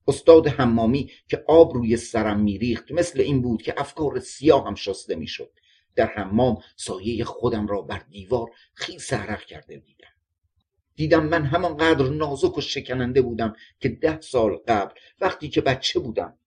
[0.07, 5.15] استاد حمامی که آب روی سرم میریخت مثل این بود که افکار سیاه هم شسته
[5.15, 5.51] می‌شد.
[5.95, 10.07] در حمام سایه خودم را بر دیوار خیس عرق کرده دیدم.
[10.95, 16.37] دیدم من همانقدر نازک و شکننده بودم که ده سال قبل وقتی که بچه بودم.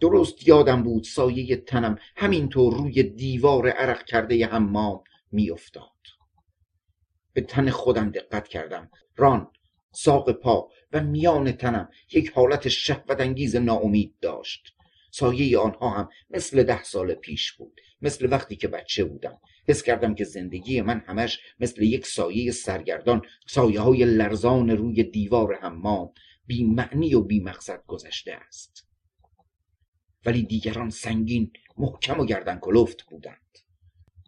[0.00, 5.92] درست یادم بود سایه تنم همینطور روی دیوار عرق کرده حمام میافتاد.
[7.32, 8.90] به تن خودم دقت کردم.
[9.16, 9.50] ران
[9.92, 14.74] ساق پا و میان تنم یک حالت شهوت انگیز ناامید داشت.
[15.10, 19.40] سایه آنها هم مثل ده سال پیش بود مثل وقتی که بچه بودم.
[19.68, 25.54] حس کردم که زندگی من همش مثل یک سایه سرگردان سایه های لرزان روی دیوار
[25.54, 26.12] حمام
[26.46, 28.88] بی معنی و بی مقصد گذشته است.
[30.26, 33.58] ولی دیگران سنگین محکم و گردن کلفت بودند.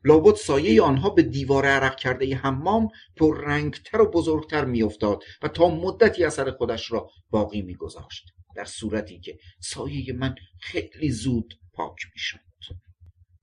[0.04, 5.68] لابد سایه آنها به دیوار عرق کرده حمام پر رنگتر و بزرگتر میافتاد و تا
[5.68, 8.24] مدتی اثر خودش را باقی میگذاشت.
[8.56, 12.40] در صورتی که سایه من خیلی زود پاک می‌شد.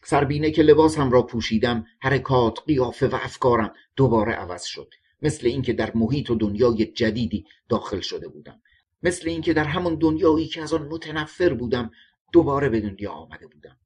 [0.04, 4.94] سربینه که لباسم را پوشیدم حرکات قیافه و افکارم دوباره عوض شد.
[5.22, 8.62] مثل اینکه در محیط و دنیای جدیدی داخل شده بودم.
[9.04, 11.92] مثل اینکه در همون دنیایی که از آن متنفر بودم
[12.34, 13.78] دوباره به دنیا آمده بودم.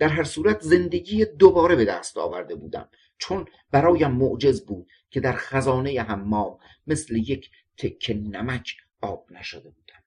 [0.00, 2.88] در هر صورت زندگی دوباره به دست آورده بودم
[3.18, 10.02] چون برایم معجز بود که در خزانه حمام مثل یک تکه نمک آب نشده بودم.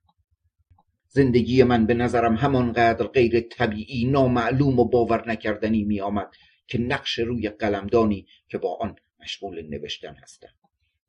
[1.07, 6.31] زندگی من به نظرم همانقدر غیر طبیعی نامعلوم و باور نکردنی می آمد
[6.67, 10.53] که نقش روی قلمدانی که با آن مشغول نوشتن هستم.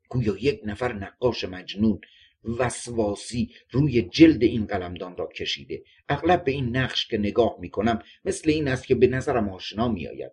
[0.09, 2.01] گویا یک نفر نقاش مجنون
[2.59, 5.83] وسواسی روی جلد این قلمدان را کشیده.
[6.09, 9.87] اغلب به این نقش که نگاه می کنم مثل این است که به نظرم آشنا
[9.87, 10.31] می آید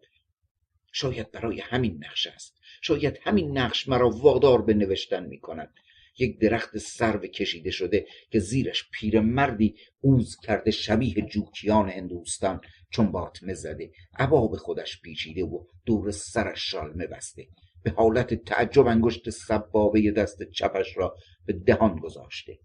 [0.92, 2.58] شاید برای همین نقش است.
[2.82, 5.74] شاید همین نقش مرا وادار به نوشتن می کند
[6.18, 12.60] یک درخت سرو کشیده شده که زیرش پیرمردی اوز کرده شبیه جوکیان هندوستان
[12.90, 13.90] چون باطمه زده.
[14.18, 17.46] عبا به خودش پیچیده و دور سرش شالمه بسته.
[17.82, 22.58] به حالت تعجب انگشت سبابه دست چپش را به دهان گذاشته.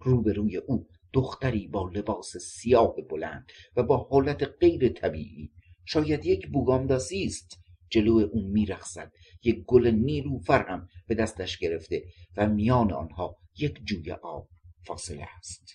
[0.00, 5.50] روبروی او دختری با لباس سیاه بلند و با حالت غیر طبیعی
[5.84, 7.60] شاید یک بوگامداسی است.
[7.90, 9.12] جلو او میرخصد
[9.44, 12.04] یک گل نیلوفر هم به دستش گرفته
[12.36, 14.48] و میان آنها یک جوی آب
[14.86, 15.74] فاصله است.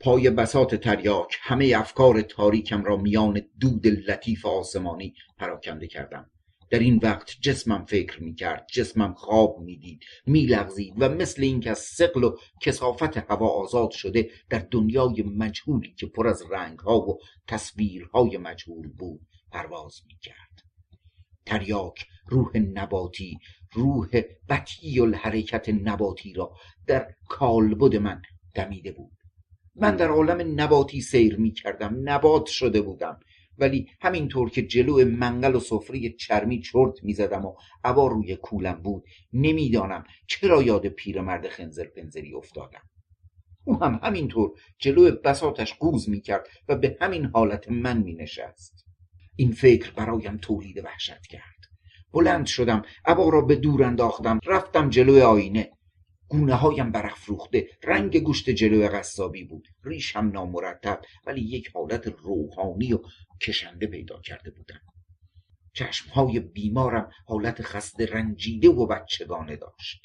[0.00, 6.30] پای بسات تریاک همه افکار تاریکم را میان دود لطیف آسمانی پراکنده کردم.
[6.70, 11.78] در این وقت جسمم فکر می کرد جسمم خواب می‌دید میلغزید و مثل اینکه از
[11.78, 18.36] سقل و کسافت هوا آزاد شده در دنیای مجهولی که پر از رنگها و تصویرهای
[18.36, 20.62] مجهول بود پرواز می کرد
[21.46, 23.38] تریاک روح نباتی
[23.72, 24.08] روح
[24.48, 26.52] بطی الحرکت نباتی را
[26.86, 28.22] در کالبد من
[28.54, 29.12] دمیده بود.
[29.74, 33.20] من در عالم نباتی سیر می کردم نبات شده بودم.
[33.58, 37.54] ولی همینطور که جلو منقل و سفره چرمی چرت می‌زدم و
[37.84, 42.82] عبا روی کولم بود نمی‌دانم چرا یاد پیرمرد خنزر پنزری افتادم.
[43.64, 48.84] او هم همینطور جلو بساتش قوز می‌کرد و به همین حالت من مینشست.
[49.36, 51.56] این فکر برایم تولید وحشت کرد.
[52.12, 55.70] بلند شدم عبا را به دور انداختم رفتم جلوی آینه.
[56.28, 57.68] گونه هایم برافروخته.
[57.82, 59.68] رنگ گوشت جلو قصابی بود.
[59.84, 62.98] ریشم نامرتب ولی یک حالت روحانی و
[63.42, 64.80] کشنده پیدا کرده بودم.
[65.72, 70.00] چشمهای بیمارم حالت خسته رنجیده و بچگانه داشت.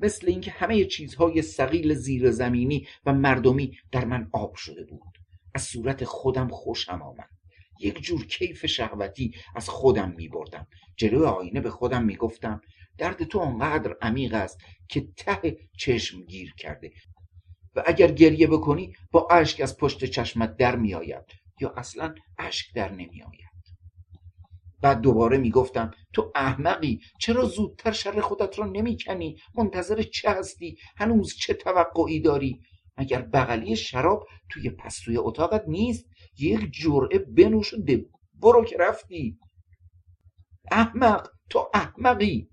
[0.00, 5.18] مثل اینکه همه چیزهای سقیل زیر زمینی و مردمی در من آب شده بود.
[5.54, 7.30] از صورت خودم خوشم آمد.
[7.80, 12.60] یک جور کیف شهوتی از خودم می بردم جلو آینه به خودم می گفتم
[12.98, 14.58] درد تو آنقدر عمیق است
[14.88, 16.90] که ته چشم گیر کرده.
[17.74, 21.24] و اگر گریه بکنی با اشک از پشت چشمت در می آید
[21.60, 23.46] یا اصلا اشک در نمی آید
[24.82, 31.34] بعد دوباره می‌گفتم تو احمقی چرا زودتر شر خودت را نمی‌کنی؟ منتظر چه هستی؟ هنوز
[31.36, 32.60] چه توقعی داری؟
[32.98, 36.04] مگر بغلی شراب توی پستوی اتاقت نیست؟
[36.38, 37.78] یک جرعه بنوش و
[38.34, 39.38] برو که رفتی.
[40.70, 42.48] احمق تو احمقی!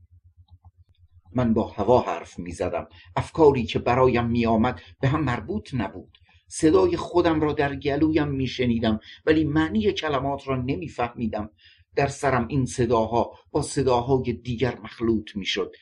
[1.36, 6.18] من با هوا حرف می زدم افکاری که برایم می آمد به هم مربوط نبود.
[6.48, 11.50] صدای خودم را در گلویم می شنیدم ولی معنی کلمات را نمی فهمیدم
[11.96, 15.76] در سرم این صداها با صداهای دیگر مخلوط می شد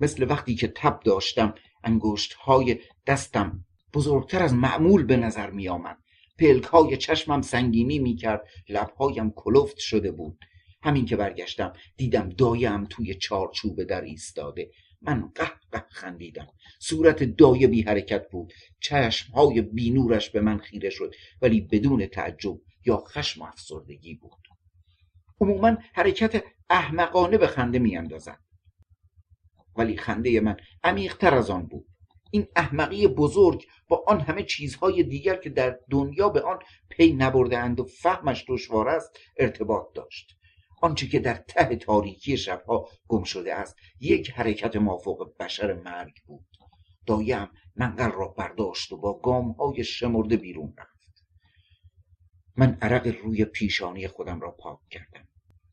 [0.00, 1.54] مثل وقتی که تب داشتم
[1.84, 3.64] انگشت های دستم
[3.94, 5.98] بزرگتر از معمول به نظر می آمد
[6.38, 10.38] پلک های چشمم سنگینی می کرد لبهایم کلفت شده بود.
[10.84, 14.70] همین که برگشتم دیدم دایم توی چارچوب در ایستاده.
[15.02, 16.46] من قه قه خندیدم.
[16.80, 18.52] صورت دایه بی حرکت بود.
[18.80, 24.40] چشم های بینورش به من خیره شد ولی بدون تعجب یا خشم و افسردگی بود.
[25.40, 28.40] عموما حرکت احمقانه به خنده میاندازد.
[29.76, 31.86] ولی خنده من عمیقتر از آن بود.
[32.30, 36.58] این احمقی بزرگ با آن همه چیزهای دیگر که در دنیا به آن
[36.90, 40.36] پی نبردهاند و فهمش دشوار است ارتباط داشت.
[40.84, 46.46] آنچه که در ته تاریکی شبها گم شده است یک حرکت مافوق بشر مرگ بود.
[47.06, 51.24] دایم منقل را برداشت و با گام های شمرده بیرون رفت.
[52.56, 55.28] من عرق روی پیشانی خودم را پاک کردم.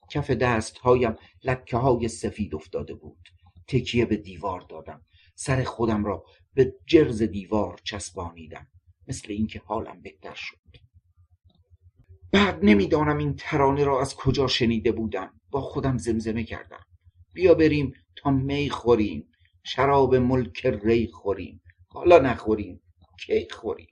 [0.09, 3.29] کف دستهایم لکه های سفید افتاده بود.
[3.67, 5.05] تکیه به دیوار دادم.
[5.35, 8.67] سر خودم را به جرز دیوار چسبانیدم.
[9.07, 10.90] مثل اینکه حالم بهتر شد.
[12.31, 15.33] بعد نمی‌دانم این ترانه را از کجا شنیده بودم.
[15.51, 16.85] با خودم زمزمه کردم.
[17.33, 19.27] بیا بریم تا می خوریم.
[19.63, 21.61] شراب ملک ری خوریم.
[21.87, 22.81] حالا نخوریم
[23.25, 23.87] کی خوریم؟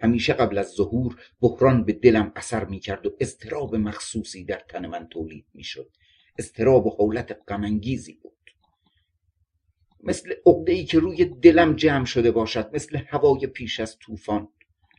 [0.00, 4.86] همیشه قبل از ظهور بحران به دلم اثر می کرد و استراب مخصوصی در تن
[4.86, 5.90] من تولید می شد
[6.38, 8.32] استراب و حولت غمانگیزی بود.
[10.02, 14.48] مثل عقده ای که روی دلم جمع شده باشد مثل هوای پیش از طوفان.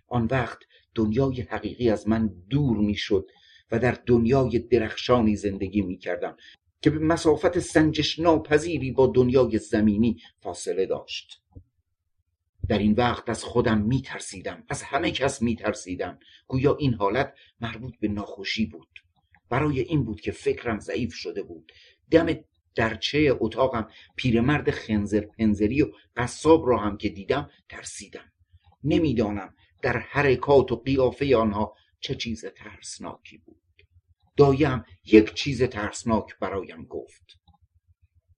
[0.08, 0.60] آن وقت
[0.96, 3.30] دنیای حقیقی از من دور می شد
[3.72, 6.38] و در دنیای درخشانی زندگی می کردم
[6.82, 11.42] که به مسافت سنجش ناپذیری با دنیای زمینی فاصله داشت.
[12.70, 17.34] در این وقت از خودم می ترسیدم از همه کس می ترسیدم گویا این حالت
[17.62, 18.90] مربوط به ناخوشی بود.
[19.50, 21.72] برای این بود که فکرم ضعیف شده بود.
[22.12, 22.28] دم
[22.76, 28.32] درچه اتاقم پیرمرد خنزر پنزری و قصاب را هم که دیدم ترسیدم.
[28.84, 33.62] نمی‌دانم در حرکات و قیافه آنها چه چیز ترسناکی بود.
[34.38, 37.38] دایم یک چیز ترسناک برایم گفت.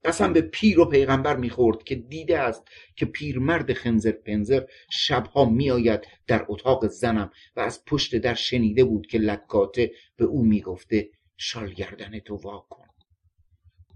[0.06, 2.64] قسم به پیر و پیغمبر می‌خورد که دیده است
[2.96, 9.08] که پیرمرد خنزر پنزر شبها میآید در اتاق زنم و از پشت در شنیده بود
[9.08, 12.86] که لکاته به او می‌گفته شال گردن تو واکن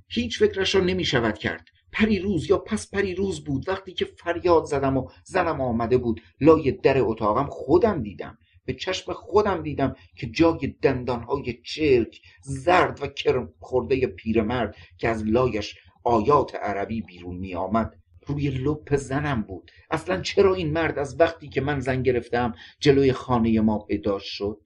[0.09, 1.67] هیچ فکرش را نمی شود کرد.
[1.91, 3.69] پری روز یا پس پری روز بود.
[3.69, 8.37] وقتی که فریاد زدم و زنم آمده بود لای در اتاقم خودم دیدم.
[8.65, 15.23] به چشم خودم دیدم که جای دندانهای چرک زرد و کرم خورده پیرمرد که از
[15.25, 17.93] لایش آیات عربی بیرون می آمد
[18.27, 19.71] روی لپ زنم بود.
[19.91, 24.61] اصلا چرا این مرد از وقتی که من زن گرفتم جلوی خانه ما پیدا شد؟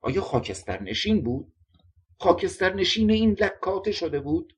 [0.00, 1.52] آیا خاکستر نشین بود؟
[2.18, 4.52] خاکستر نشین این لکاته شده بود؟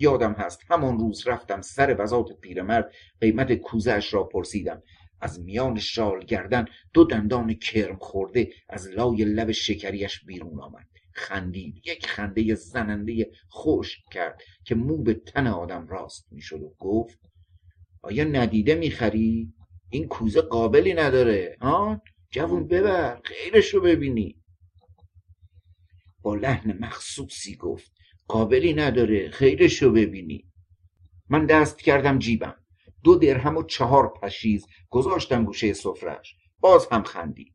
[0.00, 0.60] یادم هست.
[0.68, 4.82] همان روز رفتم سر وزات پیرمرد قیمت کوزش را پرسیدم.
[5.20, 10.86] از میان شال گردن دو دندان کرم خورده از لای لب شکریش بیرون آمد.
[11.12, 11.82] خندید.
[11.86, 17.18] یک خنده زننده خوش کرد که مو به تن آدم راست می‌شد و گفت
[18.02, 19.52] آیا ندیده می‌خری؟
[19.90, 21.56] این کوزه قابلی نداره.
[21.60, 23.20] ها؟ جوون ببر.
[23.24, 24.36] خیرش رو ببینی.
[26.22, 27.92] با لحن مخصوصی گفت
[28.30, 30.44] قابلی نداره خیرش رو ببینی.
[31.28, 32.54] من دست کردم جیبم.
[33.04, 37.54] دو درهم و چهار پشیز گذاشتم گوشه سفرش باز هم خندید.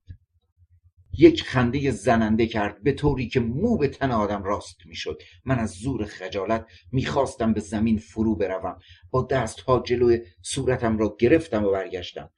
[1.18, 5.22] یک خنده زننده کرد به طوری که مو به تن آدم راست می‌شد.
[5.46, 8.80] من از زور خجالت می‌خواستم به زمین فرو بروم.
[9.12, 12.30] با دستها جلوی صورتم را گرفتم و برگشتم.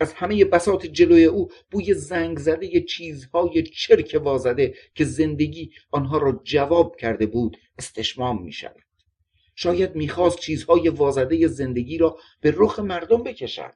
[0.00, 6.40] از همه بساط جلوی او بوی زنگ زده چیزهای چرک وازده که زندگی آنها را
[6.44, 8.84] جواب کرده بود استشمام می شود.
[9.54, 13.74] شاید می‌خواست چیزهای وازده زندگی را به رخ مردم بکشد.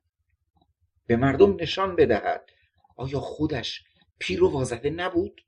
[1.07, 2.51] به مردم نشان بدهد.
[2.97, 3.85] آیا خودش
[4.19, 5.41] پیر و وازده نبود؟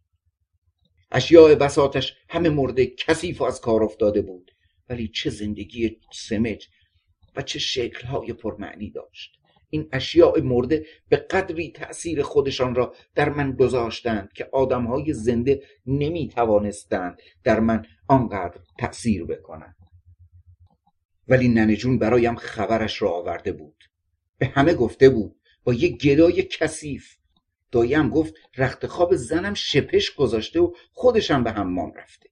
[1.11, 4.51] اشیاء بساتش همه مرده کثیف از کار افتاده بود.
[4.89, 6.69] ولی چه زندگی سمج
[7.37, 9.39] و چه شکلهای پرمعنی داشت.
[9.77, 16.29] این اشیاء مرده به قدری تأثیر خودشان را در من گذاشتند که آدمهای زنده نمی
[16.29, 19.77] توانستند در من آنقدر تأثیر بکنند.
[21.29, 23.85] ولی ننجون برایم خبرش را آورده بود.
[24.39, 27.17] به همه گفته بود با یک گدای کثیف.
[27.73, 32.29] دایم گفت رخت خواب زنم شپش گذاشته و خودشم به حمام رفته.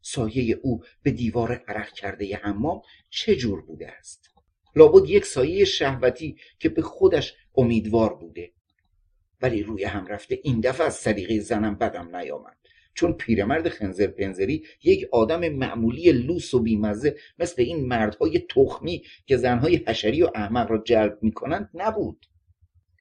[0.00, 4.31] سایه او به دیوار عرق کرده حمام چه جور بوده است؟
[4.76, 8.52] لابد یک سایه شهوتی که به خودش امیدوار بوده.
[9.42, 12.56] ولی روی هم رفته این دفعه از صدیقه زنم بدم نیامد.
[12.94, 19.36] چون پیرمرد خنزر پنزری یک آدم معمولی لوس و بیمزه مثل این مردهای تخمی که
[19.36, 22.26] زنهای حشری و احمق را جلب می‌کنند نبود.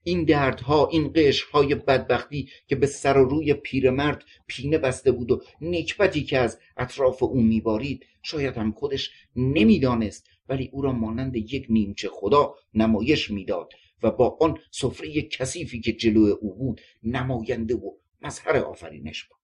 [0.04, 5.42] این دردها این قشرهای بدبختی که به سر و روی پیرمرد پینه بسته بود و
[5.62, 11.66] نکبتی که از اطراف او میبارید شاید هم خودش نمی‌دانست ولی او را مانند یک
[11.70, 13.74] نیمچه خدا نمایش می‌داد
[14.04, 19.40] و با آن سفره کثیفی که جلو او بود نماینده و مظهر آفرینش بود.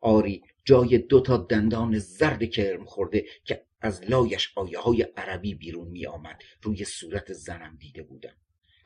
[0.00, 5.88] آری جای دو تا دندان زرد کرم خورده که از لایش آیه های عربی بیرون
[5.88, 8.36] می آمد روی صورت زنم دیده بودم.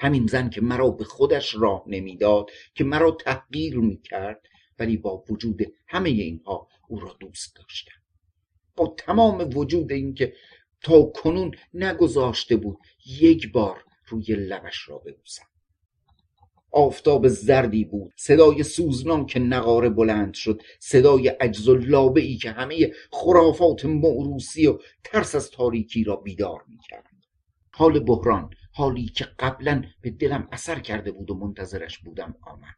[0.01, 4.47] همین زن که مرا به خودش راه نمی‌داد که مرا تحقیر می کرد
[4.79, 8.03] ولی با وجود همه اینها او را دوست داشتم.
[8.77, 10.15] با تمام وجود این
[10.83, 15.45] که تا کنون نگذاشته بود یک بار روی لبش را ببوسم.
[16.71, 22.51] آفتاب زردی بود صدای سوزنان که نقاره بلند شد صدای عجز و لابه ای که
[22.51, 27.07] همه خرافات موروسی و ترس از تاریکی را بیدار می‌کرد
[27.75, 32.77] حال بحران حالی که قبلا به دلم اثر کرده بود و منتظرش بودم آمد.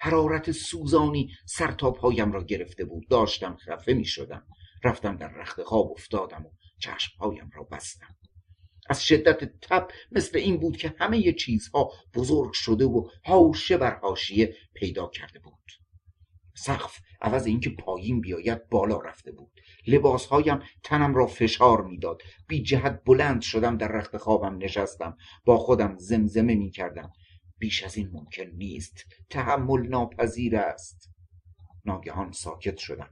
[0.00, 3.08] حرارت سوزانی سر تا پایم را گرفته بود.
[3.08, 4.42] داشتم خفه می شدم
[4.84, 6.50] رفتم در رخت خواب افتادم و
[6.84, 8.16] چشمهایم را بستم.
[8.88, 14.56] از شدت تب مثل این بود که همه چیزها بزرگ شده و حاشه بر حاشیه
[14.74, 15.72] پیدا کرده بود.
[16.56, 19.60] سقف عوض اینکه پایین بیاید بالا رفته بود.
[19.86, 22.22] لباسهایم تنم را فشار می‌داد.
[22.48, 25.16] بی جهت بلند شدم در رخت خوابم نشستم.
[25.44, 27.12] با خودم زمزمه می کردم
[27.58, 29.04] بیش از این ممکن نیست.
[29.30, 31.10] تحمل ناپذیر است.
[31.84, 33.10] ناگهان ساکت شدم.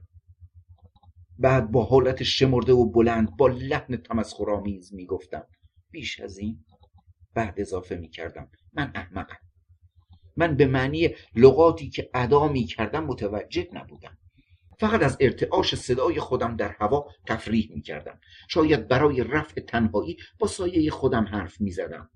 [1.39, 5.43] بعد با حالت شمرده و بلند با لحن تمسخرآمیز می‌گفتم.
[5.91, 6.65] بیش از این؟
[7.33, 9.37] بعد اضافه می کردم من احمقم.
[10.37, 14.17] من به معنی لغاتی که ادا می کردم متوجه نبودم.
[14.79, 20.47] فقط از ارتعاش صدای خودم در هوا تفریح می کردم شاید برای رفع تنهایی با
[20.47, 22.09] سایه خودم حرف می زدم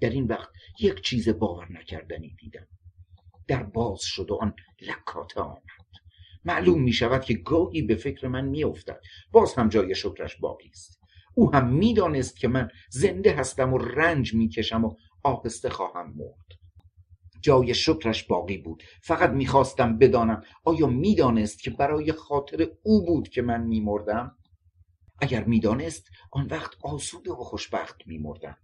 [0.00, 0.48] در این وقت
[0.80, 2.66] یک چیز باور نکردنی دیدم.
[3.48, 5.62] در باز شد و آن لکاته آمد.
[6.44, 9.00] معلوم می شود که گاهی به فکر من می افتد
[9.32, 11.00] باز هم جای شکرش باقی است.
[11.34, 16.58] او هم می‌دانست که من زنده هستم و رنج می‌کشم و آهسته خواهم مرد.
[17.40, 18.82] جای شکرش باقی بود.
[19.02, 24.36] فقط می‌خواستم بدانم آیا می‌دانست که برای خاطر او بود که من میمردم؟
[25.20, 28.56] اگر می‌دانست آن وقت آسوده و خوشبخت میمردم.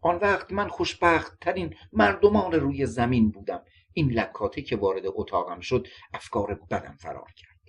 [0.00, 3.62] آن وقت من خوشبخت ترین مردمان روی زمین بودم.
[3.98, 7.60] این لکاته که وارد اتاقم شد افکار بدم فرار کرد.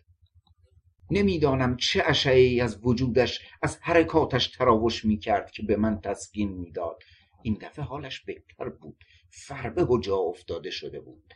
[1.12, 7.04] نمی‌دانم چه اشعه از وجودش از حرکاتش تراوش می‌کرد که به من تسکین می‌داد.
[7.44, 9.04] این دفعه حالش بهتر بود.
[9.30, 11.34] فربه و جا افتاده شده بود.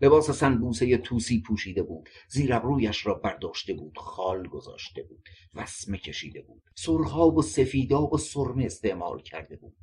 [0.00, 2.08] لباس سنبوسه توسی پوشیده بود.
[2.28, 3.98] زیر رویش را برداشته بود.
[3.98, 5.28] خال گذاشته بود.
[5.54, 6.62] وسمه کشیده بود.
[6.76, 9.76] سرخاب و سفیداب و سرمه استعمال کرده بود.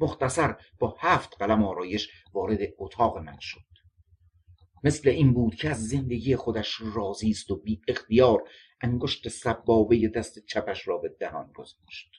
[0.00, 3.60] مختصر با هفت قلم آرایش وارد اتاق من شد
[4.84, 8.48] مثل این بود که از زندگی خودش راضی است و بی اختیار
[8.80, 12.10] انگشت سبابه دست چپش را به دهان گذاشت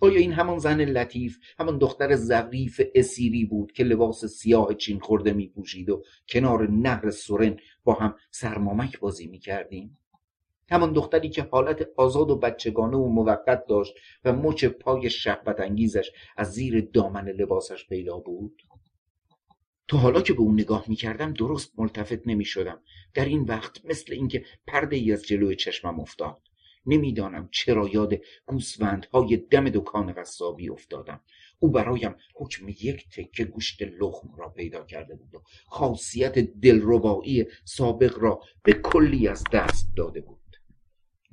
[0.00, 5.32] آیا این همان زن لطیف همان دختر ظریف اسیری بود که لباس سیاه چین خورده
[5.32, 9.98] می پوشید و کنار نهر سورن با هم سرمامک بازی می کردیم؟
[10.70, 16.10] همان دختری که حالت آزاد و بچگانه و موقت داشت و مچ پای شهبت انگیزش
[16.36, 18.62] از زیر دامن لباسش پیدا بود.
[19.88, 22.80] تا حالا که به اون نگاه می‌کردم درست ملتفت نمی‌شدم.
[23.14, 26.38] در این وقت مثل اینکه پرده ای از جلوی چشمم افتاد.
[26.86, 28.14] نمی‌دانم چرا یاد
[28.46, 31.20] گوسفندهای دم دکان قصابی افتادم.
[31.58, 38.18] او برایم حکم یک تکه گوشت لخم را پیدا کرده بود و خاصیت دلربایی سابق
[38.18, 40.45] را به کلی از دست داده بود.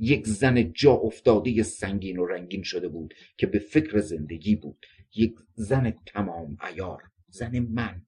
[0.04, 4.86] یک زن جا افتاده سنگین و رنگین شده بود که به فکر زندگی بود.
[5.16, 8.06] یک زن تمام ایار زن من.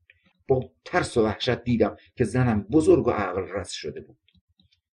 [0.48, 4.17] با ترس و وحشت دیدم که زنم بزرگ و عقل رس شده بود.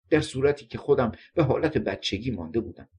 [0.10, 2.90] در صورتی که خودم به حالت بچگی مانده بودم.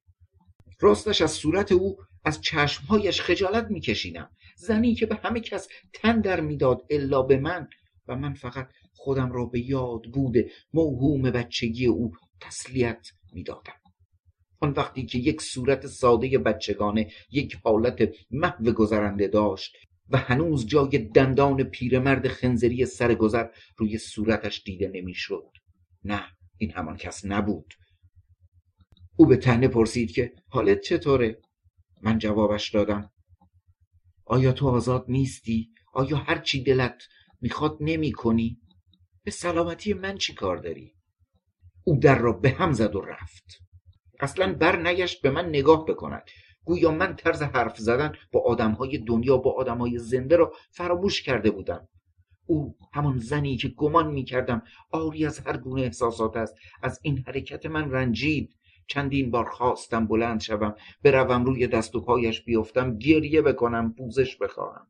[0.81, 4.31] راستش از صورت او از چشمهایش خجالت میکشیدم.
[4.57, 7.69] زنی که به همه کس تن در می‌داد الا به من.
[8.09, 13.82] و من فقط خودم را به یاد بوده موهوم بچگی او تسلیت می‌دادم.
[14.63, 19.77] آن وقتی که یک صورت ساده بچگانه یک حالت محو گذرنده داشت
[20.09, 25.51] و هنوز جای دندان پیرمرد خنزری سرگذر روی صورتش دیده نمی‌شد.
[26.05, 26.23] نه
[26.59, 27.75] این همان کس نبود.
[29.17, 31.39] او به تنه پرسید که حالت چطوره؟
[32.03, 33.11] من جوابش دادم.
[34.25, 37.03] آیا تو آزاد نیستی؟ آیا هر چی دلت
[37.41, 38.61] می‌خواد نمی کنی؟
[39.25, 40.95] به سلامتی من چی کار داری؟
[41.85, 43.63] او در را به هم زد و رفت.
[44.21, 46.23] اصلا بر نگشت به من نگاه بکند.
[46.65, 51.89] گویا من طرز حرف زدن با آدمهای دنیا با آدمهای زنده را فراموش کرده بودم.
[52.47, 56.55] او همان زنی که گمان می‌کردم آری از هر گونه احساسات است.
[56.83, 58.57] از این حرکت من رنجید.
[58.87, 64.87] چندین بار خواستم بلند شوم بروم روی دست و پایش بیفتم گریه بکنم پوزش بخواهم.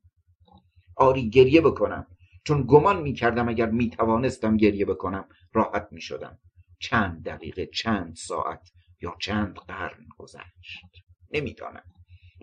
[0.96, 2.06] آری گریه بکنم.
[2.44, 6.38] چون گمان می‌کردم اگر می‌توانستم گریه بکنم راحت می‌شدم.
[6.78, 8.68] چند دقیقه چند ساعت.
[9.02, 10.84] یا چند قرن گذشت.
[11.30, 11.82] نمی‌دانم.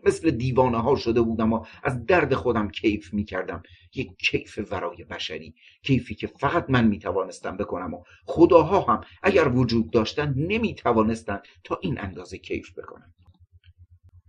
[0.05, 3.63] مثل دیوانه ها شده بودم و از درد خودم کیف می کردم
[3.95, 9.47] یک کیف ورای بشری کیفی که فقط من می توانستم بکنم و خداها هم اگر
[9.47, 13.13] وجود داشتن نمی توانستند تا این اندازه کیف بکنم.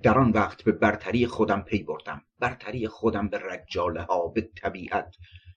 [0.02, 2.22] در آن وقت به برتری خودم پی بردم.
[2.38, 5.16] برتری خودم به رجاله ها به طبیعت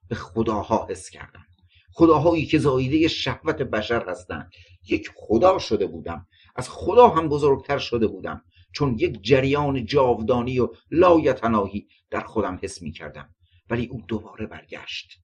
[0.10, 1.46] به خداها حس کردم.
[1.92, 4.52] خداهایی که زایده شهوت بشر هستند.
[4.90, 6.28] یک خدا شده بودم.
[6.56, 12.82] از خدا هم بزرگتر شده بودم چون یک جریان جاودانی و لایتناهی در خودم حس
[12.82, 13.30] می کردم
[13.70, 15.20] ولی او دوباره برگشت.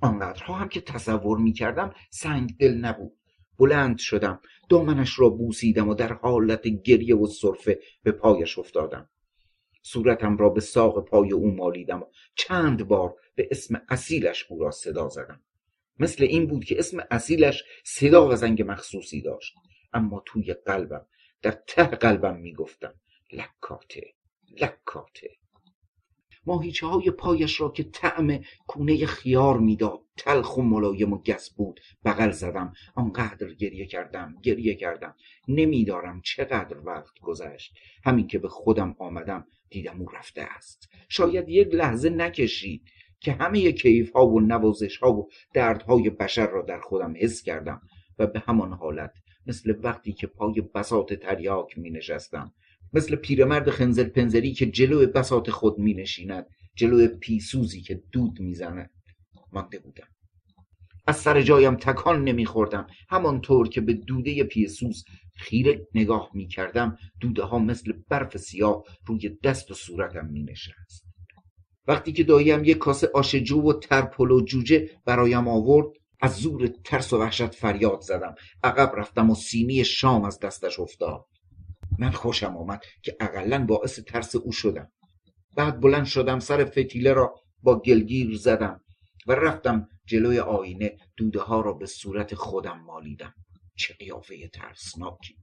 [0.00, 3.12] آنقدرها هم که تصور می کردم سنگ دل نبود.
[3.58, 9.08] بلند شدم دامنش را بوسیدم و در حالت گریه و صرفه به پایش افتادم.
[9.82, 14.70] صورتم را به ساق پای او مالیدم و چند بار به اسم اصیلش او را
[14.70, 15.40] صدا زدم.
[15.98, 19.54] مثل این بود که اسم اصیلش صدا و زنگ مخصوصی داشت.
[19.92, 21.06] اما توی قلبم
[21.42, 22.94] در ته قلبم می‌گفتم
[23.32, 24.14] لکاته
[24.60, 25.30] لکاته.
[26.46, 31.80] ماهیچه های پایش را که طعم کونه خیار می‌داد تلخ و ملایم و گس بود
[32.04, 35.14] بغل زدم آنقدر گریه کردم گریه کردم.
[35.48, 37.74] نمیدارم چقدر وقت گذشت.
[38.04, 40.88] همین که به خودم آمدم دیدم او رفته است.
[41.08, 42.82] شاید یک لحظه نکشید
[43.20, 47.82] که همه کیف ها و نوازش ها و دردهای بشر را در خودم حس کردم
[48.18, 49.12] و به همان حالت
[49.48, 52.52] مثل وقتی که پای بساط تریاک می نشستم
[52.92, 58.54] مثل پیرمرد خنزل پنزری که جلو بساط خود می نشیند جلو پیسوزی که دود می
[58.54, 58.90] زند
[59.52, 60.08] مانده بودم.
[61.06, 62.86] از سر جایم تکان نمیخوردم.
[63.08, 65.04] همانطور که به دوده پیسوز
[65.36, 71.08] خیره نگاه می کردم دوده ها مثل برف سیاه روی دست و صورتم می نشست
[71.86, 77.12] وقتی که داییم یک کاسه آشجو و ترپل و جوجه برایم آورد از زور ترس
[77.12, 78.34] و وحشت فریاد زدم.
[78.64, 81.24] عقب رفتم و سینی شام از دستش افتاد.
[81.98, 84.92] من خوشم آمد که اقلا باعث ترس او شدم.
[85.56, 88.80] بعد بلند شدم سر فتیله را با گلگیر زدم
[89.26, 93.34] و رفتم جلوی آینه دوده ها را به صورت خودم مالیدم.
[93.76, 95.36] چه قیافه ترسناکی.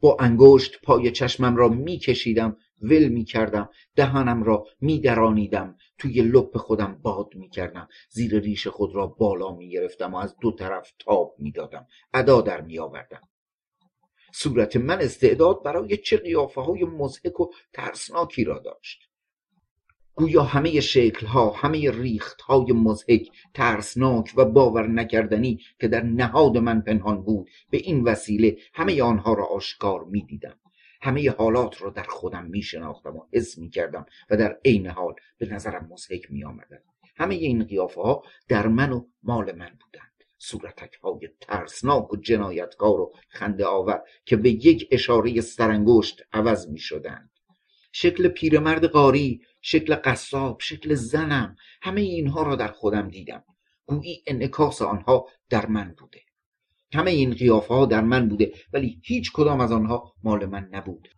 [0.00, 6.56] با انگشت پای چشمم را میکشیدم ول می کردم دهانم را می درانیدم توی لپ
[6.56, 10.92] خودم باد می کردم زیر ریش خود را بالا می گرفتم و از دو طرف
[10.98, 13.28] تاب می دادم ادا در می آوردم
[14.32, 19.00] صورت من استعداد برای چه قیافه های مزهک و ترسناکی را داشت.
[20.14, 26.58] گویا همه شکل ها همه ریخت های مزهک ترسناک و باور نکردنی که در نهاد
[26.58, 27.50] من پنهان بود.
[27.70, 30.58] به این وسیله همه آنها را آشکار می دیدم
[31.00, 35.14] همه حالات را در خودم می شناختم و حس می کردم و در عین حال
[35.38, 36.78] به نظرم مزهک می آمدن.
[37.16, 40.08] همه این قیافه ها در من و مال من بودند.
[40.38, 46.78] صورتک های ترسناک و جنایتکار و خنده آور که به یک اشاره سرانگشت عوض می
[46.78, 47.30] شدند
[47.92, 53.44] شکل پیرمرد قاری شکل قصاب شکل زنم همه اینها را در خودم دیدم.
[53.86, 56.20] گویی انعکاس آنها در من بوده.
[56.92, 61.08] همه این قیافه ها در من بوده ولی هیچ کدام از آنها مال من نبود.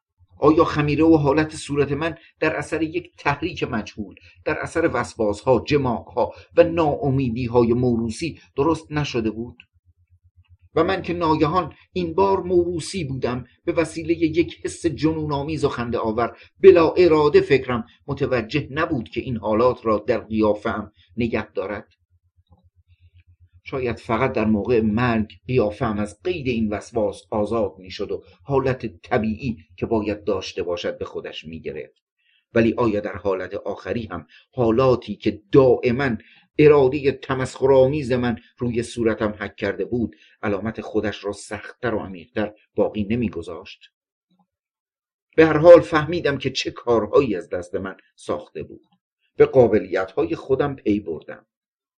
[0.40, 6.32] آیا خمیره و حالت صورت من در اثر یک تحریک مجهول در اثر وسواسها جماعها
[6.56, 9.56] و ناامیدی های موروسی درست نشده بود؟
[10.74, 15.68] و من که ناگهان این بار موروسی بودم به وسیله یک حس جنون آمیز و
[15.68, 21.88] خنده آور بلا اراده فکرم متوجه نبود که این حالات را در قیافم نگه دارد.
[23.70, 29.56] شاید فقط در موقع مرگ قیافم از قید این وسواس آزاد می‌شد و حالت طبیعی
[29.76, 32.02] که باید داشته باشد به خودش می‌گرفت.
[32.54, 36.16] ولی آیا در حالت آخری هم حالاتی که دائما
[36.58, 43.04] اراده تمسخرآمیز من روی صورتم حک کرده بود علامت خودش را سختتر و عمیقتر باقی
[43.10, 43.80] نمیگذاشت؟
[45.36, 48.82] به هر حال فهمیدم که چه کارهایی از دست من ساخته بود.
[49.36, 51.46] به قابلیت خودم پی بردم.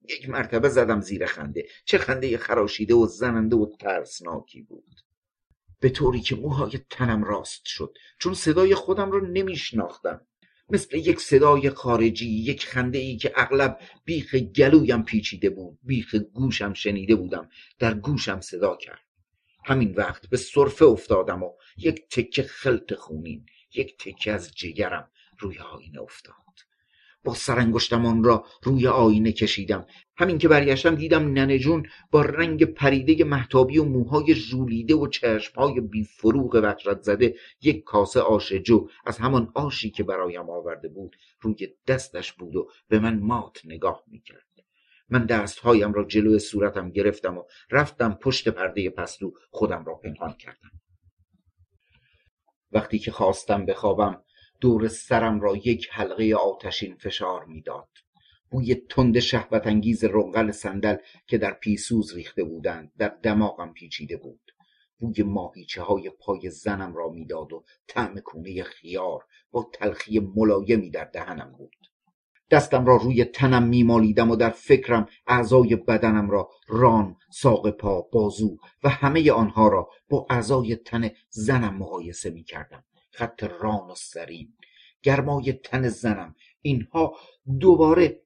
[0.09, 1.67] یک مرتبه زدم زیر خنده.
[1.85, 5.01] چه خنده خراشیده و زننده و ترسناکی بود.
[5.81, 7.95] به طوری که موهای تنم راست شد.
[8.19, 10.27] چون صدای خودم را نمیشناختم.
[10.71, 15.79] مثل یک صدای خارجی یک خنده ای که اغلب بیخ گلویم پیچیده بود.
[15.83, 17.49] بیخ گوشم شنیده بودم.
[17.79, 19.01] در گوشم صدا کرد.
[19.65, 25.59] همین وقت به صرفه افتادم و یک تکه خلط خونین یک تکه از جگرم روی
[25.59, 26.35] آینه افتاد.
[27.25, 29.87] با سرانگشتم آن را روی آینه کشیدم.
[30.17, 35.81] همین که برگشتم دیدم ننه جون با رنگ پریده محتابی و موهای ژولیده و چشمهای
[35.81, 41.69] بیفروغ وحشت زده یک کاسه آش جو از همان آشی که برایم آورده بود روی
[41.87, 44.47] دستش بود و به من مات نگاه می‌کرد.
[45.09, 50.71] من دستهایم را جلوی صورتم گرفتم و رفتم پشت پرده پستو خودم را پنهان کردم.
[52.73, 54.23] وقتی که خواستم بخوابم
[54.61, 57.89] دور سرم را یک حلقه آتشین فشار می‌داد.
[58.51, 64.41] بوی تند شهوت انگیز رنگل صندل که در پیسوز ریخته بودند در دماغم پیچیده بود.
[64.99, 71.05] بوی ماهیچه های پای زنم را می‌داد و طعم کونه خیار با تلخی ملایمی در
[71.05, 71.77] دهنم بود.
[72.51, 78.57] دستم را روی تنم میمالیدم و در فکرم اعضای بدنم را ران، ساق پا، بازو
[78.83, 82.85] و همه آنها را با اعضای تن زنم مقایسه می‌کردم.
[83.11, 84.57] خط ران و سرین.
[85.03, 86.35] گرمای تن زنم.
[86.63, 87.17] اینها
[87.61, 88.23] دوباره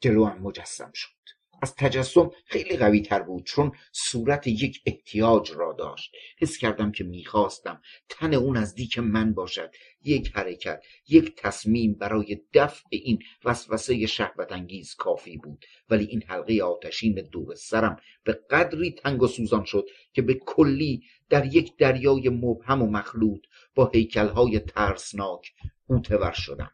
[0.00, 1.18] جلوم مجسم شد.
[1.62, 6.12] از تجسم خیلی قوی تر بود چون صورت یک احتیاج را داشت.
[6.38, 9.70] حس کردم که می‌خواستم تن اون از دیک من باشد.
[10.04, 15.64] یک حرکت یک تصمیم برای دفع این وسوسه شهوت انگیز کافی بود.
[15.90, 21.02] ولی این حلقه آتشین دور سرم به قدری تنگ و سوزان شد که به کلی
[21.28, 23.40] در یک دریای مبهم و مخلوط
[23.78, 25.52] با هیکلهای ترسناک
[25.86, 26.70] اوتور شدم.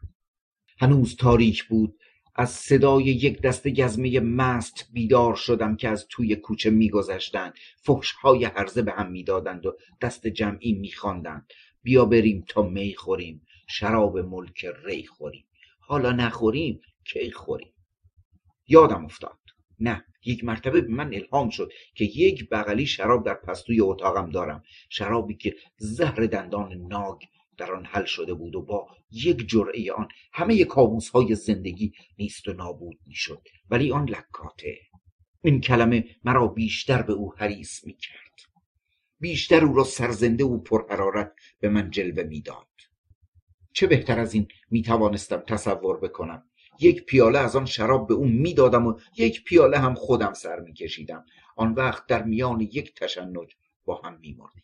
[0.79, 1.99] هنوز تاریک بود.
[2.35, 7.53] از صدای یک دست گزمه مست بیدار شدم که از توی کوچه میگذشتند.
[7.83, 11.47] فحشهای هرزه به هم می‌دادند و دست جمعی میخواندند.
[11.83, 13.45] بیا بریم تا می خوریم.
[13.67, 15.45] شراب ملک ری خوریم.
[15.79, 17.73] حالا نخوریم کی خوریم؟
[18.67, 19.44] یادم افتاد.
[19.79, 24.63] نه یک مرتبه به من الهام شد که یک بغلی شراب در پستوی اتاقم دارم.
[24.89, 27.21] شرابی که زهر دندان ناگ
[27.57, 32.47] در آن حل شده بود و با یک جرعه آن همه کابوس های زندگی نیست
[32.47, 33.41] و نابود می‌شد.
[33.69, 34.77] ولی آن لکاته.
[35.43, 38.25] این کلمه مرا بیشتر به او حریص می کرد
[39.19, 42.67] بیشتر او را سرزنده و پرحرارت به من جلوه می‌داد.
[43.73, 46.43] چه بهتر از این می توانستم تصور بکنم.
[46.79, 51.25] یک پیاله از آن شراب به او می‌دادم و یک پیاله هم خودم سر میکشیدم.
[51.55, 53.55] آن وقت در میان یک تشنج
[53.85, 54.63] با هم میمردیم.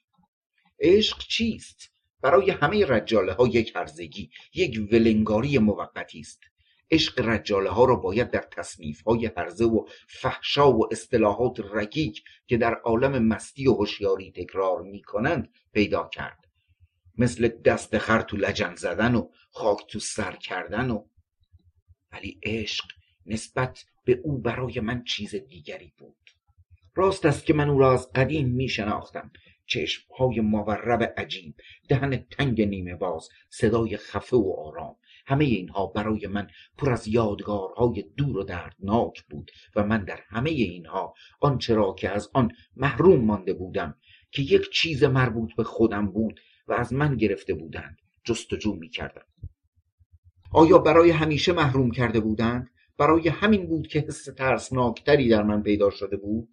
[0.80, 1.92] عشق چیست؟
[2.22, 6.40] برای همه رجاله ها یک هرزگی یک ولنگاری موقتی است.
[6.92, 12.58] عشق رجاله ها را باید در تصنیف های هرزه و فحشا و اصطلاحات رکیک که
[12.58, 16.48] در عالم مستی و هوشیاری تکرار می کنند پیدا کرد.
[17.18, 21.06] مثل دست خر تو لجن زدن و خاک تو سر کردن و
[22.12, 22.86] ولی عشق
[23.26, 26.16] نسبت به او برای من چیز دیگری بود.
[26.96, 29.32] راست است که من او را از قدیم می شناختم
[29.66, 31.56] چشمهای مورب عجیب
[31.90, 34.96] دهن تنگ نیمه باز صدای خفه و آرام.
[35.26, 40.50] همه اینها برای من پر از یادگارهای دور و دردناک بود و من در همه
[40.50, 43.96] اینها آنچه را که از آن محروم مانده بودم
[44.32, 49.26] که یک چیز مربوط به خودم بود و از من گرفته بودند جستجو می کردم
[50.54, 55.90] آیا برای همیشه محروم کرده بودند؟ برای همین بود که حس ترسناکتری در من پیدا
[55.90, 56.50] شده بود؟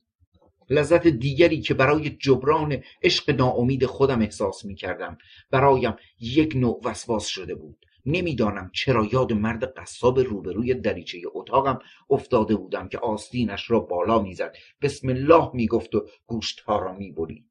[0.70, 5.18] لذت دیگری که برای جبران عشق ناامید خودم احساس می کردم
[5.50, 7.86] برایم یک نوع وسواس شده بود.
[8.06, 11.78] نمی‌دانم چرا یاد مرد قصاب روبروی دریچه اتاقم
[12.10, 14.56] افتاده بودم که آستینش را بالا می‌زد.
[14.82, 17.44] بسم الله می‌گفت و گوشتها را می‌برید.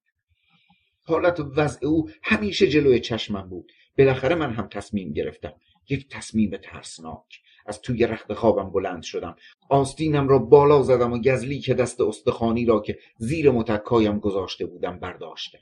[1.03, 3.71] حالت وضع او همیشه جلوی چشمم بود.
[3.97, 5.53] بالاخره من هم تصمیم گرفتم.
[5.89, 7.41] یک تصمیم ترسناک.
[7.65, 9.35] از توی رخت خوابم بلند شدم.
[9.69, 14.99] آستینم را بالا زدم و گزلی که دست استخانی را که زیر متکایم گذاشته بودم
[14.99, 15.59] برداشتم.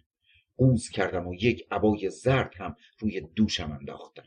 [0.57, 4.23] قوز کردم و یک عبای زرد هم روی دوشم انداختم.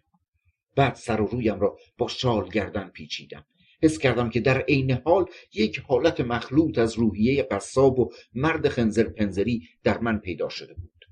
[0.77, 3.45] بعد سر و رویم را با شال گردن پیچیدم.
[3.83, 9.05] حس کردم که در عین حال یک حالت مخلوط از روحیه قصاب و مرد خنزر
[9.05, 11.05] پنزری در من پیدا شده بود.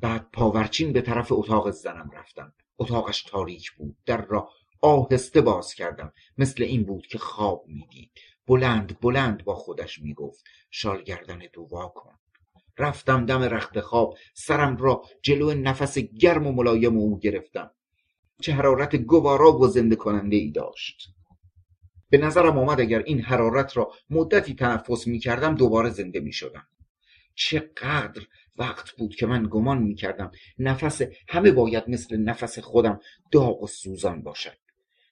[0.00, 2.52] بعد پاورچین به طرف اتاق زنم رفتم.
[2.78, 3.96] اتاقش تاریک بود.
[4.06, 4.50] در را
[4.82, 6.12] آهسته باز کردم.
[6.38, 8.10] مثل این بود که خواب می‌دید.
[8.46, 12.18] بلند بلند با خودش می‌گفت شال گردن تو کن.
[12.78, 14.16] رفتم دم رخت خواب.
[14.34, 17.70] سرم را جلو نفس گرم و ملایم او گرفتم.
[18.40, 21.08] چه حرارت گوارا و زنده کننده ای داشت.
[22.10, 26.66] به نظرم آمد اگر این حرارت را مدتی تنفس می کردم دوباره زنده می شدم
[27.34, 28.22] چقدر
[28.58, 33.00] وقت بود که من گمان می کردم نفس همه باید مثل نفس خودم
[33.32, 34.56] داغ و سوزان باشد.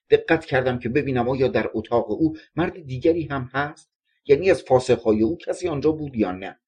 [0.09, 3.91] دقت کردم که ببینم آیا در اتاق او مرد دیگری هم هست؟
[4.25, 6.59] یعنی از فاسقهای او کسی آنجا بود یا نه؟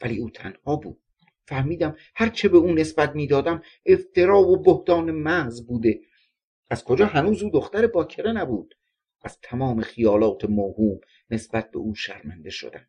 [0.00, 1.00] ولی او تنها بود.
[1.46, 6.00] فهمیدم هرچه به او نسبت می‌دادم افترا و بهتان محض بوده.
[6.70, 8.74] از کجا هنوز او دختر باکره نبود؟
[9.22, 11.00] از تمام خیالات موهوم
[11.30, 12.86] نسبت به او شرمنده شدم.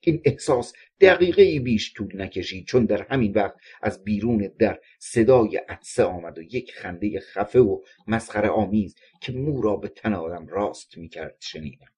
[0.00, 6.04] این احساس دقیقه بیش طول نکشید چون در همین وقت از بیرون در صدای عدسه
[6.04, 10.98] آمد و یک خنده خفه و مسخره آمیز که مو را به تن آدم راست
[10.98, 11.88] می‌کرد شنیدم.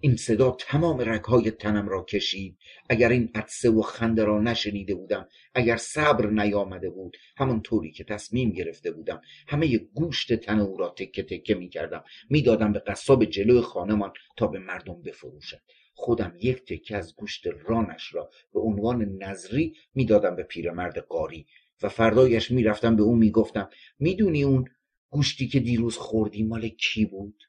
[0.00, 2.58] این صدا تمام رگهای تنم را کشید.
[2.90, 8.50] اگر این عدسه و خنده را نشنیده بودم اگر صبر نیامده بود همانطوری که تصمیم
[8.50, 12.04] گرفته بودم همه گوشت تن او را تکه تکه می‌کردم.
[12.30, 15.60] می‌دادم به قصاب جلو خانمان تا به مردم بفروشد
[16.00, 21.46] خودم یک تکه از گوشت رانش را به عنوان نظری می‌دادم به پیرمرد قاری
[21.82, 24.64] و فردایش می‌رفتم به او می‌گفتم می‌دونی اون
[25.10, 27.42] گوشتی که دیروز خوردی مال کی بود؟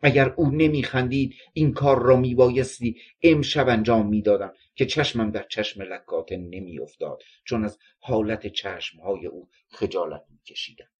[0.00, 6.36] اگر او نمیخندید این کار را میبایستی امشب انجام می‌دادم که چشمم در چشم لکاته
[6.36, 10.91] نمیافتاد چون از حالت چشمهای او خجالت میکشیدم.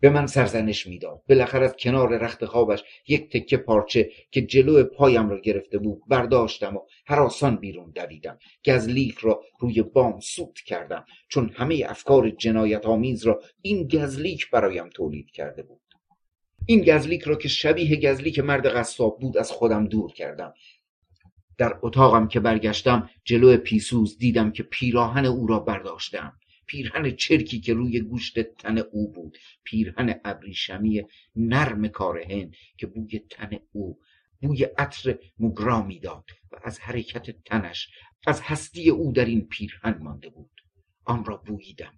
[0.00, 1.22] به من سرزنش می‌داد.
[1.28, 6.76] بالاخره از کنار رخت خوابش یک تکه پارچه که جلو پایم را گرفته بود برداشتم
[6.76, 8.38] و حراسان بیرون دویدم.
[8.66, 11.04] گزلیک را روی بام سوت کردم.
[11.28, 15.80] چون همه افکار جنایت آمیز را این گزلیک برایم تولید کرده بود.
[16.66, 20.54] این گزلیک را که شبیه گزلیک مرد قصاب بود از خودم دور کردم.
[21.58, 26.32] در اتاقم که برگشتم جلو پیسوز دیدم که پیراهن او را برداشتم.
[26.68, 29.38] پیرهن چرکی که روی گوشت تن او بود.
[29.64, 31.02] پیرهن ابریشمی
[31.36, 33.98] نرم کارهن که بوی تن او
[34.42, 37.88] بوی عطر مگرا می‌داد و از حرکت تنش
[38.26, 40.50] از هستی او در این پیرهن مانده بود.
[41.04, 41.92] آن را بوییدم.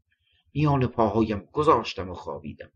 [0.54, 2.70] میان پاهایم گذاشتم و خوابیدم.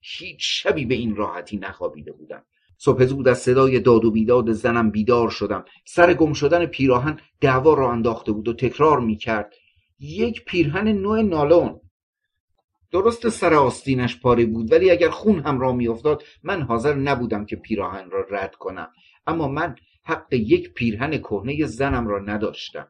[0.00, 2.44] هیچ شبی به این راحتی نخوابیده بودم.
[2.78, 5.64] صبح زود از صدای داد و بیداد زنم بیدار شدم.
[5.84, 9.54] سر گم شدن پیراهن دعوا را انداخته بود و تکرار می‌کرد.
[9.98, 11.80] یک پیرهن نوع نالون.
[12.92, 17.56] درست سر آستینش پاره بود ولی اگر خون هم را میافتاد من حاضر نبودم که
[17.56, 18.88] پیراهن را رد کنم.
[19.26, 22.88] اما من حق یک پیرهن کهنه زنم را نداشتم.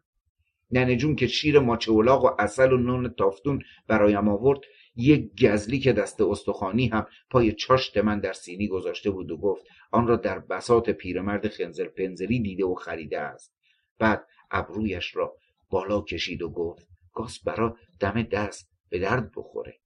[0.70, 4.60] ننه جون که شیر ماچه و اصل و نون تافتون برایم آورد
[4.97, 9.67] یک گزلی که دست استخوانی هم پای چاشت من در سینی گذاشته بود و گفت
[9.91, 13.55] آن را در بساط پیرمرد خنزر پنزری دیده و خریده است.
[13.99, 15.36] بعد ابرویش را
[15.70, 19.78] بالا کشید و گفت گاز برا دم دست به درد بخوره.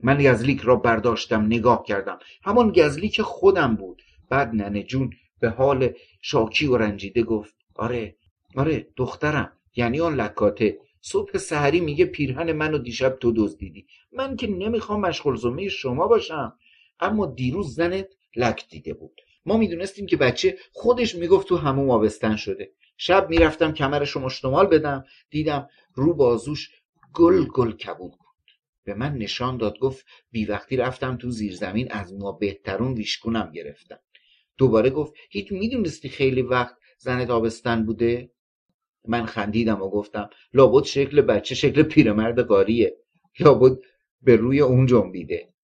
[0.00, 2.18] من گزلیک را برداشتم نگاه کردم.
[2.42, 4.02] همان گزلیک خودم بود.
[4.30, 8.16] بعد ننه جون به حال شاکی و رنجیده گفت آره
[8.56, 9.52] آره دخترم.
[9.76, 10.78] یعنی آن لکاته.
[11.00, 13.86] صبح سحری میگه پیرهن منو دیشب تو دزدیدی.
[14.12, 16.58] من که نمی‌خوام مشغول زمه شما باشم.
[17.00, 19.20] اما دیروز زنت لک دیده بود.
[19.46, 22.72] ما می‌دونستیم که بچه خودش می‌گفت تو همون آبستن شده.
[23.00, 26.70] شب می‌رفتم کمرش رو مشتمال بدم دیدم رو بازوش
[27.14, 28.50] گل گل کبود بود.
[28.84, 33.98] به من نشان داد گفت بی وقتی رفتم تو زیرزمین از ما بهترون ویشکونم گرفتم
[34.56, 38.30] دوباره گفت هیچ می‌دونستی خیلی وقت زنت آبستن بوده؟
[39.08, 42.96] من خندیدم و گفتم لابد شکل بچه شکل پیرمرد قاریه
[43.40, 43.78] لابد
[44.22, 45.54] به روی اون جنبیده.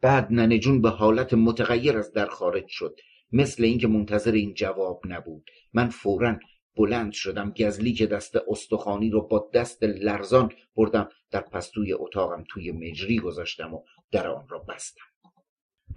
[0.00, 2.96] بعد ننه به حالت متغیر از در خارج شد.
[3.32, 5.50] مثل اینکه منتظر این جواب نبود.
[5.72, 6.38] من فورا
[6.78, 11.08] بلند شدم گزلی که دست استخوانی رو با دست لرزان بردم.
[11.30, 13.82] در پستوی اتاقم توی مجری گذاشتم و
[14.12, 15.04] در آن را بستم.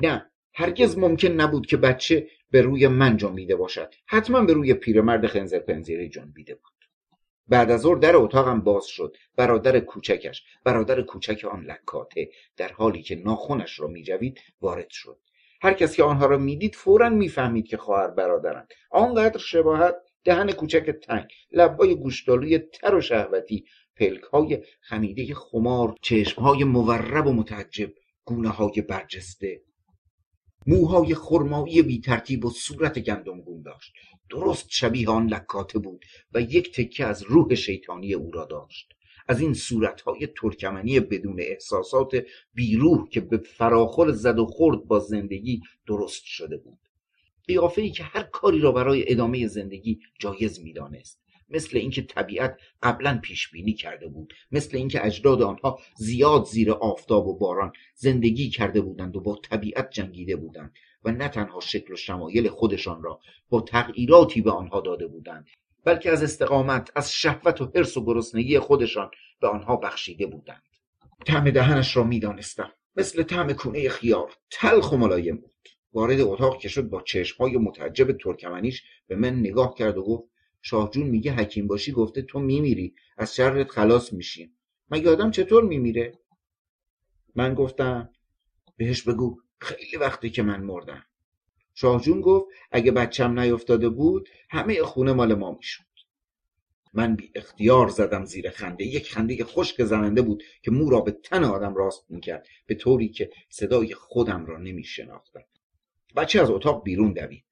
[0.03, 3.93] نه هرگز ممکن نبود که بچه به روی من جنبیده باشد.
[4.05, 6.71] حتما به روی پیرمرد خنزر پنزیری جنبیده بود.
[7.47, 9.17] بعد از ظهر در اتاقم باز شد.
[9.37, 15.19] برادر کوچکش برادر کوچک آن لکاته در حالی که ناخونش را میجوید وارد شد.
[15.61, 18.73] هر کسی که آنها را می‌دید فورا می‌فهمید که خواهر برادرند.
[18.91, 27.27] آنقدر شباهت دهن کوچک تنگ لبهای گوشتالوی تر و شهوتی پلکهای خمیده خمار چشمهای مورب
[27.27, 27.93] و متعجب
[28.25, 29.61] گونه های برجسته.
[30.67, 33.93] موهای خرمایی بی ترتیب و صورت گندمگون داشت.
[34.29, 38.93] درست شبیه آن لکاته بود و یک تکه از روح شیطانی او را داشت.
[39.27, 45.61] از این صورتهای ترکمنی بدون احساسات بیروح که به فراخور زد و خورد با زندگی
[45.87, 46.79] درست شده بود.
[47.47, 51.21] قیافه ای که هر کاری را برای ادامه زندگی جایز می‌دانست.
[51.49, 54.33] مثل اینکه طبیعت قبلا پیش بینی کرده بود.
[54.51, 59.89] مثل اینکه اجداد آنها زیاد زیر آفتاب و باران زندگی کرده بودند و با طبیعت
[59.91, 65.07] جنگیده بودند و نه تنها شکل و شمایل خودشان را با تغییراتی به آنها داده
[65.07, 65.47] بودند
[65.85, 69.11] بلکه از استقامت از شهوت و حرس و گرسنگی خودشان
[69.41, 70.63] به آنها بخشیده بودند.
[71.25, 72.71] طعم دهنش را می‌دانستم.
[72.95, 75.51] مثل طعم کونه خیار تلخ و ملایم بود.
[75.93, 80.23] وارد اتاق که شد با چشمهای متعجب ترکمنیش به من نگاه کرد و گفت
[80.61, 84.53] شاهجون میگه حکیم باشی گفته تو میمیری از شرت خلاص میشی
[84.91, 86.13] مگه آدم چطور میمیره؟
[87.35, 88.09] من گفتم
[88.77, 91.05] بهش بگو خیلی وقتی که من مردم.
[91.73, 95.83] شاهجون گفت اگه بچم نیفتاده بود همه خونه مال ما می‌شد.
[96.93, 101.11] من بی اختیار زدم زیر خنده یک خنده خشک زننده بود که مو را به
[101.11, 105.43] تن آدم راست می‌کرد به طوری که صدای خودم را نمیشناختم.
[106.15, 107.43] بچه از اتاق بیرون دوید.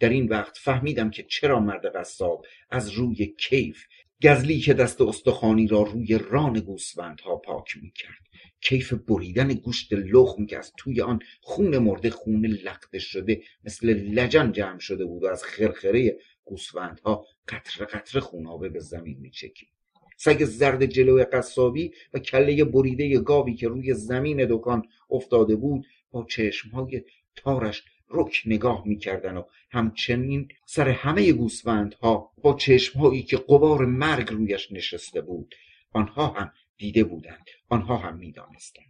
[0.00, 3.84] در این وقت فهمیدم که چرا مرد قصاب از روی کیف
[4.24, 8.22] گزلی که دست استخوانی را روی ران گوسفندها پاک می‌کرد.
[8.60, 14.52] کیف بریدن گوشت لخم که از توی آن خون مرده خون لخته شده مثل لجن
[14.52, 19.68] جمع شده بود و از خرخره گوسفندها قطر قطر خونابه به زمین میچکید.
[20.16, 26.26] سگ زرد جلو قصابی و کله بریده گاوی که روی زمین دکان افتاده بود با
[26.30, 27.02] چشمهای
[27.36, 34.72] تارش رک نگاه می‌کردن و همچنین سر همه گوسفندها با چشمهایی که قبار مرگ رویش
[34.72, 35.54] نشسته بود
[35.92, 38.86] آنها هم دیده بودند آنها هم می‌دانستند.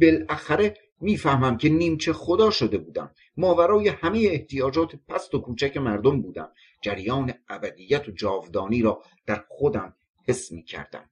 [0.00, 3.14] بالاخره می‌فهمم که نیمچه خدا شده بودم.
[3.36, 6.52] ماورای همه احتیاجات پست و کوچک مردم بودم.
[6.82, 9.94] جریان ابدیت و جاودانی را در خودم
[10.28, 11.10] حس می‌کردم.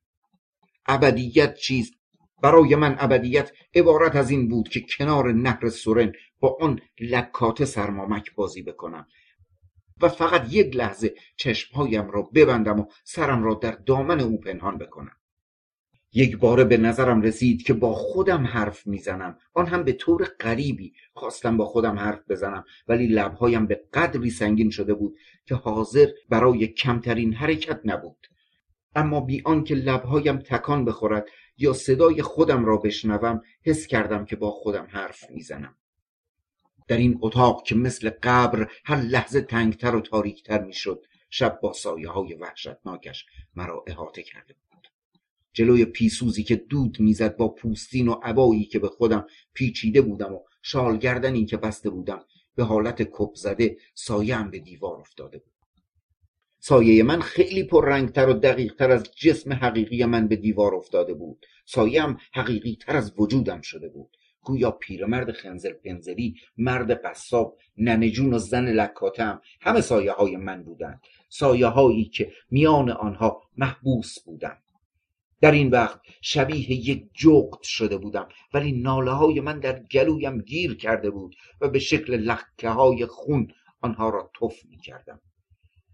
[0.86, 1.94] ابدیت چیست
[2.42, 8.34] برای من ابدیت عبارت از این بود که کنار نهر سورن با آن لکات سرمامک
[8.34, 9.06] بازی بکنم
[10.02, 15.16] و فقط یک لحظه چشمهایم را ببندم و سرم را در دامن او پنهان بکنم.
[16.12, 19.38] یک باره به نظرم رسید که با خودم حرف می‌زنم.
[19.54, 24.70] آن هم به طور غریبی خواستم با خودم حرف بزنم ولی لبهایم به قدری سنگین
[24.70, 28.26] شده بود که حاضر برای کمترین حرکت نبود.
[28.94, 34.50] اما بی آنکه لبهایم تکان بخورد یا صدای خودم را بشنوم حس کردم که با
[34.50, 35.76] خودم حرف می‌زنم.
[36.88, 42.08] در این اتاق که مثل قبر هر لحظه تنگتر و تاریکتر می‌شد شب با سایه
[42.08, 44.88] های وحشتناکش مرا احاطه کرده بود.
[45.52, 50.40] جلوی پیسوزی که دود می‌زد با پوستین و عبایی که به خودم پیچیده بودم و
[50.62, 52.24] شالگردنی که بسته بودم
[52.54, 55.53] به حالت کپ زده سایم به دیوار افتاده بود.
[56.66, 61.46] سایه من خیلی پررنگتر و دقیقتر از جسم حقیقی من به دیوار افتاده بود.
[61.66, 64.16] سایم حقیقی تر از وجودم شده بود.
[64.40, 71.00] گویا پیرمرد خنزر پنزری مرد قصاب ننجون و زن لکاتم همه سایه های من بودند.
[71.28, 74.58] سایه هایی که میان آنها محبوس بودم.
[75.40, 80.76] در این وقت شبیه یک جغد شده بودم ولی ناله های من در گلویم گیر
[80.76, 83.48] کرده بود و به شکل لکه های خون
[83.80, 85.20] آنها را تف می کردم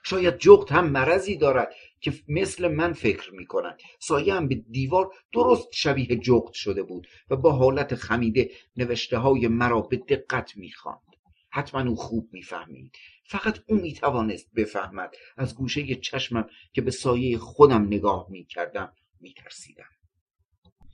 [0.03, 5.11] شاید جغد هم مرضی دارد که مثل من فکر می کند سایه هم به دیوار
[5.33, 10.73] درست شبیه جغد شده بود و با حالت خمیده نوشته های مرا به دقت می
[10.73, 11.01] خواند.
[11.51, 12.93] حتما او خوب می‌فهمید
[13.25, 18.93] فقط او می توانست بفهمد از گوشه چشمم که به سایه خودم نگاه می کردم
[19.21, 19.91] می ترسیدم.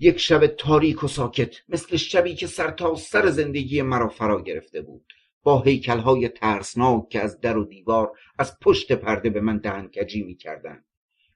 [0.00, 4.82] یک شب تاریک و ساکت مثل شبی که سر تا سر زندگی مرا فرا گرفته
[4.82, 5.12] بود
[5.46, 10.84] با های ترسناک که از در و دیوار از پشت پرده به من دهنکجی می‌کردند.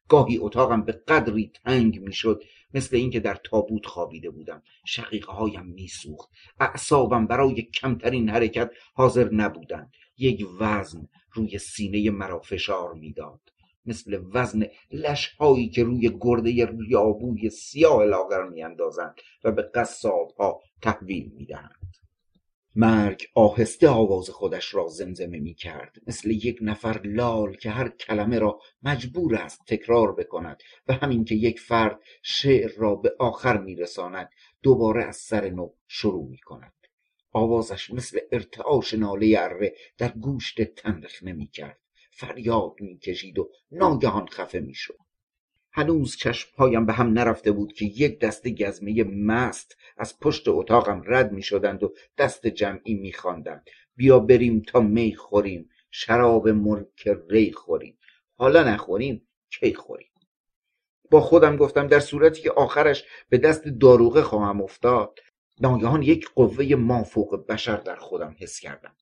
[0.09, 2.43] گاهی اتاقم به قدری تنگ می‌شد
[2.75, 4.63] مثل اینکه در تابوت خوابیده بودم.
[4.87, 6.31] شقیقه هایم میسوخت.
[6.61, 9.93] اعصابم برای کمترین حرکت حاضر نبودند.
[10.19, 13.41] یک وزن روی سینه مرا فشار می‌داد.
[13.87, 19.15] مثل وزن لشهایی که روی گرده ریابوی سیاه لاغر میاندازند
[19.45, 21.97] و به قصابها تحویل می‌دهند.
[22.75, 28.39] مرگ آهسته آواز خودش را زمزمه می کرد مثل یک نفر لال که هر کلمه
[28.39, 33.77] را مجبور است تکرار بکند و همین که یک فرد شعر را به آخر می
[33.77, 34.31] رساند
[34.63, 36.73] دوباره از سر نو شروع می کند
[37.33, 44.27] آوازش مثل ارتعاش ناله اره در گوشت تندخ نمی کرد فریاد می کشید و ناگهان
[44.27, 44.99] خفه می شد
[45.73, 51.33] هنوز چشمهایم به هم نرفته بود که یک دست گزمه مست از پشت اتاقم رد
[51.33, 55.71] می شدند و دست جمعی می خواندند بیا بریم تا می خوریم.
[55.91, 57.99] شراب ملک ری خوریم.
[58.37, 59.29] حالا نخوریم
[59.61, 60.11] کی خوریم؟
[61.11, 65.19] با خودم گفتم در صورتی که آخرش به دست داروغه خواهم افتاد
[65.61, 68.97] ناگهان یک قوه مافوق بشر در خودم حس کردم.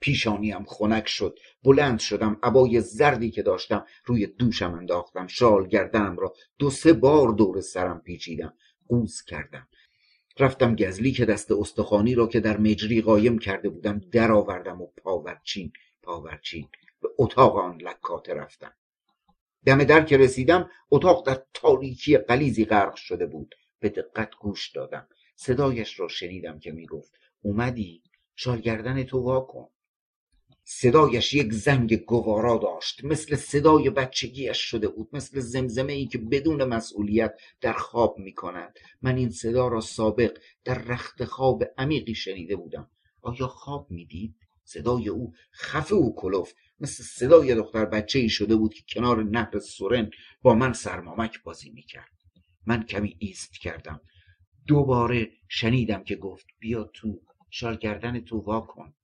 [0.00, 1.38] پیشانیم خنک شد.
[1.64, 7.28] بلند شدم عبای زردی که داشتم روی دوشم انداختم شال گردنم را دو سه بار
[7.28, 8.54] دور سرم پیچیدم
[8.88, 9.68] قوز کردم.
[10.38, 15.72] رفتم گزلی که دست استخوانی را که در مجری قایم کرده بودم درآوردم و پاورچین
[16.02, 16.68] پاورچین
[17.02, 18.72] به اتاق آن لکاته رفتم.
[19.64, 23.54] دم در که رسیدم اتاق در تاریکی قلیزی غرق شده بود.
[23.80, 25.08] به دقت گوش دادم.
[25.36, 28.02] صدایش را شنیدم که می‌گفت اومدی؟
[28.34, 29.68] شالگردن تو واکن
[30.64, 33.04] صدایش یک زنگ گوارا داشت.
[33.04, 35.08] مثل صدای بچگیش شده بود.
[35.12, 40.38] مثل زمزمه ای که بدون مسئولیت در خواب می کند من این صدا را سابق
[40.64, 42.90] در رخت خواب عمیقی شنیده بودم.
[43.22, 44.34] آیا خواب می‌دید؟
[44.64, 46.56] صدای او خفه و کلفت.
[46.80, 50.10] مثل صدای دختر بچه ای شده بود که کنار نهر سورن
[50.42, 52.12] با من سرمامک بازی می‌کرد.
[52.66, 54.00] من کمی ایست کردم.
[54.66, 58.94] دوباره شنیدم که گفت بیا تو شال گردن تو وا کن.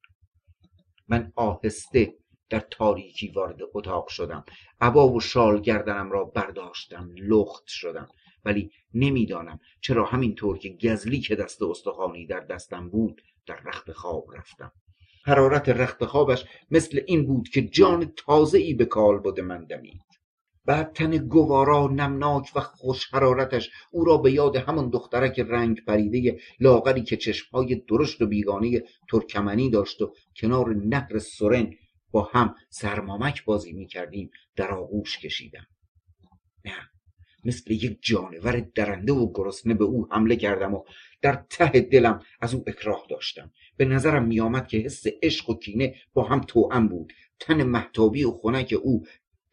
[1.08, 2.14] من آهسته
[2.50, 4.44] در تاریکی وارد اتاق شدم.
[4.80, 8.08] عبا و شال گردنم را برداشتم لخت شدم.
[8.44, 14.26] ولی نمی‌دانم چرا همینطور که گزلی که دست استخوانی در دستم بود در رخت خواب
[14.36, 14.72] رفتم.
[15.24, 20.07] حرارت رخت خوابش مثل این بود که جان تازه ای به کال بوده من دمید.
[20.68, 26.40] بعد تن گوارا نمناک و خوش حرارتش او را به یاد همان دخترک رنگ پریده
[26.60, 31.74] لاغری که چشمهای درشت و بیگانه ترکمنی داشت و کنار نهر سرن
[32.10, 35.66] با هم سرمامک بازی می کردیم در آغوش کشیدم.
[36.64, 36.90] نه
[37.44, 40.84] مثل یک جانور درنده و گرسنه به او حمله کردم و
[41.22, 43.50] در ته دلم از او اکراه داشتم.
[43.76, 47.12] به نظرم میآمد که حس عشق و کینه با هم توأم بود.
[47.40, 49.04] تن محتابی و خنک او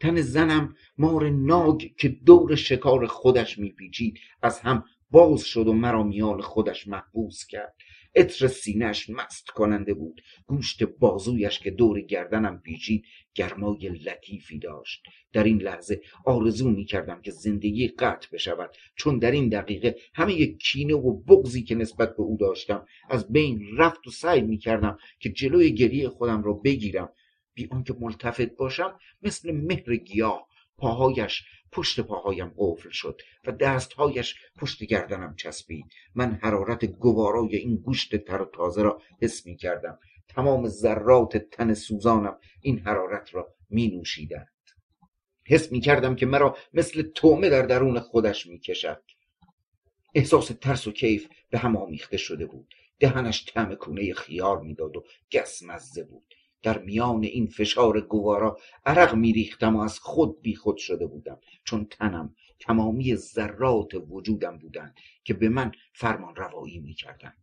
[0.06, 4.20] تن زنم مار ناگ که دور شکار خودش میپیچید.
[4.42, 7.76] از هم باز شد و مرا میان خودش محبوس کرد.
[8.16, 10.22] عطر سینهش مست کننده بود.
[10.46, 15.04] گوشت بازویش که دور گردنم پیچید گرمای لطیفی داشت.
[15.34, 18.70] در این لحظه آرزو می کردم که زندگی قطع بشود.
[18.96, 23.78] چون در این دقیقه همه کینه و بغزی که نسبت به او داشتم از بین
[23.78, 27.10] رفت و سعی می کردم که جلوی گریه خودم را بگیرم.
[27.56, 34.84] بی آنکه ملتفت باشم مثل مهر گیاه پاهایش پشت پاهایم قفل شد و دستهایش پشت
[34.84, 35.86] گردنم چسبید.
[36.16, 40.00] من حرارت گوارای این گوشت تر و تازه را حس می کردم.
[40.28, 44.48] تمام ذرات تن سوزانم این حرارت را می نوشیدند.
[45.48, 49.04] حس می کردم که مرا مثل تومه در درون خودش می کشد.
[50.16, 52.74] احساس ترس و کیف به هم آمیخته شده بود.
[53.00, 56.34] دهنش طعم کونه خیار می‌داد و گس مزه بود.
[56.66, 62.36] در میان این فشار گوارا عرق میریختم و از خود بیخود شده بودم چون تنم
[62.60, 67.38] تمامی ذرات وجودم بودند که به من فرمان روایی می‌کردند.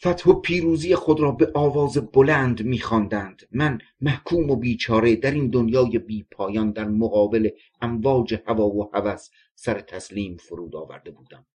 [0.00, 3.42] فتح و پیروزی خود را به آواز بلند میخواندند.
[3.52, 9.30] من محکوم و بیچاره در این دنیای بی پایان در مقابل امواج هوا و هوس
[9.54, 11.46] سر تسلیم فرود آورده بودم.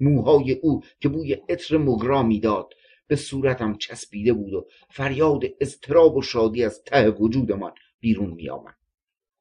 [0.00, 2.74] موهای او که بوی عطر مگرا می‌داد
[3.06, 8.76] به صورتم چسبیده بود و فریاد اضطراب و شادی از ته وجودمان بیرون می آمد.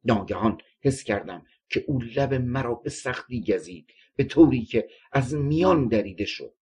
[0.03, 5.87] ناگهان حس کردم که او لب مرا به سختی گزید به طوری که از میان
[5.87, 6.53] دریده شد.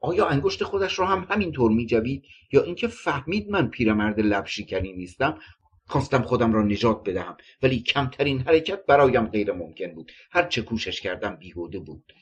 [0.00, 4.92] آیا انگشت خودش را هم همینطور می جوید یا اینکه فهمید من پیرمرد لب شکنی
[4.92, 5.38] نیستم؟
[5.86, 10.12] خواستم خودم را نجات بدهم ولی کمترین حرکت برایم غیر ممکن بود.
[10.30, 12.12] هر چه کوشش کردم بیهوده بود.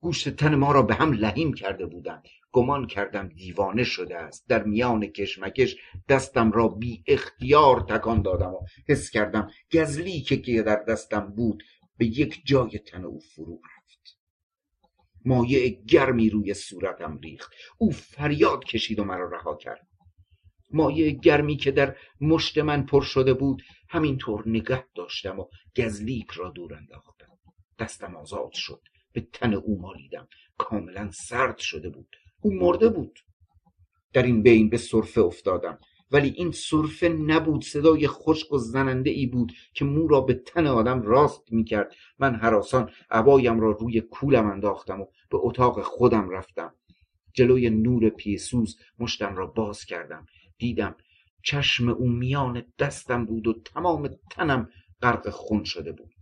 [0.00, 2.28] گوشت تن ما را به هم لحیم کرده بودند.
[2.52, 4.48] گمان کردم دیوانه شده است.
[4.48, 5.76] در میان کشمکش
[6.08, 11.62] دستم را بی اختیار تکان دادم و حس کردم گزلی که در دستم بود
[11.96, 14.18] به یک جای تن او فرو رفت.
[15.24, 17.52] مایع گرمی روی صورتم ریخت.
[17.78, 19.86] او فریاد کشید و مرا رها کرد.
[20.70, 25.44] مایه گرمی که در مشت من پر شده بود همینطور نگه داشتم و
[25.76, 27.38] گزلیک را دور انداختم.
[27.78, 28.82] دستم آزاد شد.
[29.12, 30.28] به تن او مالیدم.
[30.58, 32.16] کاملا سرد شده بود.
[32.42, 33.18] او مرده بود.
[34.12, 35.78] در این بین به صرفه افتادم.
[36.10, 40.66] ولی این صرفه نبود صدای خشک و زننده ای بود که مو را به تن
[40.66, 46.30] آدم راست می کرد من حراسان عبایم را روی کولم انداختم و به اتاق خودم
[46.30, 46.74] رفتم.
[47.32, 50.26] جلوی نور پیسوز مشتم را باز کردم.
[50.58, 50.96] دیدم
[51.42, 54.68] چشم او میان دستم بود و تمام تنم
[55.02, 56.14] غرق خون شده بود.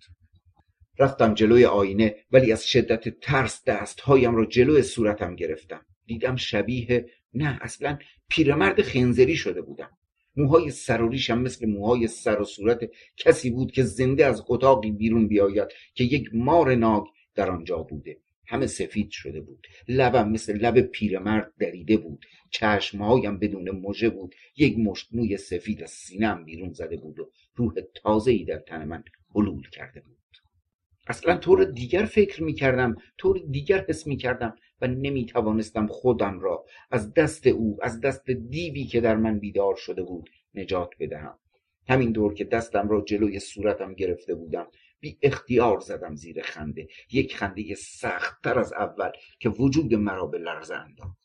[0.98, 5.86] رفتم جلوی آینه ولی از شدت ترس دستهایم را جلوی صورتم گرفتم.
[6.10, 7.98] دیدم شبیه نه اصلا
[8.28, 9.90] پیرمرد خنزری شده بودم.
[10.36, 14.90] موهای سر و ریشم مثل موهای سر و صورت کسی بود که زنده از اتاقی
[14.90, 18.18] بیرون بیاید که یک مار ناگ در آنجا بوده.
[18.46, 19.66] همه سفید شده بود.
[19.88, 22.26] لبم مثل لب پیرمرد دریده بود.
[22.50, 24.34] چشمهایم بدون مژه بود.
[24.56, 27.72] یک مشت موی سفید از سینم بیرون زده بود و روح
[28.26, 30.19] ای در تن من حلول کرده بود.
[31.10, 36.40] اصلا طور دیگر فکر می کردم طور دیگر حس می کردم و نمی توانستم خودم
[36.40, 41.38] را از دست او از دست دیوی که در من بیدار شده بود نجات بدهم.
[41.88, 44.66] همین دور که دستم را جلوی صورتم گرفته بودم
[45.00, 46.88] بی اختیار زدم زیر خنده.
[47.12, 51.18] یک خنده سختتر از اول که وجود مرا به لرزه انداخت.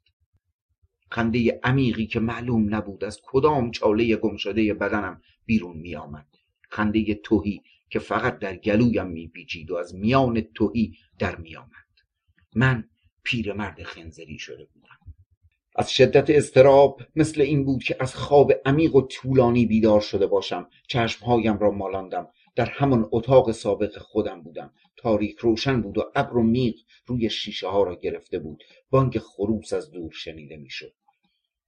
[1.12, 6.28] خنده عمیقی که معلوم نبود از کدام چاله گمشده بدنم بیرون می آمد
[6.70, 11.70] خنده توهی که فقط در گلویم میپیچید و از میان توهی در میآمد.
[12.56, 12.90] من
[13.24, 15.16] پیرمرد خنزری شده بودم.
[15.76, 20.70] از شدت استراب مثل این بود که از خواب عمیق و طولانی بیدار شده باشم.
[20.88, 22.28] چشمهایم را مالاندم.
[22.56, 24.74] در همان اتاق سابق خودم بودم.
[24.98, 28.64] تاریک روشن بود و ابر و میغ روی شیشه ها را گرفته بود.
[28.90, 30.94] بانک خروس از دور شنیده می‌شد.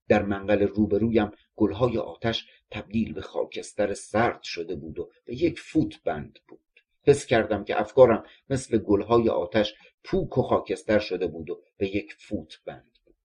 [0.07, 6.03] در منقل روبرویم گلهای آتش تبدیل به خاکستر سرد شده بود و به یک فوت
[6.03, 6.59] بند بود.
[7.03, 12.13] حس کردم که افکارم مثل گلهای آتش پوک و خاکستر شده بود و به یک
[12.19, 13.15] فوت بند بود.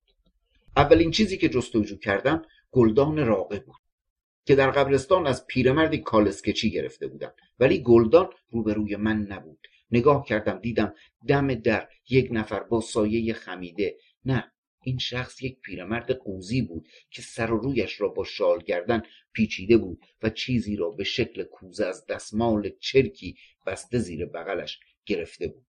[0.76, 3.76] اولین چیزی که جستجو کردم گلدان راقه بود
[4.44, 7.34] که در قبرستان از پیرمردی کالسکچی گرفته بودم.
[7.58, 9.66] ولی گلدان روبروی من نبود.
[9.90, 10.94] نگاه کردم دیدم
[11.28, 13.96] دم در یک نفر با سایه خمیده.
[14.24, 14.51] نه
[14.82, 19.02] این شخص یک پیرمرد قوزی بود که سر و رویش را با شال گردن
[19.32, 23.36] پیچیده بود و چیزی را به شکل کوزه از دستمال چرکی
[23.66, 25.66] بسته زیر بغلش گرفته بود.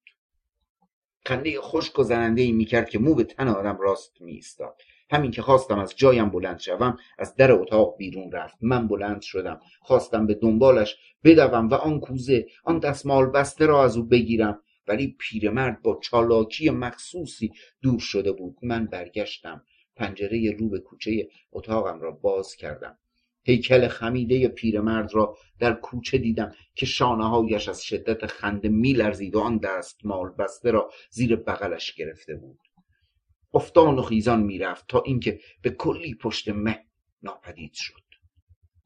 [1.25, 4.81] خنده خشک و زننده ای می‌کرد که مو به تن آدم راست میایستاد.
[5.11, 8.57] همین که خواستم از جایم بلند شوم از در اتاق بیرون رفت.
[8.61, 9.59] من بلند شدم.
[9.81, 14.61] خواستم به دنبالش بدوم و آن کوزه آن دستمال بسته را از او بگیرم.
[14.87, 18.57] ولی پیرمرد با چالاکی مخصوصی دور شده بود.
[18.61, 19.63] من برگشتم
[19.95, 22.97] پنجره رو به کوچه اتاقم را باز کردم.
[23.45, 29.39] هیکل خمیده پیرمرد را در کوچه دیدم که شانه هایش از شدت خنده میلرزید و
[29.39, 32.59] آن دستمال بسته را زیر بغلش گرفته بود.
[33.53, 36.85] افتان و خیزان می‌رفت تا اینکه به کلی پشت مه
[37.23, 38.03] ناپدید شد.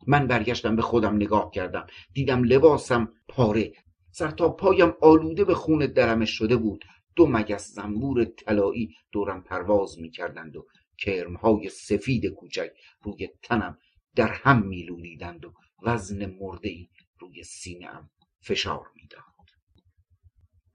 [0.08, 1.88] من برگشتم به خودم نگاه کردم.
[2.14, 3.74] دیدم لباسم پاره
[4.18, 6.86] سر تا پایم آلوده به خون درمش شده بود.
[7.16, 12.72] دو مگس زنبور طلایی دورم پرواز می‌کردند و کرمهای سفید کوچک
[13.02, 13.78] روی تنم
[14.16, 16.88] در هم میلولیدند و وزن مرده
[17.20, 18.10] روی سینهام
[18.42, 19.24] فشار می‌داد.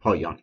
[0.01, 0.41] پایان